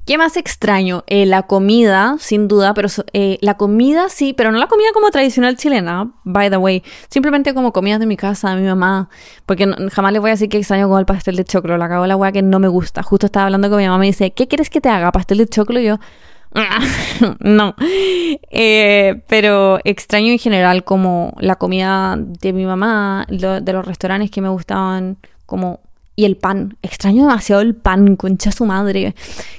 ¿Qué 0.06 0.18
más 0.18 0.36
extraño? 0.36 1.02
Eh, 1.06 1.24
la 1.24 1.44
comida, 1.44 2.16
sin 2.18 2.46
duda, 2.46 2.74
pero 2.74 2.88
eh, 3.14 3.38
la 3.40 3.54
comida 3.54 4.10
sí, 4.10 4.34
pero 4.34 4.52
no 4.52 4.58
la 4.58 4.66
comida 4.66 4.88
como 4.92 5.10
tradicional 5.10 5.56
chilena, 5.56 6.12
by 6.24 6.50
the 6.50 6.58
way. 6.58 6.82
Simplemente 7.08 7.54
como 7.54 7.72
comidas 7.72 8.00
de 8.00 8.06
mi 8.06 8.18
casa, 8.18 8.54
de 8.54 8.60
mi 8.60 8.68
mamá. 8.68 9.08
Porque 9.46 9.66
jamás 9.90 10.12
le 10.12 10.18
voy 10.18 10.28
a 10.28 10.34
decir 10.34 10.50
que 10.50 10.58
extraño 10.58 10.88
como 10.88 10.98
el 10.98 11.06
pastel 11.06 11.36
de 11.36 11.44
choclo. 11.44 11.78
La 11.78 11.88
cago 11.88 12.06
la 12.06 12.16
weá 12.16 12.32
que 12.32 12.42
no 12.42 12.58
me 12.58 12.68
gusta. 12.68 13.02
Justo 13.02 13.26
estaba 13.26 13.46
hablando 13.46 13.70
con 13.70 13.78
mi 13.78 13.84
mamá 13.86 13.96
y 13.96 14.00
me 14.00 14.06
dice, 14.08 14.32
¿qué 14.32 14.46
quieres 14.46 14.68
que 14.68 14.82
te 14.82 14.90
haga? 14.90 15.10
¿Pastel 15.10 15.38
de 15.38 15.46
choclo? 15.46 15.80
Y 15.80 15.84
yo, 15.84 15.98
no. 17.40 17.74
Eh, 18.50 19.22
pero 19.26 19.78
extraño 19.84 20.32
en 20.32 20.38
general 20.38 20.84
como 20.84 21.34
la 21.40 21.56
comida 21.56 22.16
de 22.18 22.52
mi 22.52 22.66
mamá, 22.66 23.26
de 23.28 23.72
los 23.72 23.86
restaurantes 23.86 24.30
que 24.30 24.42
me 24.42 24.50
gustaban, 24.50 25.16
como 25.46 25.80
y 26.16 26.24
el 26.24 26.36
pan. 26.36 26.76
Extraño 26.82 27.22
demasiado 27.22 27.62
el 27.62 27.74
pan, 27.74 28.16
concha 28.16 28.52
su 28.52 28.64
madre. 28.64 29.14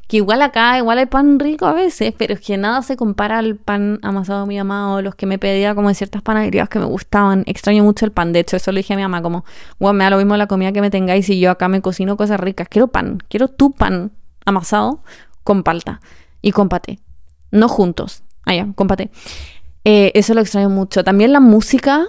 Que 0.07 0.17
igual 0.17 0.41
acá, 0.41 0.77
igual 0.77 0.99
hay 0.99 1.05
pan 1.05 1.39
rico 1.39 1.65
a 1.65 1.73
veces, 1.73 2.13
pero 2.17 2.35
es 2.35 2.41
que 2.41 2.57
nada 2.57 2.81
se 2.81 2.95
compara 2.95 3.39
al 3.39 3.55
pan 3.55 3.99
amasado 4.03 4.41
de 4.41 4.47
mi 4.47 4.57
mamá 4.57 5.01
los 5.01 5.15
que 5.15 5.25
me 5.25 5.37
pedía 5.37 5.75
como 5.75 5.89
en 5.89 5.95
ciertas 5.95 6.21
panaderías 6.21 6.69
que 6.69 6.79
me 6.79 6.85
gustaban. 6.85 7.43
Extraño 7.45 7.83
mucho 7.83 8.05
el 8.05 8.11
pan. 8.11 8.31
De 8.31 8.39
hecho, 8.39 8.55
eso 8.57 8.71
le 8.71 8.79
dije 8.79 8.93
a 8.93 8.97
mi 8.97 9.01
mamá, 9.01 9.21
como, 9.21 9.45
bueno, 9.79 9.93
me 9.93 10.03
da 10.03 10.11
lo 10.11 10.17
mismo 10.17 10.37
la 10.37 10.47
comida 10.47 10.71
que 10.71 10.81
me 10.81 10.89
tengáis 10.89 11.29
y 11.29 11.39
yo 11.39 11.51
acá 11.51 11.67
me 11.67 11.81
cocino 11.81 12.17
cosas 12.17 12.39
ricas. 12.39 12.67
Quiero 12.69 12.87
pan. 12.87 13.19
Quiero 13.29 13.47
tu 13.47 13.71
pan 13.71 14.11
amasado 14.45 15.01
con 15.43 15.63
palta 15.63 16.01
y 16.41 16.51
con 16.51 16.69
paté. 16.69 16.99
No 17.51 17.67
juntos. 17.67 18.23
Allá, 18.45 18.67
ah, 18.69 18.73
con. 18.75 18.87
Eh, 19.83 20.11
eso 20.15 20.33
lo 20.33 20.41
extraño 20.41 20.69
mucho. 20.69 21.03
También 21.03 21.31
la 21.31 21.39
música 21.39 22.07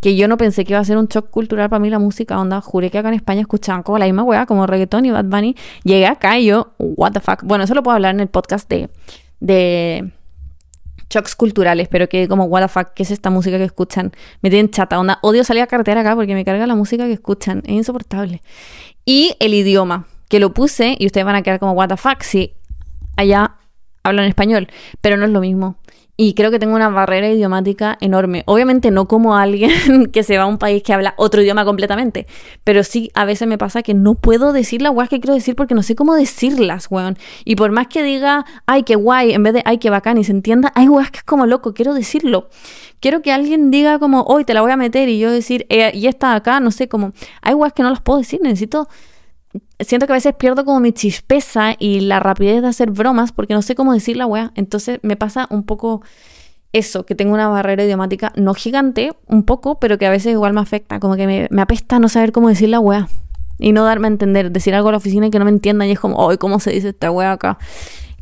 que 0.00 0.16
yo 0.16 0.28
no 0.28 0.36
pensé 0.36 0.64
que 0.64 0.72
iba 0.72 0.80
a 0.80 0.84
ser 0.84 0.96
un 0.96 1.06
shock 1.06 1.30
cultural 1.30 1.68
para 1.68 1.80
mí 1.80 1.90
la 1.90 1.98
música, 1.98 2.38
onda, 2.38 2.60
juré 2.60 2.90
que 2.90 2.98
acá 2.98 3.08
en 3.08 3.14
España 3.14 3.40
escuchaban 3.40 3.82
como 3.82 3.98
la 3.98 4.04
misma 4.04 4.22
weá, 4.22 4.46
como 4.46 4.66
reggaetón 4.66 5.04
y 5.06 5.10
Bad 5.10 5.24
Bunny. 5.24 5.56
Llegué 5.84 6.06
acá 6.06 6.38
y 6.38 6.46
yo, 6.46 6.74
what 6.78 7.12
the 7.12 7.20
fuck. 7.20 7.42
Bueno, 7.42 7.64
eso 7.64 7.74
lo 7.74 7.82
puedo 7.82 7.96
hablar 7.96 8.14
en 8.14 8.20
el 8.20 8.28
podcast 8.28 8.68
de, 8.68 8.90
de 9.40 10.12
shocks 11.10 11.34
culturales, 11.34 11.88
pero 11.88 12.08
que 12.08 12.28
como, 12.28 12.44
what 12.44 12.62
the 12.62 12.68
fuck, 12.68 12.92
¿qué 12.94 13.02
es 13.02 13.10
esta 13.10 13.30
música 13.30 13.58
que 13.58 13.64
escuchan? 13.64 14.12
Me 14.40 14.50
tienen 14.50 14.70
chata, 14.70 14.98
onda, 14.98 15.18
odio 15.22 15.42
salir 15.42 15.62
a 15.62 15.66
carretera 15.66 16.02
acá 16.02 16.14
porque 16.14 16.34
me 16.34 16.44
carga 16.44 16.66
la 16.66 16.76
música 16.76 17.06
que 17.06 17.12
escuchan, 17.12 17.62
es 17.64 17.72
insoportable. 17.72 18.42
Y 19.04 19.36
el 19.40 19.54
idioma, 19.54 20.06
que 20.28 20.38
lo 20.38 20.52
puse 20.52 20.96
y 20.98 21.06
ustedes 21.06 21.24
van 21.24 21.34
a 21.34 21.42
quedar 21.42 21.58
como, 21.58 21.72
what 21.72 21.88
the 21.88 21.96
fuck, 21.96 22.22
si 22.22 22.54
allá 23.16 23.56
hablan 24.04 24.26
español, 24.26 24.68
pero 25.00 25.16
no 25.16 25.24
es 25.24 25.30
lo 25.30 25.40
mismo. 25.40 25.76
Y 26.20 26.34
creo 26.34 26.50
que 26.50 26.58
tengo 26.58 26.74
una 26.74 26.88
barrera 26.88 27.28
idiomática 27.28 27.96
enorme. 28.00 28.42
Obviamente 28.46 28.90
no 28.90 29.06
como 29.06 29.36
alguien 29.36 30.06
que 30.12 30.24
se 30.24 30.36
va 30.36 30.42
a 30.42 30.46
un 30.46 30.58
país 30.58 30.82
que 30.82 30.92
habla 30.92 31.14
otro 31.16 31.42
idioma 31.42 31.64
completamente. 31.64 32.26
Pero 32.64 32.82
sí, 32.82 33.12
a 33.14 33.24
veces 33.24 33.46
me 33.46 33.56
pasa 33.56 33.84
que 33.84 33.94
no 33.94 34.16
puedo 34.16 34.52
decir 34.52 34.82
las 34.82 34.92
weas 34.92 35.08
que 35.08 35.20
quiero 35.20 35.34
decir 35.34 35.54
porque 35.54 35.76
no 35.76 35.84
sé 35.84 35.94
cómo 35.94 36.16
decirlas, 36.16 36.88
weón. 36.90 37.16
Y 37.44 37.54
por 37.54 37.70
más 37.70 37.86
que 37.86 38.02
diga, 38.02 38.44
ay, 38.66 38.82
qué 38.82 38.96
guay, 38.96 39.32
en 39.32 39.44
vez 39.44 39.54
de, 39.54 39.62
ay, 39.64 39.78
qué 39.78 39.90
bacán, 39.90 40.18
y 40.18 40.24
se 40.24 40.32
entienda, 40.32 40.72
hay 40.74 40.88
weas 40.88 41.12
que 41.12 41.18
es 41.18 41.24
como 41.24 41.46
loco, 41.46 41.72
quiero 41.72 41.94
decirlo. 41.94 42.48
Quiero 42.98 43.22
que 43.22 43.30
alguien 43.30 43.70
diga 43.70 44.00
como, 44.00 44.22
hoy 44.22 44.44
te 44.44 44.54
la 44.54 44.60
voy 44.60 44.72
a 44.72 44.76
meter 44.76 45.08
y 45.08 45.20
yo 45.20 45.30
decir, 45.30 45.66
eh, 45.68 45.92
y 45.94 46.08
esta 46.08 46.34
acá, 46.34 46.58
no 46.58 46.72
sé, 46.72 46.88
como, 46.88 47.12
hay 47.42 47.54
weas 47.54 47.72
que 47.72 47.84
no 47.84 47.90
las 47.90 48.00
puedo 48.00 48.18
decir, 48.18 48.40
necesito 48.42 48.88
siento 49.80 50.06
que 50.06 50.12
a 50.12 50.16
veces 50.16 50.34
pierdo 50.34 50.64
como 50.64 50.80
mi 50.80 50.92
chispeza 50.92 51.74
y 51.78 52.00
la 52.00 52.20
rapidez 52.20 52.62
de 52.62 52.68
hacer 52.68 52.90
bromas 52.90 53.32
porque 53.32 53.54
no 53.54 53.62
sé 53.62 53.74
cómo 53.74 53.92
decir 53.92 54.16
la 54.16 54.26
weá. 54.26 54.52
Entonces 54.54 55.00
me 55.02 55.16
pasa 55.16 55.46
un 55.50 55.64
poco 55.64 56.02
eso, 56.72 57.06
que 57.06 57.14
tengo 57.14 57.34
una 57.34 57.48
barrera 57.48 57.84
idiomática 57.84 58.32
no 58.36 58.54
gigante, 58.54 59.12
un 59.26 59.44
poco, 59.44 59.78
pero 59.80 59.98
que 59.98 60.06
a 60.06 60.10
veces 60.10 60.32
igual 60.32 60.52
me 60.52 60.60
afecta. 60.60 61.00
Como 61.00 61.16
que 61.16 61.26
me, 61.26 61.48
me 61.50 61.62
apesta 61.62 61.98
no 61.98 62.08
saber 62.08 62.32
cómo 62.32 62.48
decir 62.48 62.68
la 62.68 62.80
weá. 62.80 63.08
Y 63.58 63.72
no 63.72 63.84
darme 63.84 64.06
a 64.06 64.10
entender, 64.10 64.52
decir 64.52 64.74
algo 64.74 64.88
a 64.88 64.92
la 64.92 64.98
oficina 64.98 65.26
y 65.26 65.30
que 65.30 65.38
no 65.38 65.44
me 65.44 65.50
entiendan 65.50 65.88
y 65.88 65.92
es 65.92 65.98
como, 65.98 66.30
¡ay, 66.30 66.36
cómo 66.38 66.60
se 66.60 66.70
dice 66.70 66.90
esta 66.90 67.10
weá 67.10 67.32
acá! 67.32 67.58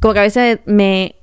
Como 0.00 0.14
que 0.14 0.20
a 0.20 0.22
veces 0.22 0.60
me, 0.64 1.16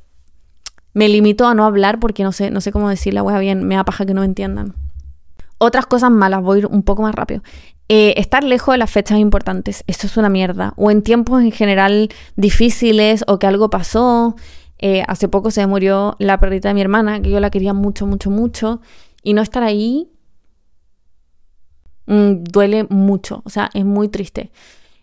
me 0.93 1.09
limito 1.09 1.47
a 1.47 1.55
no 1.55 1.65
hablar 1.65 1.99
porque 1.99 2.23
no 2.23 2.31
sé, 2.31 2.51
no 2.51 2.61
sé 2.61 2.71
cómo 2.71 2.89
decir 2.89 3.13
la 3.15 3.23
weá 3.23 3.39
bien, 3.39 3.63
me 3.67 3.75
da 3.75 3.83
paja 3.83 4.05
que 4.05 4.13
no 4.13 4.21
me 4.21 4.27
entiendan. 4.27 4.75
Otras 5.57 5.85
cosas 5.85 6.11
malas, 6.11 6.41
voy 6.41 6.57
a 6.57 6.59
ir 6.59 6.65
un 6.67 6.83
poco 6.83 7.01
más 7.03 7.15
rápido. 7.15 7.41
Eh, 7.89 8.13
estar 8.17 8.43
lejos 8.43 8.73
de 8.73 8.77
las 8.77 8.89
fechas 8.89 9.19
importantes, 9.19 9.83
esto 9.87 10.07
es 10.07 10.17
una 10.17 10.29
mierda. 10.29 10.73
O 10.77 10.89
en 10.89 11.03
tiempos 11.03 11.41
en 11.41 11.51
general 11.51 12.09
difíciles 12.35 13.23
o 13.27 13.39
que 13.39 13.47
algo 13.47 13.69
pasó. 13.69 14.35
Eh, 14.79 15.03
hace 15.07 15.27
poco 15.29 15.51
se 15.51 15.65
murió 15.67 16.15
la 16.19 16.39
perrita 16.39 16.69
de 16.69 16.73
mi 16.73 16.81
hermana, 16.81 17.21
que 17.21 17.29
yo 17.29 17.39
la 17.39 17.49
quería 17.49 17.73
mucho, 17.73 18.05
mucho, 18.05 18.29
mucho. 18.29 18.81
Y 19.21 19.33
no 19.33 19.41
estar 19.41 19.63
ahí 19.63 20.11
mm, 22.07 22.43
duele 22.43 22.85
mucho, 22.89 23.41
o 23.45 23.49
sea, 23.49 23.69
es 23.73 23.85
muy 23.85 24.09
triste. 24.09 24.51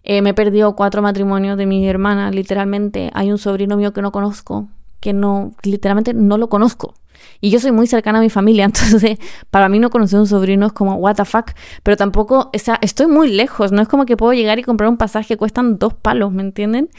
Eh, 0.03 0.22
me 0.22 0.30
he 0.30 0.34
perdido 0.34 0.76
cuatro 0.76 1.03
matrimonios 1.03 1.57
de 1.57 1.66
mi 1.66 1.86
hermana, 1.86 2.30
literalmente. 2.30 3.11
Hay 3.14 3.30
un 3.30 3.38
sobrino 3.38 3.76
mío 3.76 3.92
que 3.92 4.03
no 4.03 4.12
conozco, 4.12 4.68
que 5.01 5.12
no, 5.12 5.53
literalmente 5.62 6.14
no 6.14 6.38
lo 6.38 6.48
conozco. 6.48 6.94
Y 7.41 7.51
yo 7.51 7.61
soy 7.61 7.73
muy 7.73 7.87
cercana 7.87 8.18
a 8.18 8.23
mi 8.23 8.31
familia, 8.31 8.64
entonces 8.66 9.18
para 9.51 9.68
mí 9.68 9.79
no 9.79 9.91
conocer 9.91 10.18
un 10.18 10.27
sobrino 10.27 10.66
es 10.66 10.73
como, 10.73 10.95
what 10.95 11.16
the 11.16 11.25
fuck. 11.25 11.53
Pero 11.83 11.97
tampoco, 11.97 12.51
o 12.55 12.59
sea, 12.59 12.79
estoy 12.83 13.07
muy 13.07 13.31
lejos, 13.31 13.73
no 13.73 13.83
es 13.83 13.89
como 13.89 14.07
que 14.07 14.16
puedo 14.16 14.33
llegar 14.33 14.59
y 14.59 14.62
comprar 14.62 14.89
un 14.91 14.97
pasaje 14.97 15.37
cuestan 15.37 15.79
dos 15.79 15.95
palos, 15.95 16.33
¿me 16.33 16.43
entienden? 16.43 16.91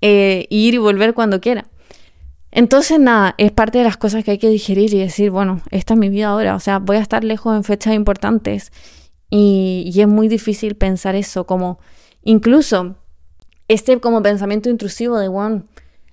Eh, 0.00 0.46
ir 0.50 0.74
y 0.74 0.78
volver 0.78 1.14
cuando 1.14 1.40
quiera. 1.40 1.66
Entonces, 2.50 3.00
nada, 3.00 3.34
es 3.38 3.50
parte 3.50 3.78
de 3.78 3.84
las 3.84 3.96
cosas 3.96 4.24
que 4.24 4.32
hay 4.32 4.38
que 4.38 4.50
digerir 4.50 4.92
y 4.92 4.98
decir, 4.98 5.30
bueno, 5.30 5.62
esta 5.70 5.94
es 5.94 6.00
mi 6.00 6.10
vida 6.10 6.28
ahora, 6.28 6.54
o 6.54 6.60
sea, 6.60 6.78
voy 6.78 6.96
a 6.96 7.00
estar 7.00 7.24
lejos 7.24 7.56
en 7.56 7.64
fechas 7.64 7.94
importantes. 7.94 8.72
Y, 9.30 9.90
y 9.94 10.00
es 10.02 10.08
muy 10.08 10.28
difícil 10.28 10.76
pensar 10.76 11.14
eso, 11.14 11.46
como 11.46 11.78
incluso 12.22 12.96
este 13.68 13.98
como 14.00 14.22
pensamiento 14.22 14.68
intrusivo 14.68 15.18
de, 15.18 15.28
bueno, 15.28 15.62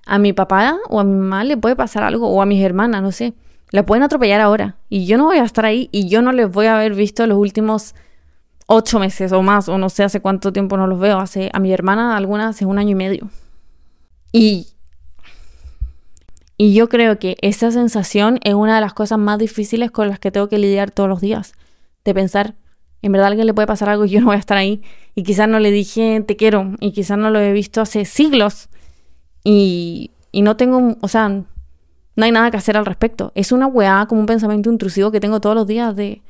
a 0.06 0.18
mi 0.18 0.32
papá 0.32 0.78
o 0.88 1.00
a 1.00 1.04
mi 1.04 1.14
mamá 1.14 1.44
le 1.44 1.56
puede 1.56 1.76
pasar 1.76 2.02
algo, 2.02 2.28
o 2.28 2.40
a 2.40 2.46
mis 2.46 2.62
hermanas, 2.64 3.02
no 3.02 3.12
sé. 3.12 3.34
La 3.70 3.86
pueden 3.86 4.02
atropellar 4.02 4.40
ahora. 4.40 4.76
Y 4.88 5.06
yo 5.06 5.16
no 5.16 5.24
voy 5.26 5.38
a 5.38 5.44
estar 5.44 5.64
ahí 5.64 5.88
y 5.92 6.08
yo 6.08 6.22
no 6.22 6.32
les 6.32 6.50
voy 6.50 6.66
a 6.66 6.76
haber 6.76 6.94
visto 6.94 7.26
los 7.26 7.38
últimos 7.38 7.94
ocho 8.66 9.00
meses 9.00 9.32
o 9.32 9.42
más, 9.42 9.68
o 9.68 9.78
no 9.78 9.88
sé 9.88 10.04
hace 10.04 10.20
cuánto 10.20 10.52
tiempo 10.52 10.76
no 10.76 10.86
los 10.86 10.98
veo. 10.98 11.18
Hace, 11.18 11.50
a 11.52 11.58
mi 11.58 11.72
hermana 11.72 12.16
alguna 12.16 12.48
hace 12.48 12.66
un 12.66 12.78
año 12.78 12.90
y 12.90 12.94
medio. 12.94 13.30
Y, 14.32 14.68
y 16.56 16.74
yo 16.74 16.88
creo 16.88 17.18
que 17.18 17.36
esa 17.42 17.70
sensación 17.70 18.38
es 18.42 18.54
una 18.54 18.76
de 18.76 18.80
las 18.80 18.94
cosas 18.94 19.18
más 19.18 19.38
difíciles 19.38 19.90
con 19.90 20.08
las 20.08 20.18
que 20.18 20.30
tengo 20.30 20.48
que 20.48 20.58
lidiar 20.58 20.90
todos 20.90 21.08
los 21.08 21.20
días. 21.20 21.52
De 22.04 22.14
pensar, 22.14 22.54
en 23.02 23.12
verdad 23.12 23.26
a 23.26 23.28
alguien 23.28 23.46
le 23.46 23.54
puede 23.54 23.66
pasar 23.66 23.88
algo 23.88 24.04
y 24.04 24.10
yo 24.10 24.20
no 24.20 24.26
voy 24.26 24.36
a 24.36 24.40
estar 24.40 24.56
ahí. 24.56 24.82
Y 25.14 25.22
quizás 25.22 25.48
no 25.48 25.58
le 25.58 25.70
dije 25.70 26.22
te 26.26 26.36
quiero. 26.36 26.72
Y 26.80 26.92
quizás 26.92 27.18
no 27.18 27.30
lo 27.30 27.40
he 27.40 27.52
visto 27.52 27.80
hace 27.80 28.04
siglos. 28.04 28.68
Y, 29.42 30.12
y 30.32 30.42
no 30.42 30.56
tengo, 30.56 30.96
o 31.00 31.08
sea, 31.08 31.44
no 32.20 32.26
hay 32.26 32.32
nada 32.32 32.50
que 32.50 32.58
hacer 32.58 32.76
al 32.76 32.86
respecto. 32.86 33.32
Es 33.34 33.50
una 33.50 33.66
weá 33.66 34.06
como 34.06 34.20
un 34.20 34.26
pensamiento 34.26 34.70
intrusivo 34.70 35.10
que 35.10 35.20
tengo 35.20 35.40
todos 35.40 35.56
los 35.56 35.66
días 35.66 35.96
de 35.96 36.22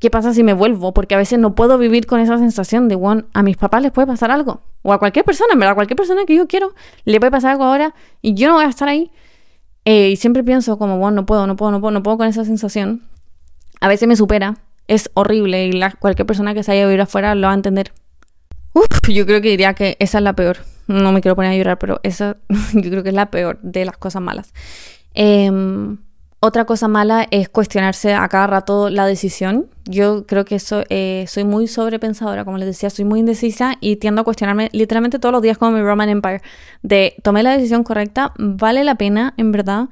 ¿qué 0.00 0.10
pasa 0.10 0.34
si 0.34 0.42
me 0.42 0.52
vuelvo? 0.52 0.92
Porque 0.92 1.14
a 1.14 1.18
veces 1.18 1.38
no 1.38 1.54
puedo 1.54 1.78
vivir 1.78 2.06
con 2.06 2.20
esa 2.20 2.36
sensación 2.38 2.88
de, 2.88 2.96
bueno, 2.96 3.24
a 3.32 3.42
mis 3.42 3.56
papás 3.56 3.82
les 3.82 3.92
puede 3.92 4.08
pasar 4.08 4.30
algo. 4.30 4.62
O 4.82 4.92
a 4.92 4.98
cualquier 4.98 5.24
persona, 5.24 5.52
en 5.52 5.60
verdad, 5.60 5.72
a 5.72 5.74
cualquier 5.76 5.96
persona 5.96 6.24
que 6.26 6.34
yo 6.34 6.48
quiero 6.48 6.74
le 7.04 7.20
puede 7.20 7.30
pasar 7.30 7.52
algo 7.52 7.64
ahora 7.64 7.94
y 8.20 8.34
yo 8.34 8.48
no 8.48 8.54
voy 8.54 8.64
a 8.64 8.68
estar 8.68 8.88
ahí. 8.88 9.10
Eh, 9.84 10.10
y 10.10 10.16
siempre 10.16 10.42
pienso 10.42 10.76
como, 10.76 10.98
bueno, 10.98 11.16
no 11.16 11.26
puedo, 11.26 11.46
no 11.46 11.56
puedo, 11.56 11.70
no 11.70 11.80
puedo, 11.80 11.92
no 11.92 12.02
puedo 12.02 12.18
con 12.18 12.26
esa 12.26 12.44
sensación. 12.44 13.04
A 13.80 13.88
veces 13.88 14.08
me 14.08 14.16
supera. 14.16 14.58
Es 14.88 15.08
horrible 15.14 15.68
y 15.68 15.80
cualquier 16.00 16.26
persona 16.26 16.52
que 16.52 16.64
se 16.64 16.72
haya 16.72 16.92
ido 16.92 17.02
afuera 17.02 17.36
lo 17.36 17.46
va 17.46 17.52
a 17.52 17.54
entender. 17.54 17.92
Uf, 18.72 19.08
yo 19.08 19.24
creo 19.24 19.40
que 19.40 19.50
diría 19.50 19.74
que 19.74 19.96
esa 20.00 20.18
es 20.18 20.24
la 20.24 20.32
peor 20.32 20.58
no 20.90 21.12
me 21.12 21.20
quiero 21.20 21.36
poner 21.36 21.52
a 21.52 21.56
llorar, 21.56 21.78
pero 21.78 22.00
esa 22.02 22.36
yo 22.74 22.90
creo 22.90 23.02
que 23.02 23.10
es 23.10 23.14
la 23.14 23.30
peor 23.30 23.58
de 23.62 23.84
las 23.84 23.96
cosas 23.96 24.20
malas. 24.22 24.52
Em, 25.14 25.98
otra 26.40 26.64
cosa 26.64 26.88
mala 26.88 27.26
es 27.30 27.48
cuestionarse 27.48 28.14
a 28.14 28.26
cada 28.28 28.46
rato 28.46 28.88
la 28.88 29.06
decisión. 29.06 29.68
Yo 29.84 30.26
creo 30.26 30.44
que 30.44 30.54
eso, 30.56 30.84
eh, 30.88 31.26
soy 31.28 31.44
muy 31.44 31.66
sobrepensadora, 31.68 32.44
como 32.44 32.56
les 32.58 32.66
decía, 32.66 32.88
soy 32.90 33.04
muy 33.04 33.20
indecisa 33.20 33.76
y 33.80 33.96
tiendo 33.96 34.22
a 34.22 34.24
cuestionarme 34.24 34.70
literalmente 34.72 35.18
todos 35.18 35.32
los 35.32 35.42
días 35.42 35.58
como 35.58 35.72
mi 35.72 35.82
Roman 35.82 36.08
Empire. 36.08 36.40
De, 36.82 37.14
tomé 37.22 37.42
la 37.42 37.52
decisión 37.52 37.84
correcta, 37.84 38.32
vale 38.38 38.84
la 38.84 38.94
pena, 38.94 39.34
en 39.36 39.52
verdad. 39.52 39.88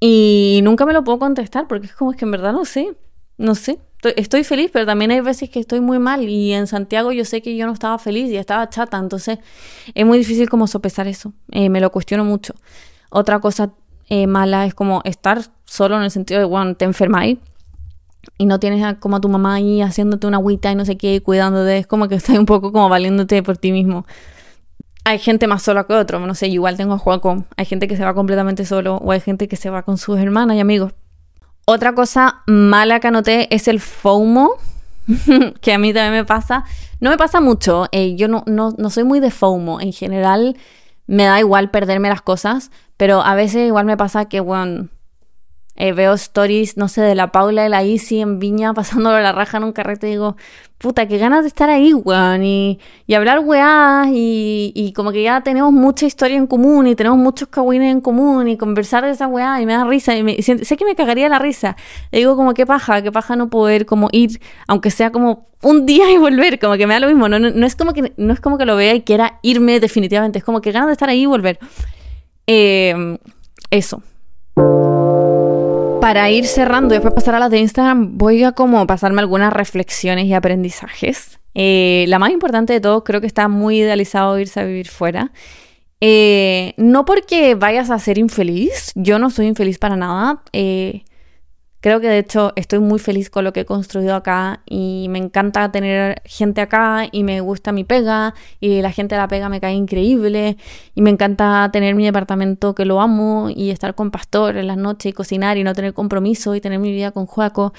Y 0.00 0.60
nunca 0.62 0.86
me 0.86 0.92
lo 0.92 1.02
puedo 1.02 1.18
contestar 1.18 1.66
porque 1.66 1.86
es 1.86 1.92
como 1.92 2.12
es 2.12 2.16
que 2.16 2.24
en 2.24 2.30
verdad 2.30 2.52
no 2.52 2.64
sé, 2.64 2.96
no 3.36 3.54
sé. 3.54 3.80
Estoy, 4.02 4.44
feliz, 4.44 4.70
pero 4.72 4.86
también 4.86 5.10
hay 5.10 5.20
veces 5.20 5.50
que 5.50 5.58
estoy 5.58 5.80
muy 5.80 5.98
mal 5.98 6.28
y 6.28 6.52
en 6.52 6.68
Santiago 6.68 7.10
yo 7.10 7.24
sé 7.24 7.42
que 7.42 7.56
yo 7.56 7.66
no 7.66 7.72
estaba 7.72 7.98
feliz 7.98 8.30
y 8.30 8.36
estaba 8.36 8.70
chata, 8.70 8.96
entonces 8.96 9.40
es 9.92 10.06
muy 10.06 10.18
difícil 10.18 10.48
como 10.48 10.68
sopesar 10.68 11.08
eso. 11.08 11.32
Eh, 11.50 11.68
me 11.68 11.80
lo 11.80 11.90
cuestiono 11.90 12.24
mucho. 12.24 12.54
Otra 13.10 13.40
cosa 13.40 13.72
eh, 14.08 14.28
mala 14.28 14.66
es 14.66 14.74
como 14.74 15.02
estar 15.04 15.40
solo 15.64 15.96
en 15.96 16.04
el 16.04 16.12
sentido 16.12 16.38
de, 16.38 16.46
bueno, 16.46 16.76
te 16.76 16.84
enfermáis 16.84 17.38
y 18.36 18.46
no 18.46 18.60
tienes 18.60 18.96
como 18.98 19.16
a 19.16 19.20
tu 19.20 19.28
mamá 19.28 19.54
ahí 19.54 19.82
haciéndote 19.82 20.28
una 20.28 20.36
agüita 20.36 20.70
y 20.70 20.76
no 20.76 20.84
sé 20.84 20.96
qué, 20.96 21.20
cuidándote, 21.20 21.78
es 21.78 21.86
como 21.88 22.06
que 22.06 22.14
estás 22.14 22.38
un 22.38 22.46
poco 22.46 22.70
como 22.70 22.88
valiéndote 22.88 23.42
por 23.42 23.56
ti 23.58 23.72
mismo. 23.72 24.06
Hay 25.04 25.18
gente 25.18 25.48
más 25.48 25.62
sola 25.62 25.84
que 25.84 25.94
otro, 25.94 26.24
no 26.24 26.34
sé, 26.36 26.46
igual 26.46 26.76
tengo 26.76 26.94
a 26.94 26.98
Joaco, 26.98 27.44
hay 27.56 27.64
gente 27.64 27.88
que 27.88 27.96
se 27.96 28.04
va 28.04 28.14
completamente 28.14 28.64
solo 28.64 28.96
o 28.96 29.10
hay 29.10 29.20
gente 29.20 29.48
que 29.48 29.56
se 29.56 29.70
va 29.70 29.82
con 29.82 29.98
sus 29.98 30.18
hermanas 30.20 30.56
y 30.56 30.60
amigos. 30.60 30.92
Otra 31.70 31.94
cosa 31.94 32.40
mala 32.46 32.98
que 32.98 33.08
anoté 33.08 33.54
es 33.54 33.68
el 33.68 33.78
FOMO, 33.78 34.52
que 35.60 35.74
a 35.74 35.78
mí 35.78 35.92
también 35.92 36.12
me 36.12 36.24
pasa. 36.24 36.64
No 36.98 37.10
me 37.10 37.18
pasa 37.18 37.42
mucho, 37.42 37.88
eh, 37.92 38.16
yo 38.16 38.26
no, 38.26 38.42
no, 38.46 38.72
no 38.78 38.88
soy 38.88 39.04
muy 39.04 39.20
de 39.20 39.30
FOMO. 39.30 39.78
En 39.78 39.92
general, 39.92 40.56
me 41.06 41.24
da 41.24 41.38
igual 41.38 41.70
perderme 41.70 42.08
las 42.08 42.22
cosas, 42.22 42.70
pero 42.96 43.20
a 43.20 43.34
veces 43.34 43.66
igual 43.66 43.84
me 43.84 43.98
pasa 43.98 44.24
que, 44.30 44.40
bueno, 44.40 44.88
eh, 45.80 45.92
veo 45.92 46.12
stories, 46.14 46.76
no 46.76 46.88
sé, 46.88 47.02
de 47.02 47.14
la 47.14 47.30
Paula 47.30 47.62
de 47.62 47.68
la 47.68 47.84
Easy 47.84 48.20
en 48.20 48.40
Viña 48.40 48.74
pasándolo 48.74 49.20
la 49.20 49.32
raja 49.32 49.58
en 49.58 49.64
un 49.64 49.72
carrete 49.72 50.08
y 50.08 50.10
digo, 50.10 50.36
puta, 50.76 51.06
qué 51.06 51.18
ganas 51.18 51.42
de 51.42 51.48
estar 51.48 51.70
ahí, 51.70 51.94
weón, 51.94 52.42
y, 52.42 52.80
y 53.06 53.14
hablar 53.14 53.40
weá, 53.40 54.06
y, 54.12 54.72
y, 54.74 54.92
como 54.92 55.12
que 55.12 55.22
ya 55.22 55.40
tenemos 55.42 55.72
mucha 55.72 56.06
historia 56.06 56.36
en 56.36 56.48
común 56.48 56.88
y 56.88 56.96
tenemos 56.96 57.18
muchos 57.18 57.48
cagüines 57.48 57.92
en 57.92 58.00
común 58.00 58.48
y 58.48 58.56
conversar 58.56 59.04
de 59.04 59.12
esa 59.12 59.28
weá 59.28 59.60
y 59.60 59.66
me 59.66 59.72
da 59.74 59.84
risa 59.84 60.16
y, 60.16 60.24
me, 60.24 60.42
sé 60.42 60.76
que 60.76 60.84
me 60.84 60.96
cagaría 60.96 61.28
la 61.28 61.38
risa. 61.38 61.76
Digo 62.10 62.34
como, 62.36 62.54
qué 62.54 62.66
paja, 62.66 63.00
qué 63.00 63.12
paja 63.12 63.36
no 63.36 63.48
poder 63.48 63.86
como 63.86 64.08
ir, 64.10 64.40
aunque 64.66 64.90
sea 64.90 65.12
como 65.12 65.46
un 65.62 65.86
día 65.86 66.10
y 66.10 66.18
volver, 66.18 66.58
como 66.58 66.76
que 66.76 66.88
me 66.88 66.94
da 66.94 67.00
lo 67.00 67.06
mismo, 67.06 67.28
no, 67.28 67.38
no, 67.38 67.66
es, 67.66 67.76
como 67.76 67.92
que, 67.92 68.12
no 68.16 68.32
es 68.32 68.40
como 68.40 68.58
que 68.58 68.64
lo 68.64 68.74
vea 68.74 68.94
y 68.94 69.02
quiera 69.02 69.38
irme 69.42 69.78
definitivamente, 69.78 70.40
es 70.40 70.44
como 70.44 70.60
que 70.60 70.72
ganas 70.72 70.88
de 70.88 70.92
estar 70.92 71.08
ahí 71.08 71.22
y 71.22 71.26
volver. 71.26 71.60
Eh, 72.48 73.18
eso 73.70 74.02
para 76.00 76.30
ir 76.30 76.46
cerrando 76.46 76.94
y 76.94 76.98
después 76.98 77.14
pasar 77.14 77.34
a 77.34 77.38
las 77.38 77.50
de 77.50 77.58
Instagram, 77.58 78.16
voy 78.18 78.42
a 78.44 78.52
como 78.52 78.86
pasarme 78.86 79.20
algunas 79.20 79.52
reflexiones 79.52 80.26
y 80.26 80.34
aprendizajes. 80.34 81.38
Eh, 81.54 82.04
la 82.08 82.18
más 82.18 82.30
importante 82.30 82.72
de 82.72 82.80
todo, 82.80 83.04
creo 83.04 83.20
que 83.20 83.26
está 83.26 83.48
muy 83.48 83.78
idealizado 83.78 84.38
irse 84.38 84.60
a 84.60 84.64
vivir 84.64 84.88
fuera. 84.88 85.32
Eh, 86.00 86.74
no 86.76 87.04
porque 87.04 87.54
vayas 87.56 87.90
a 87.90 87.98
ser 87.98 88.18
infeliz, 88.18 88.92
yo 88.94 89.18
no 89.18 89.30
soy 89.30 89.46
infeliz 89.46 89.78
para 89.78 89.96
nada. 89.96 90.42
Eh, 90.52 91.02
Creo 91.80 92.00
que 92.00 92.08
de 92.08 92.18
hecho 92.18 92.52
estoy 92.56 92.80
muy 92.80 92.98
feliz 92.98 93.30
con 93.30 93.44
lo 93.44 93.52
que 93.52 93.60
he 93.60 93.64
construido 93.64 94.16
acá 94.16 94.62
y 94.66 95.06
me 95.10 95.18
encanta 95.18 95.70
tener 95.70 96.20
gente 96.24 96.60
acá 96.60 97.06
y 97.12 97.22
me 97.22 97.40
gusta 97.40 97.70
mi 97.70 97.84
pega 97.84 98.34
y 98.58 98.82
la 98.82 98.90
gente 98.90 99.14
de 99.14 99.20
la 99.20 99.28
pega 99.28 99.48
me 99.48 99.60
cae 99.60 99.74
increíble 99.74 100.56
y 100.96 101.02
me 101.02 101.10
encanta 101.10 101.70
tener 101.72 101.94
mi 101.94 102.04
departamento 102.04 102.74
que 102.74 102.84
lo 102.84 103.00
amo 103.00 103.48
y 103.48 103.70
estar 103.70 103.94
con 103.94 104.10
Pastor 104.10 104.56
en 104.56 104.66
las 104.66 104.76
noches 104.76 105.10
y 105.10 105.12
cocinar 105.12 105.56
y 105.56 105.62
no 105.62 105.72
tener 105.72 105.94
compromiso 105.94 106.56
y 106.56 106.60
tener 106.60 106.80
mi 106.80 106.90
vida 106.90 107.12
con 107.12 107.26
Juaco. 107.26 107.72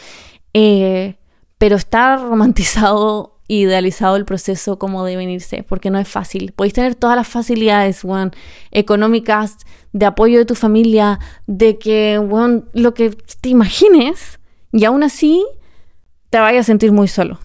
Eh, 0.54 1.16
pero 1.58 1.76
está 1.76 2.16
romantizado 2.16 3.39
idealizado 3.50 4.16
el 4.16 4.26
proceso 4.26 4.80
como 4.80 5.04
de 5.04 5.18
venirse, 5.18 5.64
porque 5.64 5.90
no 5.90 6.00
es 6.00 6.08
fácil. 6.08 6.54
Podéis 6.56 6.76
tener 6.76 6.96
todas 6.96 7.18
las 7.18 7.28
facilidades, 7.28 8.04
económicas, 8.72 9.58
de 9.92 10.06
apoyo 10.06 10.38
de 10.38 10.46
tu 10.46 10.56
familia, 10.56 11.20
de 11.48 11.80
que, 11.80 12.22
lo 12.74 12.94
que 12.94 13.10
te 13.42 13.50
imagines, 13.50 14.40
y 14.72 14.86
aún 14.86 15.02
así 15.02 15.44
te 16.30 16.38
vayas 16.40 16.62
a 16.62 16.68
sentir 16.68 16.92
muy 16.92 17.08
solo. 17.08 17.40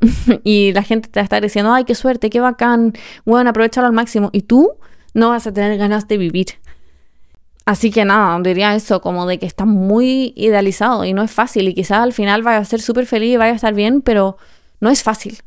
y 0.44 0.72
la 0.72 0.84
gente 0.84 1.08
te 1.08 1.18
va 1.18 1.22
a 1.22 1.24
estar 1.24 1.42
diciendo, 1.42 1.74
ay, 1.74 1.84
qué 1.84 1.96
suerte, 1.96 2.30
qué 2.30 2.40
bacán, 2.40 2.92
bueno, 3.24 3.50
aprovechalo 3.50 3.88
al 3.88 3.92
máximo. 3.92 4.30
Y 4.32 4.42
tú 4.42 4.70
no 5.12 5.30
vas 5.30 5.46
a 5.48 5.52
tener 5.52 5.76
ganas 5.76 6.06
de 6.06 6.18
vivir. 6.18 6.46
Así 7.64 7.90
que 7.90 8.04
nada, 8.04 8.38
diría 8.40 8.74
eso, 8.76 9.00
como 9.00 9.26
de 9.26 9.40
que 9.40 9.46
está 9.46 9.64
muy 9.64 10.34
idealizado 10.36 11.04
y 11.04 11.12
no 11.12 11.22
es 11.24 11.32
fácil. 11.32 11.68
Y 11.68 11.74
quizás 11.74 11.98
al 11.98 12.12
final 12.12 12.42
vaya 12.44 12.58
a 12.58 12.64
ser 12.64 12.80
súper 12.80 13.06
feliz 13.06 13.34
y 13.34 13.36
vaya 13.36 13.52
a 13.52 13.56
estar 13.56 13.74
bien, 13.74 14.02
pero 14.02 14.36
no 14.82 14.90
es 14.90 15.02
fácil. 15.04 15.38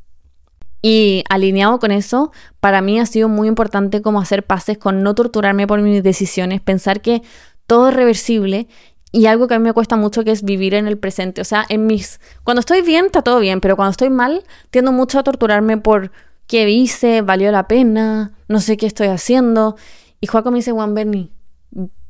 Y 0.81 1.23
alineado 1.29 1.77
con 1.79 1.91
eso, 1.91 2.31
para 2.61 2.81
mí 2.81 2.99
ha 2.99 3.05
sido 3.05 3.27
muy 3.27 3.49
importante 3.49 4.01
como 4.01 4.21
hacer 4.21 4.45
pases 4.45 4.77
con 4.77 5.03
no 5.03 5.13
torturarme 5.13 5.67
por 5.67 5.81
mis 5.81 6.01
decisiones, 6.01 6.61
pensar 6.61 7.01
que 7.01 7.21
todo 7.67 7.89
es 7.89 7.95
reversible 7.95 8.67
y 9.11 9.25
algo 9.25 9.47
que 9.47 9.55
a 9.55 9.59
mí 9.59 9.65
me 9.65 9.73
cuesta 9.73 9.97
mucho 9.97 10.23
que 10.23 10.31
es 10.31 10.43
vivir 10.43 10.73
en 10.73 10.87
el 10.87 10.97
presente. 10.97 11.41
O 11.41 11.43
sea, 11.43 11.65
en 11.67 11.85
mis... 11.85 12.21
Cuando 12.43 12.61
estoy 12.61 12.81
bien, 12.81 13.07
está 13.07 13.23
todo 13.23 13.39
bien, 13.39 13.59
pero 13.59 13.75
cuando 13.75 13.91
estoy 13.91 14.09
mal, 14.09 14.43
tiendo 14.69 14.93
mucho 14.93 15.19
a 15.19 15.23
torturarme 15.23 15.77
por 15.77 16.11
qué 16.47 16.69
hice, 16.69 17.21
valió 17.21 17.51
la 17.51 17.67
pena, 17.67 18.31
no 18.47 18.61
sé 18.61 18.77
qué 18.77 18.85
estoy 18.85 19.07
haciendo. 19.07 19.75
Y 20.21 20.27
Juaco 20.27 20.49
me 20.49 20.59
dice, 20.59 20.71
Juan 20.71 20.93
Bernie, 20.93 21.29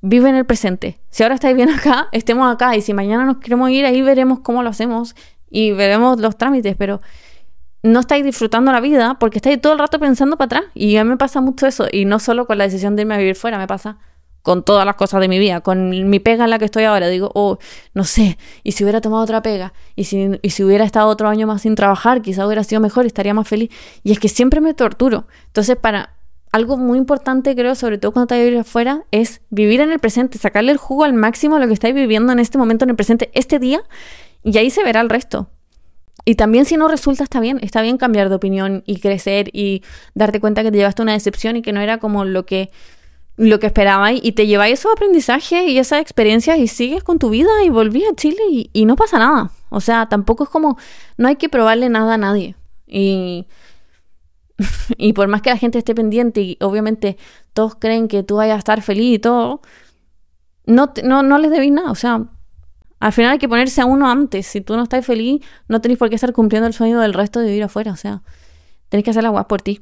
vive 0.01 0.30
en 0.30 0.36
el 0.36 0.45
presente. 0.45 0.99
Si 1.09 1.23
ahora 1.23 1.36
estáis 1.36 1.55
bien 1.55 1.69
acá, 1.69 2.07
estemos 2.11 2.53
acá. 2.53 2.76
Y 2.76 2.82
si 2.82 2.93
mañana 2.93 3.26
nos 3.26 3.38
queremos 3.38 3.71
ir, 3.71 3.86
ahí 3.86 4.03
veremos 4.03 4.41
cómo 4.41 4.61
lo 4.61 4.69
hacemos 4.69 5.15
y 5.50 5.72
veremos 5.72 6.20
los 6.20 6.38
trámites, 6.38 6.76
pero 6.78 7.02
no 7.84 8.00
estáis 8.00 8.26
disfrutando 8.26 8.72
la 8.72 8.82
vida 8.82 9.18
porque 9.20 9.38
estáis 9.38 9.62
todo 9.62 9.74
el 9.74 9.80
rato 9.80 10.00
pensando 10.00 10.38
para 10.38 10.46
atrás. 10.46 10.64
Y 10.74 10.98
a 10.98 11.04
mí 11.04 11.12
me 11.12 11.18
pasa 11.18 11.39
mucho 11.41 11.68
eso. 11.68 11.88
Y 11.91 12.06
no 12.06 12.20
solo 12.20 12.48
con 12.48 12.58
la 12.58 12.64
decisión 12.66 12.96
de 12.96 13.04
irme 13.04 13.16
a 13.16 13.18
vivir 13.18 13.36
fuera, 13.36 13.58
me 13.58 13.68
pasa 13.68 13.98
con 14.41 14.64
todas 14.64 14.86
las 14.86 14.96
cosas 14.96 15.22
de 15.22 15.28
mi 15.28 15.39
vida, 15.39 15.62
con 15.62 15.89
mi 15.89 16.20
pega 16.20 16.43
en 16.43 16.52
la 16.52 16.60
que 16.60 16.66
estoy 16.66 16.84
ahora. 16.84 17.08
Digo, 17.08 17.32
oh, 17.34 17.58
no 17.96 18.04
sé, 18.04 18.38
y 18.64 18.74
si 18.74 18.84
hubiera 18.84 19.02
tomado 19.02 19.24
otra 19.24 19.41
pega, 19.41 19.74
y 19.96 20.04
si, 20.04 20.39
y 20.41 20.50
si 20.52 20.64
hubiera 20.64 20.86
estado 20.86 21.08
otro 21.08 21.28
año 21.28 21.48
más 21.48 21.64
sin 21.64 21.74
trabajar, 21.74 22.22
quizá 22.22 22.46
hubiera 22.46 22.64
sido 22.64 22.80
mejor, 22.80 23.08
estaría 23.08 23.34
más 23.34 23.48
feliz. 23.48 23.72
Y 24.04 24.12
es 24.12 24.20
que 24.20 24.30
siempre 24.30 24.62
me 24.62 24.76
torturo. 24.76 25.26
Entonces, 25.48 25.78
para 25.78 26.12
algo 26.52 26.78
muy 26.78 27.00
importante, 27.00 27.56
creo, 27.56 27.74
sobre 27.74 27.98
todo 27.98 28.12
cuando 28.12 28.26
estás 28.26 28.38
a 28.38 28.43
vivir 28.43 28.60
afuera, 28.60 29.04
es 29.10 29.41
vivir 29.50 29.82
en 29.82 29.91
el 29.91 29.98
presente, 29.98 30.38
sacarle 30.38 30.72
el 30.72 30.78
jugo 30.78 31.06
al 31.06 31.14
máximo 31.14 31.56
a 31.56 31.60
lo 31.60 31.68
que 31.68 31.74
estáis 31.74 31.96
viviendo 31.96 32.32
en 32.32 32.38
este 32.38 32.60
momento, 32.60 32.86
en 32.86 32.91
el 32.91 32.96
presente, 32.96 33.32
este 33.34 33.58
día, 33.58 33.82
y 34.46 34.58
ahí 34.60 34.70
se 34.70 34.84
verá 34.84 35.02
el 35.02 35.10
resto. 35.10 35.50
Y 36.24 36.36
también 36.36 36.66
si 36.66 36.78
no 36.78 36.88
resulta, 36.88 37.24
está 37.24 37.39
bien, 37.39 37.60
está 37.62 37.82
bien 37.82 37.98
cambiar 37.98 38.30
de 38.30 38.36
opinión 38.36 38.84
y 38.86 39.00
crecer 39.00 39.50
y 39.54 39.84
darte 40.14 40.39
cuenta 40.39 40.64
que 40.64 40.72
te 40.72 40.78
llevaste 40.78 41.02
una 41.02 41.14
decepción 41.14 41.58
y 41.58 41.62
que 41.62 41.74
no 41.74 41.82
era 41.82 41.98
como 41.98 42.26
lo 42.26 42.46
que, 42.46 42.72
lo 43.38 43.60
que 43.60 43.68
esperabais 43.68 44.20
y 44.24 44.32
te 44.34 44.46
lleváis 44.48 44.80
esos 44.80 44.91
aprendizajes 44.91 45.68
y 45.68 45.78
esas 45.78 46.00
experiencias 46.00 46.60
y 46.60 46.68
sigues 46.68 47.04
con 47.04 47.20
tu 47.20 47.30
vida 47.30 47.50
y 47.64 47.70
volví 47.70 48.04
a 48.06 48.16
Chile 48.16 48.41
y, 48.50 48.70
y 48.72 48.86
no 48.86 48.96
pasa 48.96 49.18
nada. 49.20 49.52
O 49.70 49.82
sea, 49.82 50.08
tampoco 50.08 50.43
es 50.43 50.50
como, 50.50 50.78
no 51.18 51.28
hay 51.28 51.36
que 51.36 51.50
probarle 51.50 51.89
nada 51.89 52.14
a 52.14 52.18
nadie. 52.18 52.56
Y, 52.88 53.48
y 54.98 55.14
por 55.14 55.28
más 55.28 55.41
que 55.41 55.50
la 55.50 55.58
gente 55.58 55.80
esté 55.80 55.96
pendiente 55.96 56.41
y 56.41 56.58
obviamente 56.62 57.18
todos 57.54 57.76
creen 57.76 58.08
que 58.08 58.22
tú 58.22 58.36
vayas 58.36 58.56
a 58.56 58.60
estar 58.60 58.82
feliz 58.84 59.16
y 59.16 59.20
todo, 59.20 59.62
no, 60.66 60.93
no, 61.04 61.24
no 61.24 61.38
les 61.39 61.50
debís 61.50 61.72
nada. 61.72 61.91
O 61.91 61.96
sea, 61.96 62.26
al 63.00 63.12
final 63.14 63.32
hay 63.34 63.38
que 63.38 63.50
ponerse 63.50 63.82
a 63.82 63.86
uno 63.86 64.10
antes. 64.10 64.48
Si 64.48 64.62
tú 64.62 64.76
no 64.76 64.84
estás 64.84 65.06
feliz, 65.06 65.41
no 65.68 65.82
tenés 65.82 65.98
por 65.98 66.10
qué 66.10 66.16
estar 66.16 66.34
cumpliendo 66.34 66.68
el 66.68 66.74
sueño 66.74 67.00
del 67.00 67.14
resto 67.14 67.39
de 67.39 67.48
vivir 67.48 67.64
afuera. 67.64 67.91
O 67.91 67.98
sea, 67.98 68.22
tenés 68.89 69.04
que 69.04 69.12
hacer 69.12 69.24
la 69.24 69.30
guas 69.30 69.46
por 69.46 69.62
ti. 69.62 69.82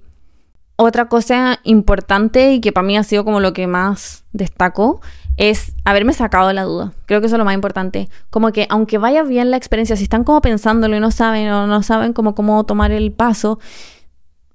Otra 0.76 1.07
cosa 1.07 1.59
importante 1.64 2.53
y 2.53 2.59
que 2.59 2.72
para 2.72 2.86
mí 2.86 2.97
ha 2.97 3.03
sido 3.03 3.24
como 3.24 3.39
lo 3.39 3.53
que 3.53 3.68
más 3.68 4.26
destaco 4.34 5.01
es 5.38 5.74
haberme 5.86 6.14
sacado 6.14 6.51
la 6.51 6.64
duda. 6.64 6.93
Creo 7.05 7.22
que 7.22 7.28
eso 7.28 7.36
es 7.36 7.39
lo 7.39 7.45
más 7.45 7.53
importante. 7.53 8.09
Como 8.32 8.51
que 8.51 8.66
aunque 8.70 8.97
vaya 8.97 9.24
bien 9.24 9.51
la 9.51 9.57
experiencia, 9.57 9.95
si 9.95 10.03
están 10.03 10.24
como 10.24 10.41
pensándolo 10.41 10.95
y 10.95 10.99
no 10.99 11.11
saben 11.11 11.49
o 11.51 11.68
no 11.68 11.84
saben 11.84 12.14
cómo, 12.14 12.34
cómo 12.34 12.66
tomar 12.66 12.91
el 12.91 13.11
paso, 13.11 13.59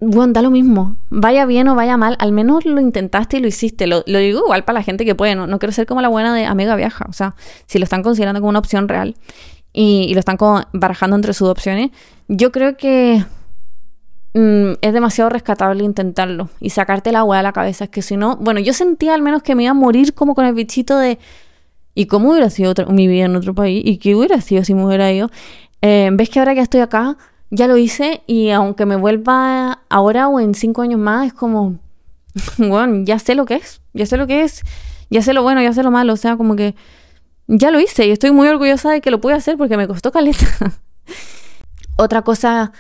bueno, 0.01 0.33
da 0.33 0.43
lo 0.43 0.51
mismo. 0.51 0.97
Vaya 1.11 1.45
bien 1.45 1.67
o 1.69 1.75
vaya 1.75 1.97
mal, 1.97 2.17
al 2.21 2.31
menos 2.31 2.65
lo 2.65 2.81
intentaste 2.81 3.39
y 3.39 3.41
lo 3.41 3.49
hiciste. 3.49 3.87
Lo, 3.87 4.03
digo 4.03 4.41
igual 4.45 4.65
para 4.65 4.79
la 4.79 4.83
gente 4.85 5.05
que 5.05 5.15
puede. 5.15 5.35
No, 5.35 5.59
quiero 5.59 5.73
ser 5.73 5.87
como 5.87 6.01
la 6.01 6.09
buena 6.09 6.35
de 6.35 6.45
amiga 6.47 6.77
viaja. 6.77 7.07
O 7.09 7.13
sea, 7.13 7.35
si 7.67 7.79
lo 7.79 7.85
están 7.85 8.03
considerando 8.03 8.41
como 8.41 8.51
una 8.51 8.61
opción 8.61 8.89
real 8.89 9.17
y, 9.73 10.13
lo 10.15 10.21
están 10.21 10.39
barajando 10.73 11.17
entre 11.17 11.33
sus 11.35 11.49
opciones, 11.49 11.91
yo 12.29 12.53
creo 12.53 12.77
que 12.77 13.25
mm, 14.35 14.73
es 14.81 14.93
demasiado 14.93 15.31
rescatable 15.31 15.83
intentarlo 15.83 16.49
y 16.61 16.71
sacarte 16.71 17.11
la 17.11 17.21
agua 17.21 17.41
a 17.41 17.43
la 17.43 17.53
cabeza. 17.53 17.85
Es 17.85 17.91
que 17.91 18.03
si 18.03 18.17
no, 18.17 18.37
bueno, 18.37 18.61
yo 18.61 18.73
sentía 18.75 19.15
al 19.15 19.23
menos 19.23 19.43
que 19.43 19.57
me 19.57 19.65
iba 19.65 19.73
a 19.73 19.75
morir 19.75 20.15
como 20.15 20.35
con 20.37 20.45
el 20.47 20.55
bichito 20.55 20.97
de. 20.97 21.19
¿Y 21.95 22.07
cómo 22.07 22.31
hubiera 22.31 22.49
sido 22.51 22.73
mi 22.91 23.09
vida 23.09 23.25
en 23.25 23.35
otro 23.35 23.53
país? 23.53 23.83
¿Y 23.85 23.99
qué 23.99 24.15
hubiera 24.15 24.41
sido 24.41 24.63
si 24.63 24.75
me 24.75 24.85
hubiera 24.85 25.11
ido? 25.11 25.29
Eh, 25.83 26.09
¿Ves 26.13 26.31
que 26.31 26.39
ahora 26.39 26.55
que 26.55 26.61
estoy 26.61 26.81
acá? 26.81 27.17
Ya 27.51 27.67
lo 27.67 27.77
hice 27.77 28.23
y 28.27 28.51
aunque 28.51 28.87
me 28.87 28.97
vuelva 28.97 29.81
ahora 29.89 30.29
o 30.29 30.41
en 30.41 30.55
cinco 30.55 30.83
años 30.83 31.01
más, 31.01 31.29
es 31.29 31.33
como, 31.33 31.79
bueno, 32.59 33.05
ya 33.05 33.19
sé 33.19 33.35
lo 33.35 33.45
que 33.45 33.57
es, 33.57 33.81
ya 33.95 34.07
sé 34.07 34.17
lo 34.17 34.27
que 34.27 34.43
es. 34.43 34.63
ya 35.11 35.23
sé 35.23 35.33
lo 35.33 35.43
bueno, 35.43 35.63
ya 35.63 35.73
sé 35.73 35.83
lo 35.83 35.91
malo, 35.91 36.13
o 36.13 36.17
sea, 36.17 36.37
como 36.37 36.57
que 36.57 36.75
ya 37.47 37.71
lo 37.71 37.81
hice 37.81 38.07
y 38.07 38.11
estoy 38.11 38.31
muy 38.31 38.49
orgullosa 38.49 38.91
de 38.91 39.01
que 39.01 39.11
lo 39.11 39.21
pude 39.21 39.35
hacer 39.35 39.57
porque 39.57 39.77
me 39.77 39.89
costó 39.89 40.13
caleta. 40.13 40.47
Otra 41.97 42.23
cosa 42.23 42.73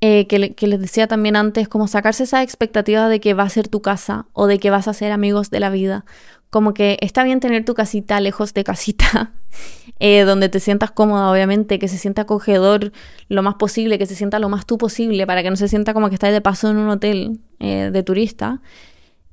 eh, 0.00 0.26
que, 0.26 0.54
que, 0.54 0.66
les 0.66 0.80
decía 0.80 1.06
también 1.06 1.36
antes, 1.36 1.68
como 1.68 1.86
sacarse 1.86 2.24
esa 2.24 2.42
expectativa 2.42 3.08
de 3.08 3.20
que 3.20 3.34
va 3.34 3.42
a 3.44 3.50
ser 3.50 3.68
tu 3.68 3.82
casa 3.82 4.26
o 4.32 4.46
de 4.46 4.58
que 4.58 4.70
vas 4.70 4.88
a 4.88 4.94
ser 4.94 5.12
amigos 5.12 5.50
de 5.50 5.60
la 5.60 5.70
vida. 5.70 6.04
Como 6.50 6.74
que 6.74 6.98
está 7.00 7.22
bien 7.22 7.40
tener 7.40 7.64
tu 7.64 7.74
casita 7.74 8.20
lejos 8.20 8.52
de 8.54 8.64
casita, 8.64 9.32
eh, 10.00 10.22
donde 10.22 10.48
te 10.48 10.60
sientas 10.60 10.90
cómoda, 10.90 11.30
obviamente, 11.30 11.78
que 11.78 11.88
se 11.88 11.96
sienta 11.96 12.22
acogedor 12.22 12.92
lo 13.28 13.42
más 13.42 13.54
posible, 13.54 13.98
que 13.98 14.06
se 14.06 14.14
sienta 14.14 14.38
lo 14.38 14.48
más 14.48 14.66
tú 14.66 14.76
posible, 14.76 15.26
para 15.26 15.42
que 15.42 15.50
no 15.50 15.56
se 15.56 15.68
sienta 15.68 15.94
como 15.94 16.08
que 16.08 16.14
estás 16.14 16.32
de 16.32 16.40
paso 16.40 16.68
en 16.68 16.76
un 16.76 16.88
hotel 16.88 17.40
eh, 17.60 17.90
de 17.92 18.02
turista. 18.02 18.60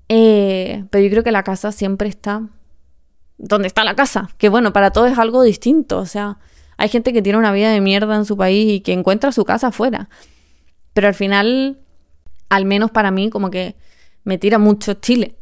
pero 0.07 1.03
yo 1.03 1.09
creo 1.09 1.23
que 1.23 1.31
la 1.31 1.43
casa 1.43 1.71
siempre 1.71 2.07
está 2.07 2.43
donde 3.37 3.67
está 3.67 3.83
la 3.83 3.95
casa, 3.95 4.29
que 4.37 4.49
bueno, 4.49 4.73
para 4.73 4.91
todos 4.91 5.11
es 5.11 5.17
algo 5.17 5.43
distinto, 5.43 5.99
o 5.99 6.05
sea, 6.05 6.39
hay 6.77 6.89
gente 6.89 7.13
que 7.13 7.21
tiene 7.21 7.37
una 7.37 7.51
vida 7.51 7.71
de 7.71 7.81
mierda 7.81 8.15
en 8.15 8.25
su 8.25 8.37
país 8.37 8.71
y 8.71 8.79
que 8.81 8.93
encuentra 8.93 9.31
su 9.31 9.45
casa 9.45 9.67
afuera. 9.67 10.09
Pero 10.93 11.07
al 11.07 11.15
final, 11.15 11.79
al 12.49 12.65
menos 12.65 12.91
para 12.91 13.11
mí, 13.11 13.29
como 13.29 13.49
que 13.49 13.75
me 14.23 14.37
tira 14.37 14.59
mucho 14.59 14.95
Chile 14.95 15.35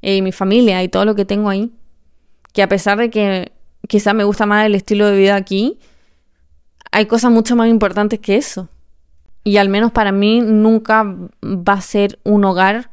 y 0.00 0.22
mi 0.22 0.32
familia 0.32 0.82
y 0.82 0.88
todo 0.88 1.04
lo 1.04 1.14
que 1.14 1.24
tengo 1.24 1.48
ahí. 1.48 1.72
Que 2.52 2.62
a 2.62 2.68
pesar 2.68 2.98
de 2.98 3.10
que 3.10 3.52
quizás 3.88 4.14
me 4.14 4.24
gusta 4.24 4.46
más 4.46 4.66
el 4.66 4.74
estilo 4.74 5.06
de 5.06 5.16
vida 5.16 5.36
aquí, 5.36 5.78
hay 6.92 7.06
cosas 7.06 7.30
mucho 7.30 7.56
más 7.56 7.68
importantes 7.68 8.18
que 8.20 8.36
eso. 8.36 8.68
Y 9.44 9.58
al 9.58 9.68
menos 9.68 9.92
para 9.92 10.12
mí 10.12 10.40
nunca 10.40 11.04
va 11.04 11.74
a 11.74 11.80
ser 11.80 12.18
un 12.24 12.44
hogar 12.44 12.90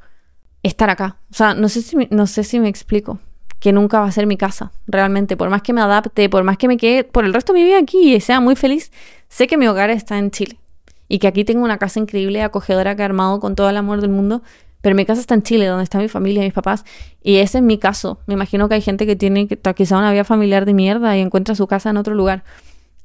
estar 0.62 0.90
acá. 0.90 1.18
O 1.32 1.34
sea, 1.34 1.54
no 1.54 1.70
sé 1.70 1.82
si 1.82 2.08
no 2.10 2.28
sé 2.28 2.44
si 2.44 2.60
me 2.60 2.70
explico. 2.70 3.20
Que 3.60 3.72
nunca 3.72 4.02
va 4.02 4.08
a 4.08 4.12
ser 4.12 4.28
mi 4.28 4.36
casa, 4.36 4.74
realmente. 4.88 5.38
Por 5.38 5.50
más 5.50 5.62
que 5.62 5.72
me 5.72 5.80
adapte, 5.80 6.30
por 6.30 6.44
más 6.44 6.58
que 6.58 6.68
me 6.68 6.76
quede 6.76 7.06
por 7.06 7.24
el 7.24 7.34
resto 7.34 7.54
de 7.54 7.60
mi 7.60 7.66
vida 7.66 7.80
aquí 7.80 8.14
y 8.14 8.20
sea 8.20 8.42
muy 8.42 8.58
feliz, 8.58 8.92
sé 9.30 9.48
que 9.48 9.58
mi 9.58 9.68
hogar 9.68 9.90
está 9.90 10.18
en 10.18 10.32
Chile 10.32 10.60
y 11.08 11.20
que 11.20 11.28
aquí 11.28 11.46
tengo 11.46 11.64
una 11.64 11.78
casa 11.78 12.00
increíble, 12.00 12.42
acogedora, 12.42 12.96
que 12.96 13.04
he 13.04 13.06
armado 13.06 13.40
con 13.40 13.56
todo 13.56 13.70
el 13.70 13.78
amor 13.78 14.02
del 14.02 14.10
mundo, 14.10 14.42
pero 14.84 14.98
mi 14.98 15.06
casa 15.06 15.22
está 15.22 15.34
en 15.34 15.44
Chile, 15.44 15.66
donde 15.66 15.86
está 15.86 15.98
mi 15.98 16.10
familia, 16.10 16.44
mis 16.44 16.52
papás, 16.52 16.84
y 17.24 17.38
ese 17.38 17.60
es 17.60 17.64
mi 17.64 17.78
caso. 17.78 18.20
Me 18.28 18.34
imagino 18.34 18.68
que 18.68 18.76
hay 18.76 18.82
gente 18.82 19.06
que 19.06 19.16
tiene 19.16 19.48
quizá 19.48 19.98
una 19.98 20.12
vida 20.12 20.26
familiar 20.26 20.66
de 20.66 20.74
mierda 20.74 21.18
y 21.18 21.22
encuentra 21.22 21.56
su 21.56 21.68
casa 21.68 21.90
en 21.90 21.96
otro 21.96 22.16
lugar. 22.16 22.44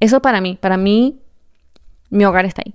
Eso 0.01 0.21
para 0.21 0.41
mí, 0.41 0.59
para 0.61 0.77
mí, 0.77 1.21
mi 2.11 2.25
hogar 2.25 2.47
está 2.47 2.63
ahí. 2.67 2.75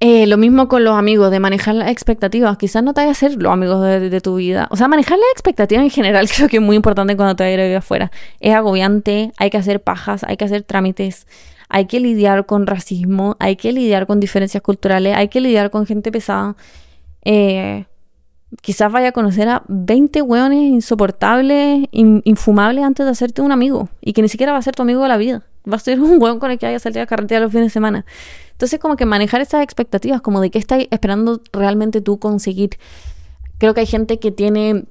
Eh, 0.00 0.26
lo 0.26 0.38
mismo 0.38 0.66
con 0.66 0.82
los 0.82 0.96
amigos, 0.96 1.30
de 1.30 1.40
manejar 1.40 1.74
las 1.74 1.90
expectativas. 1.90 2.56
Quizás 2.56 2.82
no 2.82 2.94
te 2.94 3.02
vayas 3.02 3.18
a 3.18 3.28
ser 3.28 3.42
los 3.42 3.52
amigos 3.52 3.82
de, 3.82 4.20
tu 4.22 4.36
vida. 4.36 4.66
O 4.70 4.76
sea, 4.76 4.88
manejar 4.88 5.18
las 5.18 5.28
expectativas 5.34 5.84
en 5.84 5.90
general 5.90 6.26
creo 6.34 6.48
que 6.48 6.56
es 6.56 6.62
muy 6.62 6.76
importante 6.76 7.14
cuando 7.16 7.36
te 7.36 7.44
vayas 7.44 7.60
a 7.60 7.66
ir 7.66 7.76
afuera. 7.76 8.10
Es 8.40 8.54
agobiante, 8.54 9.32
hay 9.36 9.50
que 9.50 9.58
hacer 9.58 9.82
pajas, 9.82 10.24
hay 10.24 10.38
que 10.38 10.46
hacer 10.46 10.62
trámites, 10.62 11.26
hay 11.68 11.84
que 11.84 12.00
lidiar 12.00 12.46
con 12.46 12.66
racismo, 12.66 13.36
hay 13.40 13.56
que 13.56 13.74
lidiar 13.74 14.06
con 14.06 14.20
diferencias 14.20 14.62
culturales, 14.62 15.14
hay 15.14 15.28
que 15.28 15.42
lidiar 15.42 15.68
con 15.68 15.84
gente 15.84 16.10
pesada. 16.10 16.56
Eh, 17.26 17.84
quizás 18.62 18.90
vaya 18.90 19.08
a 19.08 19.12
conocer 19.12 19.48
a 19.48 19.62
20 19.68 20.22
hueones 20.22 20.62
insoportables, 20.62 21.88
infumables 21.92 22.84
antes 22.84 23.06
de 23.06 23.12
hacerte 23.12 23.42
un 23.42 23.52
amigo 23.52 23.88
y 24.00 24.12
que 24.12 24.22
ni 24.22 24.28
siquiera 24.28 24.52
va 24.52 24.58
a 24.58 24.62
ser 24.62 24.74
tu 24.74 24.82
amigo 24.82 25.02
de 25.02 25.08
la 25.08 25.16
vida. 25.16 25.42
Va 25.70 25.76
a 25.76 25.80
ser 25.80 26.00
un 26.00 26.20
hueón 26.20 26.38
con 26.38 26.50
el 26.50 26.58
que 26.58 26.66
vaya 26.66 26.76
a 26.76 26.80
salir 26.80 27.00
a 27.00 27.06
carretera 27.06 27.40
los 27.40 27.52
fines 27.52 27.66
de 27.66 27.70
semana. 27.70 28.04
Entonces, 28.52 28.78
como 28.78 28.96
que 28.96 29.06
manejar 29.06 29.40
esas 29.40 29.62
expectativas, 29.62 30.20
como 30.20 30.40
de 30.40 30.50
qué 30.50 30.58
estás 30.58 30.84
esperando 30.90 31.40
realmente 31.52 32.00
tú 32.00 32.18
conseguir. 32.18 32.70
Creo 33.58 33.74
que 33.74 33.80
hay 33.80 33.86
gente 33.86 34.18
que 34.18 34.30
tiene 34.30 34.84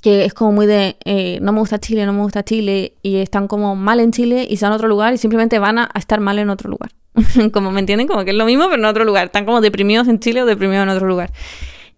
que 0.00 0.24
es 0.24 0.34
como 0.34 0.52
muy 0.52 0.66
de 0.66 0.96
eh, 1.04 1.38
no 1.42 1.52
me 1.52 1.58
gusta 1.58 1.80
Chile, 1.80 2.06
no 2.06 2.12
me 2.12 2.22
gusta 2.22 2.44
Chile, 2.44 2.94
y 3.02 3.16
están 3.16 3.48
como 3.48 3.74
mal 3.74 4.00
en 4.00 4.12
Chile 4.12 4.46
y 4.48 4.56
se 4.56 4.64
van 4.64 4.72
a 4.72 4.76
otro 4.76 4.88
lugar 4.88 5.12
y 5.12 5.18
simplemente 5.18 5.58
van 5.58 5.78
a, 5.78 5.90
estar 5.94 6.20
mal 6.20 6.38
en 6.38 6.50
otro 6.50 6.70
lugar. 6.70 6.90
como 7.52 7.72
me 7.72 7.80
entienden, 7.80 8.06
como 8.06 8.24
que 8.24 8.30
es 8.30 8.36
lo 8.36 8.44
mismo, 8.44 8.66
pero 8.68 8.76
en 8.76 8.84
otro 8.84 9.04
lugar. 9.04 9.26
Están 9.26 9.44
como 9.44 9.60
deprimidos 9.60 10.06
en 10.08 10.20
Chile 10.20 10.42
o 10.42 10.46
deprimidos 10.46 10.84
en 10.84 10.90
otro 10.90 11.08
lugar. 11.08 11.32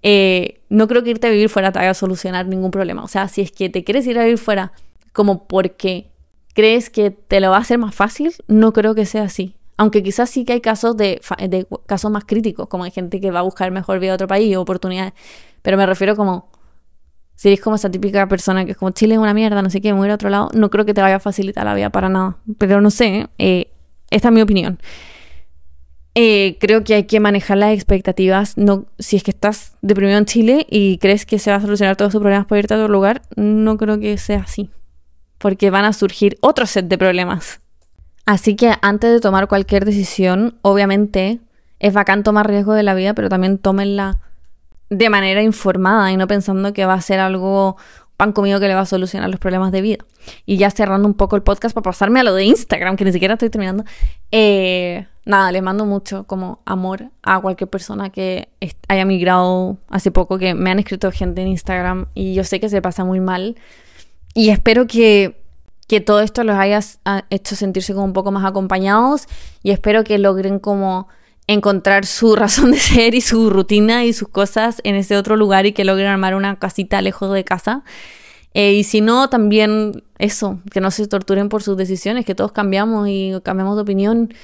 Eh, 0.03 0.61
no 0.69 0.89
creo 0.89 1.03
que 1.03 1.11
irte 1.11 1.27
a 1.27 1.31
vivir 1.31 1.49
fuera 1.49 1.73
te 1.73 1.79
vaya 1.79 1.91
a 1.91 1.95
solucionar 1.95 2.47
ningún 2.47 2.71
problema. 2.71 3.05
O 3.05 3.09
sea, 3.09 3.29
si 3.29 3.43
es 3.43 3.53
que 3.53 3.69
te 3.69 3.85
quieres 3.85 4.07
ir 4.07 4.19
a 4.19 4.25
vivir 4.25 4.39
fuera 4.39 4.73
como 5.13 5.47
porque 5.47 6.11
crees 6.55 6.91
que 6.91 7.11
te 7.11 7.41
lo 7.41 7.51
va 7.51 7.57
a 7.57 7.61
hacer 7.61 7.79
más 7.79 7.95
fácil, 7.95 8.33
no 8.49 8.73
creo 8.73 8.95
que 8.95 9.07
sea 9.07 9.25
así. 9.25 9.55
Aunque 9.77 10.03
quizás 10.03 10.29
sí 10.29 10.45
que 10.45 10.55
hay 10.55 10.61
casos 10.61 10.97
de, 10.97 11.21
de 11.49 11.67
casos 11.87 12.11
más 12.11 12.25
críticos, 12.25 12.69
como 12.69 12.85
hay 12.85 12.91
gente 12.91 13.21
que 13.21 13.31
va 13.31 13.41
a 13.41 13.43
buscar 13.43 13.71
mejor 13.71 13.99
vida 13.99 14.13
a 14.13 14.15
otro 14.15 14.29
país 14.29 14.55
o 14.57 14.61
oportunidades. 14.61 15.15
Pero 15.63 15.77
me 15.77 15.87
refiero 15.87 16.17
como 16.17 16.51
si 17.41 17.49
eres 17.49 17.63
como 17.63 17.77
esa 17.77 17.91
típica 17.91 18.29
persona 18.29 18.67
que 18.67 18.73
es 18.73 18.77
como 18.77 18.91
Chile 18.91 19.15
es 19.15 19.21
una 19.21 19.33
mierda, 19.33 19.63
no 19.63 19.71
sé 19.71 19.81
qué, 19.81 19.95
voy 19.95 20.11
a 20.11 20.15
otro 20.15 20.29
lado, 20.29 20.51
no 20.53 20.69
creo 20.69 20.85
que 20.85 20.93
te 20.93 21.01
vaya 21.01 21.17
a 21.17 21.21
facilitar 21.21 21.65
la 21.65 21.75
vida 21.75 21.89
para 21.89 22.11
nada. 22.11 22.37
Pero 22.59 22.83
no 22.83 22.91
sé, 22.91 23.29
eh, 23.39 23.71
esta 24.11 24.29
es 24.29 24.35
mi 24.35 24.43
opinión. 24.43 24.79
Eh, 26.23 26.59
creo 26.61 26.85
que 26.85 26.93
hay 26.93 27.05
que 27.05 27.19
manejar 27.19 27.57
las 27.57 27.73
expectativas. 27.73 28.59
No, 28.59 28.85
si 28.99 29.17
es 29.17 29.23
que 29.23 29.31
estás 29.31 29.79
deprimido 29.81 30.19
en 30.19 30.27
Chile 30.27 30.67
y 30.69 30.99
crees 30.99 31.25
que 31.25 31.39
se 31.39 31.51
va 31.51 31.57
a 31.57 31.61
solucionar 31.63 31.97
todos 31.97 32.13
tus 32.13 32.21
problemas 32.21 32.45
por 32.45 32.59
irte 32.59 32.75
a 32.75 32.77
otro 32.77 32.89
lugar, 32.89 33.23
no 33.37 33.79
creo 33.79 33.99
que 33.99 34.19
sea 34.19 34.41
así. 34.41 34.69
Porque 35.39 35.71
van 35.71 35.87
a 35.87 35.95
surgir 35.95 36.37
otro 36.43 36.67
set 36.67 36.89
de 36.89 36.99
problemas. 36.99 37.63
Así 38.27 38.55
que 38.55 38.75
antes 38.83 39.11
de 39.11 39.21
tomar 39.21 39.49
cualquier 39.49 39.87
decisión, 39.87 40.59
obviamente 40.61 41.41
es 41.79 41.95
bacán 41.95 42.23
tomar 42.23 42.47
riesgo 42.47 42.75
de 42.75 42.83
la 42.83 42.93
vida, 42.93 43.15
pero 43.15 43.31
también 43.31 43.57
tómenla 43.57 44.21
de 44.91 45.09
manera 45.09 45.43
informada 45.43 46.13
y 46.13 46.19
no 46.19 46.27
pensando 46.27 46.75
que 46.75 46.85
va 46.85 46.93
a 46.93 47.01
ser 47.01 47.19
algo 47.19 47.79
pan 48.19 48.33
comido 48.33 48.61
que 48.61 48.69
le 48.69 48.75
va 48.75 48.83
a 48.83 48.87
solucionar 48.87 49.31
los 49.31 49.41
problemas 49.41 49.73
de 49.73 49.81
vida. 49.81 50.05
Y 50.45 50.59
ya 50.59 50.71
cerrando 50.71 51.09
un 51.09 51.15
poco 51.15 51.35
el 51.35 51.43
podcast 51.43 51.75
para 51.75 51.85
pasarme 51.85 52.21
a 52.21 52.25
lo 52.25 52.35
de 52.35 52.45
Instagram, 52.45 52.97
que 52.97 53.07
ni 53.07 53.13
siquiera 53.13 53.35
estoy 53.35 53.49
terminando. 53.49 53.85
Eh, 54.31 55.07
nada, 55.25 55.53
les 55.53 55.63
mando 55.63 55.87
mucho 55.87 56.25
como 56.25 56.61
amor 56.65 57.11
a 57.23 57.41
cualquier 57.41 57.69
persona 57.69 58.11
que 58.11 58.49
haya 58.89 59.05
migrado 59.05 59.79
hace 59.89 60.11
poco, 60.11 60.39
que 60.39 60.55
me 60.55 60.71
han 60.71 60.79
escrito 60.79 61.11
gente 61.13 61.43
en 61.43 61.49
Instagram 61.49 62.07
y 62.15 62.35
yo 62.35 62.45
sé 62.45 62.61
que 62.61 62.69
se 62.69 62.83
pasa 62.83 63.05
muy 63.05 63.21
mal. 63.21 63.57
Y 64.35 64.51
espero 64.51 64.87
que, 64.87 65.43
que 65.89 66.01
todo 66.01 66.21
esto 66.21 66.45
los 66.45 66.57
haya 66.57 66.81
hecho 67.31 67.57
sentirse 67.57 67.93
como 67.95 68.07
un 68.07 68.13
poco 68.13 68.31
más 68.33 68.45
acompañados 68.45 69.27
y 69.63 69.71
espero 69.71 70.05
que 70.05 70.19
logren 70.19 70.59
como 70.59 71.09
encontrar 71.47 72.07
su 72.07 72.37
razón 72.37 72.71
de 72.71 72.79
ser 72.79 73.15
y 73.15 73.21
su 73.21 73.51
rutina 73.51 74.05
y 74.05 74.13
sus 74.13 74.29
cosas 74.29 74.81
en 74.85 74.95
ese 74.95 75.17
otro 75.17 75.37
lugar 75.37 75.67
y 75.67 75.73
que 75.73 75.85
logren 75.85 76.07
armar 76.07 76.35
una 76.35 76.59
casita 76.59 77.03
lejos 77.03 77.33
de 77.33 77.45
casa. 77.45 77.83
Eh, 78.53 78.73
y 78.73 78.85
si 78.85 79.01
no, 79.01 79.29
también 79.31 80.03
eso, 80.19 80.61
que 80.73 80.81
no 80.81 80.91
se 80.91 81.07
torturen 81.07 81.49
por 81.49 81.63
sus 81.63 81.77
decisiones, 81.77 82.25
que 82.25 82.35
todos 82.35 82.51
cambiamos 82.53 83.09
y 83.09 83.33
cambiamos 83.45 83.77
de 83.77 83.83
opinión. 83.83 84.35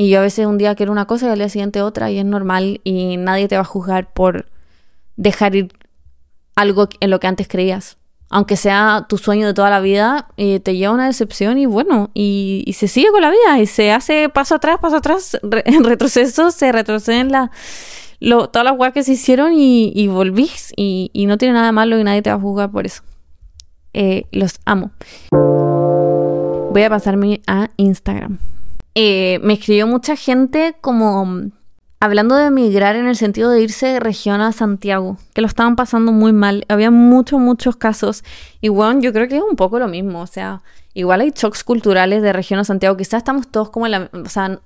Y 0.00 0.08
yo 0.08 0.20
a 0.20 0.22
veces 0.22 0.46
un 0.46 0.56
día 0.56 0.74
quiero 0.76 0.92
una 0.92 1.04
cosa 1.04 1.26
y 1.26 1.28
al 1.28 1.36
día 1.36 1.50
siguiente 1.50 1.82
otra 1.82 2.10
y 2.10 2.18
es 2.18 2.24
normal 2.24 2.80
y 2.84 3.18
nadie 3.18 3.48
te 3.48 3.56
va 3.56 3.60
a 3.60 3.66
juzgar 3.66 4.10
por 4.14 4.46
dejar 5.16 5.54
ir 5.54 5.74
algo 6.56 6.88
en 7.00 7.10
lo 7.10 7.20
que 7.20 7.26
antes 7.26 7.48
creías 7.48 7.98
aunque 8.30 8.56
sea 8.56 9.04
tu 9.08 9.18
sueño 9.18 9.48
de 9.48 9.54
toda 9.54 9.68
la 9.68 9.80
vida, 9.80 10.28
eh, 10.36 10.60
te 10.60 10.76
lleva 10.76 10.94
una 10.94 11.06
decepción 11.06 11.58
y 11.58 11.66
bueno, 11.66 12.10
y, 12.14 12.64
se 12.78 12.86
sigue 12.86 13.10
con 13.10 13.20
la 13.20 13.30
vida 13.30 13.58
y 13.60 13.66
se 13.66 13.90
hace 13.90 14.28
paso 14.28 14.54
atrás, 14.54 14.78
paso 14.80 14.96
atrás, 14.96 15.38
en 15.64 15.84
retroceso, 15.84 16.50
se 16.52 16.70
retroceden 16.70 17.32
la, 17.32 17.50
todas 18.20 18.64
las 18.64 18.76
cosas 18.76 18.92
que 18.92 19.02
se 19.02 19.12
hicieron 19.12 19.52
y, 19.52 19.92
y 19.94 20.06
volvís 20.06 20.72
y, 20.76 21.10
no 21.26 21.36
tiene 21.38 21.54
nada 21.54 21.72
malo 21.72 21.98
y 21.98 22.04
nadie 22.04 22.22
te 22.22 22.30
va 22.30 22.36
a 22.36 22.40
juzgar 22.40 22.70
por 22.70 22.86
eso. 22.86 23.02
Eh, 23.92 24.26
los 24.30 24.60
amo. 24.64 24.92
Voy 25.32 26.82
a 26.84 26.88
pasarme 26.88 27.42
a 27.48 27.68
Instagram. 27.76 28.38
Eh, 28.94 29.38
me 29.42 29.54
escribió 29.54 29.86
mucha 29.86 30.16
gente 30.16 30.74
como 30.80 31.50
hablando 32.00 32.34
de 32.34 32.46
emigrar 32.46 32.96
en 32.96 33.06
el 33.06 33.16
sentido 33.16 33.50
de 33.50 33.60
irse 33.60 33.86
de 33.86 34.00
región 34.00 34.40
a 34.40 34.52
Santiago, 34.52 35.18
que 35.34 35.42
lo 35.42 35.46
estaban 35.46 35.76
pasando 35.76 36.12
muy 36.12 36.32
mal. 36.32 36.64
Había 36.68 36.90
muchos, 36.90 37.38
muchos 37.38 37.76
casos. 37.76 38.24
Y 38.60 38.68
bueno, 38.70 39.00
yo 39.00 39.12
creo 39.12 39.28
que 39.28 39.36
es 39.36 39.42
un 39.42 39.56
poco 39.56 39.78
lo 39.78 39.86
mismo. 39.86 40.20
O 40.22 40.26
sea, 40.26 40.62
igual 40.94 41.20
hay 41.20 41.32
shocks 41.34 41.62
culturales 41.62 42.22
de 42.22 42.32
región 42.32 42.58
a 42.58 42.64
Santiago. 42.64 42.96
Quizás 42.96 43.18
estamos 43.18 43.48
todos 43.48 43.70
como 43.70 43.86
en 43.86 43.92
la. 43.92 44.10
O 44.12 44.28
sea, 44.30 44.58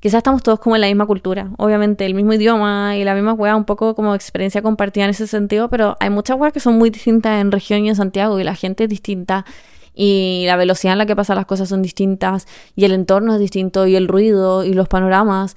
quizás 0.00 0.18
estamos 0.18 0.42
todos 0.42 0.58
como 0.58 0.74
en 0.74 0.80
la 0.80 0.88
misma 0.88 1.06
cultura. 1.06 1.50
Obviamente, 1.58 2.04
el 2.04 2.14
mismo 2.14 2.34
idioma 2.34 2.96
y 2.96 3.04
la 3.04 3.14
misma 3.14 3.34
hueá, 3.34 3.54
un 3.54 3.64
poco 3.64 3.94
como 3.94 4.14
experiencia 4.14 4.60
compartida 4.60 5.04
en 5.04 5.10
ese 5.10 5.28
sentido. 5.28 5.70
Pero 5.70 5.96
hay 6.00 6.10
muchas 6.10 6.36
hueás 6.36 6.52
que 6.52 6.60
son 6.60 6.76
muy 6.76 6.90
distintas 6.90 7.40
en 7.40 7.52
región 7.52 7.84
y 7.84 7.88
en 7.88 7.96
Santiago. 7.96 8.40
Y 8.40 8.44
la 8.44 8.56
gente 8.56 8.84
es 8.84 8.90
distinta 8.90 9.46
y 9.94 10.44
la 10.46 10.56
velocidad 10.56 10.92
en 10.92 10.98
la 10.98 11.06
que 11.06 11.16
pasan 11.16 11.36
las 11.36 11.46
cosas 11.46 11.68
son 11.68 11.82
distintas 11.82 12.46
y 12.74 12.84
el 12.84 12.92
entorno 12.92 13.34
es 13.34 13.40
distinto 13.40 13.86
y 13.86 13.96
el 13.96 14.08
ruido 14.08 14.64
y 14.64 14.74
los 14.74 14.88
panoramas 14.88 15.56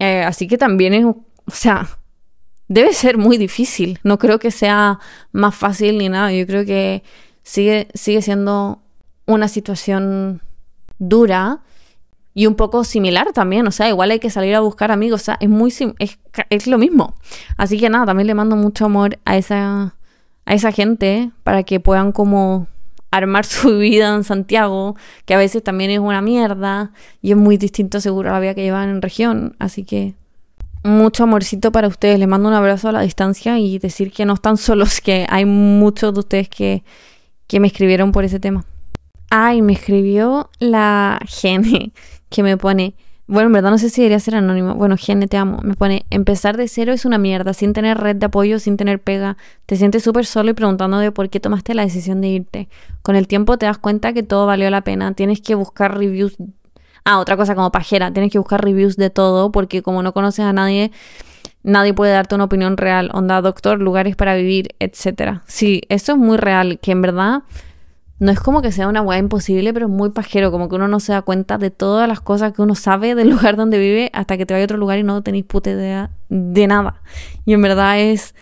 eh, 0.00 0.22
así 0.24 0.48
que 0.48 0.58
también 0.58 0.94
es, 0.94 1.04
o 1.04 1.50
sea, 1.52 1.86
debe 2.66 2.92
ser 2.94 3.18
muy 3.18 3.36
difícil. 3.36 4.00
No 4.02 4.18
creo 4.18 4.40
que 4.40 4.50
sea 4.50 4.98
más 5.30 5.54
fácil 5.54 5.98
ni 5.98 6.08
nada. 6.08 6.32
Yo 6.32 6.46
creo 6.46 6.64
que 6.64 7.04
sigue, 7.42 7.88
sigue 7.94 8.22
siendo 8.22 8.82
una 9.26 9.46
situación 9.46 10.42
dura 10.98 11.60
y 12.32 12.46
un 12.46 12.54
poco 12.54 12.82
similar 12.82 13.32
también. 13.32 13.66
O 13.66 13.70
sea, 13.70 13.90
igual 13.90 14.10
hay 14.10 14.20
que 14.20 14.30
salir 14.30 14.54
a 14.54 14.60
buscar 14.60 14.90
amigos. 14.90 15.20
O 15.20 15.24
sea, 15.24 15.36
es 15.38 15.50
muy 15.50 15.72
es, 15.98 16.18
es 16.48 16.66
lo 16.66 16.78
mismo. 16.78 17.14
Así 17.58 17.78
que 17.78 17.90
nada, 17.90 18.06
también 18.06 18.26
le 18.26 18.34
mando 18.34 18.56
mucho 18.56 18.86
amor 18.86 19.18
a 19.26 19.36
esa 19.36 19.94
a 20.46 20.54
esa 20.54 20.72
gente 20.72 21.30
para 21.44 21.62
que 21.62 21.78
puedan 21.78 22.12
como 22.12 22.66
armar 23.10 23.44
su 23.46 23.78
vida 23.78 24.14
en 24.14 24.24
Santiago, 24.24 24.96
que 25.24 25.34
a 25.34 25.38
veces 25.38 25.62
también 25.62 25.90
es 25.90 25.98
una 25.98 26.22
mierda 26.22 26.92
y 27.22 27.32
es 27.32 27.36
muy 27.36 27.56
distinto 27.56 28.00
seguro 28.00 28.30
a 28.30 28.34
la 28.34 28.40
vida 28.40 28.54
que 28.54 28.62
llevan 28.62 28.88
en 28.88 29.02
región. 29.02 29.56
Así 29.58 29.84
que 29.84 30.14
mucho 30.82 31.24
amorcito 31.24 31.72
para 31.72 31.88
ustedes. 31.88 32.18
Les 32.18 32.28
mando 32.28 32.48
un 32.48 32.54
abrazo 32.54 32.88
a 32.88 32.92
la 32.92 33.02
distancia 33.02 33.58
y 33.58 33.78
decir 33.78 34.12
que 34.12 34.24
no 34.24 34.34
están 34.34 34.56
solos, 34.56 35.00
que 35.00 35.26
hay 35.28 35.44
muchos 35.44 36.14
de 36.14 36.20
ustedes 36.20 36.48
que, 36.48 36.82
que 37.46 37.60
me 37.60 37.66
escribieron 37.66 38.12
por 38.12 38.24
ese 38.24 38.40
tema. 38.40 38.64
Ay, 39.30 39.62
me 39.62 39.74
escribió 39.74 40.50
la 40.58 41.20
Gene 41.26 41.92
que 42.28 42.42
me 42.42 42.56
pone, 42.56 42.94
bueno, 43.30 43.46
en 43.46 43.52
verdad 43.52 43.70
no 43.70 43.78
sé 43.78 43.90
si 43.90 44.00
debería 44.00 44.18
ser 44.18 44.34
anónimo. 44.34 44.74
Bueno, 44.74 44.96
Gene, 44.98 45.28
te 45.28 45.36
amo. 45.36 45.60
Me 45.62 45.74
pone, 45.74 46.04
empezar 46.10 46.56
de 46.56 46.66
cero 46.66 46.92
es 46.92 47.04
una 47.04 47.16
mierda, 47.16 47.54
sin 47.54 47.72
tener 47.72 47.96
red 47.96 48.16
de 48.16 48.26
apoyo, 48.26 48.58
sin 48.58 48.76
tener 48.76 49.00
pega. 49.00 49.36
Te 49.66 49.76
sientes 49.76 50.02
súper 50.02 50.26
solo 50.26 50.50
y 50.50 50.54
preguntando 50.54 50.98
de 50.98 51.12
por 51.12 51.30
qué 51.30 51.38
tomaste 51.38 51.74
la 51.74 51.82
decisión 51.82 52.20
de 52.20 52.26
irte. 52.26 52.68
Con 53.02 53.14
el 53.14 53.28
tiempo 53.28 53.56
te 53.56 53.66
das 53.66 53.78
cuenta 53.78 54.12
que 54.12 54.24
todo 54.24 54.46
valió 54.46 54.68
la 54.68 54.80
pena. 54.80 55.14
Tienes 55.14 55.40
que 55.40 55.54
buscar 55.54 55.96
reviews. 55.96 56.36
Ah, 57.04 57.20
otra 57.20 57.36
cosa 57.36 57.54
como 57.54 57.70
pajera. 57.70 58.12
Tienes 58.12 58.32
que 58.32 58.38
buscar 58.38 58.64
reviews 58.64 58.96
de 58.96 59.10
todo 59.10 59.52
porque 59.52 59.80
como 59.80 60.02
no 60.02 60.12
conoces 60.12 60.44
a 60.44 60.52
nadie, 60.52 60.90
nadie 61.62 61.94
puede 61.94 62.10
darte 62.10 62.34
una 62.34 62.44
opinión 62.44 62.76
real. 62.76 63.10
Onda, 63.14 63.40
doctor, 63.42 63.80
lugares 63.80 64.16
para 64.16 64.34
vivir, 64.34 64.74
etcétera. 64.80 65.44
Sí, 65.46 65.82
eso 65.88 66.12
es 66.12 66.18
muy 66.18 66.36
real. 66.36 66.80
Que 66.80 66.90
en 66.90 67.02
verdad 67.02 67.44
no 68.20 68.30
es 68.30 68.38
como 68.38 68.60
que 68.60 68.70
sea 68.70 68.86
una 68.86 69.00
weá 69.00 69.18
imposible, 69.18 69.72
pero 69.72 69.86
es 69.86 69.92
muy 69.92 70.10
pajero, 70.10 70.50
como 70.50 70.68
que 70.68 70.76
uno 70.76 70.88
no 70.88 71.00
se 71.00 71.12
da 71.12 71.22
cuenta 71.22 71.56
de 71.56 71.70
todas 71.70 72.06
las 72.06 72.20
cosas 72.20 72.52
que 72.52 72.60
uno 72.60 72.74
sabe 72.74 73.14
del 73.14 73.30
lugar 73.34 73.56
donde 73.56 73.78
vive 73.78 74.10
hasta 74.12 74.36
que 74.36 74.46
te 74.46 74.54
vaya 74.54 74.64
a 74.64 74.66
otro 74.66 74.76
lugar 74.76 74.98
y 74.98 75.02
no 75.02 75.22
tenéis 75.22 75.46
puta 75.46 75.70
idea 75.70 76.10
de 76.28 76.66
nada. 76.66 77.02
Y 77.46 77.54
en 77.54 77.62
verdad 77.62 77.98
es 77.98 78.34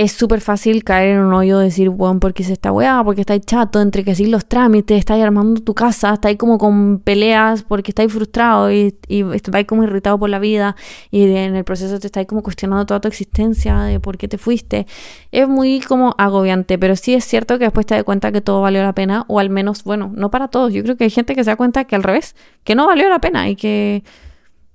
es 0.00 0.12
súper 0.12 0.40
fácil 0.40 0.82
caer 0.82 1.16
en 1.16 1.24
un 1.26 1.34
hoyo 1.34 1.58
de 1.58 1.66
decir, 1.66 1.90
bueno, 1.90 2.18
porque 2.20 2.42
se 2.42 2.54
está 2.54 2.72
weá, 2.72 3.04
porque 3.04 3.20
estáis 3.20 3.42
chato, 3.44 3.82
entre 3.82 4.02
que 4.02 4.14
sí 4.14 4.24
los 4.24 4.46
trámites, 4.46 4.98
estáis 4.98 5.22
armando 5.22 5.60
tu 5.60 5.74
casa, 5.74 6.14
estáis 6.14 6.38
como 6.38 6.56
con 6.56 7.00
peleas 7.00 7.64
porque 7.64 7.90
estáis 7.90 8.10
frustrado 8.10 8.72
y, 8.72 8.96
y 9.08 9.22
como 9.66 9.84
irritado 9.84 10.18
por 10.18 10.30
la 10.30 10.38
vida 10.38 10.74
y 11.10 11.24
en 11.24 11.54
el 11.54 11.64
proceso 11.64 12.00
te 12.00 12.06
estáis 12.06 12.26
como 12.26 12.42
cuestionando 12.42 12.86
toda 12.86 13.00
tu 13.00 13.08
existencia 13.08 13.82
de 13.82 14.00
por 14.00 14.16
qué 14.16 14.26
te 14.26 14.38
fuiste. 14.38 14.86
Es 15.32 15.46
muy 15.46 15.80
como 15.80 16.14
agobiante, 16.16 16.78
pero 16.78 16.96
sí 16.96 17.12
es 17.12 17.26
cierto 17.26 17.58
que 17.58 17.64
después 17.64 17.84
te 17.84 17.94
das 17.94 18.04
cuenta 18.04 18.32
que 18.32 18.40
todo 18.40 18.62
valió 18.62 18.82
la 18.82 18.94
pena, 18.94 19.26
o 19.28 19.38
al 19.38 19.50
menos, 19.50 19.84
bueno, 19.84 20.10
no 20.14 20.30
para 20.30 20.48
todos, 20.48 20.72
yo 20.72 20.82
creo 20.82 20.96
que 20.96 21.04
hay 21.04 21.10
gente 21.10 21.34
que 21.34 21.44
se 21.44 21.50
da 21.50 21.56
cuenta 21.56 21.84
que 21.84 21.94
al 21.94 22.04
revés, 22.04 22.36
que 22.64 22.74
no 22.74 22.86
valió 22.86 23.10
la 23.10 23.18
pena 23.18 23.50
y 23.50 23.54
que... 23.54 24.02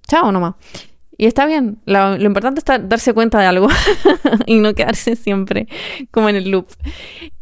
Chao 0.08 0.32
nomás. 0.32 0.54
Y 1.18 1.28
está 1.28 1.46
bien, 1.46 1.78
lo, 1.86 2.16
importante 2.18 2.60
es 2.60 2.90
darse 2.90 3.14
cuenta 3.14 3.40
de 3.40 3.46
algo 3.46 3.68
y 4.46 4.56
no 4.60 4.74
quedarse 4.74 5.16
siempre 5.16 5.68
como 6.12 6.30
en 6.30 6.36
el 6.36 6.52
loop. 6.52 6.68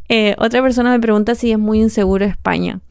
Eh, 0.10 0.36
otra 0.38 0.62
persona 0.62 0.92
me 0.92 1.00
pregunta 1.00 1.34
si 1.36 1.52
es 1.52 1.60
muy 1.60 1.80
inseguro 1.82 2.26
España. 2.26 2.82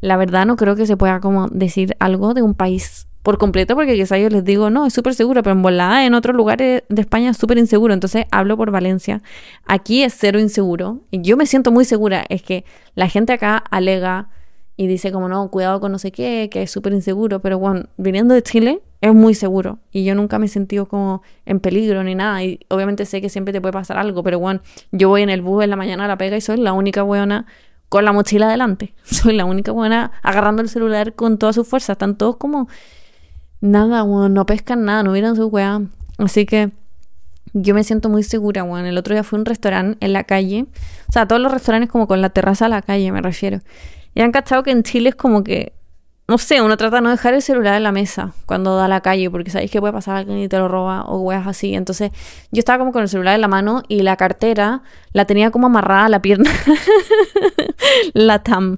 La 0.00 0.16
verdad 0.16 0.44
no 0.44 0.56
creo 0.56 0.76
que 0.76 0.86
se 0.86 0.96
pueda 0.96 1.20
como 1.20 1.48
decir 1.48 1.96
algo 2.00 2.34
de 2.34 2.42
un 2.42 2.54
país 2.54 3.06
por 3.22 3.38
completo, 3.38 3.74
porque 3.74 3.96
quizá 3.96 4.18
yo 4.18 4.28
les 4.28 4.44
digo, 4.44 4.70
no, 4.70 4.86
es 4.86 4.92
súper 4.92 5.14
seguro, 5.14 5.42
pero 5.42 5.56
en 5.56 5.62
volada 5.62 6.06
en 6.06 6.14
otros 6.14 6.36
lugares 6.36 6.84
de 6.88 7.00
España 7.00 7.30
es 7.30 7.36
súper 7.36 7.58
inseguro. 7.58 7.92
Entonces 7.92 8.26
hablo 8.30 8.56
por 8.56 8.70
Valencia. 8.70 9.22
Aquí 9.64 10.04
es 10.04 10.14
cero 10.16 10.38
inseguro. 10.38 11.00
Y 11.10 11.22
yo 11.22 11.36
me 11.36 11.46
siento 11.46 11.72
muy 11.72 11.84
segura. 11.84 12.24
Es 12.28 12.42
que 12.42 12.64
la 12.94 13.08
gente 13.08 13.32
acá 13.32 13.56
alega 13.56 14.28
y 14.76 14.86
dice 14.86 15.10
como 15.10 15.28
no, 15.28 15.50
cuidado 15.50 15.80
con 15.80 15.90
no 15.90 15.98
sé 15.98 16.12
qué, 16.12 16.48
que 16.52 16.62
es 16.62 16.70
súper 16.70 16.92
inseguro, 16.92 17.40
pero 17.40 17.58
bueno, 17.58 17.86
viniendo 17.96 18.34
de 18.34 18.42
Chile 18.42 18.80
es 19.00 19.14
muy 19.14 19.34
seguro. 19.34 19.78
Y 19.92 20.04
yo 20.04 20.14
nunca 20.14 20.38
me 20.38 20.46
he 20.46 20.48
sentido 20.48 20.86
como 20.86 21.22
en 21.44 21.60
peligro 21.60 22.02
ni 22.04 22.14
nada. 22.14 22.42
Y 22.42 22.60
obviamente 22.68 23.06
sé 23.06 23.20
que 23.20 23.28
siempre 23.28 23.52
te 23.52 23.60
puede 23.60 23.72
pasar 23.72 23.98
algo, 23.98 24.22
pero 24.22 24.38
bueno, 24.38 24.60
yo 24.92 25.08
voy 25.08 25.22
en 25.22 25.30
el 25.30 25.42
bus 25.42 25.64
en 25.64 25.70
la 25.70 25.76
mañana 25.76 26.04
a 26.04 26.08
la 26.08 26.18
pega 26.18 26.36
y 26.36 26.40
soy 26.40 26.58
la 26.58 26.72
única 26.72 27.02
buena 27.02 27.46
con 27.88 28.04
la 28.04 28.12
mochila 28.12 28.46
adelante, 28.46 28.94
soy 29.04 29.34
la 29.34 29.44
única 29.44 29.72
buena 29.72 30.12
agarrando 30.22 30.62
el 30.62 30.68
celular 30.68 31.14
con 31.14 31.38
todas 31.38 31.54
sus 31.54 31.66
fuerzas, 31.68 31.94
están 31.94 32.16
todos 32.16 32.36
como 32.36 32.68
nada, 33.60 34.02
bueno, 34.02 34.28
no 34.28 34.46
pescan 34.46 34.84
nada, 34.84 35.02
no 35.02 35.12
miran 35.12 35.36
su 35.36 35.46
weá, 35.46 35.82
así 36.18 36.46
que 36.46 36.70
yo 37.52 37.74
me 37.74 37.84
siento 37.84 38.08
muy 38.08 38.22
segura, 38.22 38.64
bueno, 38.64 38.88
el 38.88 38.98
otro 38.98 39.14
día 39.14 39.22
fui 39.22 39.38
a 39.38 39.40
un 39.40 39.46
restaurante 39.46 40.04
en 40.04 40.12
la 40.12 40.24
calle, 40.24 40.66
o 41.08 41.12
sea, 41.12 41.26
todos 41.26 41.40
los 41.40 41.52
restaurantes 41.52 41.90
como 41.90 42.06
con 42.06 42.20
la 42.20 42.30
terraza 42.30 42.66
a 42.66 42.68
la 42.68 42.82
calle 42.82 43.10
me 43.12 43.22
refiero. 43.22 43.60
Y 44.14 44.22
han 44.22 44.32
cachado 44.32 44.62
que 44.62 44.70
en 44.70 44.82
Chile 44.82 45.10
es 45.10 45.14
como 45.14 45.44
que, 45.44 45.74
no 46.28 46.38
sé, 46.38 46.60
uno 46.60 46.76
trata 46.76 46.96
de 46.96 47.02
no 47.02 47.10
dejar 47.10 47.34
el 47.34 47.42
celular 47.42 47.76
en 47.76 47.84
la 47.84 47.92
mesa 47.92 48.32
cuando 48.46 48.74
da 48.74 48.86
a 48.86 48.88
la 48.88 49.00
calle, 49.00 49.30
porque 49.30 49.50
sabéis 49.50 49.70
que 49.70 49.78
puede 49.78 49.92
pasar 49.92 50.16
alguien 50.16 50.38
y 50.38 50.48
te 50.48 50.58
lo 50.58 50.66
roba 50.66 51.04
o 51.04 51.20
weas 51.20 51.46
así. 51.46 51.74
Entonces 51.74 52.10
yo 52.50 52.58
estaba 52.58 52.78
como 52.78 52.90
con 52.90 53.02
el 53.02 53.08
celular 53.08 53.36
en 53.36 53.40
la 53.40 53.48
mano 53.48 53.82
y 53.86 54.02
la 54.02 54.16
cartera 54.16 54.82
la 55.12 55.24
tenía 55.24 55.52
como 55.52 55.68
amarrada 55.68 56.06
a 56.06 56.08
la 56.08 56.20
pierna, 56.22 56.50
la 58.12 58.42
TAM, 58.42 58.76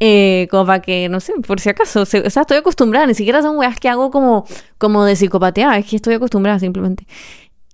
eh, 0.00 0.48
como 0.50 0.64
para 0.64 0.80
que, 0.80 1.10
no 1.10 1.20
sé, 1.20 1.34
por 1.46 1.60
si 1.60 1.68
acaso, 1.68 2.02
o 2.02 2.06
sea, 2.06 2.22
estoy 2.24 2.56
acostumbrada, 2.56 3.06
ni 3.06 3.14
siquiera 3.14 3.42
son 3.42 3.58
weas 3.58 3.78
que 3.78 3.90
hago 3.90 4.10
como, 4.10 4.46
como 4.78 5.04
de 5.04 5.14
psicopatía, 5.14 5.76
es 5.76 5.86
que 5.86 5.96
estoy 5.96 6.14
acostumbrada 6.14 6.58
simplemente. 6.58 7.06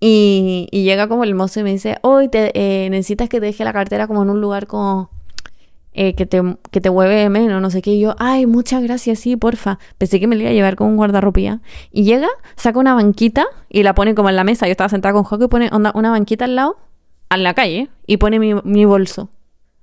Y, 0.01 0.69
llega 0.73 1.09
como 1.09 1.25
el 1.25 1.35
mozo 1.35 1.61
y 1.61 1.63
me 1.63 1.71
dice, 1.71 1.99
hoy 2.03 2.29
te, 2.29 2.51
eh, 2.55 2.91
necesitas 2.91 3.29
que 3.29 3.41
te 3.41 3.47
deje 3.47 3.65
la 3.65 3.73
cartera 3.73 4.07
como 4.07 4.23
en 4.23 4.31
un 4.31 4.41
lugar 4.41 4.67
como 4.67 5.14
eh, 5.95 6.15
que, 6.15 6.27
te, 6.27 6.43
que 6.73 6.81
te 6.81 6.91
hueve 6.91 7.29
menos, 7.31 7.63
no 7.63 7.71
sé 7.71 7.81
qué. 7.81 7.93
Y 7.93 8.01
yo, 8.01 8.17
ay, 8.19 8.47
muchas 8.47 8.83
gracias, 8.83 9.21
sí, 9.21 9.37
porfa. 9.37 9.79
Pensé 9.97 10.19
que 10.19 10.27
me 10.27 10.35
lo 10.35 10.43
iba 10.43 10.51
a 10.51 10.53
llevar 10.53 10.75
con 10.75 10.89
un 10.89 10.97
guardarropía. 10.97 11.61
Y 11.93 12.03
llega, 12.03 12.29
saca 12.57 12.79
una 12.81 12.95
banquita 12.95 13.47
y 13.71 13.85
la 13.85 13.95
pone 13.95 14.15
como 14.15 14.29
en 14.29 14.37
la 14.37 14.45
mesa. 14.45 14.67
Yo 14.67 14.73
estaba 14.73 14.89
sentada 14.89 15.15
con 15.15 15.23
Joco 15.23 15.45
y 15.45 15.49
pone 15.49 15.71
onda, 15.73 15.93
una 15.95 16.11
banquita 16.11 16.45
al 16.47 16.57
lado, 16.57 16.77
en 17.31 17.45
la 17.45 17.55
calle, 17.55 17.89
y 18.07 18.17
pone 18.17 18.39
mi, 18.39 18.55
mi 18.65 18.85
bolso. 18.85 19.31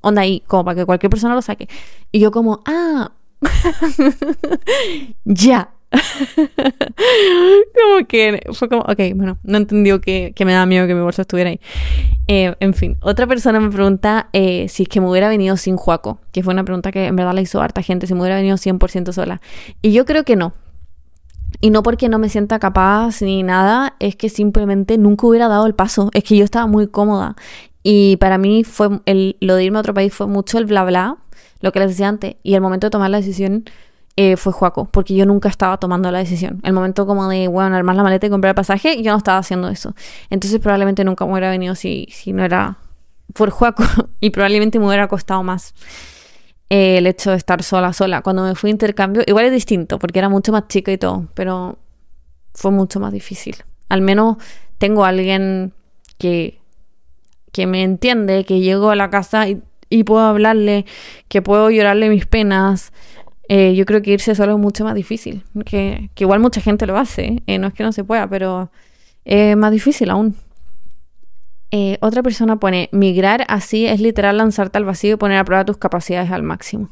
Onda 0.01 0.21
ahí, 0.23 0.43
como 0.47 0.65
para 0.65 0.75
que 0.75 0.85
cualquier 0.85 1.09
persona 1.09 1.33
lo 1.33 1.41
saque. 1.41 1.69
Y 2.11 2.19
yo 2.19 2.31
como, 2.31 2.61
ah, 2.65 3.11
ya. 5.25 5.71
como 7.75 8.07
que 8.07 8.41
fue 8.53 8.69
como, 8.69 8.81
ok, 8.83 8.99
bueno, 9.15 9.37
no 9.43 9.57
entendió 9.57 9.99
que, 9.99 10.33
me 10.45 10.53
da 10.53 10.65
miedo 10.65 10.87
que 10.87 10.95
mi 10.95 11.01
bolsa 11.01 11.23
estuviera 11.23 11.49
ahí. 11.49 11.59
Eh, 12.27 12.55
en 12.59 12.73
fin, 12.73 12.97
otra 13.01 13.27
persona 13.27 13.59
me 13.59 13.69
pregunta 13.69 14.29
eh, 14.31 14.67
si 14.69 14.83
es 14.83 14.89
que 14.89 15.01
me 15.01 15.09
hubiera 15.09 15.27
venido 15.27 15.57
sin 15.57 15.75
Juaco, 15.75 16.19
que 16.31 16.43
fue 16.43 16.53
una 16.53 16.63
pregunta 16.63 16.91
que 16.91 17.07
en 17.07 17.15
verdad 17.15 17.33
la 17.33 17.41
hizo 17.41 17.61
harta 17.61 17.81
gente, 17.81 18.07
si 18.07 18.13
me 18.13 18.21
hubiera 18.21 18.37
venido 18.37 18.55
100% 18.57 19.11
sola. 19.11 19.41
Y 19.81 19.91
yo 19.91 20.05
creo 20.05 20.23
que 20.23 20.35
no. 20.35 20.53
Y 21.59 21.69
no 21.69 21.83
porque 21.83 22.07
no 22.07 22.17
me 22.17 22.29
sienta 22.29 22.59
capaz 22.59 23.21
ni 23.21 23.43
nada, 23.43 23.95
es 23.99 24.15
que 24.15 24.29
simplemente 24.29 24.97
nunca 24.97 25.27
hubiera 25.27 25.47
dado 25.49 25.65
el 25.65 25.75
paso. 25.75 26.09
Es 26.13 26.23
que 26.23 26.37
yo 26.37 26.45
estaba 26.45 26.67
muy 26.67 26.87
cómoda. 26.87 27.35
Y 27.83 28.15
para 28.17 28.37
mí 28.37 28.63
fue 28.63 29.01
el, 29.05 29.37
lo 29.41 29.55
de 29.55 29.65
irme 29.65 29.77
a 29.77 29.81
otro 29.81 29.93
país 29.93 30.13
fue 30.13 30.27
mucho 30.27 30.57
el 30.57 30.65
bla 30.65 30.83
bla, 30.85 31.17
lo 31.59 31.71
que 31.71 31.79
les 31.79 31.89
decía 31.89 32.07
antes. 32.07 32.35
Y 32.43 32.53
el 32.53 32.61
momento 32.61 32.87
de 32.87 32.91
tomar 32.91 33.09
la 33.09 33.17
decisión 33.17 33.65
eh, 34.17 34.35
fue 34.35 34.51
Juaco, 34.51 34.85
porque 34.85 35.15
yo 35.15 35.25
nunca 35.25 35.49
estaba 35.49 35.77
tomando 35.77 36.11
la 36.11 36.19
decisión. 36.19 36.59
El 36.63 36.73
momento 36.73 37.05
como 37.05 37.27
de, 37.29 37.47
bueno, 37.47 37.75
armar 37.75 37.95
la 37.95 38.03
maleta 38.03 38.27
y 38.27 38.29
comprar 38.29 38.51
el 38.51 38.55
pasaje, 38.55 39.01
yo 39.01 39.11
no 39.11 39.17
estaba 39.17 39.37
haciendo 39.37 39.69
eso. 39.69 39.95
Entonces 40.29 40.59
probablemente 40.59 41.03
nunca 41.03 41.25
me 41.25 41.31
hubiera 41.31 41.49
venido 41.49 41.75
si, 41.75 42.07
si 42.11 42.33
no 42.33 42.43
era 42.43 42.77
por 43.33 43.49
Juaco 43.49 43.83
y 44.19 44.31
probablemente 44.31 44.79
me 44.79 44.87
hubiera 44.87 45.07
costado 45.07 45.43
más 45.43 45.73
eh, 46.69 46.97
el 46.97 47.07
hecho 47.07 47.31
de 47.31 47.37
estar 47.37 47.63
sola, 47.63 47.93
sola. 47.93 48.21
Cuando 48.21 48.43
me 48.43 48.55
fui 48.55 48.69
a 48.69 48.71
intercambio, 48.71 49.23
igual 49.25 49.45
es 49.45 49.51
distinto, 49.51 49.97
porque 49.97 50.19
era 50.19 50.29
mucho 50.29 50.51
más 50.51 50.67
chica 50.67 50.91
y 50.91 50.97
todo, 50.97 51.27
pero 51.33 51.77
fue 52.53 52.71
mucho 52.71 52.99
más 52.99 53.13
difícil. 53.13 53.55
Al 53.87 54.01
menos 54.01 54.37
tengo 54.77 55.05
alguien 55.05 55.73
que, 56.17 56.59
que 57.51 57.65
me 57.65 57.83
entiende, 57.83 58.43
que 58.43 58.59
llego 58.59 58.89
a 58.89 58.95
la 58.95 59.09
casa 59.09 59.47
y, 59.47 59.61
y 59.89 60.03
puedo 60.03 60.25
hablarle, 60.25 60.85
que 61.27 61.41
puedo 61.41 61.69
llorarle 61.69 62.09
mis 62.09 62.25
penas, 62.25 62.93
eh, 63.53 63.75
yo 63.75 63.85
creo 63.85 64.01
que 64.01 64.11
irse 64.11 64.33
solo 64.33 64.53
es 64.53 64.59
mucho 64.59 64.85
más 64.85 64.95
difícil, 64.95 65.43
que, 65.65 66.09
igual 66.15 66.39
mucha 66.39 66.61
gente 66.61 66.87
lo 66.87 66.97
hace, 66.97 67.43
eh, 67.47 67.57
no 67.57 67.67
es 67.67 67.73
que 67.73 67.83
no 67.83 67.91
se 67.91 68.05
pueda, 68.05 68.25
pero 68.29 68.71
es 69.25 69.57
más 69.57 69.73
difícil 69.73 70.09
aún. 70.09 70.37
Eh, 71.69 71.97
otra 71.99 72.23
persona 72.23 72.61
pone, 72.61 72.87
migrar 72.93 73.43
así 73.49 73.87
es 73.87 73.99
literal 73.99 74.37
lanzarte 74.37 74.77
al 74.77 74.85
vacío 74.85 75.15
y 75.15 75.17
poner 75.17 75.37
a 75.37 75.43
prueba 75.43 75.65
tus 75.65 75.75
capacidades 75.75 76.31
al 76.31 76.43
máximo. 76.43 76.91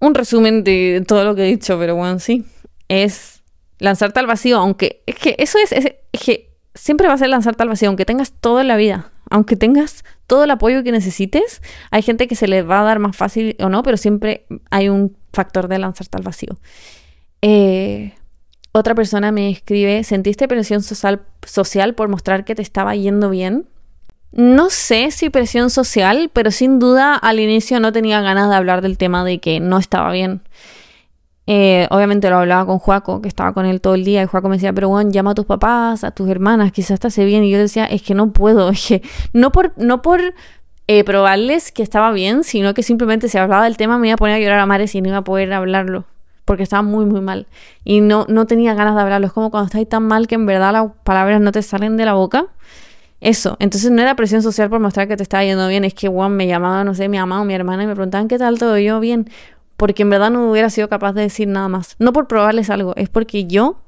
Un 0.00 0.16
resumen 0.16 0.64
de 0.64 1.04
todo 1.06 1.22
lo 1.22 1.36
que 1.36 1.44
he 1.44 1.46
dicho, 1.46 1.78
pero 1.78 1.94
bueno, 1.94 2.18
sí, 2.18 2.44
es 2.88 3.44
lanzarte 3.78 4.18
al 4.18 4.26
vacío, 4.26 4.58
aunque 4.58 5.04
es 5.06 5.14
que 5.14 5.36
eso 5.38 5.56
es, 5.62 5.70
es 5.70 6.20
que 6.20 6.50
siempre 6.74 7.06
va 7.06 7.14
a 7.14 7.18
ser 7.18 7.28
lanzarte 7.28 7.62
al 7.62 7.68
vacío, 7.68 7.90
aunque 7.90 8.04
tengas 8.04 8.32
toda 8.32 8.64
la 8.64 8.76
vida, 8.76 9.12
aunque 9.30 9.54
tengas 9.54 10.04
todo 10.26 10.42
el 10.42 10.50
apoyo 10.50 10.82
que 10.82 10.90
necesites, 10.90 11.62
hay 11.92 12.02
gente 12.02 12.26
que 12.26 12.34
se 12.34 12.48
les 12.48 12.68
va 12.68 12.80
a 12.80 12.84
dar 12.84 12.98
más 12.98 13.16
fácil 13.16 13.54
o 13.60 13.68
no, 13.68 13.84
pero 13.84 13.96
siempre 13.96 14.46
hay 14.70 14.88
un 14.88 15.16
factor 15.36 15.68
de 15.68 15.78
lanzarte 15.78 16.16
al 16.16 16.24
vacío. 16.24 16.56
Eh, 17.42 18.14
otra 18.72 18.94
persona 18.94 19.30
me 19.30 19.50
escribe, 19.50 20.02
¿sentiste 20.02 20.48
presión 20.48 20.82
social, 20.82 21.22
social 21.46 21.94
por 21.94 22.08
mostrar 22.08 22.44
que 22.44 22.54
te 22.54 22.62
estaba 22.62 22.96
yendo 22.96 23.30
bien? 23.30 23.66
No 24.32 24.68
sé 24.68 25.10
si 25.12 25.30
presión 25.30 25.70
social, 25.70 26.30
pero 26.32 26.50
sin 26.50 26.78
duda 26.78 27.14
al 27.14 27.40
inicio 27.40 27.80
no 27.80 27.92
tenía 27.92 28.20
ganas 28.20 28.50
de 28.50 28.56
hablar 28.56 28.82
del 28.82 28.98
tema 28.98 29.24
de 29.24 29.38
que 29.38 29.60
no 29.60 29.78
estaba 29.78 30.10
bien. 30.12 30.42
Eh, 31.48 31.86
obviamente 31.90 32.28
lo 32.28 32.38
hablaba 32.38 32.66
con 32.66 32.78
Juaco, 32.78 33.22
que 33.22 33.28
estaba 33.28 33.52
con 33.52 33.66
él 33.66 33.80
todo 33.80 33.94
el 33.94 34.04
día, 34.04 34.22
y 34.22 34.26
Juaco 34.26 34.48
me 34.48 34.56
decía, 34.56 34.72
pero 34.72 34.88
bueno, 34.88 35.10
llama 35.10 35.30
a 35.30 35.34
tus 35.34 35.46
papás, 35.46 36.02
a 36.02 36.10
tus 36.10 36.28
hermanas, 36.28 36.72
quizás 36.72 36.92
estás 36.92 37.16
bien. 37.16 37.44
Y 37.44 37.50
yo 37.50 37.58
decía, 37.58 37.86
es 37.86 38.02
que 38.02 38.14
no 38.14 38.32
puedo, 38.32 38.68
es 38.70 38.86
que 38.86 39.02
no 39.32 39.52
por, 39.52 39.72
no 39.78 40.02
por 40.02 40.20
eh, 40.88 41.02
probarles 41.04 41.72
que 41.72 41.82
estaba 41.82 42.12
bien, 42.12 42.44
sino 42.44 42.72
que 42.74 42.82
simplemente 42.82 43.28
si 43.28 43.38
hablaba 43.38 43.64
del 43.64 43.76
tema 43.76 43.98
me 43.98 44.08
iba 44.08 44.14
a 44.14 44.18
poner 44.18 44.36
a 44.36 44.38
llorar 44.38 44.60
a 44.60 44.66
mares 44.66 44.94
y 44.94 45.02
no 45.02 45.08
iba 45.08 45.18
a 45.18 45.24
poder 45.24 45.52
hablarlo. 45.52 46.04
Porque 46.44 46.62
estaba 46.62 46.82
muy, 46.82 47.04
muy 47.06 47.20
mal. 47.20 47.48
Y 47.84 48.00
no, 48.00 48.24
no 48.28 48.46
tenía 48.46 48.74
ganas 48.74 48.94
de 48.94 49.00
hablarlo. 49.00 49.26
Es 49.26 49.32
como 49.32 49.50
cuando 49.50 49.66
estás 49.66 49.88
tan 49.88 50.04
mal 50.04 50.28
que 50.28 50.36
en 50.36 50.46
verdad 50.46 50.72
las 50.72 50.92
palabras 51.02 51.40
no 51.40 51.50
te 51.50 51.60
salen 51.62 51.96
de 51.96 52.04
la 52.04 52.14
boca. 52.14 52.46
Eso. 53.20 53.56
Entonces 53.58 53.90
no 53.90 54.00
era 54.00 54.14
presión 54.14 54.42
social 54.42 54.70
por 54.70 54.78
mostrar 54.78 55.08
que 55.08 55.16
te 55.16 55.24
estaba 55.24 55.42
yendo 55.42 55.66
bien. 55.66 55.84
Es 55.84 55.94
que, 55.94 56.08
wow, 56.08 56.28
me 56.28 56.46
llamaba, 56.46 56.84
no 56.84 56.94
sé, 56.94 57.08
mi 57.08 57.18
mamá 57.18 57.40
o 57.40 57.44
mi 57.44 57.54
hermana 57.54 57.82
y 57.82 57.86
me 57.88 57.94
preguntaban 57.94 58.28
qué 58.28 58.38
tal 58.38 58.60
todo 58.60 58.78
yo 58.78 59.00
bien. 59.00 59.28
Porque 59.76 60.02
en 60.02 60.10
verdad 60.10 60.30
no 60.30 60.48
hubiera 60.48 60.70
sido 60.70 60.88
capaz 60.88 61.14
de 61.14 61.22
decir 61.22 61.48
nada 61.48 61.68
más. 61.68 61.96
No 61.98 62.12
por 62.12 62.28
probarles 62.28 62.70
algo, 62.70 62.94
es 62.94 63.08
porque 63.08 63.46
yo 63.46 63.80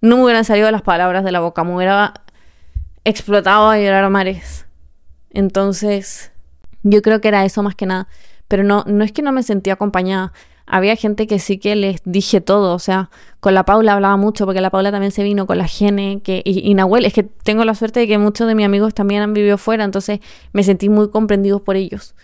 no 0.00 0.16
me 0.16 0.24
hubieran 0.24 0.44
salido 0.44 0.68
las 0.72 0.82
palabras 0.82 1.22
de 1.22 1.30
la 1.30 1.38
boca. 1.38 1.62
Me 1.62 1.76
hubiera 1.76 2.14
explotado 3.04 3.70
a 3.70 3.78
llorar 3.78 4.02
a 4.02 4.10
mares. 4.10 4.67
Entonces, 5.30 6.32
yo 6.82 7.02
creo 7.02 7.20
que 7.20 7.28
era 7.28 7.44
eso 7.44 7.62
más 7.62 7.74
que 7.74 7.86
nada. 7.86 8.08
Pero 8.48 8.64
no, 8.64 8.84
no 8.86 9.04
es 9.04 9.12
que 9.12 9.22
no 9.22 9.32
me 9.32 9.42
sentía 9.42 9.74
acompañada. 9.74 10.32
Había 10.66 10.96
gente 10.96 11.26
que 11.26 11.38
sí 11.38 11.58
que 11.58 11.76
les 11.76 12.00
dije 12.04 12.40
todo. 12.40 12.74
O 12.74 12.78
sea, 12.78 13.10
con 13.40 13.54
la 13.54 13.64
Paula 13.64 13.94
hablaba 13.94 14.16
mucho, 14.16 14.46
porque 14.46 14.60
la 14.60 14.70
Paula 14.70 14.90
también 14.90 15.12
se 15.12 15.22
vino 15.22 15.46
con 15.46 15.58
la 15.58 15.66
Gene, 15.66 16.20
que, 16.22 16.42
y, 16.44 16.74
Nahuel, 16.74 17.04
es 17.04 17.12
que 17.12 17.22
tengo 17.22 17.64
la 17.64 17.74
suerte 17.74 18.00
de 18.00 18.08
que 18.08 18.18
muchos 18.18 18.48
de 18.48 18.54
mis 18.54 18.66
amigos 18.66 18.94
también 18.94 19.22
han 19.22 19.32
vivido 19.32 19.58
fuera, 19.58 19.84
entonces 19.84 20.20
me 20.52 20.62
sentí 20.62 20.88
muy 20.88 21.10
comprendidos 21.10 21.62
por 21.62 21.76
ellos. 21.76 22.14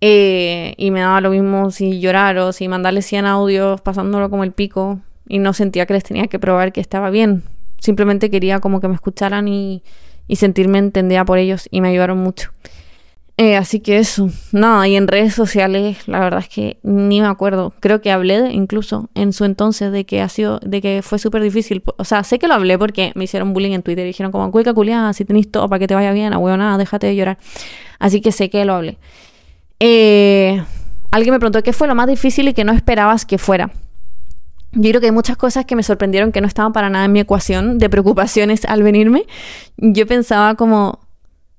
Eh, 0.00 0.74
y 0.76 0.90
me 0.90 1.00
daba 1.00 1.20
lo 1.20 1.30
mismo 1.30 1.70
si 1.70 2.00
llorar 2.00 2.38
o 2.38 2.52
si 2.52 2.68
mandarles 2.68 3.06
100 3.06 3.26
audios 3.26 3.80
pasándolo 3.80 4.30
como 4.30 4.44
el 4.44 4.52
pico. 4.52 5.00
Y 5.28 5.38
no 5.38 5.52
sentía 5.52 5.86
que 5.86 5.94
les 5.94 6.04
tenía 6.04 6.28
que 6.28 6.38
probar 6.38 6.72
que 6.72 6.80
estaba 6.80 7.10
bien. 7.10 7.42
Simplemente 7.80 8.30
quería 8.30 8.60
como 8.60 8.80
que 8.80 8.86
me 8.86 8.94
escucharan 8.94 9.48
y, 9.48 9.82
y 10.28 10.36
sentirme 10.36 10.78
entendida 10.78 11.24
por 11.24 11.38
ellos 11.38 11.68
y 11.70 11.80
me 11.80 11.88
ayudaron 11.88 12.18
mucho. 12.18 12.50
Eh, 13.38 13.54
así 13.56 13.80
que 13.80 13.98
eso, 13.98 14.30
nada, 14.52 14.88
y 14.88 14.96
en 14.96 15.08
redes 15.08 15.34
sociales 15.34 16.08
la 16.08 16.20
verdad 16.20 16.40
es 16.40 16.48
que 16.48 16.78
ni 16.82 17.20
me 17.20 17.26
acuerdo. 17.26 17.74
Creo 17.80 18.00
que 18.00 18.10
hablé 18.10 18.50
incluso 18.52 19.10
en 19.14 19.34
su 19.34 19.44
entonces 19.44 19.92
de 19.92 20.06
que 20.06 20.22
ha 20.22 20.28
sido, 20.30 20.58
de 20.60 20.80
que 20.80 21.02
fue 21.02 21.18
súper 21.18 21.42
difícil. 21.42 21.82
O 21.98 22.04
sea, 22.04 22.24
sé 22.24 22.38
que 22.38 22.48
lo 22.48 22.54
hablé 22.54 22.78
porque 22.78 23.12
me 23.14 23.24
hicieron 23.24 23.52
bullying 23.52 23.72
en 23.72 23.82
Twitter 23.82 24.04
y 24.04 24.08
dijeron 24.08 24.32
como, 24.32 24.50
cuica 24.50 24.72
culiada, 24.72 25.12
si 25.12 25.26
tenéis 25.26 25.50
todo 25.50 25.68
para 25.68 25.78
que 25.80 25.86
te 25.86 25.94
vaya 25.94 26.12
bien, 26.12 26.32
a 26.32 26.56
nada, 26.56 26.78
déjate 26.78 27.08
de 27.08 27.16
llorar. 27.16 27.36
Así 27.98 28.22
que 28.22 28.32
sé 28.32 28.48
que 28.48 28.64
lo 28.64 28.74
hablé. 28.74 28.96
Eh, 29.80 30.62
alguien 31.10 31.34
me 31.34 31.38
preguntó 31.38 31.62
qué 31.62 31.74
fue 31.74 31.88
lo 31.88 31.94
más 31.94 32.06
difícil 32.06 32.48
y 32.48 32.54
que 32.54 32.64
no 32.64 32.72
esperabas 32.72 33.26
que 33.26 33.36
fuera. 33.36 33.70
Yo 34.78 34.90
creo 34.90 35.00
que 35.00 35.06
hay 35.06 35.12
muchas 35.12 35.38
cosas 35.38 35.64
que 35.64 35.74
me 35.74 35.82
sorprendieron 35.82 36.32
que 36.32 36.42
no 36.42 36.46
estaban 36.46 36.74
para 36.74 36.90
nada 36.90 37.06
en 37.06 37.12
mi 37.12 37.20
ecuación 37.20 37.78
de 37.78 37.88
preocupaciones 37.88 38.66
al 38.66 38.82
venirme. 38.82 39.24
Yo 39.78 40.06
pensaba 40.06 40.54
como 40.54 41.00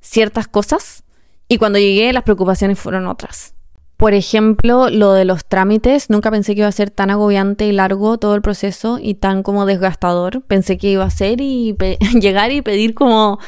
ciertas 0.02 0.48
cosas 0.48 1.04
y 1.48 1.58
cuando 1.58 1.80
llegué 1.80 2.14
las 2.14 2.22
preocupaciones 2.22 2.78
fueron 2.78 3.08
otras. 3.08 3.56
Por 3.98 4.14
ejemplo, 4.14 4.92
lo 4.92 5.14
de 5.14 5.26
los 5.26 5.46
trámites, 5.46 6.12
nunca 6.12 6.30
pensé 6.30 6.54
que 6.54 6.60
iba 6.60 6.68
a 6.68 6.72
ser 6.72 6.92
tan 6.92 7.10
agobiante 7.10 7.66
y 7.66 7.72
largo 7.72 8.20
todo 8.20 8.36
el 8.36 8.44
proceso 8.44 9.00
y 9.02 9.16
tan 9.16 9.42
como 9.42 9.66
desgastador. 9.66 10.44
Pensé 10.44 10.78
que 10.78 10.92
iba 10.92 11.04
a 11.04 11.10
ser 11.10 11.42
y 11.42 11.76
llegar 12.22 12.52
y 12.52 12.62
pedir 12.62 12.94
como 12.94 13.40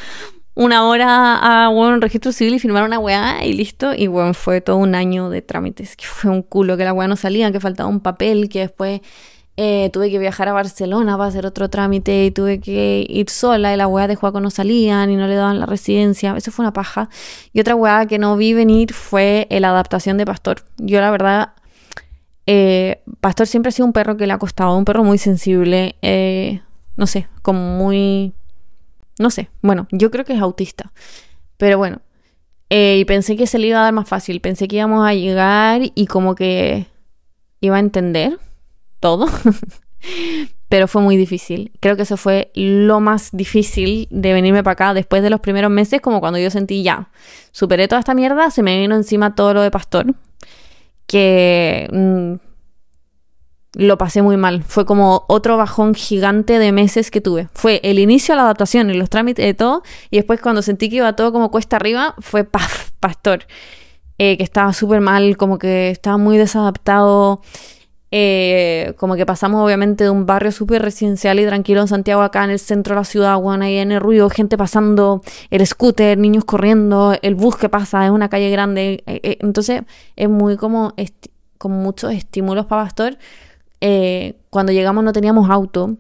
una 0.56 0.88
hora 0.88 1.36
a 1.36 1.70
un 1.70 2.02
registro 2.02 2.32
civil 2.32 2.56
y 2.56 2.60
firmar 2.60 2.86
una 2.86 2.98
weá 2.98 3.46
y 3.46 3.54
listo. 3.54 3.94
Y 3.94 4.08
bueno, 4.08 4.34
fue 4.34 4.62
todo 4.62 4.78
un 4.78 4.96
año 4.96 5.30
de 5.30 5.44
trámites, 5.44 5.96
que 5.96 6.06
fue 6.08 6.32
un 6.32 6.42
culo, 6.42 6.76
que 6.76 6.86
la 6.86 6.94
weá 6.94 7.08
no 7.08 7.16
salía, 7.16 7.52
que 7.52 7.60
faltaba 7.60 7.88
un 7.88 8.00
papel, 8.00 8.50
que 8.50 8.62
después 8.62 9.02
eh, 9.62 9.90
tuve 9.92 10.10
que 10.10 10.20
viajar 10.20 10.48
a 10.48 10.54
Barcelona 10.54 11.18
para 11.18 11.28
hacer 11.28 11.46
otro 11.46 11.70
trámite 11.70 12.24
y 12.24 12.32
tuve 12.32 12.62
que 12.62 13.06
ir 13.10 13.30
sola 13.30 13.74
y 13.74 13.76
la 13.76 13.88
weá 13.88 14.08
de 14.08 14.16
Juaco 14.16 14.40
no 14.40 14.52
salían 14.52 15.12
y 15.12 15.18
no 15.18 15.28
le 15.28 15.36
daban 15.36 15.60
la 15.60 15.66
residencia. 15.66 16.34
Eso 16.38 16.50
fue 16.50 16.64
una 16.64 16.72
paja. 16.72 17.10
Y 17.52 17.60
otra 17.60 17.76
weá 17.76 18.06
que 18.06 18.20
no 18.20 18.38
vi 18.38 18.54
venir 18.54 18.94
fue 18.94 19.48
la 19.50 19.72
adaptación 19.72 20.18
de 20.18 20.26
Pastor. 20.26 20.64
Yo 20.78 21.02
la 21.02 21.12
verdad, 21.12 21.50
eh, 22.46 23.02
Pastor 23.20 23.48
siempre 23.48 23.68
ha 23.68 23.72
sido 23.74 23.86
un 23.86 23.92
perro 23.92 24.16
que 24.16 24.28
le 24.28 24.32
ha 24.32 24.38
costado, 24.38 24.78
un 24.78 24.86
perro 24.86 25.04
muy 25.04 25.18
sensible, 25.18 25.98
eh, 26.02 26.62
no 26.96 27.06
sé, 27.06 27.28
como 27.42 27.60
muy... 27.60 28.32
No 29.20 29.30
sé, 29.30 29.50
bueno, 29.62 29.90
yo 29.92 30.10
creo 30.10 30.24
que 30.24 30.36
es 30.36 30.40
autista. 30.40 30.94
Pero 31.58 31.78
bueno, 31.78 32.00
y 32.70 33.04
pensé 33.04 33.36
que 33.36 33.46
se 33.46 33.60
le 33.60 33.68
iba 33.68 33.82
a 33.82 33.84
dar 33.84 33.94
más 33.94 34.08
fácil. 34.08 34.40
Pensé 34.40 34.70
que 34.70 34.78
íbamos 34.78 35.06
a 35.06 35.14
llegar 35.14 35.82
y 35.84 36.06
como 36.06 36.34
que 36.36 36.88
iba 37.60 37.76
a 37.76 37.80
entender 37.80 38.40
todo, 39.00 39.28
pero 40.70 40.88
fue 40.88 41.02
muy 41.02 41.18
difícil. 41.18 41.72
Creo 41.80 41.96
que 41.96 42.04
eso 42.04 42.18
fue 42.18 42.52
lo 42.54 43.00
más 43.00 43.30
difícil 43.32 44.08
de 44.12 44.34
venirme 44.34 44.64
para 44.64 44.74
acá 44.74 44.94
después 44.94 45.24
de 45.24 45.30
los 45.30 45.40
primeros 45.40 45.72
meses, 45.72 46.02
como 46.02 46.20
cuando 46.20 46.40
yo 46.40 46.50
sentí 46.50 46.84
ya, 46.84 47.10
superé 47.52 47.88
toda 47.88 48.00
esta 48.00 48.14
mierda, 48.14 48.52
se 48.52 48.64
me 48.64 48.80
vino 48.80 48.96
encima 48.96 49.36
todo 49.36 49.54
lo 49.54 49.62
de 49.62 49.72
pastor, 49.72 50.16
que 51.08 51.88
mm, 51.92 52.50
lo 53.74 53.98
pasé 53.98 54.22
muy 54.22 54.38
mal. 54.38 54.64
Fue 54.64 54.86
como 54.86 55.26
otro 55.28 55.58
bajón 55.58 55.94
gigante 55.94 56.60
de 56.60 56.72
meses 56.72 57.12
que 57.12 57.22
tuve. 57.22 57.48
Fue 57.54 57.80
el 57.84 58.00
inicio 58.00 58.34
de 58.34 58.38
la 58.38 58.44
adaptación 58.44 58.90
y 58.90 58.94
los 58.94 59.10
trámites 59.10 59.46
de 59.46 59.54
todo, 59.54 59.84
y 60.10 60.18
después 60.18 60.42
cuando 60.42 60.62
sentí 60.62 60.90
que 60.90 60.98
iba 60.98 61.16
todo 61.16 61.32
como 61.32 61.52
cuesta 61.52 61.76
arriba, 61.76 62.16
fue 62.20 62.44
paf, 62.46 62.92
pastor. 63.00 63.46
Eh, 64.22 64.36
que 64.36 64.44
estaba 64.44 64.74
súper 64.74 65.00
mal, 65.00 65.38
como 65.38 65.58
que 65.58 65.90
estaba 65.92 66.18
muy 66.18 66.38
desadaptado. 66.38 67.42
Eh, 68.12 68.96
como 68.98 69.16
que 69.16 69.26
pasamos 69.26 69.64
obviamente 69.64 70.06
de 70.06 70.10
un 70.10 70.26
barrio 70.26 70.52
súper 70.52 70.82
residencial 70.82 71.40
y 71.40 71.46
tranquilo 71.46 71.82
en 71.82 71.88
Santiago 71.88 72.24
acá 72.24 72.44
en 72.44 72.50
el 72.50 72.58
centro 72.58 72.96
de 72.96 73.02
la 73.02 73.06
ciudad, 73.06 73.38
bueno, 73.38 73.66
ahí 73.66 73.78
en 73.78 73.92
el 73.92 74.02
ruido, 74.02 74.30
gente 74.32 74.58
pasando, 74.58 75.22
el 75.52 75.66
scooter, 75.66 76.18
niños 76.18 76.44
corriendo, 76.44 77.16
el 77.22 77.36
bus 77.36 77.56
que 77.56 77.70
pasa, 77.70 78.06
es 78.06 78.12
una 78.12 78.30
calle 78.30 78.50
grande. 78.50 79.04
Eh, 79.06 79.20
eh, 79.24 79.38
entonces 79.42 79.84
es 80.16 80.30
muy 80.30 80.58
como 80.58 80.94
con 81.58 81.72
muchos 81.74 82.14
estímulos 82.14 82.66
para 82.66 82.84
Pastor. 82.84 83.18
cuando 84.50 84.72
llegamos 84.72 85.04
no 85.04 85.14
teníamos 85.14 85.50
auto 85.50 85.98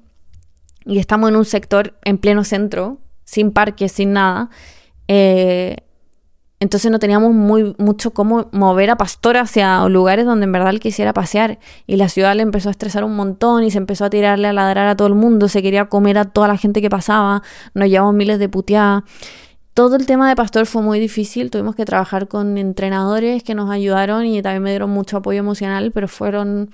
y 0.85 0.97
estamos 0.99 1.29
en 1.29 1.35
un 1.35 1.45
sector 1.45 1.93
en 2.03 2.17
pleno 2.17 2.43
centro, 2.43 2.97
sin 3.23 3.51
parques, 3.51 3.91
sin 3.91 4.13
nada. 4.13 4.49
Entonces 6.61 6.91
no 6.91 6.99
teníamos 6.99 7.33
muy, 7.33 7.73
mucho 7.77 8.11
cómo 8.11 8.49
mover 8.51 8.89
a 8.89 8.97
Pastor 8.97 9.37
hacia 9.37 9.87
lugares 9.87 10.25
donde 10.25 10.43
en 10.43 10.51
verdad 10.51 10.71
él 10.71 10.81
quisiera 10.81 11.13
pasear. 11.13 11.57
Y 11.87 11.95
la 11.95 12.09
ciudad 12.09 12.35
le 12.35 12.43
empezó 12.43 12.67
a 12.67 12.71
estresar 12.71 13.05
un 13.05 13.15
montón 13.15 13.63
y 13.63 13.71
se 13.71 13.77
empezó 13.77 14.05
a 14.05 14.09
tirarle 14.09 14.49
a 14.49 14.53
ladrar 14.53 14.87
a 14.89 14.97
todo 14.97 15.07
el 15.07 15.15
mundo. 15.15 15.47
Se 15.47 15.61
quería 15.61 15.85
comer 15.85 16.17
a 16.17 16.25
toda 16.25 16.49
la 16.49 16.57
gente 16.57 16.81
que 16.81 16.89
pasaba. 16.89 17.43
Nos 17.73 17.87
llevamos 17.87 18.13
miles 18.13 18.39
de 18.39 18.49
puteadas. 18.49 19.03
Todo 19.73 19.95
el 19.95 20.05
tema 20.05 20.27
de 20.27 20.35
Pastor 20.35 20.65
fue 20.65 20.81
muy 20.81 20.99
difícil. 20.99 21.49
Tuvimos 21.49 21.75
que 21.75 21.85
trabajar 21.85 22.27
con 22.27 22.57
entrenadores 22.57 23.41
que 23.43 23.55
nos 23.55 23.69
ayudaron 23.69 24.25
y 24.25 24.41
también 24.41 24.63
me 24.63 24.71
dieron 24.71 24.89
mucho 24.89 25.15
apoyo 25.15 25.39
emocional, 25.39 25.93
pero 25.93 26.09
fueron 26.09 26.71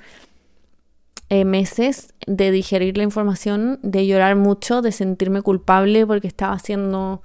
eh, 1.30 1.46
meses 1.46 2.14
de 2.26 2.50
digerir 2.50 2.98
la 2.98 3.04
información, 3.04 3.78
de 3.84 4.08
llorar 4.08 4.36
mucho, 4.36 4.82
de 4.82 4.92
sentirme 4.92 5.44
culpable 5.44 6.08
porque 6.08 6.28
estaba 6.28 6.54
haciendo 6.54 7.22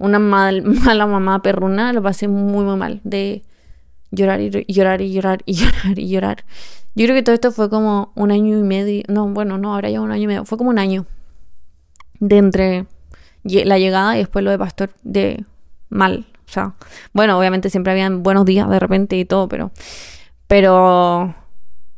una 0.00 0.18
mal, 0.18 0.62
mala 0.84 1.06
mamá 1.06 1.42
perruna, 1.42 1.92
lo 1.92 2.02
pasé 2.02 2.26
muy, 2.26 2.64
muy 2.64 2.76
mal. 2.76 3.00
De 3.04 3.42
llorar 4.10 4.40
y 4.40 4.50
llorar 4.66 5.00
y 5.00 5.12
llorar 5.12 5.42
y 5.46 5.54
llorar 5.54 5.98
y 5.98 6.08
llorar. 6.08 6.44
Yo 6.96 7.04
creo 7.04 7.14
que 7.14 7.22
todo 7.22 7.34
esto 7.34 7.52
fue 7.52 7.70
como 7.70 8.10
un 8.16 8.32
año 8.32 8.58
y 8.58 8.62
medio. 8.62 9.02
No, 9.06 9.28
bueno, 9.28 9.58
no, 9.58 9.74
ahora 9.74 9.90
ya 9.90 10.00
un 10.00 10.10
año 10.10 10.24
y 10.24 10.26
medio. 10.26 10.44
Fue 10.44 10.58
como 10.58 10.70
un 10.70 10.78
año 10.78 11.06
de 12.18 12.38
entre 12.38 12.86
la 13.44 13.78
llegada 13.78 14.16
y 14.16 14.18
después 14.18 14.44
lo 14.44 14.50
de 14.50 14.58
Pastor 14.58 14.90
de 15.04 15.44
mal. 15.88 16.26
O 16.46 16.52
sea, 16.52 16.74
bueno, 17.12 17.38
obviamente 17.38 17.70
siempre 17.70 17.92
habían 17.92 18.24
buenos 18.24 18.44
días 18.44 18.68
de 18.68 18.80
repente 18.80 19.16
y 19.16 19.24
todo, 19.24 19.48
pero. 19.48 19.70
Pero 20.48 21.34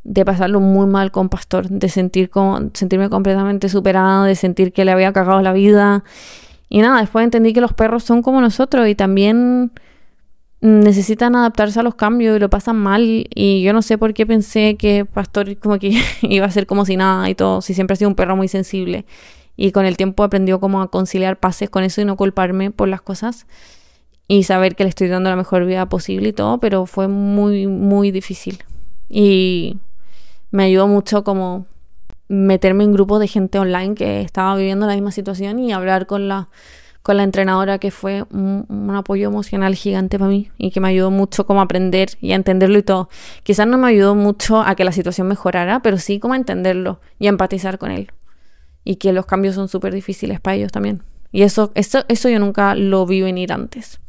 de 0.04 0.24
pasarlo 0.24 0.60
muy 0.60 0.86
mal 0.86 1.12
con 1.12 1.28
Pastor, 1.28 1.68
de 1.68 1.88
sentir 1.88 2.28
como, 2.28 2.70
sentirme 2.74 3.08
completamente 3.08 3.68
superada, 3.68 4.26
de 4.26 4.34
sentir 4.34 4.72
que 4.72 4.84
le 4.84 4.90
había 4.90 5.12
cagado 5.12 5.40
la 5.40 5.52
vida 5.52 6.04
y 6.74 6.80
nada, 6.80 7.02
después 7.02 7.22
entendí 7.22 7.52
que 7.52 7.60
los 7.60 7.74
perros 7.74 8.02
son 8.02 8.22
como 8.22 8.40
nosotros 8.40 8.88
y 8.88 8.94
también 8.94 9.72
necesitan 10.62 11.36
adaptarse 11.36 11.78
a 11.78 11.82
los 11.82 11.96
cambios 11.96 12.34
y 12.34 12.40
lo 12.40 12.48
pasan 12.48 12.78
mal. 12.78 13.26
Y 13.34 13.62
yo 13.62 13.74
no 13.74 13.82
sé 13.82 13.98
por 13.98 14.14
qué 14.14 14.24
pensé 14.24 14.76
que 14.78 15.04
Pastor 15.04 15.58
como 15.58 15.78
que 15.78 16.00
iba 16.22 16.46
a 16.46 16.50
ser 16.50 16.66
como 16.66 16.86
si 16.86 16.96
nada 16.96 17.28
y 17.28 17.34
todo, 17.34 17.60
si 17.60 17.74
siempre 17.74 17.92
ha 17.92 17.96
sido 17.96 18.08
un 18.08 18.14
perro 18.14 18.36
muy 18.36 18.48
sensible. 18.48 19.04
Y 19.54 19.72
con 19.72 19.84
el 19.84 19.98
tiempo 19.98 20.22
aprendió 20.22 20.60
como 20.60 20.80
a 20.80 20.90
conciliar 20.90 21.38
pases 21.38 21.68
con 21.68 21.84
eso 21.84 22.00
y 22.00 22.06
no 22.06 22.16
culparme 22.16 22.70
por 22.70 22.88
las 22.88 23.02
cosas. 23.02 23.46
Y 24.26 24.44
saber 24.44 24.74
que 24.74 24.84
le 24.84 24.88
estoy 24.88 25.08
dando 25.08 25.28
la 25.28 25.36
mejor 25.36 25.66
vida 25.66 25.84
posible 25.90 26.30
y 26.30 26.32
todo, 26.32 26.56
pero 26.56 26.86
fue 26.86 27.06
muy, 27.06 27.66
muy 27.66 28.12
difícil. 28.12 28.64
Y 29.10 29.76
me 30.50 30.62
ayudó 30.62 30.88
mucho 30.88 31.22
como 31.22 31.66
meterme 32.32 32.84
en 32.84 32.92
grupos 32.92 33.20
de 33.20 33.28
gente 33.28 33.58
online 33.58 33.94
que 33.94 34.22
estaba 34.22 34.56
viviendo 34.56 34.86
la 34.86 34.94
misma 34.94 35.12
situación 35.12 35.58
y 35.58 35.72
hablar 35.72 36.06
con 36.06 36.28
la, 36.28 36.48
con 37.02 37.18
la 37.18 37.24
entrenadora 37.24 37.78
que 37.78 37.90
fue 37.90 38.24
un, 38.30 38.90
apoyo 38.94 39.28
emocional 39.28 39.74
gigante 39.74 40.18
para 40.18 40.30
mí 40.30 40.50
y 40.56 40.70
que 40.70 40.80
me 40.80 40.88
ayudó 40.88 41.10
mucho 41.10 41.44
como 41.44 41.60
a 41.60 41.64
aprender 41.64 42.10
y 42.22 42.32
a 42.32 42.36
entenderlo 42.36 42.78
y 42.78 42.82
todo. 42.82 43.10
Quizás 43.42 43.66
no 43.66 43.76
me 43.76 43.88
ayudó 43.88 44.14
mucho 44.14 44.62
a 44.62 44.74
que 44.74 44.84
la 44.84 44.92
situación 44.92 45.28
mejorara, 45.28 45.80
pero 45.82 45.98
sí 45.98 46.18
como 46.18 46.32
a 46.32 46.38
entenderlo 46.38 47.00
y 47.18 47.26
a 47.26 47.28
empatizar 47.28 47.76
con 47.76 47.90
él. 47.90 48.10
Y 48.82 48.96
que 48.96 49.12
los 49.12 49.26
cambios 49.26 49.54
son 49.54 49.68
súper 49.68 49.92
difíciles 49.92 50.40
para 50.40 50.56
ellos 50.56 50.72
también. 50.72 51.02
Y 51.32 51.42
eso, 51.42 51.70
eso, 51.74 52.04
eso 52.08 52.30
yo 52.30 52.38
nunca 52.38 52.74
lo 52.74 53.04
vi 53.04 53.20
venir 53.20 53.52
antes. 53.52 54.00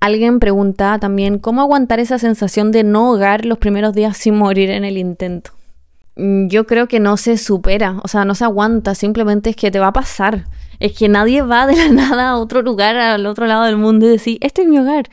Alguien 0.00 0.40
pregunta 0.40 0.98
también 0.98 1.38
cómo 1.38 1.60
aguantar 1.60 2.00
esa 2.00 2.18
sensación 2.18 2.72
de 2.72 2.82
no 2.82 3.12
hogar 3.12 3.44
los 3.44 3.58
primeros 3.58 3.94
días 3.94 4.16
sin 4.16 4.34
morir 4.34 4.70
en 4.70 4.84
el 4.84 4.98
intento. 4.98 5.52
Mm, 6.16 6.48
yo 6.48 6.66
creo 6.66 6.88
que 6.88 6.98
no 7.00 7.16
se 7.16 7.36
supera, 7.36 8.00
o 8.02 8.08
sea, 8.08 8.24
no 8.24 8.34
se 8.34 8.44
aguanta, 8.44 8.94
simplemente 8.94 9.50
es 9.50 9.56
que 9.56 9.70
te 9.70 9.78
va 9.78 9.88
a 9.88 9.92
pasar. 9.92 10.46
Es 10.80 10.92
que 10.98 11.08
nadie 11.08 11.42
va 11.42 11.66
de 11.66 11.76
la 11.76 11.88
nada 11.92 12.30
a 12.30 12.36
otro 12.38 12.62
lugar, 12.62 12.96
al 12.96 13.26
otro 13.26 13.46
lado 13.46 13.64
del 13.64 13.76
mundo 13.76 14.06
y 14.06 14.10
decir, 14.10 14.38
este 14.40 14.62
es 14.62 14.68
mi 14.68 14.78
hogar. 14.78 15.08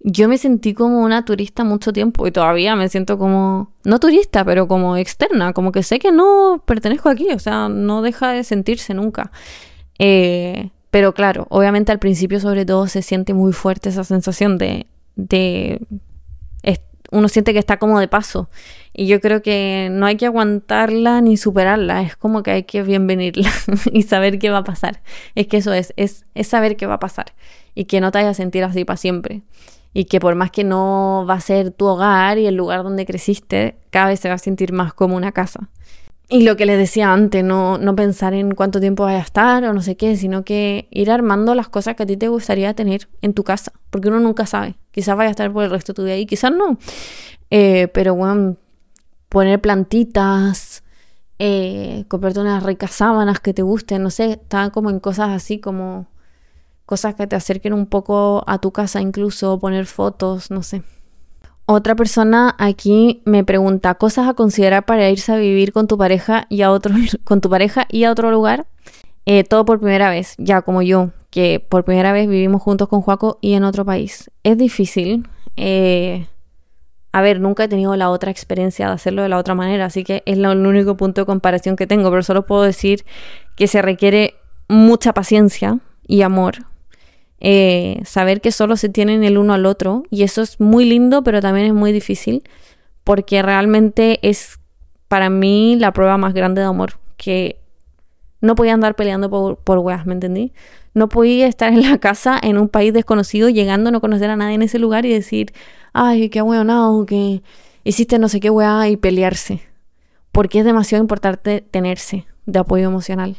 Yo 0.00 0.28
me 0.28 0.38
sentí 0.38 0.74
como 0.74 1.00
una 1.00 1.24
turista 1.24 1.64
mucho 1.64 1.92
tiempo 1.92 2.26
y 2.26 2.32
todavía 2.32 2.76
me 2.76 2.88
siento 2.88 3.18
como, 3.18 3.72
no 3.84 3.98
turista, 3.98 4.44
pero 4.44 4.68
como 4.68 4.96
externa, 4.96 5.52
como 5.52 5.72
que 5.72 5.82
sé 5.82 5.98
que 5.98 6.12
no 6.12 6.62
pertenezco 6.64 7.08
aquí, 7.08 7.28
o 7.32 7.38
sea, 7.38 7.68
no 7.68 8.02
deja 8.02 8.30
de 8.32 8.44
sentirse 8.44 8.94
nunca. 8.94 9.32
Eh, 9.98 10.70
pero 10.90 11.14
claro, 11.14 11.46
obviamente 11.50 11.92
al 11.92 11.98
principio 11.98 12.40
sobre 12.40 12.64
todo 12.64 12.86
se 12.86 13.02
siente 13.02 13.34
muy 13.34 13.52
fuerte 13.52 13.88
esa 13.88 14.04
sensación 14.04 14.58
de, 14.58 14.86
de 15.16 15.80
uno 17.10 17.28
siente 17.28 17.52
que 17.52 17.58
está 17.58 17.78
como 17.78 18.00
de 18.00 18.08
paso. 18.08 18.48
Y 18.98 19.06
yo 19.08 19.20
creo 19.20 19.42
que 19.42 19.88
no 19.92 20.06
hay 20.06 20.16
que 20.16 20.24
aguantarla 20.24 21.20
ni 21.20 21.36
superarla, 21.36 22.00
es 22.00 22.16
como 22.16 22.42
que 22.42 22.50
hay 22.50 22.62
que 22.62 22.82
bienvenirla 22.82 23.50
y 23.92 24.04
saber 24.04 24.38
qué 24.38 24.48
va 24.48 24.58
a 24.58 24.64
pasar. 24.64 25.02
Es 25.34 25.48
que 25.48 25.58
eso 25.58 25.74
es, 25.74 25.92
es, 25.96 26.24
es 26.34 26.46
saber 26.46 26.78
qué 26.78 26.86
va 26.86 26.94
a 26.94 26.98
pasar 26.98 27.34
y 27.74 27.84
que 27.84 28.00
no 28.00 28.10
te 28.10 28.18
vayas 28.18 28.30
a 28.30 28.34
sentir 28.34 28.64
así 28.64 28.86
para 28.86 28.96
siempre. 28.96 29.42
Y 29.92 30.06
que 30.06 30.18
por 30.18 30.34
más 30.34 30.50
que 30.50 30.64
no 30.64 31.26
va 31.28 31.34
a 31.34 31.40
ser 31.40 31.72
tu 31.72 31.84
hogar 31.84 32.38
y 32.38 32.46
el 32.46 32.54
lugar 32.54 32.84
donde 32.84 33.04
creciste, 33.04 33.76
cada 33.90 34.08
vez 34.08 34.20
se 34.20 34.30
va 34.30 34.36
a 34.36 34.38
sentir 34.38 34.72
más 34.72 34.94
como 34.94 35.14
una 35.14 35.32
casa. 35.32 35.68
Y 36.30 36.44
lo 36.44 36.56
que 36.56 36.64
les 36.64 36.78
decía 36.78 37.12
antes, 37.12 37.44
no, 37.44 37.76
no 37.76 37.94
pensar 37.94 38.32
en 38.32 38.54
cuánto 38.54 38.80
tiempo 38.80 39.04
vaya 39.04 39.18
a 39.18 39.22
estar 39.22 39.62
o 39.64 39.74
no 39.74 39.82
sé 39.82 39.98
qué, 39.98 40.16
sino 40.16 40.42
que 40.42 40.88
ir 40.90 41.10
armando 41.10 41.54
las 41.54 41.68
cosas 41.68 41.96
que 41.96 42.04
a 42.04 42.06
ti 42.06 42.16
te 42.16 42.28
gustaría 42.28 42.72
tener 42.72 43.08
en 43.20 43.34
tu 43.34 43.44
casa, 43.44 43.72
porque 43.90 44.08
uno 44.08 44.20
nunca 44.20 44.46
sabe. 44.46 44.74
Quizás 44.90 45.16
vaya 45.18 45.28
a 45.28 45.32
estar 45.32 45.52
por 45.52 45.64
el 45.64 45.70
resto 45.70 45.92
de 45.92 45.96
tu 45.96 46.04
vida 46.04 46.16
y 46.16 46.24
quizás 46.24 46.50
no. 46.50 46.78
Eh, 47.50 47.88
pero 47.92 48.14
bueno, 48.14 48.56
poner 49.28 49.60
plantitas, 49.60 50.82
eh, 51.38 52.04
comprarte 52.08 52.40
unas 52.40 52.62
ricas 52.62 52.92
sábanas 52.92 53.40
que 53.40 53.54
te 53.54 53.62
gusten, 53.62 54.02
no 54.02 54.10
sé, 54.10 54.32
están 54.32 54.70
como 54.70 54.90
en 54.90 55.00
cosas 55.00 55.30
así 55.30 55.58
como 55.58 56.06
cosas 56.86 57.14
que 57.14 57.26
te 57.26 57.36
acerquen 57.36 57.72
un 57.72 57.86
poco 57.86 58.44
a 58.46 58.58
tu 58.58 58.72
casa, 58.72 59.00
incluso 59.00 59.58
poner 59.58 59.86
fotos, 59.86 60.50
no 60.50 60.62
sé. 60.62 60.82
Otra 61.66 61.96
persona 61.96 62.54
aquí 62.58 63.22
me 63.24 63.42
pregunta 63.42 63.96
cosas 63.96 64.28
a 64.28 64.34
considerar 64.34 64.86
para 64.86 65.10
irse 65.10 65.32
a 65.32 65.36
vivir 65.36 65.72
con 65.72 65.88
tu 65.88 65.98
pareja 65.98 66.46
y 66.48 66.62
a 66.62 66.70
otro 66.70 66.94
con 67.24 67.40
tu 67.40 67.50
pareja 67.50 67.86
y 67.90 68.04
a 68.04 68.12
otro 68.12 68.30
lugar. 68.30 68.66
Eh, 69.28 69.42
todo 69.42 69.64
por 69.64 69.80
primera 69.80 70.08
vez, 70.08 70.36
ya 70.38 70.62
como 70.62 70.82
yo, 70.82 71.10
que 71.30 71.58
por 71.58 71.84
primera 71.84 72.12
vez 72.12 72.28
vivimos 72.28 72.62
juntos 72.62 72.86
con 72.86 73.02
Juaco 73.02 73.38
y 73.40 73.54
en 73.54 73.64
otro 73.64 73.84
país. 73.84 74.30
Es 74.44 74.56
difícil. 74.56 75.28
Eh, 75.56 76.28
a 77.12 77.22
ver, 77.22 77.40
nunca 77.40 77.64
he 77.64 77.68
tenido 77.68 77.96
la 77.96 78.10
otra 78.10 78.30
experiencia 78.30 78.88
de 78.88 78.92
hacerlo 78.92 79.22
de 79.22 79.28
la 79.28 79.38
otra 79.38 79.54
manera, 79.54 79.86
así 79.86 80.04
que 80.04 80.22
es 80.26 80.36
el 80.38 80.46
único 80.46 80.96
punto 80.96 81.22
de 81.22 81.26
comparación 81.26 81.76
que 81.76 81.86
tengo, 81.86 82.10
pero 82.10 82.22
solo 82.22 82.46
puedo 82.46 82.62
decir 82.62 83.04
que 83.56 83.68
se 83.68 83.80
requiere 83.80 84.34
mucha 84.68 85.12
paciencia 85.14 85.78
y 86.06 86.22
amor 86.22 86.66
eh, 87.38 88.00
saber 88.04 88.40
que 88.40 88.50
solo 88.50 88.76
se 88.76 88.88
tienen 88.88 89.22
el 89.22 89.36
uno 89.36 89.52
al 89.52 89.66
otro 89.66 90.04
y 90.10 90.22
eso 90.22 90.40
es 90.40 90.58
muy 90.58 90.86
lindo 90.86 91.22
pero 91.22 91.42
también 91.42 91.66
es 91.66 91.74
muy 91.74 91.92
difícil 91.92 92.42
porque 93.04 93.42
realmente 93.42 94.18
es 94.22 94.58
para 95.08 95.28
mí 95.28 95.76
la 95.78 95.92
prueba 95.92 96.16
más 96.16 96.32
grande 96.32 96.62
de 96.62 96.66
amor 96.66 96.94
que 97.18 97.60
no 98.40 98.54
podía 98.54 98.74
andar 98.74 98.94
peleando 98.94 99.30
por, 99.30 99.56
por 99.58 99.78
weas, 99.78 100.06
¿me 100.06 100.14
entendí? 100.14 100.52
No 100.94 101.08
podía 101.08 101.46
estar 101.46 101.72
en 101.72 101.82
la 101.88 101.98
casa 101.98 102.38
en 102.42 102.58
un 102.58 102.68
país 102.68 102.92
desconocido 102.92 103.48
llegando 103.48 103.88
a 103.88 103.92
no 103.92 104.00
conocer 104.00 104.30
a 104.30 104.36
nadie 104.36 104.54
en 104.54 104.62
ese 104.62 104.78
lugar 104.78 105.06
y 105.06 105.12
decir, 105.12 105.52
ay, 105.92 106.28
qué 106.28 106.40
no, 106.40 107.04
que 107.06 107.42
hiciste 107.84 108.18
no 108.18 108.28
sé 108.28 108.40
qué 108.40 108.50
wea 108.50 108.88
y 108.88 108.96
pelearse. 108.96 109.60
Porque 110.32 110.58
es 110.58 110.64
demasiado 110.64 111.02
importante 111.02 111.62
tenerse 111.62 112.26
de 112.44 112.58
apoyo 112.58 112.86
emocional 112.86 113.36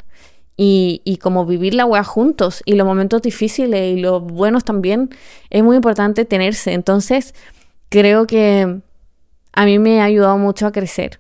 y, 0.57 1.01
y 1.05 1.17
como 1.17 1.45
vivir 1.45 1.75
la 1.75 1.85
weá 1.85 2.03
juntos 2.03 2.63
y 2.65 2.73
los 2.73 2.87
momentos 2.87 3.21
difíciles 3.21 3.95
y 3.95 4.01
los 4.01 4.23
buenos 4.23 4.63
también, 4.63 5.09
es 5.51 5.63
muy 5.63 5.75
importante 5.75 6.25
tenerse. 6.25 6.73
Entonces, 6.73 7.35
creo 7.89 8.25
que 8.25 8.81
a 9.53 9.65
mí 9.65 9.79
me 9.79 10.01
ha 10.01 10.05
ayudado 10.05 10.37
mucho 10.37 10.65
a 10.65 10.71
crecer, 10.71 11.19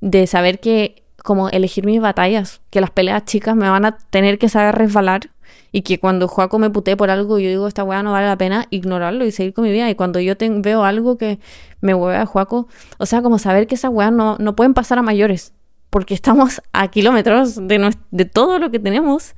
de 0.00 0.26
saber 0.26 0.60
que 0.60 1.02
como 1.26 1.48
elegir 1.48 1.84
mis 1.84 2.00
batallas, 2.00 2.62
que 2.70 2.80
las 2.80 2.90
peleas 2.90 3.24
chicas 3.24 3.56
me 3.56 3.68
van 3.68 3.84
a 3.84 3.98
tener 3.98 4.38
que 4.38 4.48
saber 4.48 4.76
resbalar 4.76 5.30
y 5.72 5.82
que 5.82 5.98
cuando 5.98 6.28
Juaco 6.28 6.60
me 6.60 6.70
puté 6.70 6.96
por 6.96 7.10
algo 7.10 7.40
yo 7.40 7.48
digo 7.48 7.66
esta 7.66 7.82
weá 7.82 8.02
no 8.04 8.12
vale 8.12 8.28
la 8.28 8.38
pena 8.38 8.66
ignorarlo 8.70 9.26
y 9.26 9.32
seguir 9.32 9.52
con 9.52 9.64
mi 9.64 9.72
vida 9.72 9.90
y 9.90 9.96
cuando 9.96 10.20
yo 10.20 10.34
veo 10.38 10.84
algo 10.84 11.18
que 11.18 11.40
me 11.80 11.94
hueve 11.94 12.16
a 12.16 12.26
Juaco, 12.26 12.68
o 12.98 13.06
sea, 13.06 13.22
como 13.22 13.40
saber 13.40 13.66
que 13.66 13.74
esas 13.74 13.90
weas 13.90 14.12
no, 14.12 14.36
no 14.38 14.54
pueden 14.54 14.72
pasar 14.72 14.98
a 14.98 15.02
mayores, 15.02 15.52
porque 15.90 16.14
estamos 16.14 16.62
a 16.72 16.88
kilómetros 16.88 17.56
de, 17.56 17.92
de 18.12 18.24
todo 18.24 18.60
lo 18.60 18.70
que 18.70 18.78
tenemos 18.78 19.34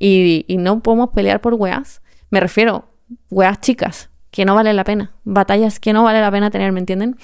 y, 0.00 0.44
no 0.58 0.80
podemos 0.80 1.10
pelear 1.10 1.40
por 1.40 1.54
weas. 1.54 2.02
Me 2.30 2.40
refiero, 2.40 2.86
weas 3.30 3.60
chicas, 3.60 4.10
que 4.32 4.44
no 4.44 4.56
vale 4.56 4.72
la 4.72 4.82
pena, 4.82 5.12
batallas 5.22 5.78
que 5.78 5.92
no 5.92 6.02
vale 6.02 6.20
la 6.20 6.30
pena 6.32 6.50
tener, 6.50 6.72
¿me 6.72 6.80
entienden? 6.80 7.16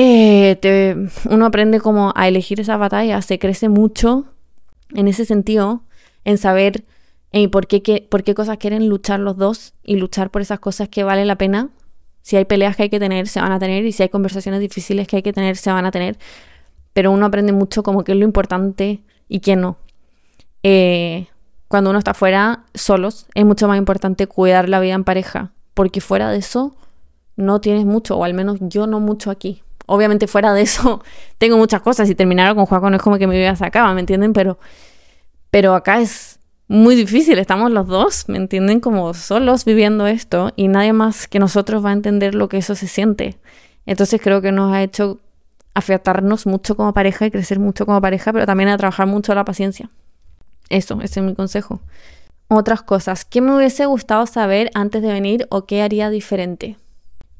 Eh, 0.00 1.08
uno 1.28 1.46
aprende 1.46 1.80
como 1.80 2.12
a 2.14 2.28
elegir 2.28 2.60
esas 2.60 2.78
batallas, 2.78 3.24
se 3.24 3.40
crece 3.40 3.68
mucho 3.68 4.26
en 4.94 5.08
ese 5.08 5.24
sentido, 5.24 5.82
en 6.24 6.38
saber 6.38 6.84
eh, 7.32 7.48
por, 7.48 7.66
qué, 7.66 8.06
por 8.08 8.22
qué 8.22 8.34
cosas 8.34 8.58
quieren 8.58 8.88
luchar 8.88 9.18
los 9.18 9.36
dos 9.36 9.74
y 9.82 9.96
luchar 9.96 10.30
por 10.30 10.40
esas 10.40 10.60
cosas 10.60 10.88
que 10.88 11.02
vale 11.02 11.24
la 11.24 11.36
pena. 11.36 11.70
Si 12.22 12.36
hay 12.36 12.44
peleas 12.44 12.76
que 12.76 12.84
hay 12.84 12.90
que 12.90 13.00
tener, 13.00 13.26
se 13.26 13.40
van 13.40 13.50
a 13.50 13.58
tener, 13.58 13.84
y 13.84 13.92
si 13.92 14.04
hay 14.04 14.08
conversaciones 14.08 14.60
difíciles 14.60 15.08
que 15.08 15.16
hay 15.16 15.22
que 15.22 15.32
tener, 15.32 15.56
se 15.56 15.72
van 15.72 15.84
a 15.84 15.90
tener 15.90 16.16
pero 16.98 17.12
uno 17.12 17.26
aprende 17.26 17.52
mucho 17.52 17.84
como 17.84 18.02
qué 18.02 18.10
es 18.10 18.18
lo 18.18 18.24
importante 18.24 19.04
y 19.28 19.38
qué 19.38 19.54
no. 19.54 19.76
Eh, 20.64 21.28
cuando 21.68 21.90
uno 21.90 22.00
está 22.00 22.12
fuera, 22.12 22.64
solos, 22.74 23.26
es 23.34 23.44
mucho 23.44 23.68
más 23.68 23.78
importante 23.78 24.26
cuidar 24.26 24.68
la 24.68 24.80
vida 24.80 24.94
en 24.94 25.04
pareja, 25.04 25.52
porque 25.74 26.00
fuera 26.00 26.28
de 26.28 26.38
eso 26.38 26.74
no 27.36 27.60
tienes 27.60 27.84
mucho, 27.84 28.16
o 28.16 28.24
al 28.24 28.34
menos 28.34 28.58
yo 28.60 28.88
no 28.88 28.98
mucho 28.98 29.30
aquí. 29.30 29.62
Obviamente 29.90 30.26
fuera 30.26 30.52
de 30.52 30.62
eso 30.62 31.02
tengo 31.38 31.56
muchas 31.56 31.82
cosas, 31.82 32.08
y 32.08 32.14
terminar 32.14 32.54
con 32.54 32.66
Juaco 32.66 32.90
no 32.90 32.96
es 32.96 33.02
como 33.02 33.18
que 33.18 33.26
mi 33.26 33.36
vida 33.36 33.56
se 33.56 33.64
acaba, 33.64 33.92
¿me 33.94 34.00
entienden? 34.00 34.32
Pero, 34.32 34.58
pero 35.50 35.74
acá 35.74 36.00
es 36.00 36.38
muy 36.68 36.94
difícil, 36.94 37.38
estamos 37.38 37.70
los 37.70 37.86
dos, 37.86 38.28
¿me 38.28 38.36
entienden? 38.36 38.80
Como 38.80 39.14
solos 39.14 39.64
viviendo 39.64 40.06
esto 40.06 40.52
y 40.54 40.68
nadie 40.68 40.92
más 40.92 41.26
que 41.26 41.38
nosotros 41.38 41.84
va 41.84 41.90
a 41.90 41.94
entender 41.94 42.34
lo 42.34 42.48
que 42.48 42.58
eso 42.58 42.74
se 42.74 42.86
siente. 42.86 43.38
Entonces 43.86 44.20
creo 44.22 44.42
que 44.42 44.52
nos 44.52 44.72
ha 44.74 44.82
hecho 44.82 45.18
afiatarnos 45.74 46.46
mucho 46.46 46.76
como 46.76 46.92
pareja 46.92 47.24
y 47.24 47.30
crecer 47.30 47.58
mucho 47.58 47.86
como 47.86 48.00
pareja, 48.02 48.32
pero 48.32 48.44
también 48.44 48.68
a 48.68 48.76
trabajar 48.76 49.06
mucho 49.06 49.34
la 49.34 49.46
paciencia. 49.46 49.88
Eso, 50.68 51.00
ese 51.00 51.20
es 51.20 51.26
mi 51.26 51.34
consejo. 51.34 51.80
Otras 52.48 52.82
cosas, 52.82 53.24
¿qué 53.24 53.40
me 53.40 53.54
hubiese 53.56 53.86
gustado 53.86 54.26
saber 54.26 54.70
antes 54.74 55.02
de 55.02 55.12
venir 55.12 55.46
o 55.50 55.64
qué 55.64 55.82
haría 55.82 56.10
diferente? 56.10 56.76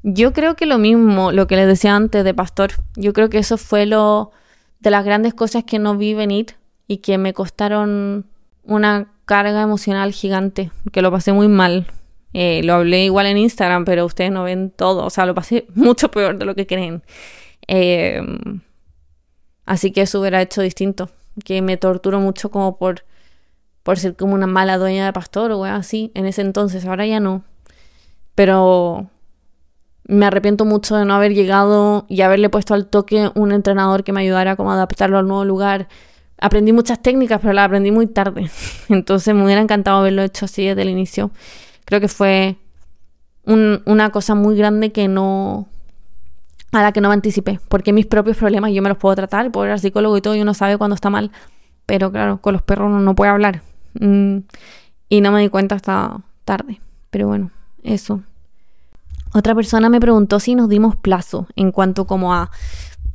Yo 0.03 0.31
creo 0.33 0.55
que 0.55 0.65
lo 0.65 0.77
mismo, 0.77 1.31
lo 1.31 1.47
que 1.47 1.55
les 1.55 1.67
decía 1.67 1.95
antes 1.95 2.23
de 2.23 2.33
Pastor, 2.33 2.71
yo 2.95 3.13
creo 3.13 3.29
que 3.29 3.39
eso 3.39 3.57
fue 3.57 3.85
lo 3.85 4.31
de 4.79 4.91
las 4.91 5.03
grandes 5.03 5.33
cosas 5.33 5.63
que 5.65 5.79
no 5.79 5.97
vi 5.97 6.13
venir 6.13 6.55
y 6.87 6.97
que 6.97 7.17
me 7.17 7.33
costaron 7.33 8.25
una 8.63 9.11
carga 9.25 9.61
emocional 9.61 10.13
gigante, 10.13 10.71
que 10.91 11.01
lo 11.01 11.11
pasé 11.11 11.33
muy 11.33 11.47
mal. 11.47 11.87
Eh, 12.33 12.61
lo 12.63 12.75
hablé 12.75 13.05
igual 13.05 13.25
en 13.25 13.37
Instagram, 13.37 13.85
pero 13.85 14.05
ustedes 14.05 14.31
no 14.31 14.43
ven 14.43 14.71
todo, 14.71 15.05
o 15.05 15.09
sea, 15.09 15.25
lo 15.25 15.35
pasé 15.35 15.67
mucho 15.75 16.09
peor 16.11 16.37
de 16.37 16.45
lo 16.45 16.55
que 16.55 16.65
creen. 16.65 17.03
Em, 17.67 18.61
así 19.65 19.91
que 19.91 20.01
eso 20.01 20.19
hubiera 20.19 20.41
hecho 20.41 20.61
distinto. 20.61 21.09
Que 21.43 21.61
me 21.61 21.77
torturo 21.77 22.19
mucho 22.19 22.51
como 22.51 22.77
por, 22.77 23.05
por 23.83 23.99
ser 23.99 24.15
como 24.15 24.33
una 24.33 24.47
mala 24.47 24.77
dueña 24.77 25.05
de 25.05 25.13
pastor 25.13 25.51
o 25.51 25.63
así 25.65 26.11
en 26.15 26.25
ese 26.25 26.41
entonces. 26.41 26.85
Ahora 26.85 27.05
ya 27.05 27.19
no. 27.19 27.43
Pero 28.35 29.09
me 30.09 30.25
arrepiento 30.25 30.65
mucho 30.65 30.95
de 30.95 31.05
no 31.05 31.13
haber 31.13 31.35
llegado 31.35 32.05
y 32.09 32.21
haberle 32.21 32.49
puesto 32.49 32.73
al 32.73 32.87
toque 32.87 33.29
un 33.35 33.51
entrenador 33.51 34.03
que 34.03 34.11
me 34.11 34.21
ayudara 34.21 34.55
a 34.57 34.73
adaptarlo 34.73 35.19
al 35.19 35.27
nuevo 35.27 35.45
lugar. 35.45 35.87
Aprendí 36.41 36.73
muchas 36.73 36.99
técnicas, 36.99 37.39
pero 37.39 37.53
las 37.53 37.65
aprendí 37.65 37.91
muy 37.91 38.07
tarde. 38.07 38.49
Entonces 38.89 39.35
me 39.35 39.45
hubiera 39.45 39.61
encantado 39.61 39.99
haberlo 39.99 40.23
hecho 40.23 40.45
así 40.45 40.65
desde 40.65 40.81
el 40.81 40.89
inicio. 40.89 41.29
Creo 41.85 42.01
que 42.01 42.07
fue 42.07 42.57
una 43.45 44.09
cosa 44.09 44.33
muy 44.33 44.55
grande 44.55 44.91
que 44.91 45.07
no, 45.07 45.67
a 46.71 46.81
la 46.81 46.91
que 46.91 47.01
no 47.01 47.09
me 47.09 47.13
anticipé, 47.13 47.59
porque 47.67 47.93
mis 47.93 48.05
propios 48.05 48.37
problemas 48.37 48.71
yo 48.71 48.81
me 48.81 48.89
los 48.89 48.97
puedo 48.97 49.15
tratar, 49.15 49.51
puedo 49.51 49.67
ir 49.67 49.71
al 49.71 49.79
psicólogo 49.79 50.17
y 50.17 50.21
todo, 50.21 50.35
y 50.35 50.41
uno 50.41 50.53
sabe 50.53 50.77
cuando 50.77 50.93
está 50.93 51.09
mal, 51.09 51.31
pero 51.87 52.11
claro, 52.11 52.41
con 52.41 52.53
los 52.53 52.61
perros 52.61 52.87
uno 52.87 52.99
no 52.99 53.15
puede 53.15 53.31
hablar. 53.31 53.63
Mm, 53.99 54.39
y 55.07 55.21
no 55.21 55.31
me 55.31 55.41
di 55.41 55.49
cuenta 55.49 55.75
hasta 55.75 56.21
tarde, 56.45 56.79
pero 57.09 57.27
bueno, 57.27 57.49
eso. 57.81 58.21
Otra 59.33 59.53
persona 59.55 59.89
me 59.89 59.99
preguntó 59.99 60.39
si 60.39 60.55
nos 60.55 60.69
dimos 60.69 60.95
plazo 60.95 61.47
en 61.55 61.71
cuanto 61.71 62.05
como 62.05 62.33
a, 62.33 62.51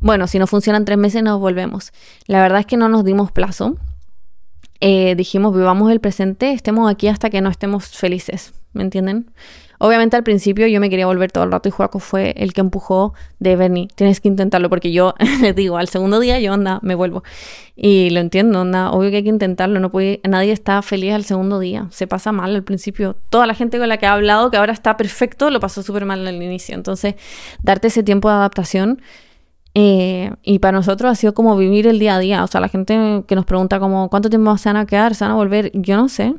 bueno, 0.01 0.27
si 0.27 0.39
no 0.39 0.47
funcionan 0.47 0.85
tres 0.85 0.99
meses 0.99 1.23
nos 1.23 1.41
volvemos. 1.41 1.93
La 2.27 2.41
verdad 2.41 2.61
es 2.61 2.67
que 2.67 2.77
no 2.77 2.89
nos 2.89 3.05
dimos 3.05 3.33
plazo. 3.33 3.77
Eh, 4.81 5.15
dijimos, 5.17 5.55
vivamos 5.55 5.91
el 5.91 6.01
presente, 6.01 6.53
estemos 6.53 6.91
aquí 6.91 7.09
hasta 7.09 7.31
que 7.31 7.41
no 7.41 7.49
estemos 7.49 7.89
felices, 7.89 8.53
¿me 8.73 8.83
entienden? 8.83 9.31
Obviamente 9.79 10.17
al 10.17 10.23
principio 10.23 10.67
yo 10.67 10.81
me 10.81 10.91
quería 10.91 11.07
volver 11.07 11.33
todo 11.33 11.45
el 11.45 11.53
rato 11.53 11.69
y 11.69 11.73
Juaco 11.73 11.99
fue 11.99 12.35
el 12.37 12.53
que 12.53 12.61
empujó 12.61 13.15
de 13.39 13.57
Bernie, 13.57 13.89
tienes 13.95 14.21
que 14.21 14.29
intentarlo 14.29 14.71
porque 14.71 14.93
yo 14.93 15.15
les 15.41 15.55
digo, 15.55 15.77
al 15.77 15.89
segundo 15.89 16.21
día 16.21 16.39
yo 16.41 16.53
anda, 16.53 16.79
me 16.83 16.95
vuelvo. 16.95 17.23
Y 17.77 18.11
lo 18.11 18.21
entiendo, 18.21 18.61
anda, 18.61 18.93
obvio 18.93 19.11
que 19.11 19.17
hay 19.17 19.23
que 19.25 19.29
intentarlo, 19.29 19.81
no 19.81 19.91
puede, 19.91 20.21
nadie 20.25 20.53
está 20.53 20.81
feliz 20.83 21.13
al 21.13 21.25
segundo 21.25 21.59
día, 21.59 21.89
se 21.91 22.07
pasa 22.07 22.33
mal 22.33 22.55
al 22.55 22.63
principio. 22.63 23.17
Toda 23.31 23.47
la 23.47 23.55
gente 23.55 23.79
con 23.79 23.89
la 23.89 23.97
que 23.97 24.07
ha 24.07 24.13
hablado 24.13 24.51
que 24.51 24.57
ahora 24.57 24.73
está 24.73 24.97
perfecto 24.97 25.51
lo 25.51 25.61
pasó 25.61 25.83
súper 25.83 26.05
mal 26.05 26.27
al 26.27 26.43
inicio. 26.43 26.75
Entonces, 26.75 27.15
darte 27.63 27.89
ese 27.89 28.03
tiempo 28.03 28.29
de 28.29 28.35
adaptación 28.35 29.01
eh, 29.75 30.31
y 30.43 30.61
para 30.61 30.79
nosotros 30.79 31.11
ha 31.11 31.15
sido 31.17 31.35
como 31.35 31.57
vivir 31.57 31.87
el 31.87 31.99
día 31.99 32.15
a 32.15 32.19
día. 32.19 32.45
O 32.45 32.47
sea, 32.47 32.61
la 32.61 32.69
gente 32.69 33.25
que 33.27 33.35
nos 33.35 33.45
pregunta 33.45 33.81
como 33.81 34.09
cuánto 34.09 34.31
tiempo 34.31 34.57
se 34.57 34.69
van 34.69 34.77
a 34.77 34.87
quedar, 34.87 35.15
se 35.15 35.25
van 35.25 35.33
a 35.33 35.35
volver, 35.35 35.71
yo 35.75 35.97
no 35.97 36.09
sé. 36.09 36.35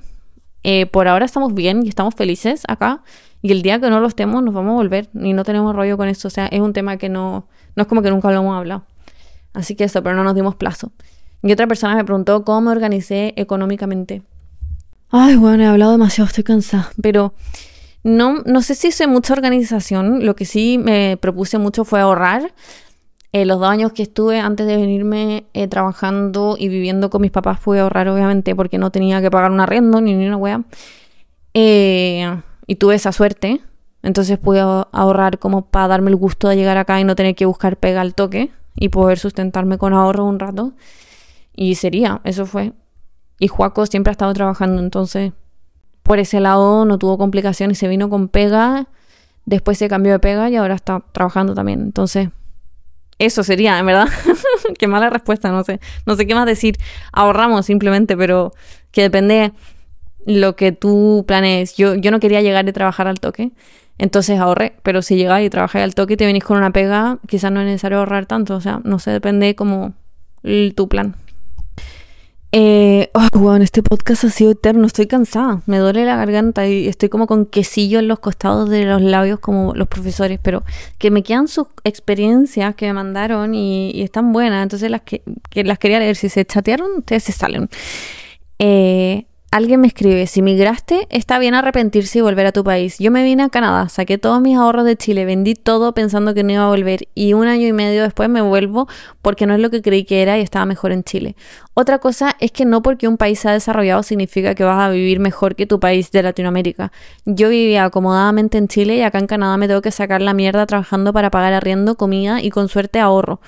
Eh, 0.67 0.87
por 0.87 1.07
ahora 1.07 1.25
estamos 1.25 1.53
bien 1.53 1.85
y 1.85 1.89
estamos 1.89 2.15
felices 2.15 2.63
acá. 2.67 3.03
Y 3.43 3.51
el 3.51 3.61
día 3.61 3.79
que 3.79 3.91
no 3.91 3.99
lo 3.99 4.07
estemos, 4.07 4.41
nos 4.41 4.51
vamos 4.51 4.71
a 4.71 4.73
volver. 4.73 5.09
Y 5.13 5.33
no 5.33 5.43
tenemos 5.43 5.75
rollo 5.75 5.95
con 5.95 6.07
esto. 6.07 6.27
O 6.27 6.31
sea, 6.31 6.47
es 6.47 6.59
un 6.59 6.73
tema 6.73 6.97
que 6.97 7.07
no, 7.07 7.47
no 7.75 7.83
es 7.83 7.87
como 7.87 8.01
que 8.01 8.09
nunca 8.09 8.31
lo 8.31 8.39
hemos 8.39 8.57
hablado. 8.57 8.83
Así 9.53 9.75
que 9.75 9.83
eso, 9.83 10.01
pero 10.01 10.15
no 10.15 10.23
nos 10.23 10.33
dimos 10.33 10.55
plazo. 10.55 10.91
Y 11.43 11.51
otra 11.51 11.67
persona 11.67 11.95
me 11.95 12.03
preguntó 12.03 12.43
cómo 12.43 12.61
me 12.61 12.71
organicé 12.71 13.35
económicamente. 13.37 14.23
Ay, 15.11 15.35
bueno, 15.35 15.61
he 15.61 15.67
hablado 15.67 15.91
demasiado, 15.91 16.27
estoy 16.27 16.43
cansada. 16.43 16.89
Pero 16.99 17.35
no, 18.01 18.41
no 18.43 18.63
sé 18.63 18.73
si 18.73 18.87
hice 18.87 19.05
mucha 19.05 19.33
organización. 19.33 20.25
Lo 20.25 20.35
que 20.35 20.45
sí 20.45 20.79
me 20.79 21.15
propuse 21.21 21.59
mucho 21.59 21.85
fue 21.85 21.99
ahorrar. 21.99 22.55
Eh, 23.35 23.43
los 23.43 23.59
dos 23.59 23.67
años 23.67 23.91
que 23.91 24.03
estuve 24.03 24.39
antes 24.39 24.65
de 24.65 24.77
venirme 24.77 25.45
eh, 25.53 25.67
trabajando 25.67 26.55
y 26.57 26.69
viviendo 26.69 27.09
con 27.09 27.21
mis 27.21 27.31
papás 27.31 27.59
fue 27.59 27.81
ahorrar, 27.81 28.07
obviamente, 28.07 28.55
porque 28.55 28.77
no 28.77 28.91
tenía 28.91 29.21
que 29.21 29.29
pagar 29.29 29.51
un 29.51 29.59
arriendo 29.59 29.99
ni, 29.99 30.13
ni 30.13 30.25
una 30.25 30.37
wea. 30.37 30.63
Eh, 31.53 32.33
y 32.65 32.75
tuve 32.75 32.95
esa 32.95 33.11
suerte. 33.11 33.59
Entonces 34.03 34.37
pude 34.37 34.61
ahorrar 34.61 35.37
como 35.37 35.65
para 35.65 35.89
darme 35.89 36.11
el 36.11 36.15
gusto 36.15 36.47
de 36.47 36.55
llegar 36.55 36.77
acá 36.77 37.01
y 37.01 37.03
no 37.03 37.17
tener 37.17 37.35
que 37.35 37.45
buscar 37.45 37.75
pega 37.75 37.99
al 37.99 38.15
toque 38.15 38.51
y 38.73 38.87
poder 38.87 39.19
sustentarme 39.19 39.77
con 39.77 39.91
ahorro 39.91 40.23
un 40.23 40.39
rato. 40.39 40.71
Y 41.53 41.75
sería, 41.75 42.21
eso 42.23 42.45
fue. 42.45 42.71
Y 43.37 43.49
Juaco 43.49 43.85
siempre 43.85 44.11
ha 44.11 44.13
estado 44.13 44.33
trabajando, 44.33 44.81
entonces 44.81 45.33
por 46.03 46.19
ese 46.19 46.39
lado 46.39 46.85
no 46.85 46.97
tuvo 46.97 47.17
complicaciones, 47.17 47.79
se 47.79 47.89
vino 47.89 48.09
con 48.09 48.29
pega, 48.29 48.87
después 49.43 49.77
se 49.77 49.89
cambió 49.89 50.13
de 50.13 50.19
pega 50.19 50.49
y 50.49 50.55
ahora 50.55 50.75
está 50.75 51.03
trabajando 51.11 51.53
también. 51.53 51.81
Entonces 51.81 52.29
eso 53.19 53.43
sería, 53.43 53.79
en 53.79 53.85
verdad. 53.85 54.07
qué 54.79 54.87
mala 54.87 55.09
respuesta, 55.09 55.51
no 55.51 55.63
sé. 55.63 55.79
No 56.05 56.15
sé 56.15 56.27
qué 56.27 56.35
más 56.35 56.45
decir. 56.45 56.77
Ahorramos 57.11 57.65
simplemente, 57.65 58.17
pero 58.17 58.53
que 58.91 59.01
depende 59.01 59.53
lo 60.25 60.55
que 60.55 60.71
tú 60.71 61.23
planees. 61.27 61.75
Yo, 61.75 61.95
yo 61.95 62.11
no 62.11 62.19
quería 62.19 62.41
llegar 62.41 62.67
y 62.67 62.73
trabajar 62.73 63.07
al 63.07 63.19
toque. 63.19 63.51
Entonces 63.97 64.39
ahorré, 64.39 64.75
pero 64.83 65.01
si 65.01 65.15
llegas 65.15 65.41
y 65.41 65.49
trabajas 65.49 65.81
al 65.81 65.95
toque 65.95 66.15
y 66.15 66.17
te 66.17 66.25
venís 66.25 66.43
con 66.43 66.57
una 66.57 66.71
pega, 66.71 67.19
quizás 67.27 67.51
no 67.51 67.61
es 67.61 67.65
necesario 67.65 67.99
ahorrar 67.99 68.25
tanto. 68.25 68.55
O 68.55 68.61
sea, 68.61 68.81
no 68.83 68.99
sé, 68.99 69.11
depende 69.11 69.55
como 69.55 69.93
tu 70.75 70.89
plan. 70.89 71.15
Eh, 72.57 73.09
oh, 73.13 73.55
este 73.57 73.83
podcast 73.83 74.23
ha 74.23 74.29
sido 74.29 74.51
eterno, 74.51 74.87
estoy 74.87 75.07
cansada, 75.07 75.61
me 75.65 75.77
duele 75.77 76.05
la 76.05 76.15
garganta 76.15 76.65
y 76.65 76.87
estoy 76.87 77.09
como 77.09 77.27
con 77.27 77.45
quesillo 77.45 77.99
en 77.99 78.07
los 78.07 78.19
costados 78.19 78.69
de 78.69 78.85
los 78.85 79.01
labios 79.01 79.41
como 79.41 79.75
los 79.75 79.89
profesores, 79.89 80.39
pero 80.41 80.63
que 80.97 81.11
me 81.11 81.21
quedan 81.21 81.49
sus 81.49 81.67
experiencias 81.83 82.73
que 82.75 82.85
me 82.85 82.93
mandaron 82.93 83.53
y, 83.53 84.01
están 84.01 84.31
buenas, 84.31 84.63
entonces 84.63 84.89
las 84.89 85.01
que, 85.01 85.21
que, 85.49 85.65
las 85.65 85.79
quería 85.79 85.99
leer, 85.99 86.15
si 86.15 86.29
se 86.29 86.45
chatearon, 86.45 86.99
ustedes 86.99 87.23
se 87.23 87.33
salen. 87.33 87.67
Eh, 88.57 89.25
Alguien 89.51 89.79
me 89.79 89.87
escribe, 89.87 90.27
si 90.27 90.41
migraste, 90.41 91.07
está 91.09 91.39
bien 91.39 91.53
arrepentirse 91.53 92.19
y 92.19 92.21
volver 92.21 92.45
a 92.45 92.51
tu 92.51 92.65
país. 92.65 92.97
Yo 92.99 93.09
me 93.09 93.23
vine 93.23 93.43
a 93.43 93.47
Canadá, 93.47 93.87
saqué 93.87 94.17
todos 94.17 94.41
mis 94.41 94.57
ahorros 94.57 94.83
de 94.83 94.97
Chile, 94.97 95.23
vendí 95.23 95.55
todo 95.55 95.93
pensando 95.93 96.33
que 96.33 96.43
no 96.43 96.51
iba 96.51 96.65
a 96.65 96.67
volver 96.67 97.07
y 97.15 97.31
un 97.31 97.47
año 97.47 97.65
y 97.65 97.71
medio 97.71 98.03
después 98.03 98.27
me 98.27 98.41
vuelvo 98.41 98.89
porque 99.21 99.47
no 99.47 99.53
es 99.53 99.61
lo 99.61 99.69
que 99.69 99.81
creí 99.81 100.03
que 100.03 100.21
era 100.21 100.37
y 100.37 100.41
estaba 100.41 100.65
mejor 100.65 100.91
en 100.91 101.05
Chile. 101.05 101.37
Otra 101.73 101.99
cosa 101.99 102.35
es 102.41 102.51
que 102.51 102.65
no 102.65 102.81
porque 102.81 103.07
un 103.07 103.15
país 103.15 103.39
se 103.39 103.47
ha 103.47 103.53
desarrollado 103.53 104.03
significa 104.03 104.55
que 104.55 104.65
vas 104.65 104.79
a 104.79 104.89
vivir 104.89 105.21
mejor 105.21 105.55
que 105.55 105.65
tu 105.65 105.79
país 105.79 106.11
de 106.11 106.23
Latinoamérica. 106.23 106.91
Yo 107.23 107.47
vivía 107.47 107.85
acomodadamente 107.85 108.57
en 108.57 108.67
Chile 108.67 108.97
y 108.97 109.03
acá 109.03 109.19
en 109.19 109.27
Canadá 109.27 109.55
me 109.55 109.69
tengo 109.69 109.81
que 109.81 109.91
sacar 109.91 110.21
la 110.21 110.33
mierda 110.33 110.65
trabajando 110.65 111.13
para 111.13 111.31
pagar 111.31 111.53
arriendo, 111.53 111.95
comida 111.95 112.41
y 112.41 112.49
con 112.49 112.67
suerte 112.67 112.99
ahorro 112.99 113.39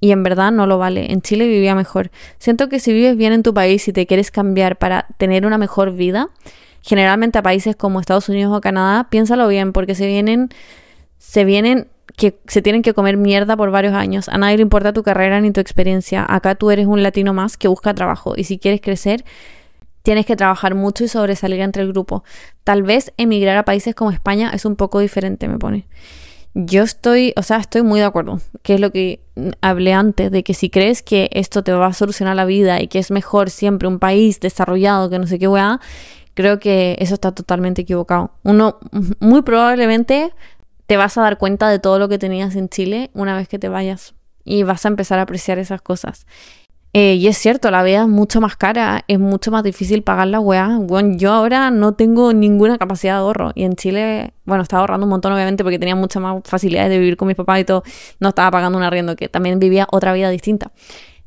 y 0.00 0.12
en 0.12 0.22
verdad 0.22 0.50
no 0.50 0.66
lo 0.66 0.78
vale. 0.78 1.12
En 1.12 1.22
Chile 1.22 1.46
vivía 1.46 1.74
mejor. 1.74 2.10
Siento 2.38 2.68
que 2.68 2.80
si 2.80 2.92
vives 2.92 3.16
bien 3.16 3.32
en 3.32 3.42
tu 3.42 3.54
país 3.54 3.86
y 3.86 3.92
te 3.92 4.06
quieres 4.06 4.30
cambiar 4.30 4.76
para 4.76 5.06
tener 5.18 5.46
una 5.46 5.58
mejor 5.58 5.92
vida, 5.92 6.28
generalmente 6.80 7.38
a 7.38 7.42
países 7.42 7.76
como 7.76 8.00
Estados 8.00 8.28
Unidos 8.28 8.56
o 8.56 8.60
Canadá, 8.60 9.08
piénsalo 9.10 9.46
bien 9.48 9.72
porque 9.72 9.94
se 9.94 10.06
vienen 10.06 10.48
se 11.18 11.44
vienen 11.44 11.88
que 12.16 12.40
se 12.46 12.62
tienen 12.62 12.82
que 12.82 12.94
comer 12.94 13.16
mierda 13.16 13.56
por 13.56 13.70
varios 13.70 13.94
años. 13.94 14.28
A 14.28 14.38
nadie 14.38 14.56
le 14.56 14.62
importa 14.62 14.92
tu 14.92 15.02
carrera 15.02 15.40
ni 15.40 15.52
tu 15.52 15.60
experiencia. 15.60 16.26
Acá 16.28 16.54
tú 16.54 16.70
eres 16.70 16.86
un 16.86 17.02
latino 17.02 17.34
más 17.34 17.56
que 17.56 17.68
busca 17.68 17.94
trabajo 17.94 18.34
y 18.36 18.44
si 18.44 18.58
quieres 18.58 18.80
crecer 18.80 19.24
tienes 20.02 20.26
que 20.26 20.36
trabajar 20.36 20.74
mucho 20.74 21.04
y 21.04 21.08
sobresalir 21.08 21.60
entre 21.60 21.82
el 21.82 21.92
grupo. 21.92 22.24
Tal 22.64 22.82
vez 22.82 23.12
emigrar 23.16 23.56
a 23.58 23.64
países 23.64 23.94
como 23.94 24.10
España 24.10 24.50
es 24.54 24.64
un 24.64 24.76
poco 24.76 24.98
diferente, 25.00 25.46
me 25.46 25.58
pone. 25.58 25.86
Yo 26.54 26.82
estoy, 26.82 27.32
o 27.36 27.42
sea, 27.42 27.58
estoy 27.58 27.82
muy 27.82 28.00
de 28.00 28.06
acuerdo, 28.06 28.40
que 28.62 28.74
es 28.74 28.80
lo 28.80 28.90
que 28.90 29.20
hablé 29.60 29.92
antes, 29.92 30.30
de 30.30 30.42
que 30.42 30.54
si 30.54 30.70
crees 30.70 31.02
que 31.02 31.28
esto 31.32 31.62
te 31.62 31.72
va 31.72 31.86
a 31.86 31.92
solucionar 31.92 32.36
la 32.36 32.44
vida 32.44 32.80
y 32.80 32.88
que 32.88 32.98
es 32.98 33.10
mejor 33.10 33.50
siempre 33.50 33.88
un 33.88 33.98
país 33.98 34.40
desarrollado 34.40 35.10
que 35.10 35.18
no 35.18 35.26
sé 35.26 35.38
qué 35.38 35.48
weá, 35.48 35.80
creo 36.34 36.58
que 36.58 36.96
eso 37.00 37.14
está 37.14 37.32
totalmente 37.32 37.82
equivocado. 37.82 38.32
Uno, 38.42 38.78
muy 39.18 39.42
probablemente 39.42 40.32
te 40.86 40.96
vas 40.96 41.16
a 41.18 41.22
dar 41.22 41.38
cuenta 41.38 41.68
de 41.68 41.78
todo 41.78 41.98
lo 41.98 42.08
que 42.08 42.18
tenías 42.18 42.56
en 42.56 42.68
Chile 42.68 43.10
una 43.14 43.36
vez 43.36 43.48
que 43.48 43.58
te 43.58 43.68
vayas 43.68 44.14
y 44.44 44.62
vas 44.62 44.84
a 44.84 44.88
empezar 44.88 45.18
a 45.18 45.22
apreciar 45.22 45.58
esas 45.58 45.82
cosas. 45.82 46.26
Eh, 46.92 47.14
y 47.14 47.28
es 47.28 47.38
cierto, 47.38 47.70
la 47.70 47.84
vida 47.84 48.02
es 48.02 48.08
mucho 48.08 48.40
más 48.40 48.56
cara, 48.56 49.04
es 49.06 49.20
mucho 49.20 49.52
más 49.52 49.62
difícil 49.62 50.02
pagar 50.02 50.26
la 50.26 50.40
weá. 50.40 50.78
Bueno, 50.80 51.16
yo 51.16 51.32
ahora 51.32 51.70
no 51.70 51.94
tengo 51.94 52.32
ninguna 52.32 52.78
capacidad 52.78 53.14
de 53.14 53.18
ahorro. 53.20 53.52
Y 53.54 53.64
en 53.64 53.76
Chile, 53.76 54.32
bueno, 54.44 54.62
estaba 54.62 54.80
ahorrando 54.80 55.06
un 55.06 55.10
montón, 55.10 55.32
obviamente, 55.32 55.62
porque 55.62 55.78
tenía 55.78 55.94
muchas 55.94 56.20
más 56.22 56.42
facilidades 56.44 56.90
de 56.90 56.98
vivir 56.98 57.16
con 57.16 57.28
mis 57.28 57.36
papás 57.36 57.60
y 57.60 57.64
todo. 57.64 57.84
No 58.18 58.30
estaba 58.30 58.50
pagando 58.50 58.76
un 58.76 58.84
arriendo, 58.84 59.14
que 59.14 59.28
también 59.28 59.60
vivía 59.60 59.86
otra 59.92 60.12
vida 60.12 60.30
distinta. 60.30 60.72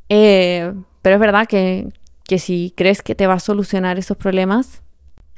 Eh, 0.10 0.74
pero 1.02 1.16
es 1.16 1.20
verdad 1.22 1.48
que, 1.48 1.88
que 2.26 2.40
si 2.40 2.74
crees 2.76 3.02
que 3.02 3.16
te 3.16 3.28
va 3.28 3.36
a 3.36 3.40
solucionar 3.40 3.98
esos 3.98 4.18
problemas, 4.18 4.82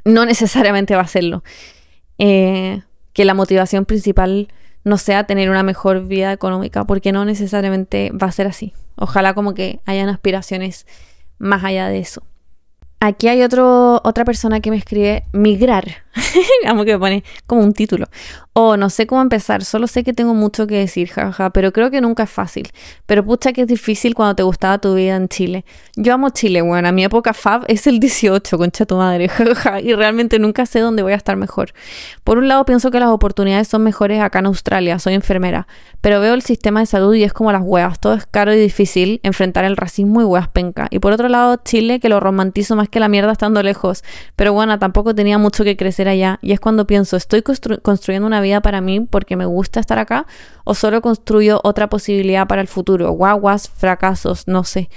no 0.06 0.26
necesariamente 0.26 0.96
va 0.96 1.02
a 1.02 1.06
hacerlo. 1.06 1.44
Eh, 2.18 2.82
que 3.14 3.26
la 3.26 3.34
motivación 3.34 3.86
principal 3.86 4.48
no 4.84 4.98
sea 4.98 5.26
tener 5.26 5.50
una 5.50 5.64
mejor 5.64 6.06
vida 6.06 6.32
económica, 6.32 6.86
porque 6.86 7.12
no 7.12 7.26
necesariamente 7.26 8.12
va 8.12 8.28
a 8.28 8.32
ser 8.32 8.48
así. 8.48 8.74
Ojalá 8.96 9.34
como 9.34 9.54
que 9.54 9.82
hayan 9.86 10.10
aspiraciones 10.10 10.86
más 11.38 11.64
allá 11.64 11.88
de 11.88 12.00
eso. 12.00 12.24
Aquí 13.06 13.28
hay 13.28 13.44
otro, 13.44 14.02
otra 14.04 14.26
persona 14.26 14.62
que 14.62 14.72
me 14.72 14.78
escribe 14.78 15.26
migrar. 15.32 16.06
Vamos 16.66 16.86
que 16.86 16.94
me 16.94 17.00
pone 17.00 17.24
como 17.46 17.62
un 17.62 17.72
título. 17.72 18.08
O 18.54 18.78
no 18.78 18.90
sé 18.90 19.06
cómo 19.06 19.22
empezar, 19.22 19.66
solo 19.66 19.86
sé 19.86 20.06
que 20.06 20.14
tengo 20.14 20.34
mucho 20.34 20.66
que 20.66 20.76
decir, 20.78 21.10
jaja, 21.10 21.50
pero 21.50 21.74
creo 21.74 21.92
que 21.92 22.00
nunca 22.00 22.24
es 22.24 22.30
fácil. 22.30 22.70
Pero 23.06 23.26
pucha 23.26 23.52
que 23.52 23.62
es 23.62 23.68
difícil 23.68 24.16
cuando 24.16 24.34
te 24.34 24.44
gustaba 24.44 24.78
tu 24.78 24.96
vida 24.96 25.18
en 25.18 25.28
Chile. 25.28 25.66
Yo 25.98 26.14
amo 26.14 26.30
Chile, 26.30 26.62
bueno, 26.62 26.88
a 26.88 26.94
mi 26.94 27.04
época 27.04 27.34
fab 27.34 27.66
es 27.68 27.86
el 27.86 28.00
18, 28.00 28.58
concha 28.58 28.86
tu 28.86 28.96
madre, 28.96 29.28
jaja, 29.30 29.82
y 29.82 29.94
realmente 29.94 30.40
nunca 30.40 30.66
sé 30.66 30.80
dónde 30.80 31.04
voy 31.04 31.12
a 31.12 31.18
estar 31.18 31.36
mejor. 31.36 31.74
Por 32.24 32.38
un 32.38 32.48
lado 32.48 32.66
pienso 32.66 32.92
que 32.92 33.00
las 33.02 33.10
oportunidades 33.10 33.68
son 33.68 33.84
mejores 33.84 34.22
acá 34.22 34.40
en 34.40 34.46
Australia, 34.46 35.00
soy 35.00 35.16
enfermera, 35.16 35.68
pero 36.00 36.22
veo 36.22 36.34
el 36.34 36.42
sistema 36.42 36.80
de 36.80 36.86
salud 36.86 37.14
y 37.14 37.24
es 37.24 37.34
como 37.34 37.52
las 37.52 37.62
huevas, 37.62 38.00
todo 38.00 38.14
es 38.14 38.26
caro 38.26 38.54
y 38.54 38.58
difícil 38.58 39.20
enfrentar 39.24 39.66
el 39.66 39.76
racismo 39.76 40.22
y 40.22 40.24
huevas 40.24 40.48
penca. 40.48 40.88
Y 40.92 41.00
por 41.00 41.12
otro 41.12 41.28
lado, 41.28 41.58
Chile, 41.66 42.00
que 42.00 42.08
lo 42.08 42.22
romantizo 42.22 42.78
más 42.78 42.88
que 42.88 42.95
la 43.00 43.08
mierda 43.08 43.32
estando 43.32 43.62
lejos, 43.64 44.04
pero 44.36 44.54
bueno, 44.54 44.80
tampoco 44.80 45.14
tenía 45.16 45.38
mucho 45.38 45.64
que 45.64 45.78
crecer 45.78 46.08
allá, 46.08 46.40
y 46.42 46.52
es 46.52 46.60
cuando 46.60 46.88
pienso, 46.88 47.18
estoy 47.18 47.42
construyendo 47.42 48.28
una 48.28 48.42
vida 48.42 48.62
para 48.62 48.82
mí 48.82 49.02
porque 49.02 49.36
me 49.36 49.46
gusta 49.46 49.80
estar 49.80 50.00
acá 50.00 50.26
o 50.64 50.74
solo 50.74 51.02
construyo 51.02 51.62
otra 51.64 51.90
posibilidad 51.90 52.48
para 52.48 52.62
el 52.62 52.68
futuro, 52.68 53.12
guaguas, 53.12 53.70
fracasos, 53.70 54.48
no 54.48 54.64
sé. 54.64 54.90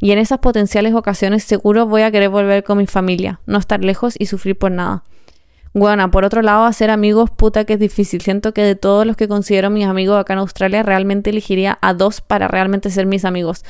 Y 0.00 0.12
en 0.12 0.18
esas 0.18 0.38
potenciales 0.38 0.94
ocasiones 0.94 1.44
seguro 1.44 1.86
voy 1.86 2.02
a 2.02 2.10
querer 2.10 2.28
volver 2.28 2.64
con 2.64 2.78
mi 2.78 2.86
familia, 2.86 3.40
no 3.46 3.58
estar 3.58 3.82
lejos 3.82 4.14
y 4.18 4.26
sufrir 4.26 4.56
por 4.56 4.70
nada. 4.70 5.02
Bueno, 5.72 6.10
por 6.10 6.24
otro 6.24 6.40
lado, 6.40 6.64
hacer 6.64 6.88
amigos, 6.88 7.28
puta 7.28 7.64
que 7.64 7.74
es 7.74 7.78
difícil. 7.78 8.22
Siento 8.22 8.54
que 8.54 8.62
de 8.62 8.76
todos 8.76 9.06
los 9.06 9.14
que 9.14 9.28
considero 9.28 9.68
mis 9.68 9.84
amigos 9.84 10.18
acá 10.18 10.32
en 10.32 10.38
Australia, 10.38 10.82
realmente 10.82 11.28
elegiría 11.28 11.78
a 11.82 11.92
dos 11.92 12.22
para 12.22 12.48
realmente 12.48 12.88
ser 12.88 13.04
mis 13.04 13.26
amigos. 13.26 13.62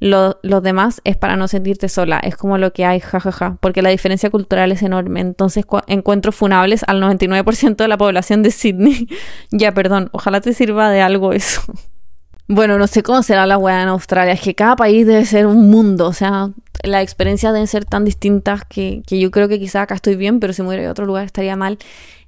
Lo, 0.00 0.38
los 0.42 0.62
demás 0.62 1.00
es 1.04 1.16
para 1.16 1.36
no 1.36 1.48
sentirte 1.48 1.88
sola, 1.88 2.18
es 2.18 2.36
como 2.36 2.58
lo 2.58 2.72
que 2.72 2.84
hay, 2.84 3.00
jajaja, 3.00 3.56
porque 3.60 3.80
la 3.80 3.90
diferencia 3.90 4.30
cultural 4.30 4.72
es 4.72 4.82
enorme. 4.82 5.20
Entonces 5.20 5.64
encuentro 5.86 6.32
funables 6.32 6.84
al 6.86 7.00
99% 7.00 7.76
de 7.76 7.88
la 7.88 7.96
población 7.96 8.42
de 8.42 8.50
Sydney. 8.50 9.08
ya, 9.50 9.72
perdón, 9.72 10.10
ojalá 10.12 10.40
te 10.40 10.52
sirva 10.52 10.90
de 10.90 11.00
algo 11.00 11.32
eso. 11.32 11.62
bueno, 12.48 12.78
no 12.78 12.86
sé 12.86 13.02
cómo 13.02 13.22
será 13.22 13.46
la 13.46 13.56
weá 13.56 13.82
en 13.82 13.88
Australia, 13.88 14.34
es 14.34 14.40
que 14.40 14.54
cada 14.54 14.76
país 14.76 15.06
debe 15.06 15.24
ser 15.24 15.46
un 15.46 15.70
mundo, 15.70 16.06
o 16.06 16.12
sea, 16.12 16.50
las 16.82 17.02
experiencias 17.02 17.52
deben 17.52 17.66
ser 17.66 17.84
tan 17.84 18.04
distintas 18.04 18.64
que, 18.68 19.02
que 19.06 19.18
yo 19.18 19.30
creo 19.30 19.48
que 19.48 19.58
quizá 19.58 19.82
acá 19.82 19.94
estoy 19.94 20.16
bien, 20.16 20.40
pero 20.40 20.52
si 20.52 20.62
me 20.62 20.86
a 20.86 20.90
otro 20.90 21.06
lugar 21.06 21.24
estaría 21.24 21.56
mal. 21.56 21.78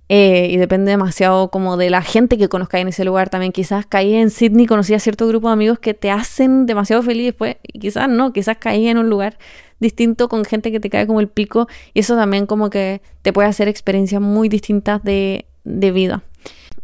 Eh, 0.09 0.49
y 0.53 0.57
depende 0.57 0.93
demasiado 0.93 1.51
como 1.51 1.77
de 1.77 1.91
la 1.91 2.01
gente 2.01 2.39
que 2.39 2.49
conozca 2.49 2.79
en 2.79 2.89
ese 2.89 3.05
lugar 3.05 3.29
también. 3.29 3.53
Quizás 3.53 3.87
caí 3.87 4.15
en 4.15 4.31
Sydney, 4.31 4.67
conocí 4.67 4.95
a 4.95 5.01
cierto 5.01 5.27
grupo 5.27 5.49
de 5.49 5.55
amigos 5.55 5.79
que 5.79 5.95
te 5.95 6.11
hacen 6.11 6.67
demasiado 6.67 7.03
feliz 7.03 7.27
después, 7.27 7.57
y 7.63 7.81
quizás 7.81 8.09
no, 8.09 8.33
quizás 8.33 8.59
caí 8.59 8.87
en 8.89 8.99
un 8.99 9.11
lugar 9.11 9.39
distinto 9.79 10.29
con 10.29 10.45
gente 10.45 10.73
que 10.73 10.81
te 10.81 10.91
cae 10.91 11.07
como 11.07 11.21
el 11.21 11.29
pico 11.29 11.69
y 11.93 12.01
eso 12.01 12.17
también 12.17 12.47
como 12.47 12.71
que 12.71 13.03
te 13.23 13.33
puede 13.33 13.49
hacer 13.49 13.69
experiencias 13.69 14.23
muy 14.23 14.49
distintas 14.49 15.03
de, 15.03 15.47
de 15.65 15.93
vida. 15.93 16.23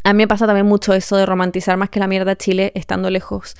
A 0.04 0.12
mí 0.12 0.18
me 0.18 0.28
pasa 0.28 0.46
también 0.46 0.66
mucho 0.66 0.92
eso 0.94 1.16
de 1.16 1.26
romantizar 1.26 1.76
más 1.76 1.90
que 1.90 2.00
la 2.00 2.06
mierda 2.06 2.36
Chile 2.36 2.72
estando 2.74 3.10
lejos. 3.10 3.56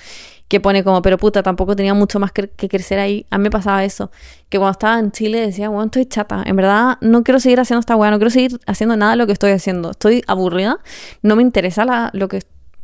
Que 0.47 0.59
pone 0.59 0.83
como, 0.83 1.01
pero 1.01 1.17
puta, 1.17 1.41
tampoco 1.41 1.75
tenía 1.75 1.93
mucho 1.93 2.19
más 2.19 2.31
que, 2.31 2.49
crecer 2.49 2.99
ahí. 2.99 3.25
A 3.29 3.37
mí 3.37 3.43
me 3.43 3.49
pasaba 3.49 3.83
eso. 3.83 4.11
Que 4.49 4.57
cuando 4.57 4.71
estaba 4.73 4.99
en 4.99 5.11
Chile 5.11 5.39
decía, 5.39 5.69
bueno, 5.69 5.85
estoy 5.85 6.05
chata. 6.05 6.43
En 6.45 6.55
verdad, 6.55 6.97
no 7.01 7.23
quiero 7.23 7.39
seguir 7.39 7.59
haciendo 7.59 7.79
esta 7.79 7.95
weá, 7.95 8.11
no 8.11 8.17
quiero 8.17 8.29
seguir 8.29 8.59
haciendo 8.67 8.97
nada 8.97 9.11
de 9.11 9.17
lo 9.17 9.25
que 9.25 9.33
estoy 9.33 9.51
haciendo. 9.51 9.91
Estoy 9.91 10.23
aburrida, 10.27 10.79
no 11.21 11.35
me 11.35 11.41
interesa 11.41 11.85
la, 11.85 12.11
lo 12.13 12.27
que 12.27 12.41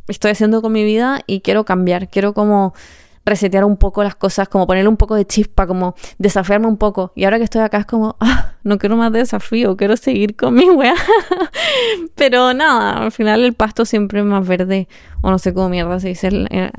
estoy 0.07 0.31
haciendo 0.31 0.61
con 0.61 0.72
mi 0.72 0.84
vida 0.84 1.22
y 1.27 1.41
quiero 1.41 1.65
cambiar. 1.65 2.10
Quiero 2.10 2.34
como 2.34 2.73
resetear 3.26 3.64
un 3.64 3.77
poco 3.77 4.03
las 4.03 4.15
cosas, 4.15 4.49
como 4.49 4.68
ponerle 4.68 4.90
un 4.90 4.98
poco 4.98 5.15
de 5.15 5.26
chispa, 5.26 5.68
como 5.68 5.95
desafiarme 6.18 6.68
un 6.68 6.77
poco. 6.77 7.11
Y 7.15 7.26
ahora 7.26 7.38
que 7.38 7.44
estoy 7.44 7.61
acá 7.61 7.80
es 7.80 7.86
como, 7.86 8.15
ah, 8.22 8.49
no 8.64 8.77
quiero 8.77 8.98
más 8.98 9.11
desafío, 9.11 9.77
quiero 9.77 9.98
seguir 9.98 10.36
con 10.36 10.53
mi 10.53 10.69
wea. 10.69 10.95
Pero 12.15 12.53
nada, 12.53 13.03
al 13.03 13.11
final 13.11 13.44
el 13.44 13.53
pasto 13.53 13.86
siempre 13.86 14.19
es 14.19 14.26
más 14.26 14.48
verde, 14.48 14.88
o 15.22 15.30
no 15.30 15.40
sé 15.40 15.53
cómo 15.53 15.69
mierda 15.69 15.99
se 15.99 16.10
dice 16.10 16.30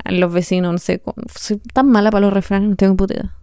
los 0.05 0.33
vecinos, 0.33 0.71
no 0.71 0.77
sé, 0.77 1.01
soy 1.35 1.57
tan 1.73 1.89
mala 1.89 2.11
para 2.11 2.25
los 2.25 2.33
refranes, 2.33 2.69
no 2.69 2.75
tengo 2.75 2.95
puta 2.95 3.40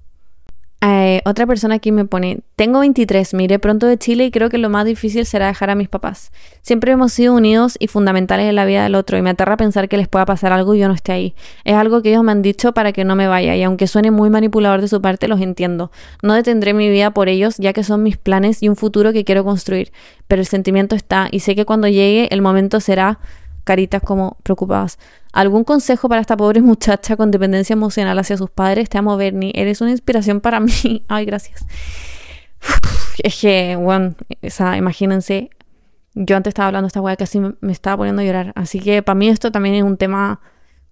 eh, 0.81 1.23
otra 1.25 1.45
persona 1.45 1.75
aquí 1.75 1.91
me 1.91 2.05
pone, 2.05 2.39
tengo 2.55 2.79
23, 2.79 3.35
me 3.35 3.59
pronto 3.59 3.87
de 3.87 3.99
Chile 3.99 4.27
y 4.27 4.31
creo 4.31 4.49
que 4.49 4.59
lo 4.59 4.69
más 4.69 4.87
difícil 4.87 5.27
será 5.27 5.49
dejar 5.49 5.71
a 5.71 5.75
mis 5.75 5.89
papás. 5.89 6.31
Siempre 6.63 6.93
hemos 6.93 7.13
sido 7.13 7.35
unidos 7.35 7.77
y 7.81 7.89
fundamentales 7.89 8.47
en 8.47 8.55
la 8.55 8.65
vida 8.65 8.85
del 8.85 8.95
otro 8.95 9.19
y 9.19 9.23
me 9.23 9.31
aterra 9.31 9.57
pensar 9.57 9.89
que 9.89 9.97
les 9.97 10.07
pueda 10.07 10.25
pasar 10.25 10.53
algo 10.53 10.77
y 10.77 10.79
yo 10.79 10.87
no 10.87 10.95
esté 10.95 11.11
ahí. 11.11 11.35
Es 11.65 11.75
algo 11.75 12.01
que 12.01 12.11
ellos 12.11 12.23
me 12.23 12.31
han 12.31 12.43
dicho 12.43 12.75
para 12.75 12.93
que 12.93 13.05
no 13.05 13.17
me 13.17 13.27
vaya 13.27 13.57
y 13.57 13.63
aunque 13.65 13.89
suene 13.89 14.13
muy 14.13 14.31
manipulador 14.31 14.81
de 14.81 14.87
su 14.87 15.03
parte, 15.03 15.27
los 15.27 15.41
entiendo. 15.41 15.91
No 16.23 16.35
detendré 16.35 16.75
mi 16.75 16.89
vida 16.89 17.11
por 17.11 17.29
ellos 17.29 17.57
ya 17.59 17.73
que 17.73 17.83
son 17.83 18.05
mis 18.05 18.17
planes 18.17 18.63
y 18.63 18.69
un 18.69 18.77
futuro 18.77 19.13
que 19.13 19.25
quiero 19.25 19.43
construir, 19.45 19.91
pero 20.29 20.41
el 20.41 20.47
sentimiento 20.47 20.95
está 20.95 21.27
y 21.33 21.41
sé 21.41 21.57
que 21.57 21.65
cuando 21.65 21.89
llegue 21.89 22.29
el 22.31 22.41
momento 22.41 22.79
será 22.79 23.19
caritas 23.69 24.01
como 24.01 24.39
preocupadas. 24.43 24.99
¿Algún 25.31 25.63
consejo 25.63 26.09
para 26.09 26.23
esta 26.23 26.39
pobre 26.39 26.63
muchacha 26.73 27.17
con 27.17 27.31
dependencia 27.31 27.75
emocional 27.75 28.19
hacia 28.19 28.39
sus 28.39 28.49
padres? 28.49 28.89
Te 28.89 28.97
amo, 28.97 29.15
Bernie. 29.19 29.53
Eres 29.55 29.83
una 29.83 29.91
inspiración 29.91 30.41
para 30.41 30.59
mí. 30.59 31.05
Ay, 31.09 31.27
gracias. 31.27 31.67
es 33.23 33.39
que, 33.39 33.77
bueno, 33.77 34.15
o 34.43 34.51
sea, 34.51 34.79
imagínense, 34.79 35.51
yo 36.15 36.35
antes 36.37 36.53
estaba 36.53 36.69
hablando 36.69 36.87
de 36.87 36.89
esta 36.89 37.03
weá 37.03 37.15
casi 37.17 37.41
me, 37.41 37.53
me 37.61 37.73
estaba 37.73 37.99
poniendo 37.99 38.23
a 38.23 38.25
llorar. 38.25 38.53
Así 38.57 38.81
que 38.81 39.03
para 39.03 39.15
mí 39.15 39.29
esto 39.29 39.53
también 39.53 39.75
es 39.75 39.83
un 39.83 39.99
tema 39.99 40.41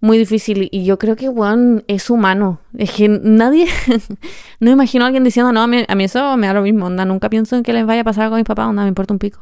muy 0.01 0.19
difícil 0.19 0.69
y 0.70 0.85
yo 0.85 0.98
creo 0.98 1.16
que, 1.16 1.31
bueno, 1.31 1.81
es 1.89 2.11
humano. 2.11 2.61
Es 2.77 2.90
que 2.93 3.09
nadie, 3.09 3.69
no 4.61 4.70
imagino 4.70 5.05
a 5.05 5.07
alguien 5.07 5.24
diciendo, 5.24 5.51
no, 5.51 5.62
a 5.62 5.66
mí, 5.66 5.82
a 5.89 5.94
mí, 5.94 6.05
eso 6.05 6.36
me 6.36 6.47
da 6.47 6.53
lo 6.53 6.61
mismo, 6.61 6.85
onda, 6.85 7.07
nunca 7.07 7.31
pienso 7.31 7.57
en 7.57 7.62
que 7.62 7.73
les 7.73 7.86
vaya 7.86 8.03
a 8.03 8.05
pasar 8.05 8.28
con 8.28 8.36
mis 8.36 8.44
papás, 8.44 8.66
onda, 8.66 8.82
me 8.82 8.89
importa 8.89 9.15
un 9.15 9.19
pico. 9.19 9.40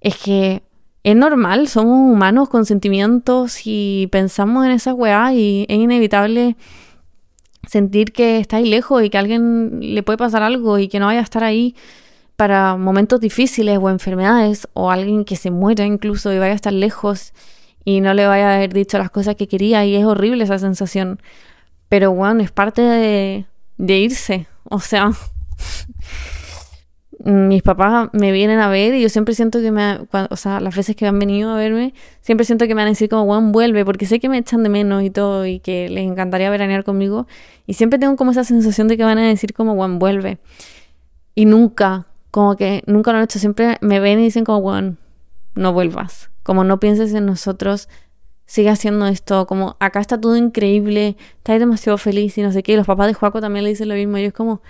Es 0.00 0.16
que 0.16 0.64
es 1.02 1.16
normal, 1.16 1.68
somos 1.68 2.12
humanos 2.12 2.48
con 2.48 2.66
sentimientos 2.66 3.62
y 3.64 4.08
pensamos 4.12 4.66
en 4.66 4.72
esa 4.72 4.92
weá 4.92 5.32
y 5.32 5.64
es 5.68 5.78
inevitable 5.78 6.56
sentir 7.66 8.12
que 8.12 8.38
está 8.38 8.56
ahí 8.56 8.68
lejos 8.68 9.02
y 9.02 9.10
que 9.10 9.16
a 9.16 9.20
alguien 9.20 9.78
le 9.80 10.02
puede 10.02 10.18
pasar 10.18 10.42
algo 10.42 10.78
y 10.78 10.88
que 10.88 10.98
no 10.98 11.06
vaya 11.06 11.20
a 11.20 11.22
estar 11.22 11.44
ahí 11.44 11.74
para 12.36 12.76
momentos 12.76 13.20
difíciles 13.20 13.78
o 13.80 13.90
enfermedades 13.90 14.68
o 14.72 14.90
alguien 14.90 15.24
que 15.24 15.36
se 15.36 15.50
muera 15.50 15.84
incluso 15.84 16.32
y 16.32 16.38
vaya 16.38 16.52
a 16.52 16.56
estar 16.56 16.72
lejos 16.72 17.32
y 17.84 18.00
no 18.00 18.14
le 18.14 18.26
vaya 18.26 18.50
a 18.50 18.56
haber 18.56 18.72
dicho 18.72 18.98
las 18.98 19.10
cosas 19.10 19.36
que 19.36 19.48
quería 19.48 19.84
y 19.84 19.96
es 19.96 20.04
horrible 20.04 20.44
esa 20.44 20.58
sensación. 20.58 21.20
Pero 21.88 22.12
bueno, 22.12 22.42
es 22.42 22.50
parte 22.50 22.82
de, 22.82 23.46
de 23.78 23.98
irse. 23.98 24.46
O 24.64 24.80
sea, 24.80 25.12
mis 27.22 27.62
papás 27.62 28.08
me 28.12 28.32
vienen 28.32 28.60
a 28.60 28.68
ver 28.68 28.94
y 28.94 29.02
yo 29.02 29.10
siempre 29.10 29.34
siento 29.34 29.60
que 29.60 29.70
me, 29.70 29.98
o 30.30 30.36
sea, 30.36 30.58
las 30.60 30.74
veces 30.74 30.96
que 30.96 31.06
han 31.06 31.18
venido 31.18 31.50
a 31.50 31.56
verme, 31.56 31.92
siempre 32.22 32.46
siento 32.46 32.66
que 32.66 32.74
me 32.74 32.80
van 32.80 32.86
a 32.86 32.90
decir 32.90 33.10
como, 33.10 33.26
Juan, 33.26 33.52
vuelve, 33.52 33.84
porque 33.84 34.06
sé 34.06 34.20
que 34.20 34.28
me 34.28 34.38
echan 34.38 34.62
de 34.62 34.70
menos 34.70 35.02
y 35.02 35.10
todo 35.10 35.44
y 35.44 35.60
que 35.60 35.88
les 35.90 36.04
encantaría 36.04 36.48
veranear 36.48 36.82
conmigo. 36.82 37.26
Y 37.66 37.74
siempre 37.74 37.98
tengo 37.98 38.16
como 38.16 38.30
esa 38.30 38.44
sensación 38.44 38.88
de 38.88 38.96
que 38.96 39.04
van 39.04 39.18
a 39.18 39.28
decir 39.28 39.52
como, 39.52 39.74
Juan, 39.74 39.98
vuelve. 39.98 40.38
Y 41.34 41.44
nunca, 41.44 42.06
como 42.30 42.56
que 42.56 42.82
nunca 42.86 43.12
lo 43.12 43.18
han 43.18 43.24
hecho, 43.24 43.38
siempre 43.38 43.76
me 43.82 44.00
ven 44.00 44.18
y 44.20 44.24
dicen 44.24 44.44
como, 44.44 44.62
Juan, 44.62 44.96
no 45.54 45.74
vuelvas. 45.74 46.30
Como 46.42 46.64
no 46.64 46.80
pienses 46.80 47.12
en 47.12 47.26
nosotros, 47.26 47.90
sigue 48.46 48.70
haciendo 48.70 49.06
esto, 49.06 49.46
como 49.46 49.76
acá 49.78 50.00
está 50.00 50.18
todo 50.18 50.36
increíble, 50.36 51.16
estás 51.36 51.60
demasiado 51.60 51.98
feliz 51.98 52.38
y 52.38 52.42
no 52.42 52.50
sé 52.50 52.62
qué. 52.62 52.72
Y 52.72 52.76
los 52.76 52.86
papás 52.86 53.08
de 53.08 53.14
Juaco 53.14 53.42
también 53.42 53.64
le 53.64 53.70
dicen 53.70 53.90
lo 53.90 53.94
mismo. 53.94 54.16
Y 54.16 54.24
es 54.24 54.32
como, 54.32 54.62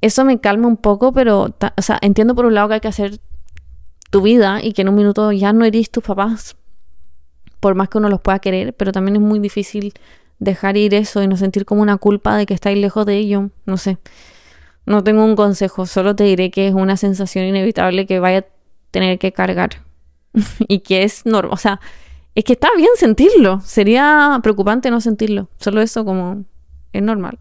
eso 0.00 0.24
me 0.24 0.40
calma 0.40 0.68
un 0.68 0.76
poco, 0.76 1.12
pero, 1.12 1.54
o 1.76 1.82
sea, 1.82 1.98
entiendo 2.02 2.34
por 2.34 2.46
un 2.46 2.54
lado 2.54 2.68
que 2.68 2.74
hay 2.74 2.80
que 2.80 2.88
hacer 2.88 3.20
tu 4.10 4.22
vida 4.22 4.62
y 4.62 4.72
que 4.72 4.82
en 4.82 4.88
un 4.88 4.94
minuto 4.94 5.32
ya 5.32 5.52
no 5.52 5.64
eres 5.64 5.90
tus 5.90 6.04
papás, 6.04 6.56
por 7.60 7.74
más 7.74 7.88
que 7.88 7.98
uno 7.98 8.08
los 8.08 8.20
pueda 8.20 8.38
querer, 8.38 8.74
pero 8.74 8.92
también 8.92 9.16
es 9.16 9.22
muy 9.22 9.38
difícil 9.40 9.92
dejar 10.38 10.76
ir 10.76 10.94
eso 10.94 11.22
y 11.22 11.26
no 11.26 11.36
sentir 11.36 11.64
como 11.64 11.82
una 11.82 11.96
culpa 11.96 12.36
de 12.36 12.46
que 12.46 12.54
estáis 12.54 12.78
lejos 12.78 13.04
de 13.06 13.16
ello, 13.16 13.50
no 13.66 13.76
sé. 13.76 13.98
No 14.86 15.04
tengo 15.04 15.24
un 15.24 15.36
consejo, 15.36 15.84
solo 15.84 16.16
te 16.16 16.24
diré 16.24 16.50
que 16.50 16.68
es 16.68 16.74
una 16.74 16.96
sensación 16.96 17.44
inevitable 17.44 18.06
que 18.06 18.20
vaya 18.20 18.38
a 18.38 18.46
tener 18.90 19.18
que 19.18 19.32
cargar 19.32 19.82
y 20.68 20.80
que 20.80 21.02
es 21.02 21.26
normal, 21.26 21.52
o 21.52 21.56
sea, 21.56 21.80
es 22.34 22.44
que 22.44 22.52
está 22.52 22.68
bien 22.76 22.90
sentirlo, 22.96 23.60
sería 23.62 24.38
preocupante 24.42 24.90
no 24.90 25.00
sentirlo, 25.00 25.48
solo 25.58 25.82
eso 25.82 26.04
como 26.04 26.44
es 26.92 27.02
normal. 27.02 27.38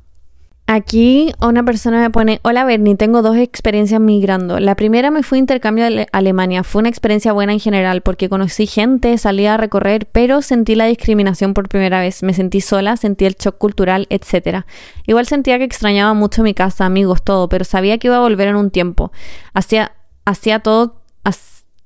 Aquí 0.70 1.32
una 1.40 1.64
persona 1.64 2.02
me 2.02 2.10
pone, 2.10 2.42
hola 2.44 2.66
Bernie, 2.66 2.96
tengo 2.96 3.22
dos 3.22 3.38
experiencias 3.38 4.02
migrando. 4.02 4.60
La 4.60 4.76
primera 4.76 5.12
me 5.12 5.24
fui 5.24 5.38
a 5.38 5.40
intercambio 5.40 5.86
a 5.86 6.06
Alemania. 6.12 6.62
Fue 6.62 6.80
una 6.80 6.90
experiencia 6.90 7.32
buena 7.32 7.54
en 7.54 7.62
general 7.62 8.02
porque 8.02 8.28
conocí 8.28 8.68
gente, 8.68 9.18
salí 9.18 9.46
a 9.46 9.56
recorrer, 9.56 10.10
pero 10.12 10.42
sentí 10.42 10.76
la 10.76 10.84
discriminación 10.84 11.54
por 11.54 11.70
primera 11.70 12.02
vez. 12.02 12.22
Me 12.22 12.34
sentí 12.34 12.60
sola, 12.60 12.98
sentí 12.98 13.24
el 13.24 13.36
shock 13.36 13.58
cultural, 13.58 14.08
etc. 14.10 14.66
Igual 15.06 15.26
sentía 15.26 15.58
que 15.58 15.64
extrañaba 15.64 16.14
mucho 16.14 16.44
mi 16.44 16.54
casa, 16.54 16.86
amigos, 16.86 17.24
todo, 17.24 17.48
pero 17.48 17.64
sabía 17.64 17.98
que 17.98 18.08
iba 18.08 18.18
a 18.18 18.20
volver 18.20 18.50
en 18.50 18.58
un 18.58 18.70
tiempo. 18.70 19.14
Hacía, 19.54 19.94
hacía 20.26 20.60
todo, 20.60 21.02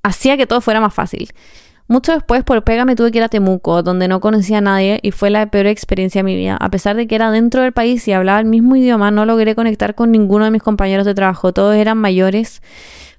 hacía 0.02 0.38
que 0.38 0.48
todo 0.48 0.60
fuera 0.60 0.82
más 0.82 0.96
fácil. 0.96 1.30
Mucho 1.88 2.14
después, 2.14 2.44
por 2.44 2.64
pega, 2.64 2.86
me 2.86 2.96
tuve 2.96 3.12
que 3.12 3.18
ir 3.18 3.24
a 3.24 3.30
Temuco, 3.30 3.84
donde 3.84 4.08
no 4.08 4.22
conocía 4.22 4.60
a 4.60 4.62
nadie 4.62 5.00
y 5.04 5.12
fue 5.12 5.30
la 5.30 5.46
peor 5.48 5.68
experiencia 5.68 6.20
de 6.20 6.24
mi 6.24 6.36
vida. 6.36 6.58
A 6.60 6.70
pesar 6.70 6.96
de 6.96 7.08
que 7.08 7.16
era 7.16 7.32
dentro 7.32 7.62
del 7.62 7.74
país 7.74 8.08
y 8.08 8.14
hablaba 8.14 8.40
el 8.40 8.46
mismo 8.46 8.76
idioma, 8.76 9.12
no 9.12 9.26
logré 9.26 9.56
conectar 9.56 9.94
con 9.94 10.12
ninguno 10.12 10.46
de 10.46 10.52
mis 10.52 10.64
compañeros 10.64 11.06
de 11.06 11.14
trabajo. 11.14 11.52
Todos 11.52 11.76
eran 11.76 11.98
mayores. 11.98 12.62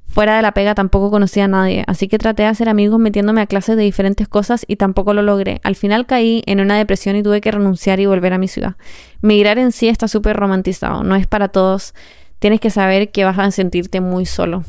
Fuera 0.09 0.37
de 0.37 0.43
la 0.43 0.53
pega 0.53 0.75
tampoco 0.75 1.11
conocía 1.11 1.45
a 1.45 1.49
nadie, 1.49 1.85
así 1.87 2.07
que 2.07 2.19
traté 2.19 2.43
de 2.43 2.51
hacer 2.51 2.69
amigos 2.69 3.01
metiéndome 3.01 3.41
a 3.41 3.47
clases 3.47 3.79
de 3.79 3.83
diferentes 3.83 4.29
cosas 4.29 4.65
y 4.69 4.77
tampoco 4.77 5.15
lo 5.15 5.23
logré. 5.23 5.61
Al 5.65 5.75
final 5.75 6.05
caí 6.05 6.43
en 6.47 6.61
una 6.61 6.77
depresión 6.77 7.17
y 7.17 7.23
tuve 7.23 7.41
que 7.41 7.51
renunciar 7.51 7.99
y 7.99 8.05
volver 8.05 8.35
a 8.35 8.39
mi 8.39 8.47
ciudad. 8.47 8.77
Migrar 9.23 9.59
en 9.59 9.73
sí 9.73 9.89
está 9.89 10.09
súper 10.09 10.37
romantizado, 10.37 11.03
no 11.03 11.17
es 11.17 11.27
para 11.27 11.49
todos. 11.49 11.95
Tienes 12.41 12.61
que 12.61 12.69
saber 12.69 13.11
que 13.11 13.25
vas 13.25 13.39
a 13.39 13.51
sentirte 13.53 14.03
muy 14.03 14.27
solo 14.27 14.65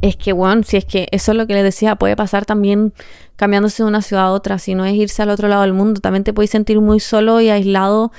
es 0.00 0.16
que, 0.16 0.32
bueno, 0.32 0.62
si 0.62 0.76
es 0.76 0.84
que 0.84 1.08
eso 1.10 1.32
es 1.32 1.38
lo 1.38 1.46
que 1.46 1.54
les 1.54 1.64
decía, 1.64 1.96
puede 1.96 2.16
pasar 2.16 2.46
también 2.46 2.94
cambiándose 3.36 3.82
de 3.82 3.88
una 3.88 4.02
ciudad 4.02 4.26
a 4.26 4.30
otra, 4.32 4.58
si 4.58 4.74
no 4.74 4.84
es 4.84 4.94
irse 4.94 5.22
al 5.22 5.30
otro 5.30 5.48
lado 5.48 5.62
del 5.62 5.72
mundo, 5.72 6.00
también 6.00 6.24
te 6.24 6.32
puedes 6.32 6.50
sentir 6.50 6.80
muy 6.80 7.00
solo 7.00 7.40
y 7.40 7.50
aislado 7.50 8.12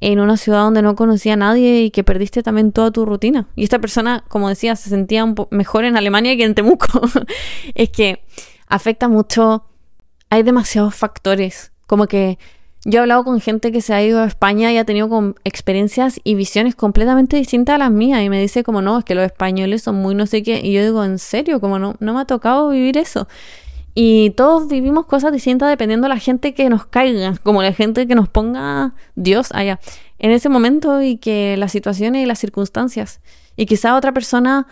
en 0.00 0.18
una 0.18 0.36
ciudad 0.36 0.60
donde 0.60 0.82
no 0.82 0.96
conocía 0.96 1.34
a 1.34 1.36
nadie 1.36 1.82
y 1.82 1.90
que 1.90 2.02
perdiste 2.04 2.42
también 2.42 2.72
toda 2.72 2.90
tu 2.90 3.04
rutina. 3.04 3.48
Y 3.54 3.64
esta 3.64 3.78
persona, 3.78 4.24
como 4.28 4.48
decía, 4.48 4.74
se 4.74 4.88
sentía 4.88 5.24
un 5.24 5.34
mejor 5.50 5.84
en 5.84 5.96
Alemania 5.96 6.36
que 6.36 6.44
en 6.44 6.54
Temuco. 6.54 7.02
es 7.74 7.90
que 7.90 8.24
afecta 8.66 9.08
mucho, 9.08 9.66
hay 10.30 10.42
demasiados 10.42 10.94
factores, 10.94 11.72
como 11.86 12.06
que 12.06 12.38
yo 12.84 12.98
he 12.98 13.02
hablado 13.02 13.24
con 13.24 13.40
gente 13.40 13.72
que 13.72 13.82
se 13.82 13.92
ha 13.92 14.02
ido 14.02 14.20
a 14.20 14.26
España 14.26 14.72
y 14.72 14.78
ha 14.78 14.84
tenido 14.84 15.34
experiencias 15.44 16.18
y 16.24 16.34
visiones 16.34 16.74
completamente 16.74 17.36
distintas 17.36 17.74
a 17.74 17.78
las 17.78 17.90
mías 17.90 18.22
y 18.22 18.30
me 18.30 18.40
dice 18.40 18.64
como 18.64 18.80
no, 18.80 18.98
es 18.98 19.04
que 19.04 19.14
los 19.14 19.24
españoles 19.24 19.82
son 19.82 19.96
muy 19.96 20.14
no 20.14 20.26
sé 20.26 20.42
qué 20.42 20.60
y 20.62 20.72
yo 20.72 20.82
digo, 20.82 21.04
¿en 21.04 21.18
serio? 21.18 21.60
Como 21.60 21.78
no, 21.78 21.96
no 22.00 22.14
me 22.14 22.20
ha 22.20 22.24
tocado 22.24 22.70
vivir 22.70 22.96
eso. 22.96 23.28
Y 23.94 24.30
todos 24.30 24.68
vivimos 24.68 25.06
cosas 25.06 25.32
distintas 25.32 25.68
dependiendo 25.68 26.06
de 26.06 26.14
la 26.14 26.20
gente 26.20 26.54
que 26.54 26.70
nos 26.70 26.86
caiga, 26.86 27.34
como 27.42 27.62
la 27.62 27.72
gente 27.72 28.06
que 28.06 28.14
nos 28.14 28.28
ponga 28.28 28.94
Dios 29.14 29.48
allá 29.52 29.80
en 30.18 30.30
ese 30.30 30.48
momento 30.48 31.02
y 31.02 31.16
que 31.16 31.56
las 31.56 31.72
situaciones 31.72 32.22
y 32.22 32.26
las 32.26 32.38
circunstancias. 32.38 33.20
Y 33.56 33.66
quizá 33.66 33.96
otra 33.96 34.12
persona 34.12 34.66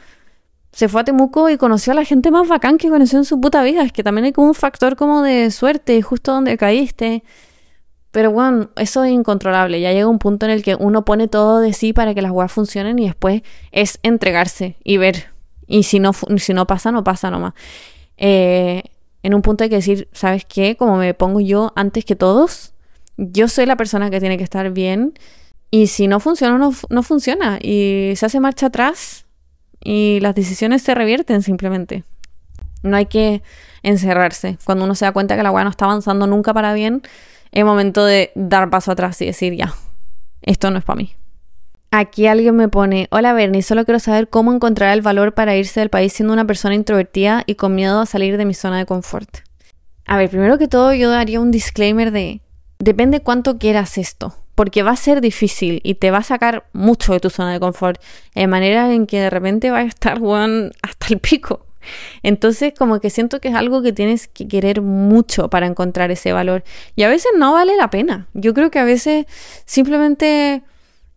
se 0.73 0.89
fue 0.89 1.01
a 1.01 1.05
Temuco 1.05 1.51
y 1.51 1.57
conoció 1.57 1.93
a 1.93 1.97
la 1.97 2.05
gente 2.05 2.31
más 2.31 2.47
bacán 2.47 2.79
que 2.79 2.89
conoció 2.89 3.19
en 3.19 3.25
su 3.25 3.41
puta 3.41 3.63
vida. 3.65 3.83
Es 3.83 3.93
que 3.93 4.05
también 4.05 4.27
hay 4.27 4.33
como 4.33 4.49
un 4.49 4.55
factor 4.55 4.95
como 4.95 5.23
de 5.23 5.51
suerte, 5.51 6.01
justo 6.03 6.33
donde 6.33 6.57
caíste. 6.57 7.25
Pero 8.11 8.31
bueno, 8.31 8.71
eso 8.77 9.05
es 9.05 9.13
incontrolable. 9.13 9.81
Ya 9.81 9.93
llega 9.93 10.07
un 10.09 10.19
punto 10.19 10.47
en 10.47 10.53
el 10.53 10.63
que 10.63 10.75
uno 10.75 11.05
pone 11.05 11.29
todo 11.29 11.61
de 11.61 11.73
sí 11.73 11.93
para 11.93 12.15
que 12.15 12.23
las 12.23 12.33
weas 12.33 12.51
funcionen 12.51 12.99
y 12.99 13.07
después 13.07 13.43
es 13.71 13.99
entregarse 14.03 14.77
y 14.83 14.97
ver. 14.97 15.27
Y 15.67 15.83
si 15.83 16.01
no, 16.01 16.13
si 16.13 16.55
no 16.55 16.67
pasa, 16.67 16.91
no 16.93 17.05
pasa 17.05 17.31
nomás. 17.31 17.53
eh, 18.17 18.83
en 19.23 19.35
un 19.35 19.43
punto 19.43 19.65
hay 19.65 19.71
que 19.71 19.77
decir, 19.77 20.09
¿sabes 20.13 20.45
qué? 20.45 20.77
Como 20.77 20.97
me 20.97 21.13
pongo 21.13 21.41
yo 21.41 21.73
antes 21.77 22.05
que 22.05 22.17
todos, 22.17 22.73
yo 23.17 23.49
soy 23.49 23.67
la 23.67 23.77
persona 23.77 24.11
que 24.11 24.21
tiene 24.21 24.39
que 24.39 24.45
estar 24.45 24.71
bien 24.71 25.13
y 25.71 25.89
si 25.89 26.07
no 26.07 26.21
funciona, 26.21 26.57
no, 26.57 26.73
no 26.89 27.03
funciona 27.03 27.59
y 27.61 28.13
se 28.17 28.27
hace 28.27 28.41
marcha 28.41 28.67
atrás 28.67 29.27
y 29.83 30.21
las 30.21 30.35
decisiones 30.35 30.83
se 30.83 30.95
revierten 30.95 31.43
simplemente. 31.43 32.05
No 32.83 32.97
hay 32.97 33.07
que 33.07 33.43
encerrarse. 33.83 34.57
Cuando 34.65 34.85
uno 34.85 34.95
se 34.95 35.05
da 35.05 35.13
cuenta 35.13 35.37
que 35.37 35.43
la 35.43 35.51
weá 35.51 35.65
no 35.65 35.71
está 35.71 35.87
avanzando 35.87 36.27
nunca 36.27 36.55
para 36.55 36.73
bien, 36.73 37.03
es 37.53 37.65
momento 37.65 38.05
de 38.05 38.33
dar 38.35 38.71
paso 38.71 38.93
atrás 38.93 39.21
y 39.23 39.27
decir, 39.27 39.55
ya, 39.55 39.75
esto 40.43 40.71
no 40.71 40.79
es 40.79 40.85
para 40.85 40.99
mí. 40.99 41.15
Aquí 41.91 42.27
alguien 42.27 42.55
me 42.55 42.69
pone, 42.69 43.09
hola 43.11 43.33
Bernie, 43.33 43.63
solo 43.63 43.87
quiero 43.87 43.99
saber 43.99 44.29
cómo 44.29 44.53
encontrar 44.53 44.93
el 44.93 45.01
valor 45.01 45.33
para 45.33 45.57
irse 45.57 45.81
del 45.81 45.89
país 45.89 46.13
siendo 46.13 46.35
una 46.35 46.47
persona 46.47 46.75
introvertida 46.75 47.45
y 47.47 47.55
con 47.55 47.75
miedo 47.75 48.01
a 48.01 48.07
salir 48.07 48.37
de 48.37 48.45
mi 48.45 48.53
zona 48.53 48.77
de 48.77 48.85
confort. 48.85 49.39
A 50.05 50.19
ver, 50.19 50.29
primero 50.29 50.59
que 50.59 50.69
todo 50.69 50.93
yo 50.93 51.09
daría 51.11 51.41
un 51.41 51.51
disclaimer 51.51 52.13
de, 52.13 52.43
depende 52.79 53.21
cuánto 53.21 53.57
quieras 53.57 53.97
esto, 53.97 54.35
porque 54.55 54.83
va 54.83 54.91
a 54.91 54.97
ser 54.97 55.23
difícil 55.23 55.81
y 55.83 55.95
te 55.95 56.11
va 56.11 56.19
a 56.19 56.23
sacar 56.23 56.69
mucho 56.75 57.15
de 57.15 57.21
tu 57.21 57.31
zona 57.31 57.55
de 57.55 57.61
confort, 57.61 58.03
de 58.35 58.47
manera 58.47 58.93
en 58.93 59.07
que 59.07 59.21
de 59.21 59.31
repente 59.31 59.71
va 59.71 59.79
a 59.79 59.83
estar, 59.83 60.19
Juan, 60.19 60.73
hasta 60.83 61.07
el 61.09 61.21
pico. 61.21 61.68
Entonces, 62.23 62.73
como 62.77 63.01
que 63.01 63.11
siento 63.11 63.41
que 63.41 63.49
es 63.49 63.55
algo 63.55 63.83
que 63.83 63.93
tienes 63.93 64.29
que 64.29 64.49
querer 64.49 64.83
mucho 64.83 65.49
para 65.49 65.67
encontrar 65.67 66.11
ese 66.11 66.33
valor. 66.33 66.65
Y 66.97 67.03
a 67.03 67.09
veces 67.09 67.31
no 67.37 67.53
vale 67.53 67.77
la 67.77 67.91
pena. 67.91 68.29
Yo 68.35 68.55
creo 68.55 68.71
que 68.71 68.79
a 68.79 68.85
veces 68.85 69.27
simplemente 69.65 70.63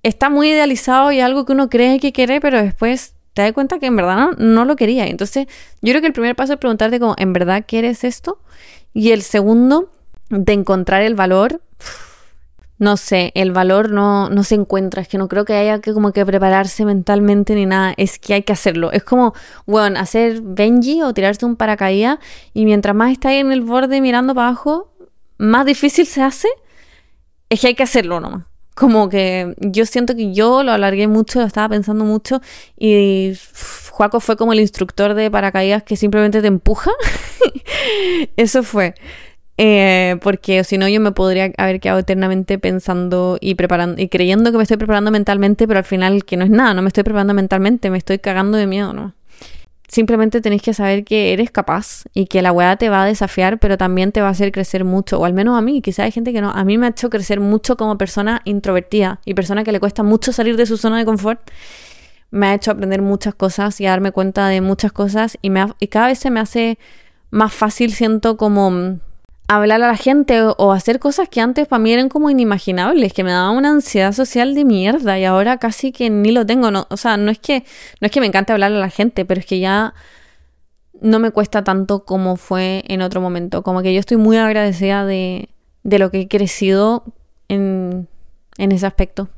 está 0.03 0.30
muy 0.30 0.49
idealizado 0.49 1.11
y 1.11 1.19
algo 1.19 1.45
que 1.45 1.53
uno 1.53 1.69
cree 1.69 1.99
que 1.99 2.11
quiere, 2.11 2.41
pero 2.41 2.61
después 2.61 3.14
te 3.34 3.41
das 3.41 3.53
cuenta 3.53 3.80
que 3.80 3.85
en 3.85 3.95
verdad 3.95 4.31
no, 4.38 4.65
lo 4.65 4.76
quería. 4.76 5.07
Entonces, 5.07 5.48
yo 5.81 5.91
creo 5.91 6.02
que 6.02 6.07
el 6.07 6.14
primer 6.14 6.35
paso 6.35 6.53
es 6.53 6.60
preguntarte 6.60 6.99
como, 6.99 7.15
¿en 7.18 7.34
verdad 7.34 7.64
quieres 7.68 8.03
esto? 8.03 8.39
Y 8.93 9.11
el 9.11 9.22
segundo, 9.22 9.91
de 10.30 10.53
encontrar 10.53 11.02
el 11.02 11.15
valor 11.15 11.61
no 12.81 12.97
sé, 12.97 13.31
el 13.35 13.51
valor 13.51 13.91
no, 13.91 14.31
no 14.31 14.43
se 14.43 14.55
encuentra, 14.55 15.03
es 15.03 15.07
que 15.07 15.19
no 15.19 15.27
creo 15.27 15.45
que 15.45 15.53
haya 15.53 15.81
que 15.81 15.93
como 15.93 16.11
que 16.13 16.25
prepararse 16.25 16.83
mentalmente 16.83 17.53
ni 17.53 17.67
nada, 17.67 17.93
es 17.95 18.17
que 18.17 18.33
hay 18.33 18.41
que 18.41 18.53
hacerlo. 18.53 18.91
Es 18.91 19.03
como, 19.03 19.35
bueno, 19.67 19.99
hacer 19.99 20.41
Benji 20.41 21.03
o 21.03 21.13
tirarse 21.13 21.45
un 21.45 21.57
paracaídas 21.57 22.17
y 22.55 22.65
mientras 22.65 22.95
más 22.95 23.11
está 23.11 23.29
ahí 23.29 23.37
en 23.37 23.51
el 23.51 23.61
borde 23.61 24.01
mirando 24.01 24.33
para 24.33 24.47
abajo, 24.47 24.91
más 25.37 25.67
difícil 25.67 26.07
se 26.07 26.23
hace, 26.23 26.47
es 27.49 27.61
que 27.61 27.67
hay 27.67 27.75
que 27.75 27.83
hacerlo 27.83 28.19
nomás. 28.19 28.45
Como 28.73 29.09
que 29.09 29.53
yo 29.59 29.85
siento 29.85 30.15
que 30.15 30.33
yo 30.33 30.63
lo 30.63 30.71
alargué 30.71 31.07
mucho, 31.07 31.39
lo 31.39 31.45
estaba 31.45 31.69
pensando 31.69 32.03
mucho 32.03 32.41
y 32.79 33.33
Juaco 33.91 34.19
fue 34.19 34.37
como 34.37 34.53
el 34.53 34.59
instructor 34.59 35.13
de 35.13 35.29
paracaídas 35.29 35.83
que 35.83 35.95
simplemente 35.95 36.41
te 36.41 36.47
empuja. 36.47 36.89
Eso 38.37 38.63
fue. 38.63 38.95
Eh, 39.63 40.17
porque 40.21 40.63
si 40.63 40.79
no 40.79 40.88
yo 40.88 40.99
me 40.99 41.11
podría 41.11 41.51
haber 41.59 41.79
quedado 41.79 41.99
eternamente 41.99 42.57
pensando 42.57 43.38
y 43.39 43.53
preparando 43.53 44.01
y 44.01 44.07
creyendo 44.07 44.51
que 44.51 44.57
me 44.57 44.63
estoy 44.63 44.77
preparando 44.77 45.11
mentalmente, 45.11 45.67
pero 45.67 45.77
al 45.77 45.85
final 45.85 46.25
que 46.25 46.35
no 46.35 46.45
es 46.45 46.49
nada, 46.49 46.73
no 46.73 46.81
me 46.81 46.88
estoy 46.88 47.03
preparando 47.03 47.35
mentalmente, 47.35 47.91
me 47.91 47.99
estoy 47.99 48.17
cagando 48.17 48.57
de 48.57 48.65
miedo, 48.65 48.91
¿no? 48.91 49.13
Simplemente 49.88 50.41
tenéis 50.41 50.63
que 50.63 50.73
saber 50.73 51.03
que 51.03 51.31
eres 51.31 51.51
capaz 51.51 52.05
y 52.15 52.25
que 52.25 52.41
la 52.41 52.51
weá 52.51 52.75
te 52.77 52.89
va 52.89 53.03
a 53.03 53.05
desafiar, 53.05 53.59
pero 53.59 53.77
también 53.77 54.11
te 54.11 54.19
va 54.21 54.29
a 54.29 54.31
hacer 54.31 54.51
crecer 54.51 54.83
mucho, 54.83 55.19
o 55.19 55.25
al 55.25 55.33
menos 55.33 55.55
a 55.55 55.61
mí, 55.61 55.83
quizá 55.83 56.05
hay 56.05 56.11
gente 56.11 56.33
que 56.33 56.41
no, 56.41 56.49
a 56.49 56.63
mí 56.63 56.79
me 56.79 56.88
ha 56.88 56.89
hecho 56.89 57.11
crecer 57.11 57.39
mucho 57.39 57.77
como 57.77 57.99
persona 57.99 58.41
introvertida 58.45 59.19
y 59.25 59.35
persona 59.35 59.63
que 59.63 59.71
le 59.71 59.79
cuesta 59.79 60.01
mucho 60.01 60.33
salir 60.33 60.57
de 60.57 60.65
su 60.65 60.77
zona 60.77 60.97
de 60.97 61.05
confort. 61.05 61.39
Me 62.31 62.47
ha 62.47 62.55
hecho 62.55 62.71
aprender 62.71 63.03
muchas 63.03 63.35
cosas 63.35 63.79
y 63.79 63.85
darme 63.85 64.11
cuenta 64.11 64.47
de 64.47 64.59
muchas 64.61 64.91
cosas 64.91 65.38
y, 65.43 65.51
me 65.51 65.67
y 65.79 65.85
cada 65.85 66.07
vez 66.07 66.17
se 66.17 66.31
me 66.31 66.39
hace 66.39 66.79
más 67.29 67.53
fácil, 67.53 67.93
siento 67.93 68.38
como 68.38 68.99
hablar 69.56 69.82
a 69.84 69.88
la 69.88 69.98
gente 69.98 70.41
o, 70.41 70.72
hacer 70.72 70.99
cosas 70.99 71.30
que 71.30 71.41
antes 71.41 71.68
para 71.68 71.80
mí 71.80 71.91
eran 71.91 72.10
como 72.10 72.30
inimaginables, 72.30 73.14
que 73.14 73.23
me 73.23 73.32
daba 73.32 73.52
una 73.52 73.69
ansiedad 73.72 74.14
social 74.14 74.56
de 74.56 74.65
mierda 74.65 75.19
y 75.19 75.26
ahora 75.26 75.57
casi 75.57 75.91
que 75.91 76.10
ni 76.10 76.32
lo 76.32 76.45
tengo, 76.45 76.72
no, 76.72 76.88
o 76.90 76.98
sea, 76.98 77.18
no 77.18 77.32
es 77.32 77.40
que 77.40 77.65
no 77.99 78.06
es 78.06 78.11
que 78.11 78.19
me 78.19 78.28
encante 78.28 78.53
hablar 78.53 78.72
a 78.72 78.76
la 78.76 78.90
gente, 78.90 79.26
pero 79.26 79.40
es 79.40 79.45
que 79.45 79.60
ya 79.60 79.94
no 81.02 81.19
me 81.19 81.32
cuesta 81.32 81.64
tanto 81.64 82.06
como 82.06 82.36
fue 82.38 82.84
en 82.88 83.02
otro 83.02 83.22
momento, 83.22 83.64
como 83.64 83.82
que 83.82 83.94
yo 83.94 83.99
estoy 83.99 84.18
muy 84.18 84.38
agradecida 84.38 85.06
de, 85.06 85.49
de 85.84 85.99
lo 85.99 86.11
que 86.11 86.22
he 86.22 86.28
crecido 86.28 87.03
en, 87.48 88.07
en 88.57 88.72
ese 88.72 88.86
aspecto. 88.86 89.30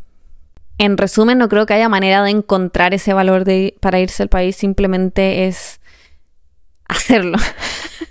En 0.77 0.97
resumen, 0.97 1.37
no 1.37 1.49
creo 1.49 1.65
que 1.65 1.75
haya 1.75 1.87
manera 1.89 2.23
de 2.23 2.31
encontrar 2.31 2.93
ese 2.93 3.13
valor 3.13 3.45
de, 3.45 3.75
para 3.79 3.99
irse 3.99 4.23
al 4.23 4.29
país, 4.29 4.55
simplemente 4.55 5.47
es 5.47 5.79
hacerlo. 6.87 7.37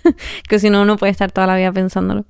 que 0.48 0.58
si 0.58 0.70
no, 0.70 0.82
uno 0.82 0.96
puede 0.96 1.12
estar 1.12 1.32
toda 1.32 1.46
la 1.46 1.56
vida 1.56 1.72
pensándolo. 1.72 2.24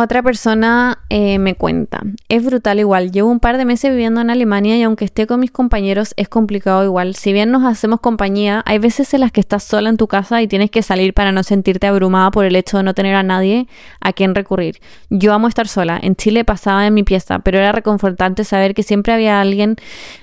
Otra 0.00 0.22
persona 0.22 1.00
eh, 1.10 1.40
me 1.40 1.56
cuenta, 1.56 2.02
es 2.28 2.44
brutal 2.44 2.78
igual, 2.78 3.10
llevo 3.10 3.32
un 3.32 3.40
par 3.40 3.58
de 3.58 3.64
meses 3.64 3.90
viviendo 3.90 4.20
en 4.20 4.30
Alemania 4.30 4.76
y 4.76 4.84
aunque 4.84 5.04
esté 5.04 5.26
con 5.26 5.40
mis 5.40 5.50
compañeros 5.50 6.14
es 6.16 6.28
complicado 6.28 6.84
igual. 6.84 7.16
Si 7.16 7.32
bien 7.32 7.50
nos 7.50 7.64
hacemos 7.64 7.98
compañía, 7.98 8.62
hay 8.64 8.78
veces 8.78 9.12
en 9.12 9.22
las 9.22 9.32
que 9.32 9.40
estás 9.40 9.64
sola 9.64 9.90
en 9.90 9.96
tu 9.96 10.06
casa 10.06 10.40
y 10.40 10.46
tienes 10.46 10.70
que 10.70 10.82
salir 10.84 11.14
para 11.14 11.32
no 11.32 11.42
sentirte 11.42 11.88
abrumada 11.88 12.30
por 12.30 12.44
el 12.44 12.54
hecho 12.54 12.76
de 12.76 12.84
no 12.84 12.94
tener 12.94 13.16
a 13.16 13.24
nadie 13.24 13.66
a 14.00 14.12
quien 14.12 14.36
recurrir. 14.36 14.78
Yo 15.10 15.32
amo 15.32 15.48
estar 15.48 15.66
sola, 15.66 15.98
en 16.00 16.14
Chile 16.14 16.44
pasaba 16.44 16.86
en 16.86 16.94
mi 16.94 17.02
pieza, 17.02 17.40
pero 17.40 17.58
era 17.58 17.72
reconfortante 17.72 18.44
saber 18.44 18.74
que 18.74 18.84
siempre 18.84 19.14
había 19.14 19.40
alguien, 19.40 19.74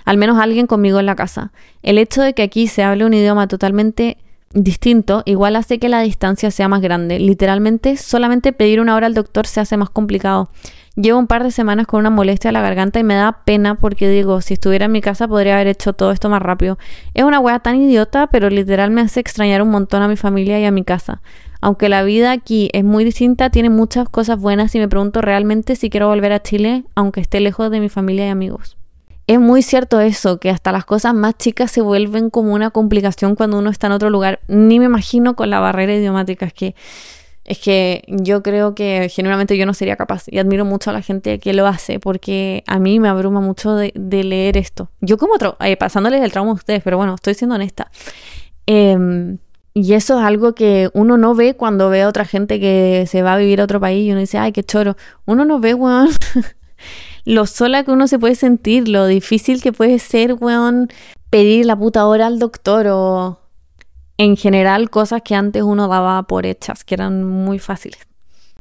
al 0.05 0.15
menos 0.15 0.39
alguien 0.39 0.67
conmigo 0.67 1.01
en 1.01 1.05
la 1.05 1.17
casa. 1.17 1.51
El 1.83 1.97
hecho 1.97 2.21
de 2.21 2.33
que 2.33 2.43
aquí 2.43 2.67
se 2.67 2.81
hable 2.81 3.03
un 3.03 3.13
idioma 3.13 3.49
totalmente 3.49 4.19
distinto, 4.55 5.21
igual 5.25 5.57
hace 5.57 5.77
que 5.79 5.89
la 5.89 6.01
distancia 6.01 6.49
sea 6.49 6.67
más 6.67 6.81
grande. 6.81 7.19
Literalmente, 7.19 7.97
solamente 7.97 8.53
pedir 8.53 8.79
una 8.79 8.95
hora 8.95 9.05
al 9.05 9.13
doctor 9.13 9.45
se 9.45 9.59
hace 9.59 9.77
más 9.77 9.89
complicado. 9.89 10.49
Llevo 10.95 11.19
un 11.19 11.27
par 11.27 11.43
de 11.43 11.51
semanas 11.51 11.87
con 11.87 11.99
una 11.99 12.09
molestia 12.09 12.49
a 12.49 12.53
la 12.53 12.61
garganta 12.61 12.99
y 12.99 13.03
me 13.03 13.15
da 13.15 13.43
pena 13.43 13.75
porque 13.75 14.09
digo, 14.09 14.39
si 14.39 14.53
estuviera 14.53 14.85
en 14.85 14.93
mi 14.93 15.01
casa 15.01 15.27
podría 15.27 15.55
haber 15.55 15.67
hecho 15.67 15.91
todo 15.91 16.11
esto 16.11 16.29
más 16.29 16.41
rápido. 16.41 16.77
Es 17.13 17.25
una 17.25 17.39
wea 17.39 17.59
tan 17.59 17.75
idiota, 17.75 18.27
pero 18.27 18.49
literal 18.49 18.91
me 18.91 19.01
hace 19.01 19.19
extrañar 19.19 19.61
un 19.61 19.69
montón 19.69 20.01
a 20.01 20.07
mi 20.07 20.15
familia 20.15 20.57
y 20.57 20.63
a 20.63 20.71
mi 20.71 20.85
casa. 20.85 21.21
Aunque 21.59 21.89
la 21.89 22.03
vida 22.03 22.31
aquí 22.31 22.69
es 22.71 22.85
muy 22.85 23.03
distinta, 23.03 23.49
tiene 23.49 23.69
muchas 23.69 24.07
cosas 24.07 24.39
buenas 24.39 24.73
y 24.73 24.79
me 24.79 24.87
pregunto 24.87 25.21
realmente 25.21 25.75
si 25.75 25.89
quiero 25.89 26.07
volver 26.07 26.31
a 26.31 26.41
Chile, 26.41 26.85
aunque 26.95 27.19
esté 27.19 27.41
lejos 27.41 27.69
de 27.71 27.81
mi 27.81 27.89
familia 27.89 28.27
y 28.27 28.29
amigos 28.29 28.77
es 29.27 29.39
muy 29.39 29.63
cierto 29.63 29.99
eso, 30.01 30.39
que 30.39 30.49
hasta 30.49 30.71
las 30.71 30.85
cosas 30.85 31.13
más 31.13 31.35
chicas 31.37 31.71
se 31.71 31.81
vuelven 31.81 32.29
como 32.29 32.53
una 32.53 32.69
complicación 32.69 33.35
cuando 33.35 33.57
uno 33.57 33.71
está 33.71 33.87
en 33.87 33.93
otro 33.93 34.09
lugar. 34.09 34.39
Ni 34.47 34.79
me 34.79 34.85
imagino 34.85 35.35
con 35.35 35.49
la 35.49 35.59
barrera 35.59 35.95
idiomática. 35.95 36.45
Es 36.45 36.53
que, 36.53 36.75
es 37.43 37.57
que 37.57 38.03
yo 38.07 38.43
creo 38.43 38.75
que 38.75 39.09
genuinamente 39.09 39.57
yo 39.57 39.65
no 39.65 39.73
sería 39.73 39.95
capaz. 39.95 40.25
Y 40.27 40.37
admiro 40.37 40.63
mucho 40.63 40.91
a 40.91 40.93
la 40.93 41.01
gente 41.01 41.39
que 41.39 41.53
lo 41.53 41.65
hace, 41.65 41.99
porque 41.99 42.63
a 42.67 42.77
mí 42.77 42.99
me 42.99 43.09
abruma 43.09 43.41
mucho 43.41 43.75
de, 43.75 43.91
leer 43.95 44.57
esto. 44.57 44.91
Yo 45.01 45.17
como 45.17 45.33
otro, 45.33 45.57
eh, 45.59 45.75
pasándoles 45.75 46.21
el 46.21 46.31
trauma 46.31 46.51
a 46.51 46.55
ustedes, 46.55 46.83
pero 46.83 46.97
bueno, 46.97 47.15
estoy 47.15 47.33
siendo 47.33 47.55
honesta. 47.55 47.89
Em, 48.67 49.39
y 49.73 49.93
eso 49.93 50.19
es 50.19 50.25
algo 50.25 50.53
que 50.53 50.89
uno 50.93 51.17
no 51.17 51.33
ve 51.33 51.55
cuando 51.55 51.89
ve 51.89 52.03
a 52.03 52.07
otra 52.07 52.25
gente 52.25 52.59
que 52.59 53.05
se 53.07 53.23
va 53.23 53.33
a 53.33 53.37
vivir 53.37 53.59
a 53.59 53.63
otro 53.63 53.79
país 53.79 54.07
y 54.07 54.11
uno 54.11 54.19
dice, 54.19 54.37
ay, 54.37 54.51
qué 54.51 54.63
choro. 54.63 54.95
Uno 55.25 55.45
no 55.45 55.59
ve, 55.59 55.73
weón. 55.73 56.09
lo 57.25 57.45
sola 57.47 57.83
que 57.83 57.91
uno 57.91 58.07
se 58.07 58.19
puede 58.19 58.35
sentir, 58.35 58.87
lo 58.87 59.07
difícil 59.07 59.61
que 59.61 59.73
puede 59.73 59.99
ser, 59.99 60.35
weón, 60.39 60.89
pedir 61.29 61.65
la 61.65 61.75
puta 61.75 62.05
hora 62.05 62.27
al 62.27 62.39
doctor 62.39 62.87
o 62.87 63.39
en 64.17 64.37
general 64.37 64.89
cosas 64.89 65.21
que 65.23 65.35
antes 65.35 65.63
uno 65.63 65.87
daba 65.87 66.23
por 66.23 66.45
hechas, 66.45 66.83
que 66.83 66.95
eran 66.95 67.23
muy 67.23 67.59
fáciles. 67.59 67.99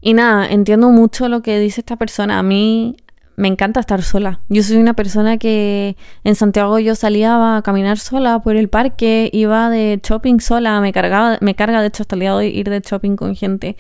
Y 0.01 0.15
nada, 0.15 0.49
entiendo 0.49 0.91
mucho 0.91 1.28
lo 1.28 1.43
que 1.43 1.59
dice 1.59 1.81
esta 1.81 1.97
persona. 1.97 2.39
A 2.39 2.43
mí 2.43 2.97
me 3.36 3.49
encanta 3.49 3.81
estar 3.81 4.03
sola. 4.03 4.41
Yo 4.49 4.62
soy 4.62 4.77
una 4.77 4.95
persona 4.95 5.39
que 5.39 5.97
en 6.24 6.35
Santiago 6.35 6.78
yo 6.78 6.95
salía 6.95 7.57
a 7.57 7.62
caminar 7.62 7.99
sola 7.99 8.41
por 8.41 8.57
el 8.57 8.69
parque, 8.69 9.31
iba 9.32 9.70
de 9.70 10.01
shopping 10.03 10.41
sola, 10.41 10.81
me 10.81 10.93
cargaba, 10.93 11.39
me 11.41 11.55
carga 11.55 11.81
de 11.81 11.89
hecho 11.89 12.03
hasta 12.03 12.16
el 12.16 12.20
día 12.20 12.31
de 12.31 12.36
hoy 12.36 12.47
ir 12.49 12.69
de 12.69 12.81
shopping 12.81 13.16
con 13.16 13.35
gente 13.35 13.77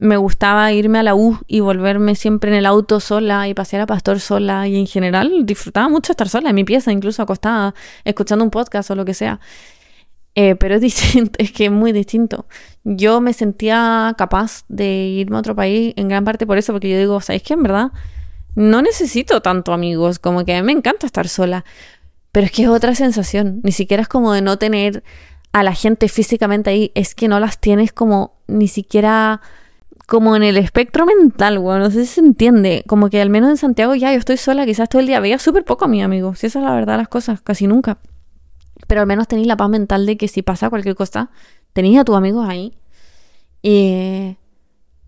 me 0.00 0.16
gustaba 0.16 0.72
irme 0.72 0.98
a 0.98 1.02
la 1.02 1.14
U 1.14 1.38
y 1.46 1.60
volverme 1.60 2.14
siempre 2.14 2.50
en 2.50 2.56
el 2.56 2.66
auto 2.66 3.00
sola 3.00 3.48
y 3.48 3.54
pasear 3.54 3.82
a 3.82 3.86
Pastor 3.86 4.18
sola 4.18 4.66
y 4.66 4.76
en 4.76 4.86
general 4.86 5.44
disfrutaba 5.44 5.90
mucho 5.90 6.12
estar 6.12 6.28
sola 6.28 6.48
en 6.48 6.54
mi 6.56 6.64
pieza, 6.64 6.90
incluso 6.90 7.22
acostada, 7.22 7.74
escuchando 8.04 8.42
un 8.42 8.50
podcast 8.50 8.90
o 8.90 8.94
lo 8.94 9.04
que 9.04 9.12
sea. 9.12 9.40
Eh, 10.34 10.56
pero 10.56 10.76
es 10.76 11.14
es 11.38 11.52
que 11.52 11.66
es 11.66 11.70
muy 11.70 11.92
distinto. 11.92 12.46
Yo 12.82 13.20
me 13.20 13.34
sentía 13.34 14.14
capaz 14.16 14.64
de 14.68 14.86
irme 14.86 15.36
a 15.36 15.40
otro 15.40 15.54
país 15.54 15.92
en 15.96 16.08
gran 16.08 16.24
parte 16.24 16.46
por 16.46 16.56
eso, 16.56 16.72
porque 16.72 16.88
yo 16.88 16.98
digo, 16.98 17.20
¿sabéis 17.20 17.42
qué? 17.42 17.52
En 17.52 17.62
verdad, 17.62 17.92
no 18.54 18.80
necesito 18.80 19.42
tanto 19.42 19.74
amigos, 19.74 20.18
como 20.18 20.46
que 20.46 20.54
a 20.54 20.62
mí 20.62 20.66
me 20.66 20.72
encanta 20.72 21.04
estar 21.04 21.28
sola. 21.28 21.66
Pero 22.32 22.46
es 22.46 22.52
que 22.52 22.62
es 22.62 22.68
otra 22.68 22.94
sensación, 22.94 23.60
ni 23.64 23.72
siquiera 23.72 24.02
es 24.02 24.08
como 24.08 24.32
de 24.32 24.40
no 24.40 24.56
tener 24.56 25.02
a 25.52 25.62
la 25.62 25.74
gente 25.74 26.08
físicamente 26.08 26.70
ahí, 26.70 26.92
es 26.94 27.14
que 27.14 27.28
no 27.28 27.38
las 27.38 27.60
tienes 27.60 27.92
como 27.92 28.38
ni 28.46 28.68
siquiera 28.68 29.42
como 30.10 30.34
en 30.34 30.42
el 30.42 30.56
espectro 30.56 31.06
mental, 31.06 31.60
bueno, 31.60 31.84
no 31.84 31.90
sé 31.92 32.04
si 32.04 32.14
se 32.14 32.20
entiende. 32.20 32.82
Como 32.88 33.10
que 33.10 33.22
al 33.22 33.30
menos 33.30 33.48
en 33.48 33.56
Santiago 33.56 33.94
ya 33.94 34.12
yo 34.12 34.18
estoy 34.18 34.38
sola, 34.38 34.66
quizás 34.66 34.88
todo 34.88 34.98
el 34.98 35.06
día 35.06 35.20
veía 35.20 35.38
súper 35.38 35.64
poco 35.64 35.84
a 35.84 35.88
mi 35.88 36.02
amigo. 36.02 36.34
Si 36.34 36.48
esa 36.48 36.58
es 36.58 36.64
la 36.64 36.74
verdad 36.74 36.96
las 36.96 37.06
cosas, 37.06 37.40
casi 37.42 37.68
nunca. 37.68 37.98
Pero 38.88 39.02
al 39.02 39.06
menos 39.06 39.28
tenéis 39.28 39.46
la 39.46 39.56
paz 39.56 39.70
mental 39.70 40.06
de 40.06 40.16
que 40.16 40.26
si 40.26 40.42
pasa 40.42 40.68
cualquier 40.68 40.96
cosa, 40.96 41.30
tenéis 41.74 41.96
a 41.96 42.04
tus 42.04 42.16
amigos 42.16 42.48
ahí. 42.48 42.76
Y, 43.62 44.36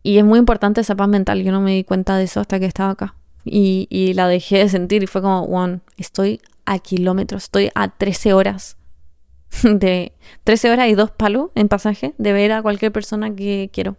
y 0.05 0.19
es 0.19 0.25
muy 0.25 0.39
importante 0.39 0.83
esa 0.83 0.95
paz 0.95 1.09
mental. 1.09 1.43
Yo 1.43 1.51
no 1.51 1.61
me 1.61 1.75
di 1.75 1.83
cuenta 1.83 2.17
de 2.17 2.23
eso 2.23 2.39
hasta 2.39 2.61
que 2.61 2.67
estaba 2.67 2.91
acá. 2.91 3.17
Y, 3.45 3.89
y 3.91 4.15
la 4.15 4.29
dejé 4.29 4.59
de 4.59 4.69
sentir 4.69 5.03
y 5.03 5.09
fue 5.09 5.21
como, 5.21 5.43
one, 5.47 5.81
estoy 5.97 6.41
a 6.65 6.79
kilómetros, 6.79 7.43
estoy 7.43 7.73
a 7.75 7.89
13 7.89 8.35
horas 8.35 8.77
de 9.65 10.13
13 10.45 10.71
horas 10.71 10.89
y 10.91 10.95
dos 10.95 11.11
palos 11.11 11.51
en 11.57 11.67
pasaje 11.67 12.15
de 12.19 12.33
ver 12.33 12.53
a 12.53 12.63
cualquier 12.63 12.93
persona 12.93 13.35
que 13.35 13.69
quiero. 13.73 13.97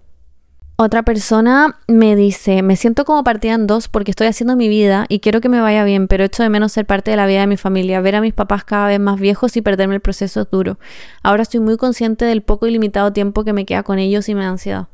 Otra 0.76 1.04
persona 1.04 1.80
me 1.88 2.16
dice, 2.16 2.64
me 2.64 2.76
siento 2.76 3.06
como 3.06 3.24
partida 3.24 3.54
en 3.54 3.68
dos 3.68 3.88
porque 3.88 4.10
estoy 4.10 4.26
haciendo 4.26 4.56
mi 4.56 4.68
vida 4.68 5.06
y 5.08 5.20
quiero 5.20 5.40
que 5.40 5.48
me 5.48 5.62
vaya 5.62 5.84
bien, 5.84 6.08
pero 6.08 6.24
echo 6.24 6.42
de 6.42 6.50
menos 6.50 6.72
ser 6.72 6.88
parte 6.88 7.12
de 7.12 7.18
la 7.18 7.28
vida 7.28 7.42
de 7.42 7.48
mi 7.48 7.58
familia, 7.58 8.02
ver 8.02 8.16
a 8.16 8.22
mis 8.22 8.34
papás 8.34 8.64
cada 8.64 8.88
vez 8.88 9.00
más 9.00 9.20
viejos 9.20 9.56
y 9.56 9.62
perderme 9.62 9.96
el 9.96 10.02
proceso 10.02 10.46
duro. 10.46 10.80
Ahora 11.22 11.44
estoy 11.44 11.60
muy 11.60 11.78
consciente 11.78 12.26
del 12.26 12.42
poco 12.42 12.66
y 12.66 12.72
limitado 12.72 13.14
tiempo 13.14 13.44
que 13.44 13.54
me 13.54 13.66
queda 13.66 13.84
con 13.84 14.00
ellos 14.00 14.28
y 14.30 14.36
me 14.36 14.42
da 14.42 14.50
ansiedad. 14.50 14.88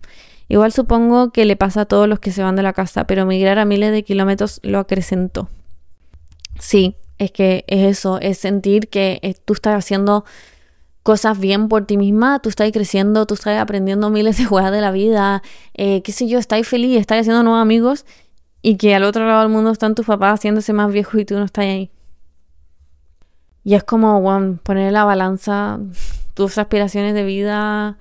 Igual 0.49 0.73
supongo 0.73 1.31
que 1.31 1.45
le 1.45 1.55
pasa 1.55 1.81
a 1.81 1.85
todos 1.85 2.09
los 2.09 2.19
que 2.19 2.31
se 2.31 2.43
van 2.43 2.57
de 2.57 2.63
la 2.63 2.73
casa, 2.73 3.05
pero 3.05 3.25
migrar 3.25 3.57
a 3.57 3.65
miles 3.65 3.91
de 3.93 4.03
kilómetros 4.03 4.59
lo 4.63 4.79
acrecentó. 4.79 5.47
Sí, 6.59 6.97
es 7.19 7.31
que 7.31 7.63
es 7.67 7.97
eso, 7.97 8.19
es 8.19 8.37
sentir 8.37 8.89
que 8.89 9.19
eh, 9.21 9.33
tú 9.45 9.53
estás 9.53 9.75
haciendo 9.75 10.25
cosas 11.03 11.39
bien 11.39 11.69
por 11.69 11.85
ti 11.85 11.97
misma, 11.97 12.39
tú 12.39 12.49
estás 12.49 12.71
creciendo, 12.71 13.25
tú 13.25 13.33
estás 13.33 13.59
aprendiendo 13.59 14.09
miles 14.09 14.37
de 14.37 14.45
jugadas 14.45 14.71
de 14.71 14.81
la 14.81 14.91
vida, 14.91 15.41
eh, 15.73 16.01
qué 16.03 16.11
sé 16.11 16.27
yo, 16.27 16.39
estás 16.39 16.67
feliz, 16.67 16.99
estás 16.99 17.21
haciendo 17.21 17.43
nuevos 17.43 17.61
amigos 17.61 18.05
y 18.61 18.75
que 18.77 18.95
al 18.95 19.03
otro 19.03 19.25
lado 19.25 19.41
del 19.41 19.49
mundo 19.49 19.71
están 19.71 19.95
tus 19.95 20.05
papás 20.05 20.35
haciéndose 20.35 20.73
más 20.73 20.91
viejos 20.91 21.19
y 21.19 21.25
tú 21.25 21.35
no 21.35 21.45
estás 21.45 21.65
ahí. 21.65 21.91
Y 23.63 23.75
es 23.75 23.83
como, 23.83 24.21
bueno, 24.21 24.59
poner 24.63 24.87
en 24.87 24.93
la 24.93 25.03
balanza 25.03 25.79
tus 26.33 26.57
aspiraciones 26.57 27.13
de 27.13 27.23
vida 27.23 27.97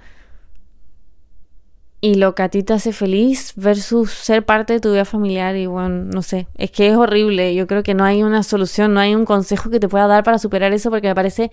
y 2.01 2.15
lo 2.15 2.35
que 2.35 2.43
a 2.43 2.49
ti 2.49 2.63
te 2.63 2.75
hace 2.75 2.93
feliz 2.93 3.53
versus 3.57 4.13
ser 4.13 4.45
parte 4.45 4.75
de 4.75 4.81
tu 4.81 4.93
vida 4.93 5.05
familiar 5.05 5.57
y 5.57 5.67
bueno, 5.67 6.05
no 6.05 6.23
sé, 6.23 6.47
es 6.57 6.71
que 6.71 6.89
es 6.89 6.97
horrible, 6.97 7.55
yo 7.55 7.67
creo 7.67 7.83
que 7.83 7.95
no 7.95 8.05
hay 8.05 8.23
una 8.23 8.45
solución, 8.45 8.95
no 8.95 9.01
hay 9.01 9.15
un 9.15 9.25
consejo 9.25 9.69
que 9.71 9.81
te 9.81 9.89
pueda 9.89 10.07
dar 10.07 10.23
para 10.23 10.39
superar 10.39 10.73
eso 10.73 10.91
porque 10.91 11.09
me 11.09 11.15
parece 11.15 11.51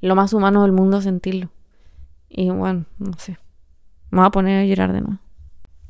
lo 0.00 0.14
más 0.14 0.32
humano 0.32 0.62
del 0.62 0.72
mundo 0.72 1.00
sentirlo. 1.00 1.50
Y 2.28 2.50
bueno, 2.50 2.86
no 2.98 3.12
sé. 3.18 3.38
Me 4.10 4.18
voy 4.18 4.26
a 4.26 4.30
poner 4.30 4.62
a 4.62 4.66
llorar 4.66 4.92
de 4.92 5.00
nuevo. 5.00 5.18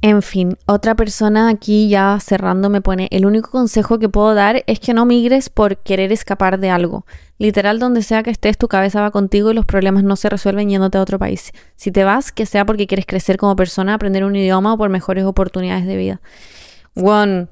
En 0.01 0.23
fin, 0.23 0.57
otra 0.67 0.95
persona 0.95 1.49
aquí 1.49 1.89
ya 1.89 2.19
cerrando 2.21 2.71
me 2.71 2.81
pone, 2.81 3.09
el 3.11 3.27
único 3.27 3.51
consejo 3.51 3.99
que 3.99 4.09
puedo 4.09 4.33
dar 4.33 4.63
es 4.69 4.79
que 4.79 4.95
no 4.95 5.05
migres 5.05 5.49
por 5.49 5.79
querer 5.79 6.13
escapar 6.13 6.61
de 6.61 6.71
algo. 6.71 7.05
Literal, 7.37 7.81
donde 7.81 8.03
sea 8.03 8.23
que 8.23 8.31
estés, 8.31 8.57
tu 8.57 8.69
cabeza 8.69 9.01
va 9.01 9.11
contigo 9.11 9.51
y 9.51 9.55
los 9.55 9.67
problemas 9.67 10.05
no 10.05 10.15
se 10.15 10.29
resuelven 10.29 10.71
yéndote 10.71 10.99
a 10.99 11.03
otro 11.03 11.19
país. 11.19 11.51
Si 11.75 11.91
te 11.91 12.05
vas, 12.05 12.31
que 12.31 12.47
sea 12.47 12.65
porque 12.65 12.87
quieres 12.87 13.07
crecer 13.07 13.39
como 13.39 13.57
persona, 13.57 13.95
aprender 13.95 14.23
un 14.23 14.37
idioma 14.37 14.75
o 14.75 14.79
por 14.79 14.89
mejores 14.89 15.25
oportunidades 15.25 15.87
de 15.87 15.97
vida. 15.97 16.21
One, 16.95 17.49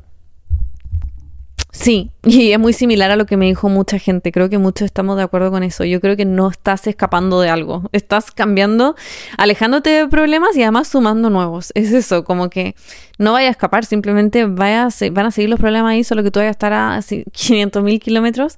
Sí, 1.78 2.10
y 2.24 2.52
es 2.52 2.58
muy 2.58 2.72
similar 2.72 3.10
a 3.10 3.16
lo 3.16 3.26
que 3.26 3.36
me 3.36 3.46
dijo 3.46 3.68
mucha 3.68 3.98
gente. 3.98 4.32
Creo 4.32 4.48
que 4.48 4.58
muchos 4.58 4.86
estamos 4.86 5.16
de 5.16 5.22
acuerdo 5.22 5.50
con 5.50 5.62
eso. 5.62 5.84
Yo 5.84 6.00
creo 6.00 6.16
que 6.16 6.24
no 6.24 6.48
estás 6.48 6.86
escapando 6.86 7.40
de 7.40 7.50
algo. 7.50 7.82
Estás 7.92 8.30
cambiando, 8.30 8.96
alejándote 9.36 9.90
de 9.90 10.08
problemas 10.08 10.56
y 10.56 10.62
además 10.62 10.88
sumando 10.88 11.28
nuevos. 11.28 11.72
Es 11.74 11.92
eso, 11.92 12.24
como 12.24 12.48
que 12.48 12.74
no 13.18 13.32
vaya 13.32 13.48
a 13.48 13.50
escapar, 13.50 13.84
simplemente 13.84 14.46
vaya 14.46 14.88
van 15.12 15.26
a 15.26 15.30
seguir 15.30 15.50
los 15.50 15.60
problemas 15.60 15.90
ahí, 15.92 16.04
solo 16.04 16.22
que 16.22 16.30
tú 16.30 16.40
vayas 16.40 16.50
a 16.50 16.52
estar 16.52 16.72
a 16.72 17.00
500 17.32 17.82
mil 17.82 18.00
kilómetros 18.00 18.56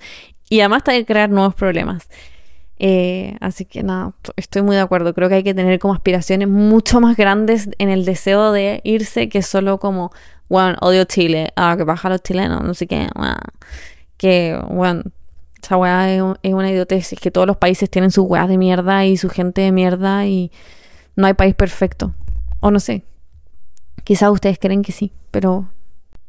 y 0.49 0.61
además 0.61 0.85
te 0.85 0.93
hay 0.93 1.01
que 1.01 1.07
crear 1.07 1.28
nuevos 1.28 1.55
problemas. 1.55 2.09
Eh, 2.81 3.36
así 3.40 3.65
que 3.65 3.82
nada, 3.82 4.12
estoy 4.36 4.62
muy 4.62 4.77
de 4.77 4.82
acuerdo. 4.82 5.12
Creo 5.12 5.28
que 5.28 5.36
hay 5.36 5.43
que 5.43 5.55
tener 5.55 5.78
como 5.81 5.95
aspiraciones 5.95 6.49
mucho 6.49 7.01
más 7.01 7.16
grandes 7.16 7.69
en 7.78 7.89
el 7.89 8.05
deseo 8.05 8.53
de 8.53 8.81
irse 8.85 9.28
que 9.28 9.43
solo 9.43 9.78
como 9.78 10.12
bueno, 10.48 10.76
odio 10.80 11.04
Chile, 11.04 11.52
ah, 11.56 11.74
que 11.76 11.84
baja 11.84 12.08
los 12.08 12.22
chilenos, 12.22 12.62
no 12.62 12.74
sé 12.74 12.86
qué, 12.86 13.08
que, 14.16 14.58
bueno, 14.68 15.02
esa 15.62 15.76
weá 15.76 16.12
es, 16.12 16.52
una 16.52 16.70
idiotez, 16.70 17.12
es 17.12 17.20
que 17.20 17.30
todos 17.30 17.46
los 17.46 17.56
países 17.56 17.90
tienen 17.90 18.10
sus 18.10 18.24
weas 18.26 18.48
de 18.48 18.58
mierda 18.58 19.04
y 19.04 19.16
su 19.16 19.28
gente 19.28 19.60
de 19.60 19.72
mierda 19.72 20.26
y 20.26 20.50
no 21.16 21.26
hay 21.26 21.34
país 21.34 21.54
perfecto, 21.54 22.14
o 22.60 22.70
no 22.70 22.80
sé, 22.80 23.04
quizás 24.04 24.30
ustedes 24.30 24.58
creen 24.58 24.82
que 24.82 24.92
sí, 24.92 25.12
pero 25.30 25.68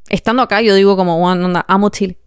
estando 0.10 0.42
acá 0.42 0.62
yo 0.62 0.76
digo 0.76 0.98
como, 0.98 1.20
bueno, 1.20 1.64
amo 1.68 1.90
Chile. 1.90 2.18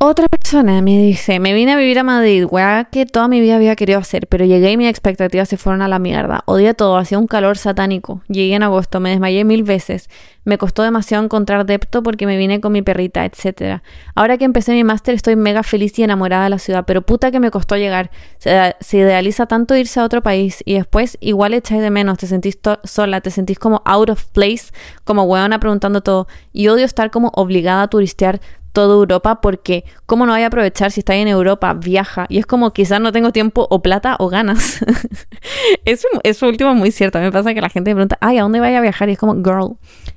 Otra 0.00 0.28
persona 0.28 0.80
me 0.80 0.96
dice, 1.02 1.40
me 1.40 1.52
vine 1.52 1.72
a 1.72 1.76
vivir 1.76 1.98
a 1.98 2.04
Madrid, 2.04 2.46
weá 2.48 2.84
que 2.84 3.04
toda 3.04 3.26
mi 3.26 3.40
vida 3.40 3.56
había 3.56 3.74
querido 3.74 3.98
hacer, 3.98 4.28
pero 4.28 4.44
llegué 4.44 4.70
y 4.70 4.76
mis 4.76 4.88
expectativas 4.88 5.48
se 5.48 5.56
fueron 5.56 5.82
a 5.82 5.88
la 5.88 5.98
mierda. 5.98 6.44
Odié 6.46 6.72
todo, 6.72 6.98
hacía 6.98 7.18
un 7.18 7.26
calor 7.26 7.58
satánico. 7.58 8.22
Llegué 8.28 8.54
en 8.54 8.62
agosto, 8.62 9.00
me 9.00 9.10
desmayé 9.10 9.44
mil 9.44 9.64
veces. 9.64 10.08
Me 10.44 10.56
costó 10.56 10.84
demasiado 10.84 11.24
encontrar 11.24 11.66
depto 11.66 12.04
porque 12.04 12.26
me 12.26 12.36
vine 12.36 12.60
con 12.60 12.72
mi 12.72 12.80
perrita, 12.80 13.24
etc. 13.26 13.82
Ahora 14.14 14.38
que 14.38 14.44
empecé 14.44 14.72
mi 14.72 14.84
máster 14.84 15.16
estoy 15.16 15.34
mega 15.34 15.64
feliz 15.64 15.98
y 15.98 16.04
enamorada 16.04 16.44
de 16.44 16.50
la 16.50 16.58
ciudad, 16.60 16.84
pero 16.86 17.02
puta 17.02 17.32
que 17.32 17.40
me 17.40 17.50
costó 17.50 17.76
llegar. 17.76 18.12
Se, 18.38 18.74
idealiza 18.92 19.46
tanto 19.46 19.76
irse 19.76 19.98
a 19.98 20.04
otro 20.04 20.22
país 20.22 20.62
y 20.64 20.74
después 20.74 21.18
igual 21.20 21.54
echáis 21.54 21.82
de 21.82 21.90
menos, 21.90 22.18
te 22.18 22.28
sentís 22.28 22.58
sola, 22.84 23.20
te 23.20 23.30
sentís 23.30 23.58
como 23.58 23.82
out 23.84 24.10
of 24.10 24.24
place, 24.26 24.72
como 25.02 25.24
weona 25.24 25.58
preguntando 25.58 26.02
todo. 26.02 26.28
Y 26.52 26.68
odio 26.68 26.84
estar 26.84 27.10
como 27.10 27.32
obligada 27.34 27.82
a 27.82 27.88
turistear 27.88 28.40
toda 28.72 28.94
Europa 28.94 29.40
porque 29.40 29.84
¿cómo 30.06 30.26
no 30.26 30.32
voy 30.32 30.42
a 30.42 30.46
aprovechar 30.46 30.90
si 30.90 31.00
estáis 31.00 31.22
en 31.22 31.28
Europa? 31.28 31.74
Viaja. 31.74 32.26
Y 32.28 32.38
es 32.38 32.46
como 32.46 32.72
quizás 32.72 33.00
no 33.00 33.12
tengo 33.12 33.32
tiempo 33.32 33.66
o 33.70 33.82
plata 33.82 34.16
o 34.18 34.28
ganas. 34.28 34.84
eso, 35.84 36.08
eso 36.22 36.48
último 36.48 36.70
es 36.70 36.76
muy 36.76 36.90
cierto. 36.90 37.18
A 37.18 37.20
mí 37.20 37.26
me 37.26 37.32
pasa 37.32 37.54
que 37.54 37.60
la 37.60 37.68
gente 37.68 37.90
me 37.90 37.96
pregunta, 37.96 38.18
ay, 38.20 38.38
¿a 38.38 38.42
dónde 38.42 38.60
vaya 38.60 38.78
a 38.78 38.82
viajar? 38.82 39.08
Y 39.08 39.12
es 39.12 39.18
como, 39.18 39.34
girl, 39.34 39.76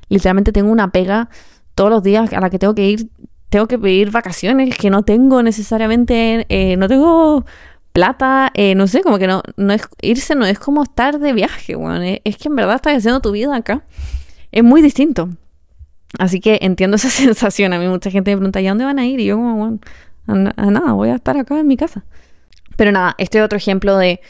literalmente 0.09 0.51
tengo 0.51 0.71
una 0.71 0.91
pega 0.91 1.29
todos 1.75 1.89
los 1.89 2.03
días 2.03 2.31
a 2.33 2.39
la 2.39 2.49
que 2.49 2.59
tengo 2.59 2.75
que 2.75 2.87
ir, 2.87 3.07
tengo 3.49 3.67
que 3.67 3.79
pedir 3.79 4.11
vacaciones 4.11 4.77
que 4.77 4.89
no 4.89 5.03
tengo 5.03 5.41
necesariamente, 5.43 6.45
eh, 6.49 6.77
no 6.77 6.87
tengo 6.87 7.45
plata, 7.93 8.51
eh, 8.53 8.75
no 8.75 8.87
sé, 8.87 9.01
como 9.01 9.17
que 9.17 9.27
no, 9.27 9.43
no 9.57 9.73
es, 9.73 9.83
irse 10.01 10.35
no 10.35 10.45
es 10.45 10.59
como 10.59 10.83
estar 10.83 11.19
de 11.19 11.33
viaje, 11.33 11.75
bueno, 11.75 12.01
es 12.23 12.37
que 12.37 12.47
en 12.47 12.55
verdad 12.55 12.75
estás 12.75 12.97
haciendo 12.97 13.19
tu 13.19 13.31
vida 13.31 13.55
acá. 13.55 13.83
Es 14.51 14.63
muy 14.63 14.81
distinto. 14.81 15.29
Así 16.19 16.39
que 16.39 16.59
entiendo 16.61 16.95
esa 16.95 17.09
sensación. 17.09 17.73
A 17.73 17.79
mí 17.79 17.87
mucha 17.87 18.11
gente 18.11 18.31
me 18.31 18.37
pregunta, 18.37 18.61
¿y 18.61 18.67
a 18.67 18.71
dónde 18.71 18.85
van 18.85 18.99
a 18.99 19.05
ir? 19.05 19.19
Y 19.19 19.25
yo 19.25 19.37
como, 19.37 19.79
bueno, 20.27 20.51
nada, 20.57 20.93
voy 20.93 21.09
a 21.09 21.15
estar 21.15 21.37
acá 21.37 21.59
en 21.59 21.67
mi 21.67 21.77
casa. 21.77 22.03
Pero 22.75 22.91
nada, 22.91 23.15
este 23.17 23.39
es 23.39 23.43
otro 23.43 23.57
ejemplo 23.57 23.97
de 23.97 24.21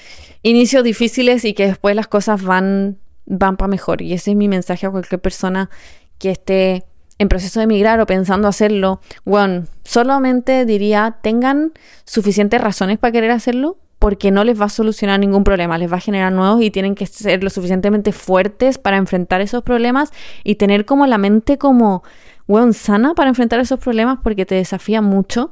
inicios 0.43 0.83
difíciles 0.83 1.45
y 1.45 1.53
que 1.53 1.67
después 1.67 1.95
las 1.95 2.07
cosas 2.07 2.41
van, 2.43 2.97
van 3.25 3.57
para 3.57 3.67
mejor. 3.67 4.01
Y 4.01 4.13
ese 4.13 4.31
es 4.31 4.37
mi 4.37 4.47
mensaje 4.47 4.85
a 4.85 4.91
cualquier 4.91 5.21
persona 5.21 5.69
que 6.17 6.31
esté 6.31 6.85
en 7.17 7.29
proceso 7.29 7.59
de 7.59 7.65
emigrar 7.65 7.99
o 7.99 8.05
pensando 8.05 8.47
hacerlo. 8.47 8.99
Bueno, 9.25 9.65
solamente 9.83 10.65
diría, 10.65 11.17
tengan 11.21 11.71
suficientes 12.03 12.59
razones 12.59 12.97
para 12.97 13.11
querer 13.11 13.31
hacerlo, 13.31 13.77
porque 14.01 14.31
no 14.31 14.43
les 14.43 14.59
va 14.59 14.65
a 14.65 14.69
solucionar 14.69 15.19
ningún 15.19 15.43
problema, 15.43 15.77
les 15.77 15.91
va 15.91 15.97
a 15.97 15.99
generar 15.99 16.31
nuevos 16.33 16.59
y 16.63 16.71
tienen 16.71 16.95
que 16.95 17.05
ser 17.05 17.43
lo 17.43 17.51
suficientemente 17.51 18.11
fuertes 18.11 18.79
para 18.79 18.97
enfrentar 18.97 19.41
esos 19.41 19.61
problemas 19.61 20.11
y 20.43 20.55
tener 20.55 20.85
como 20.85 21.05
la 21.05 21.19
mente 21.19 21.59
como, 21.59 22.03
weón, 22.47 22.73
sana 22.73 23.13
para 23.13 23.29
enfrentar 23.29 23.59
esos 23.59 23.79
problemas 23.79 24.17
porque 24.23 24.47
te 24.47 24.55
desafía 24.55 25.03
mucho. 25.03 25.51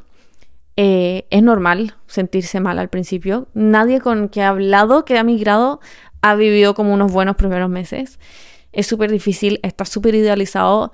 Eh, 0.77 1.27
es 1.30 1.43
normal 1.43 1.93
sentirse 2.07 2.59
mal 2.59 2.80
al 2.80 2.89
principio. 2.89 3.49
Nadie 3.53 4.01
con 4.01 4.30
que 4.30 4.41
ha 4.41 4.49
hablado, 4.49 5.05
que 5.05 5.19
ha 5.19 5.23
migrado, 5.23 5.80
ha 6.23 6.34
vivido 6.34 6.73
como 6.73 6.91
unos 6.91 7.11
buenos 7.11 7.35
primeros 7.35 7.69
meses. 7.69 8.17
Es 8.71 8.88
súper 8.88 9.11
difícil, 9.11 9.59
está 9.61 9.85
súper 9.85 10.15
idealizado 10.15 10.91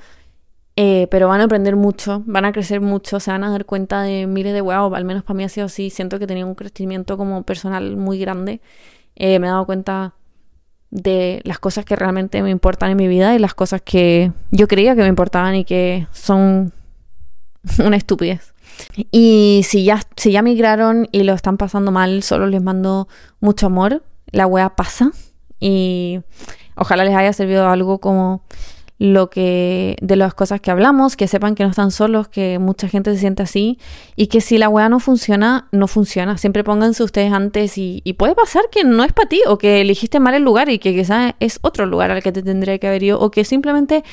eh, 0.77 1.07
pero 1.09 1.27
van 1.27 1.41
a 1.41 1.45
aprender 1.45 1.75
mucho, 1.75 2.23
van 2.25 2.45
a 2.45 2.51
crecer 2.51 2.81
mucho, 2.81 3.19
se 3.19 3.31
van 3.31 3.43
a 3.43 3.49
dar 3.49 3.65
cuenta 3.65 4.01
de 4.01 4.27
miles 4.27 4.53
de 4.53 4.61
huevos, 4.61 4.93
al 4.93 5.05
menos 5.05 5.23
para 5.23 5.37
mí 5.37 5.43
ha 5.43 5.49
sido 5.49 5.67
así, 5.67 5.89
siento 5.89 6.19
que 6.19 6.27
tenía 6.27 6.45
un 6.45 6.55
crecimiento 6.55 7.17
como 7.17 7.43
personal 7.43 7.95
muy 7.95 8.19
grande, 8.19 8.61
eh, 9.15 9.39
me 9.39 9.47
he 9.47 9.49
dado 9.49 9.65
cuenta 9.65 10.15
de 10.91 11.41
las 11.43 11.59
cosas 11.59 11.85
que 11.85 11.95
realmente 11.95 12.41
me 12.41 12.49
importan 12.49 12.91
en 12.91 12.97
mi 12.97 13.07
vida 13.07 13.35
y 13.35 13.39
las 13.39 13.53
cosas 13.53 13.81
que 13.81 14.31
yo 14.51 14.67
creía 14.67 14.95
que 14.95 15.01
me 15.01 15.07
importaban 15.07 15.55
y 15.55 15.63
que 15.63 16.07
son 16.11 16.73
una 17.79 17.97
estupidez. 17.97 18.53
Y 19.11 19.61
si 19.63 19.85
ya, 19.85 20.01
si 20.17 20.31
ya 20.31 20.41
migraron 20.41 21.07
y 21.11 21.23
lo 21.23 21.33
están 21.33 21.57
pasando 21.57 21.91
mal, 21.91 22.23
solo 22.23 22.47
les 22.47 22.61
mando 22.61 23.07
mucho 23.39 23.67
amor, 23.67 24.03
la 24.31 24.47
wea 24.47 24.75
pasa 24.75 25.11
y 25.59 26.19
ojalá 26.75 27.05
les 27.05 27.15
haya 27.15 27.31
servido 27.31 27.67
algo 27.69 27.99
como 27.99 28.43
lo 28.97 29.29
que 29.29 29.97
de 30.01 30.15
las 30.15 30.33
cosas 30.33 30.61
que 30.61 30.71
hablamos, 30.71 31.17
que 31.17 31.27
sepan 31.27 31.55
que 31.55 31.63
no 31.63 31.69
están 31.69 31.91
solos, 31.91 32.29
que 32.29 32.59
mucha 32.59 32.87
gente 32.87 33.13
se 33.13 33.19
siente 33.19 33.43
así 33.43 33.77
y 34.15 34.27
que 34.27 34.39
si 34.39 34.57
la 34.57 34.69
weá 34.69 34.87
no 34.87 34.99
funciona, 34.99 35.67
no 35.71 35.87
funciona. 35.87 36.37
Siempre 36.37 36.63
pónganse 36.63 37.03
ustedes 37.03 37.33
antes 37.33 37.77
y, 37.77 38.01
puede 38.17 38.35
pasar 38.35 38.63
que 38.71 38.85
no 38.85 39.03
es 39.03 39.11
para 39.11 39.27
ti 39.27 39.41
o 39.47 39.57
que 39.57 39.81
elegiste 39.81 40.19
mal 40.21 40.33
el 40.33 40.43
lugar 40.43 40.69
y 40.69 40.79
que 40.79 40.95
quizás 40.95 41.33
es 41.41 41.59
otro 41.61 41.85
lugar 41.85 42.11
al 42.11 42.23
que 42.23 42.31
te 42.31 42.41
tendría 42.41 42.77
que 42.79 42.87
haber 42.87 43.03
ido 43.03 43.19
o 43.19 43.29
que 43.31 43.43
simplemente 43.43 44.03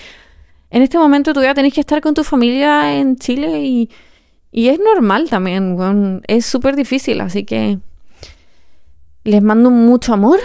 en 0.71 0.83
este 0.83 0.99
momento 0.99 1.33
tú 1.33 1.43
ya 1.43 1.55
tenés 1.55 1.73
que 1.73 1.81
estar 1.81 2.01
con 2.01 2.15
tu 2.15 2.25
familia 2.25 2.99
en 2.99 3.17
Chile 3.17 3.63
y, 3.65 3.91
y 4.51 4.69
es 4.69 4.81
normal 4.81 5.31
también, 5.31 6.23
es 6.27 6.47
súper 6.47 6.75
difícil, 6.75 7.21
así 7.21 7.45
que 7.45 7.79
les 9.25 9.43
mando 9.43 9.71
mucho 9.71 10.15
amor. 10.15 10.41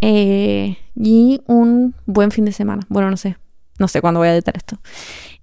Eh, 0.00 0.76
y 0.94 1.42
un 1.46 1.94
buen 2.06 2.30
fin 2.30 2.44
de 2.44 2.52
semana. 2.52 2.82
Bueno, 2.88 3.10
no 3.10 3.16
sé, 3.16 3.36
no 3.78 3.88
sé 3.88 4.00
cuándo 4.00 4.20
voy 4.20 4.28
a 4.28 4.34
editar 4.34 4.56
esto. 4.56 4.78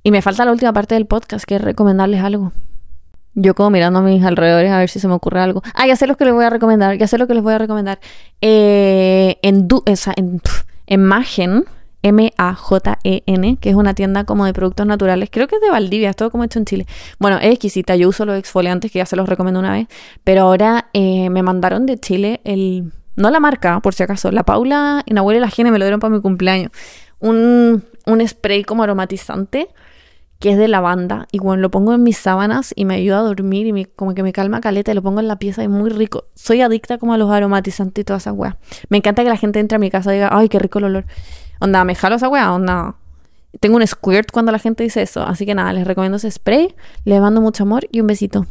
Y 0.04 0.12
me 0.12 0.22
falta 0.22 0.46
la 0.46 0.52
última 0.52 0.74
parte 0.74 0.96
del 0.96 1.06
podcast, 1.06 1.46
que 1.46 1.56
es 1.56 1.62
recomendarles 1.62 2.22
algo. 2.22 2.52
Yo 3.36 3.56
como 3.56 3.72
mirando 3.72 4.00
a 4.00 4.02
mis 4.04 4.24
alrededores 4.24 4.72
a 4.72 4.78
ver 4.78 4.90
si 4.90 5.00
se 5.00 5.08
me 5.08 5.14
ocurre 5.16 5.40
algo. 5.40 5.64
Ah, 5.74 5.88
ya 5.88 5.96
sé 5.96 6.06
lo 6.06 6.18
que 6.18 6.26
les 6.26 6.34
voy 6.34 6.46
a 6.46 6.50
recomendar, 6.50 6.98
ya 6.98 7.08
sé 7.08 7.18
lo 7.18 7.28
que 7.28 7.34
les 7.34 7.42
voy 7.42 7.54
a 7.54 7.58
recomendar. 7.58 8.00
Eh, 8.42 9.38
en, 9.42 9.68
du 9.68 9.84
en, 9.86 10.42
en 10.86 11.04
Magen, 11.04 11.66
M-A-J-E-N, 12.04 13.58
que 13.60 13.70
es 13.70 13.76
una 13.76 13.94
tienda 13.96 14.26
como 14.26 14.46
de 14.46 14.54
productos 14.54 14.86
naturales. 14.86 15.30
Creo 15.32 15.48
que 15.48 15.56
es 15.56 15.62
de 15.62 15.72
Valdivia, 15.72 16.10
es 16.10 16.16
todo 16.16 16.30
como 16.30 16.44
hecho 16.44 16.60
en 16.60 16.66
Chile. 16.66 16.86
Bueno, 17.18 17.38
es 17.38 17.52
exquisita. 17.52 17.96
Yo 17.96 18.10
uso 18.10 18.26
los 18.26 18.38
exfoliantes 18.38 18.92
que 18.92 19.00
ya 19.00 19.06
se 19.06 19.16
los 19.16 19.28
recomiendo 19.28 19.60
una 19.60 19.72
vez. 19.72 19.88
Pero 20.24 20.42
ahora 20.42 20.90
eh, 20.94 21.30
me 21.30 21.42
mandaron 21.42 21.86
de 21.86 21.98
Chile 21.98 22.42
el. 22.44 22.92
No 23.16 23.30
la 23.30 23.40
marca, 23.40 23.80
por 23.80 23.94
si 23.94 24.04
acaso. 24.04 24.32
La 24.32 24.44
Paula 24.44 25.04
y 25.06 25.14
Nahuel 25.14 25.38
y 25.38 25.40
la 25.40 25.50
Gene 25.50 25.72
me 25.72 25.80
lo 25.80 25.86
dieron 25.86 26.00
para 26.00 26.14
mi 26.14 26.22
cumpleaños. 26.22 26.72
Un, 27.20 27.84
un 28.06 28.28
spray 28.28 28.64
como 28.64 28.84
aromatizante 28.84 29.70
que 30.44 30.52
es 30.52 30.58
de 30.58 30.68
lavanda. 30.68 31.26
Y 31.32 31.40
bueno, 31.40 31.62
lo 31.62 31.72
pongo 31.72 31.94
en 31.94 32.04
mis 32.04 32.18
sábanas 32.18 32.74
y 32.76 32.84
me 32.84 32.96
ayuda 32.96 33.20
a 33.20 33.22
dormir 33.22 33.66
y 33.66 33.72
me, 33.72 33.86
como 33.86 34.14
que 34.14 34.24
me 34.24 34.34
calma 34.34 34.60
caleta 34.60 34.92
y 34.92 34.94
lo 34.94 35.02
pongo 35.02 35.22
en 35.22 35.30
la 35.30 35.38
pieza 35.40 35.62
y 35.62 35.68
es 35.68 35.72
muy 35.72 35.90
rico. 35.90 36.26
Soy 36.36 36.60
adicta 36.60 36.98
como 36.98 37.14
a 37.14 37.18
los 37.18 37.32
aromatizantes 37.32 38.02
y 38.02 38.04
todas 38.04 38.24
esas 38.24 38.34
weas. 38.34 38.56
Me 38.90 38.98
encanta 38.98 39.24
que 39.24 39.30
la 39.30 39.38
gente 39.38 39.62
entre 39.62 39.78
a 39.78 39.80
mi 39.80 39.90
casa 39.90 40.12
y 40.12 40.16
diga, 40.16 40.28
ay, 40.34 40.50
qué 40.50 40.60
rico 40.60 40.80
el 40.80 40.86
olor. 40.86 41.06
Onda, 41.62 41.86
me 41.86 41.96
jalo 41.96 42.18
esa 42.18 42.28
wea, 42.28 42.52
onda. 42.52 42.96
Tengo 43.62 43.78
un 43.78 43.88
squirt 43.88 44.32
cuando 44.34 44.52
la 44.52 44.60
gente 44.60 44.84
dice 44.84 45.02
eso. 45.02 45.24
Así 45.24 45.46
que 45.46 45.56
nada, 45.56 45.72
les 45.72 45.88
recomiendo 45.88 46.18
ese 46.18 46.30
spray. 46.30 46.76
Les 47.06 47.22
mando 47.22 47.40
mucho 47.40 47.64
amor 47.64 47.88
y 47.90 48.02
un 48.02 48.08
besito. 48.08 48.46